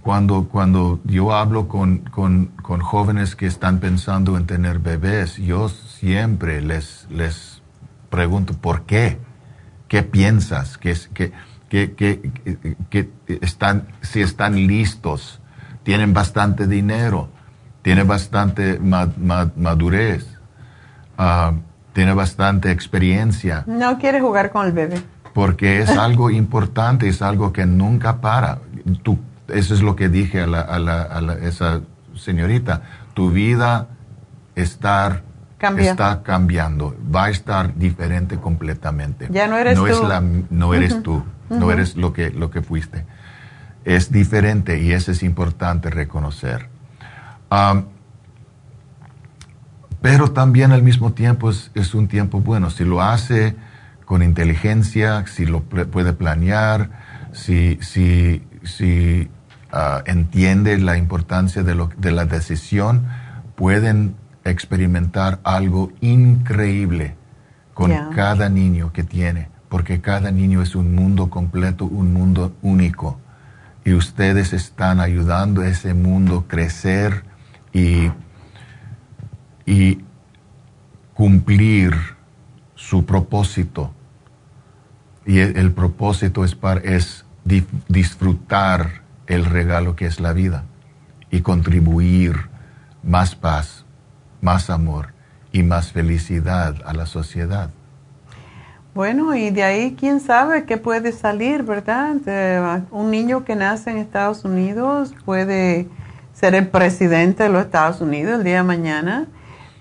cuando, 0.00 0.48
cuando 0.48 1.00
yo 1.04 1.34
hablo 1.34 1.68
con, 1.68 1.98
con, 1.98 2.46
con, 2.62 2.80
jóvenes 2.80 3.36
que 3.36 3.44
están 3.44 3.78
pensando 3.78 4.38
en 4.38 4.46
tener 4.46 4.78
bebés, 4.78 5.36
yo 5.36 5.68
siempre 5.68 6.62
les, 6.62 7.06
les 7.10 7.60
pregunto, 8.08 8.54
¿por 8.54 8.86
qué? 8.86 9.18
¿Qué 9.86 10.02
piensas? 10.02 10.78
¿Qué, 10.78 10.96
qué, 11.12 11.32
que, 12.88 13.10
están, 13.42 13.88
si 14.00 14.22
están 14.22 14.54
listos, 14.66 15.40
tienen 15.82 16.14
bastante 16.14 16.66
dinero, 16.66 17.28
tienen 17.82 18.06
bastante 18.06 18.78
madurez, 18.78 20.26
uh, 21.18 21.56
tienen 21.92 22.16
bastante 22.16 22.70
experiencia. 22.70 23.64
No 23.66 23.98
quiere 23.98 24.20
jugar 24.20 24.50
con 24.50 24.66
el 24.66 24.72
bebé. 24.72 25.02
Porque 25.34 25.80
es 25.80 25.90
algo 25.98 26.30
importante, 26.30 27.08
es 27.08 27.22
algo 27.22 27.52
que 27.52 27.66
nunca 27.66 28.20
para. 28.20 28.58
Tú, 29.02 29.18
eso 29.48 29.74
es 29.74 29.82
lo 29.82 29.96
que 29.96 30.08
dije 30.08 30.40
a, 30.40 30.46
la, 30.46 30.60
a, 30.60 30.78
la, 30.78 31.02
a 31.02 31.34
esa 31.42 31.80
señorita. 32.14 32.82
Tu 33.14 33.30
vida 33.30 33.88
estar 34.54 35.22
está 35.78 36.22
cambiando, 36.24 36.96
va 37.14 37.26
a 37.26 37.30
estar 37.30 37.76
diferente 37.76 38.36
completamente. 38.36 39.28
Ya 39.30 39.46
no 39.46 39.56
eres 39.56 39.78
no 39.78 39.84
tú. 39.84 39.90
Es 39.90 40.00
la, 40.02 40.20
no 40.50 40.74
eres 40.74 41.02
tú 41.02 41.22
no 41.58 41.72
eres 41.72 41.96
lo 41.96 42.12
que, 42.12 42.30
lo 42.30 42.50
que 42.50 42.62
fuiste. 42.62 43.04
Es 43.84 44.12
diferente 44.12 44.80
y 44.80 44.92
eso 44.92 45.12
es 45.12 45.22
importante 45.22 45.90
reconocer. 45.90 46.68
Pero 50.00 50.32
también 50.32 50.72
al 50.72 50.82
mismo 50.82 51.12
tiempo 51.12 51.50
es, 51.50 51.94
un 51.94 52.08
tiempo 52.08 52.40
bueno. 52.40 52.70
Si 52.70 52.84
lo 52.84 53.02
hace 53.02 53.54
con 54.04 54.22
inteligencia, 54.22 55.24
si 55.26 55.46
lo 55.46 55.60
puede 55.60 56.12
planear, 56.12 56.90
si, 57.32 57.78
si, 57.80 58.42
si 58.64 59.28
ah, 59.70 60.02
entiende 60.06 60.78
la 60.78 60.96
importancia 60.96 61.62
de, 61.62 61.74
lo, 61.74 61.90
de 61.96 62.10
la 62.10 62.26
decisión, 62.26 63.06
pueden 63.54 64.16
experimentar 64.44 65.40
algo 65.44 65.92
increíble 66.00 67.16
con 67.74 67.92
cada 68.14 68.48
niño 68.48 68.92
que 68.92 69.04
tiene 69.04 69.52
porque 69.72 70.02
cada 70.02 70.30
niño 70.30 70.60
es 70.60 70.76
un 70.76 70.94
mundo 70.94 71.30
completo, 71.30 71.86
un 71.86 72.12
mundo 72.12 72.54
único. 72.60 73.18
Y 73.86 73.94
ustedes 73.94 74.52
están 74.52 75.00
ayudando 75.00 75.62
a 75.62 75.68
ese 75.68 75.94
mundo 75.94 76.44
a 76.44 76.46
crecer 76.46 77.24
y, 77.72 78.10
y 79.66 80.04
cumplir 81.14 81.94
su 82.74 83.04
propósito. 83.04 83.92
Y 85.24 85.38
el, 85.38 85.72
propósito 85.72 86.44
es, 86.44 86.54
para, 86.54 86.80
es 86.80 87.24
disfrutar 87.88 89.02
el 89.26 89.44
regalo 89.44 89.94
que 89.94 90.06
es 90.06 90.20
la 90.20 90.32
vida 90.32 90.64
y 91.30 91.40
contribuir 91.40 92.48
más 93.02 93.34
paz, 93.34 93.84
más 94.40 94.68
amor 94.68 95.14
y 95.52 95.62
más 95.62 95.92
felicidad 95.92 96.76
a 96.84 96.92
la 96.92 97.06
sociedad. 97.06 97.70
Bueno, 98.94 99.34
y 99.34 99.50
de 99.50 99.62
ahí 99.62 99.96
quién 99.98 100.20
sabe 100.20 100.64
qué 100.64 100.76
puede 100.76 101.12
salir, 101.12 101.62
¿verdad? 101.62 102.82
un 102.90 103.10
niño 103.10 103.44
que 103.44 103.56
nace 103.56 103.90
en 103.90 103.98
Estados 103.98 104.44
Unidos 104.44 105.14
puede 105.24 105.88
ser 106.42 106.56
el 106.56 106.66
presidente 106.66 107.44
de 107.44 107.50
los 107.50 107.66
Estados 107.66 108.00
Unidos 108.00 108.38
el 108.38 108.42
día 108.42 108.56
de 108.56 108.62
mañana 108.64 109.28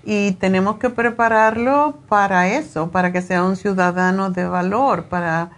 y 0.04 0.34
tenemos 0.34 0.76
que 0.78 0.92
prepararlo 0.92 1.98
para 2.08 2.50
eso, 2.50 2.92
para 2.92 3.12
que 3.12 3.24
sea 3.24 3.44
un 3.44 3.56
ciudadano 3.56 4.30
de 4.30 4.46
valor, 4.46 5.06
para 5.06 5.50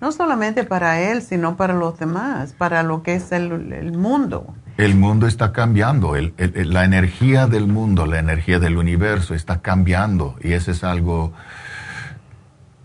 no 0.00 0.12
solamente 0.12 0.62
para 0.62 1.00
él, 1.00 1.20
sino 1.22 1.56
para 1.56 1.74
los 1.74 1.98
demás, 1.98 2.52
para 2.52 2.84
lo 2.84 3.02
que 3.02 3.16
es 3.16 3.32
el, 3.32 3.98
mundo. 3.98 4.54
El 4.76 4.94
mundo 4.94 5.26
está 5.26 5.50
cambiando, 5.50 6.14
la 6.14 6.84
energía 6.84 7.48
del 7.48 7.66
mundo, 7.66 8.06
la 8.06 8.20
energía 8.20 8.60
del 8.60 8.76
universo 8.76 9.34
está 9.34 9.62
cambiando 9.62 10.36
y 10.44 10.52
eso 10.52 10.70
es 10.70 10.84
algo 10.84 11.32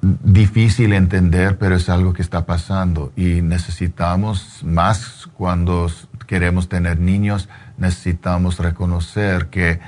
difícil 0.01 0.93
entender, 0.93 1.59
pero 1.59 1.75
es 1.75 1.89
algo 1.89 2.13
que 2.13 2.23
está 2.23 2.47
pasando 2.47 3.11
y 3.15 3.43
necesitamos 3.43 4.63
más 4.63 5.27
cuando 5.35 5.91
queremos 6.27 6.69
tener 6.69 6.99
niños, 6.99 7.49
necesitamos 7.77 8.59
reconocer 8.59 9.47
que 9.47 9.79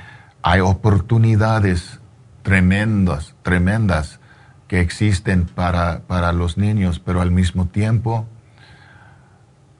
hay 0.42 0.60
oportunidades 0.60 2.00
tremendas, 2.42 3.34
tremendas 3.42 4.20
que 4.68 4.80
existen 4.80 5.46
para, 5.46 6.00
para 6.06 6.32
los 6.32 6.56
niños, 6.56 7.00
pero 7.00 7.20
al 7.20 7.30
mismo 7.30 7.66
tiempo 7.66 8.26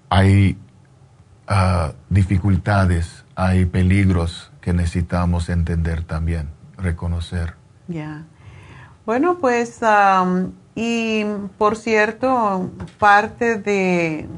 hay 0.09 0.59
ah, 1.47 1.93
dificultades, 2.09 3.25
hay 3.37 3.65
peligros 3.65 4.51
que 4.61 4.73
necesitamos 4.73 5.49
entender 5.49 6.03
también, 6.03 6.49
reconocer. 6.77 7.55
Ya. 7.89 8.25
Bueno, 9.07 9.39
pues, 9.39 9.81
y 10.75 11.25
por 11.57 11.77
cierto, 11.77 12.71
parte 12.99 13.57
de 13.57 14.29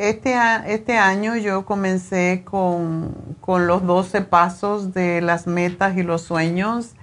este, 0.00 0.34
este 0.66 0.96
año 0.96 1.36
yo 1.36 1.64
comencé 1.64 2.42
con, 2.44 3.14
con, 3.40 3.66
los 3.66 3.86
12 3.86 4.22
pasos 4.22 4.94
de 4.94 5.20
las 5.20 5.46
metas 5.46 5.96
y 5.96 6.02
los 6.02 6.22
sueños. 6.22 6.94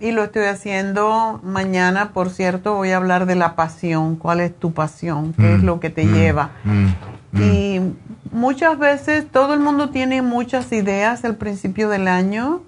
y 0.00 0.12
lo 0.12 0.24
estoy 0.24 0.44
haciendo 0.44 1.40
mañana, 1.42 2.12
por 2.12 2.30
cierto, 2.30 2.74
voy 2.74 2.90
a 2.90 2.98
hablar 2.98 3.26
de 3.26 3.34
la 3.34 3.56
pasión. 3.56 4.16
¿Cuál 4.16 4.40
es 4.40 4.54
tu 4.56 4.72
pasión? 4.72 5.32
¿Qué 5.32 5.54
es 5.54 5.62
mm, 5.62 5.66
lo 5.66 5.80
que 5.80 5.90
te 5.90 6.04
mm, 6.04 6.14
lleva? 6.14 6.50
mm, 6.64 7.42
y 7.42 7.80
muchas 8.30 8.78
veces 8.78 9.26
todo 9.30 9.54
el 9.54 9.60
mundo 9.60 9.90
tiene 9.90 10.22
muchas 10.22 10.70
ideas 10.72 11.24
al 11.24 11.36
principio 11.36 11.88
del 11.88 12.08
año 12.08 12.62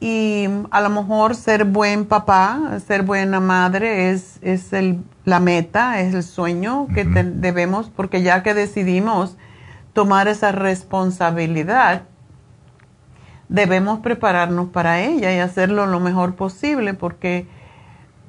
y 0.00 0.46
a 0.70 0.80
lo 0.80 0.88
mejor 0.88 1.34
ser 1.34 1.66
buen 1.66 2.06
papá, 2.06 2.78
ser 2.86 3.02
buena 3.02 3.38
madre 3.38 4.10
es, 4.10 4.38
es 4.40 4.72
el, 4.72 5.04
la 5.26 5.40
meta, 5.40 6.00
es 6.00 6.14
el 6.14 6.22
sueño 6.22 6.88
que 6.94 7.04
debemos, 7.04 7.90
porque 7.94 8.22
ya 8.22 8.42
que 8.42 8.54
decidimos 8.54 9.36
tomar 9.92 10.26
esa 10.26 10.52
responsabilidad, 10.52 12.04
debemos 13.50 14.00
prepararnos 14.00 14.70
para 14.70 15.02
ella 15.02 15.34
y 15.34 15.38
hacerlo 15.38 15.84
lo 15.84 16.00
mejor 16.00 16.34
posible, 16.34 16.94
porque 16.94 17.46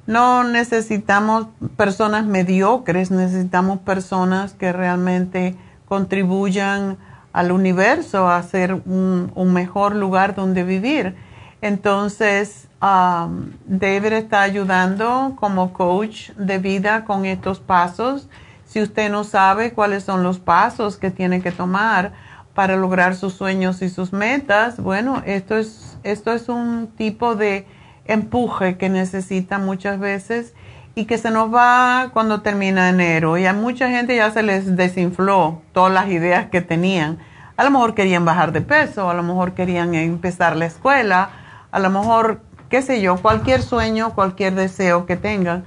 no 0.06 0.44
necesitamos 0.44 1.46
personas 1.78 2.26
mediocres, 2.26 3.10
necesitamos 3.10 3.78
personas 3.78 4.52
que 4.52 4.74
realmente 4.74 5.56
contribuyan 5.86 6.98
al 7.32 7.50
universo 7.50 8.28
a 8.28 8.42
ser 8.42 8.74
un, 8.74 9.32
un 9.34 9.54
mejor 9.54 9.96
lugar 9.96 10.34
donde 10.34 10.64
vivir 10.64 11.16
entonces, 11.62 12.66
um, 12.82 13.52
David 13.66 14.14
está 14.14 14.42
ayudando 14.42 15.36
como 15.36 15.72
coach 15.72 16.30
de 16.30 16.58
vida 16.58 17.04
con 17.04 17.24
estos 17.24 17.60
pasos. 17.60 18.28
Si 18.66 18.82
usted 18.82 19.10
no 19.10 19.22
sabe 19.22 19.72
cuáles 19.72 20.02
son 20.02 20.24
los 20.24 20.40
pasos 20.40 20.96
que 20.96 21.12
tiene 21.12 21.40
que 21.40 21.52
tomar 21.52 22.12
para 22.52 22.76
lograr 22.76 23.14
sus 23.14 23.34
sueños 23.34 23.80
y 23.80 23.88
sus 23.88 24.12
metas, 24.12 24.80
bueno, 24.80 25.22
esto 25.24 25.56
es, 25.56 25.96
esto 26.02 26.32
es 26.32 26.48
un 26.48 26.88
tipo 26.88 27.36
de 27.36 27.64
empuje 28.06 28.76
que 28.76 28.88
necesita 28.88 29.58
muchas 29.58 30.00
veces 30.00 30.54
y 30.96 31.04
que 31.04 31.16
se 31.16 31.30
nos 31.30 31.54
va 31.54 32.10
cuando 32.12 32.42
termina 32.42 32.88
enero. 32.88 33.38
Y 33.38 33.46
a 33.46 33.52
mucha 33.52 33.88
gente 33.88 34.16
ya 34.16 34.32
se 34.32 34.42
les 34.42 34.76
desinfló 34.76 35.62
todas 35.72 35.92
las 35.92 36.08
ideas 36.08 36.46
que 36.46 36.60
tenían. 36.60 37.18
A 37.56 37.62
lo 37.62 37.70
mejor 37.70 37.94
querían 37.94 38.24
bajar 38.24 38.50
de 38.50 38.62
peso, 38.62 39.08
a 39.08 39.14
lo 39.14 39.22
mejor 39.22 39.52
querían 39.52 39.94
empezar 39.94 40.56
la 40.56 40.66
escuela, 40.66 41.30
a 41.72 41.78
lo 41.78 41.90
mejor, 41.90 42.42
qué 42.68 42.82
sé 42.82 43.00
yo, 43.00 43.16
cualquier 43.16 43.62
sueño, 43.62 44.14
cualquier 44.14 44.54
deseo 44.54 45.06
que 45.06 45.16
tengan. 45.16 45.64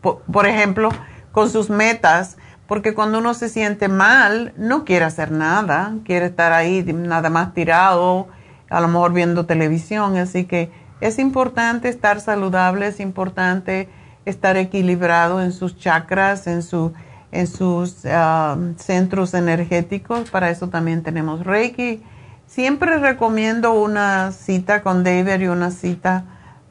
por 0.00 0.46
ejemplo, 0.46 0.90
con 1.32 1.50
sus 1.50 1.70
metas 1.70 2.36
porque 2.68 2.92
cuando 2.92 3.18
uno 3.18 3.32
se 3.32 3.48
siente 3.48 3.88
mal, 3.88 4.52
no 4.58 4.84
quiere 4.84 5.06
hacer 5.06 5.32
nada, 5.32 5.94
quiere 6.04 6.26
estar 6.26 6.52
ahí 6.52 6.84
nada 6.84 7.30
más 7.30 7.54
tirado, 7.54 8.28
a 8.68 8.80
lo 8.82 8.88
mejor 8.88 9.14
viendo 9.14 9.46
televisión, 9.46 10.18
así 10.18 10.44
que 10.44 10.70
es 11.00 11.18
importante 11.18 11.88
estar 11.88 12.20
saludable, 12.20 12.86
es 12.86 13.00
importante 13.00 13.88
estar 14.26 14.58
equilibrado 14.58 15.42
en 15.42 15.52
sus 15.52 15.78
chakras, 15.78 16.46
en, 16.46 16.62
su, 16.62 16.92
en 17.32 17.46
sus 17.46 18.04
ah, 18.04 18.58
centros 18.76 19.32
energéticos, 19.32 20.30
para 20.30 20.50
eso 20.50 20.68
también 20.68 21.02
tenemos 21.02 21.46
Reiki. 21.46 22.02
Siempre 22.46 22.98
recomiendo 22.98 23.72
una 23.72 24.30
cita 24.32 24.82
con 24.82 25.04
David 25.04 25.40
y 25.40 25.48
una 25.48 25.70
cita 25.70 26.24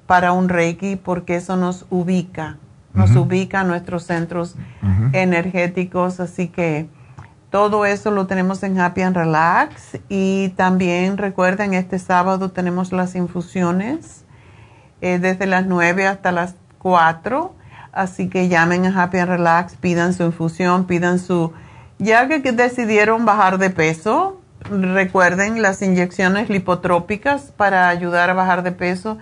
para 0.06 0.32
un 0.32 0.48
Reiki 0.48 0.96
porque 0.96 1.38
eso 1.38 1.56
nos 1.56 1.88
ubica 1.90 2.58
nos 2.98 3.16
ubica 3.16 3.62
a 3.62 3.64
nuestros 3.64 4.04
centros 4.04 4.56
energéticos, 5.14 6.20
así 6.20 6.48
que 6.48 6.90
todo 7.50 7.86
eso 7.86 8.12
lo 8.12 8.28
tenemos 8.28 8.62
en 8.64 8.80
Happy 8.80 9.02
and 9.02 9.16
Relax. 9.16 9.98
Y 10.10 10.50
también 10.50 11.18
recuerden, 11.18 11.74
este 11.74 12.00
sábado 12.00 12.52
tenemos 12.52 12.92
las 12.92 13.16
infusiones 13.16 14.26
eh, 15.02 15.20
desde 15.20 15.46
las 15.46 15.66
9 15.66 16.08
hasta 16.08 16.32
las 16.32 16.56
4, 16.80 17.54
así 17.92 18.30
que 18.30 18.50
llamen 18.50 18.86
a 18.86 19.04
Happy 19.04 19.20
and 19.20 19.30
Relax, 19.30 19.76
pidan 19.76 20.14
su 20.14 20.24
infusión, 20.24 20.86
pidan 20.86 21.20
su... 21.20 21.54
Ya 22.00 22.28
que 22.28 22.52
decidieron 22.52 23.26
bajar 23.26 23.58
de 23.58 23.70
peso, 23.70 24.40
recuerden 24.70 25.62
las 25.62 25.82
inyecciones 25.82 26.50
lipotrópicas 26.50 27.54
para 27.56 27.90
ayudar 27.90 28.30
a 28.30 28.34
bajar 28.34 28.62
de 28.62 28.72
peso 28.72 29.18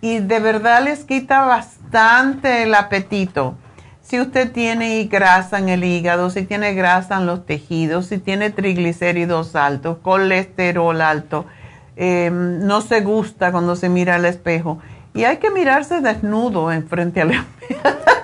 y 0.00 0.18
de 0.20 0.40
verdad 0.40 0.82
les 0.82 1.04
quita 1.04 1.42
bastante 1.42 2.62
el 2.62 2.74
apetito. 2.74 3.54
si 4.02 4.20
usted 4.20 4.50
tiene 4.50 5.04
grasa 5.04 5.58
en 5.58 5.68
el 5.68 5.84
hígado, 5.84 6.30
si 6.30 6.42
tiene 6.42 6.74
grasa 6.74 7.18
en 7.18 7.26
los 7.26 7.46
tejidos, 7.46 8.06
si 8.06 8.18
tiene 8.18 8.50
triglicéridos 8.50 9.54
altos, 9.54 9.98
colesterol 10.02 11.00
alto, 11.00 11.46
em, 11.94 12.66
no 12.66 12.80
se 12.80 13.02
gusta 13.02 13.52
cuando 13.52 13.76
se 13.76 13.88
mira 13.88 14.16
al 14.16 14.24
espejo. 14.24 14.80
Y 15.14 15.24
hay 15.24 15.36
que 15.36 15.50
mirarse 15.50 16.00
desnudo 16.00 16.72
en 16.72 16.88
frente 16.88 17.20
al 17.20 17.30
espejo. 17.30 17.80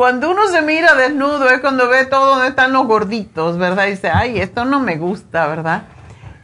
Cuando 0.00 0.30
uno 0.30 0.48
se 0.48 0.62
mira 0.62 0.94
desnudo 0.94 1.50
es 1.50 1.60
cuando 1.60 1.86
ve 1.86 2.06
todo 2.06 2.30
donde 2.30 2.48
están 2.48 2.72
los 2.72 2.86
gorditos, 2.86 3.58
¿verdad? 3.58 3.86
Y 3.86 3.90
dice, 3.90 4.08
ay, 4.08 4.40
esto 4.40 4.64
no 4.64 4.80
me 4.80 4.96
gusta, 4.96 5.46
¿verdad? 5.46 5.82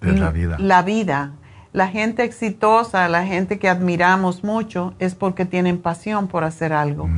la 0.01 0.29
vida. 0.29 0.57
La 0.59 0.83
vida. 0.83 1.31
La 1.73 1.87
gente 1.87 2.23
exitosa, 2.23 3.07
la 3.09 3.25
gente 3.25 3.59
que 3.59 3.67
admiramos 3.67 4.43
mucho, 4.43 4.93
es 4.99 5.15
porque 5.15 5.45
tienen 5.45 5.79
pasión 5.79 6.27
por 6.27 6.43
hacer 6.43 6.71
algo. 6.71 7.09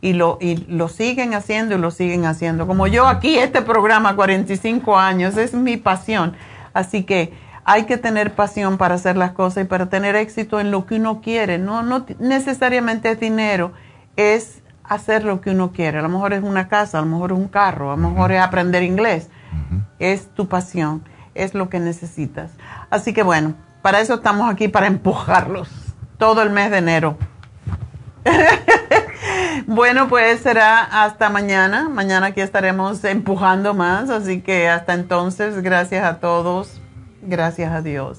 Y, 0.00 0.12
lo, 0.12 0.38
y 0.40 0.56
lo 0.68 0.88
siguen 0.88 1.34
haciendo 1.34 1.74
y 1.74 1.78
lo 1.78 1.90
siguen 1.90 2.24
haciendo. 2.24 2.66
Como 2.66 2.86
yo 2.86 3.06
aquí, 3.06 3.38
este 3.38 3.62
programa, 3.62 4.14
45 4.14 4.98
años, 4.98 5.36
es 5.36 5.54
mi 5.54 5.76
pasión. 5.76 6.34
Así 6.72 7.02
que 7.02 7.32
hay 7.64 7.84
que 7.84 7.98
tener 7.98 8.34
pasión 8.34 8.78
para 8.78 8.94
hacer 8.94 9.16
las 9.16 9.32
cosas 9.32 9.64
y 9.64 9.66
para 9.66 9.86
tener 9.86 10.16
éxito 10.16 10.60
en 10.60 10.70
lo 10.70 10.86
que 10.86 10.96
uno 10.96 11.20
quiere. 11.20 11.58
No, 11.58 11.82
no 11.82 12.06
necesariamente 12.18 13.10
es 13.10 13.20
dinero, 13.20 13.72
es 14.16 14.62
hacer 14.84 15.24
lo 15.24 15.40
que 15.40 15.50
uno 15.50 15.72
quiere. 15.72 15.98
A 15.98 16.02
lo 16.02 16.08
mejor 16.08 16.32
es 16.32 16.42
una 16.42 16.68
casa, 16.68 16.98
a 16.98 17.02
lo 17.02 17.08
mejor 17.08 17.32
es 17.32 17.38
un 17.38 17.48
carro, 17.48 17.92
a 17.92 17.96
lo 17.96 18.08
mejor 18.08 18.32
es 18.32 18.40
aprender 18.40 18.82
inglés. 18.82 19.28
Es 19.98 20.28
tu 20.34 20.48
pasión, 20.48 21.02
es 21.34 21.54
lo 21.54 21.68
que 21.68 21.80
necesitas. 21.80 22.52
Así 22.90 23.12
que 23.12 23.22
bueno, 23.22 23.54
para 23.82 24.00
eso 24.00 24.14
estamos 24.14 24.50
aquí, 24.50 24.68
para 24.68 24.86
empujarlos 24.86 25.68
todo 26.18 26.42
el 26.42 26.50
mes 26.50 26.70
de 26.70 26.78
enero. 26.78 27.18
bueno, 29.66 30.08
pues 30.08 30.40
será 30.40 30.82
hasta 31.04 31.28
mañana. 31.28 31.88
Mañana 31.88 32.26
aquí 32.26 32.40
estaremos 32.40 33.04
empujando 33.04 33.74
más, 33.74 34.10
así 34.10 34.40
que 34.40 34.68
hasta 34.68 34.94
entonces, 34.94 35.62
gracias 35.62 36.04
a 36.04 36.18
todos 36.18 36.80
Gracias 37.22 37.72
a 37.72 37.82
Dios. 37.82 38.18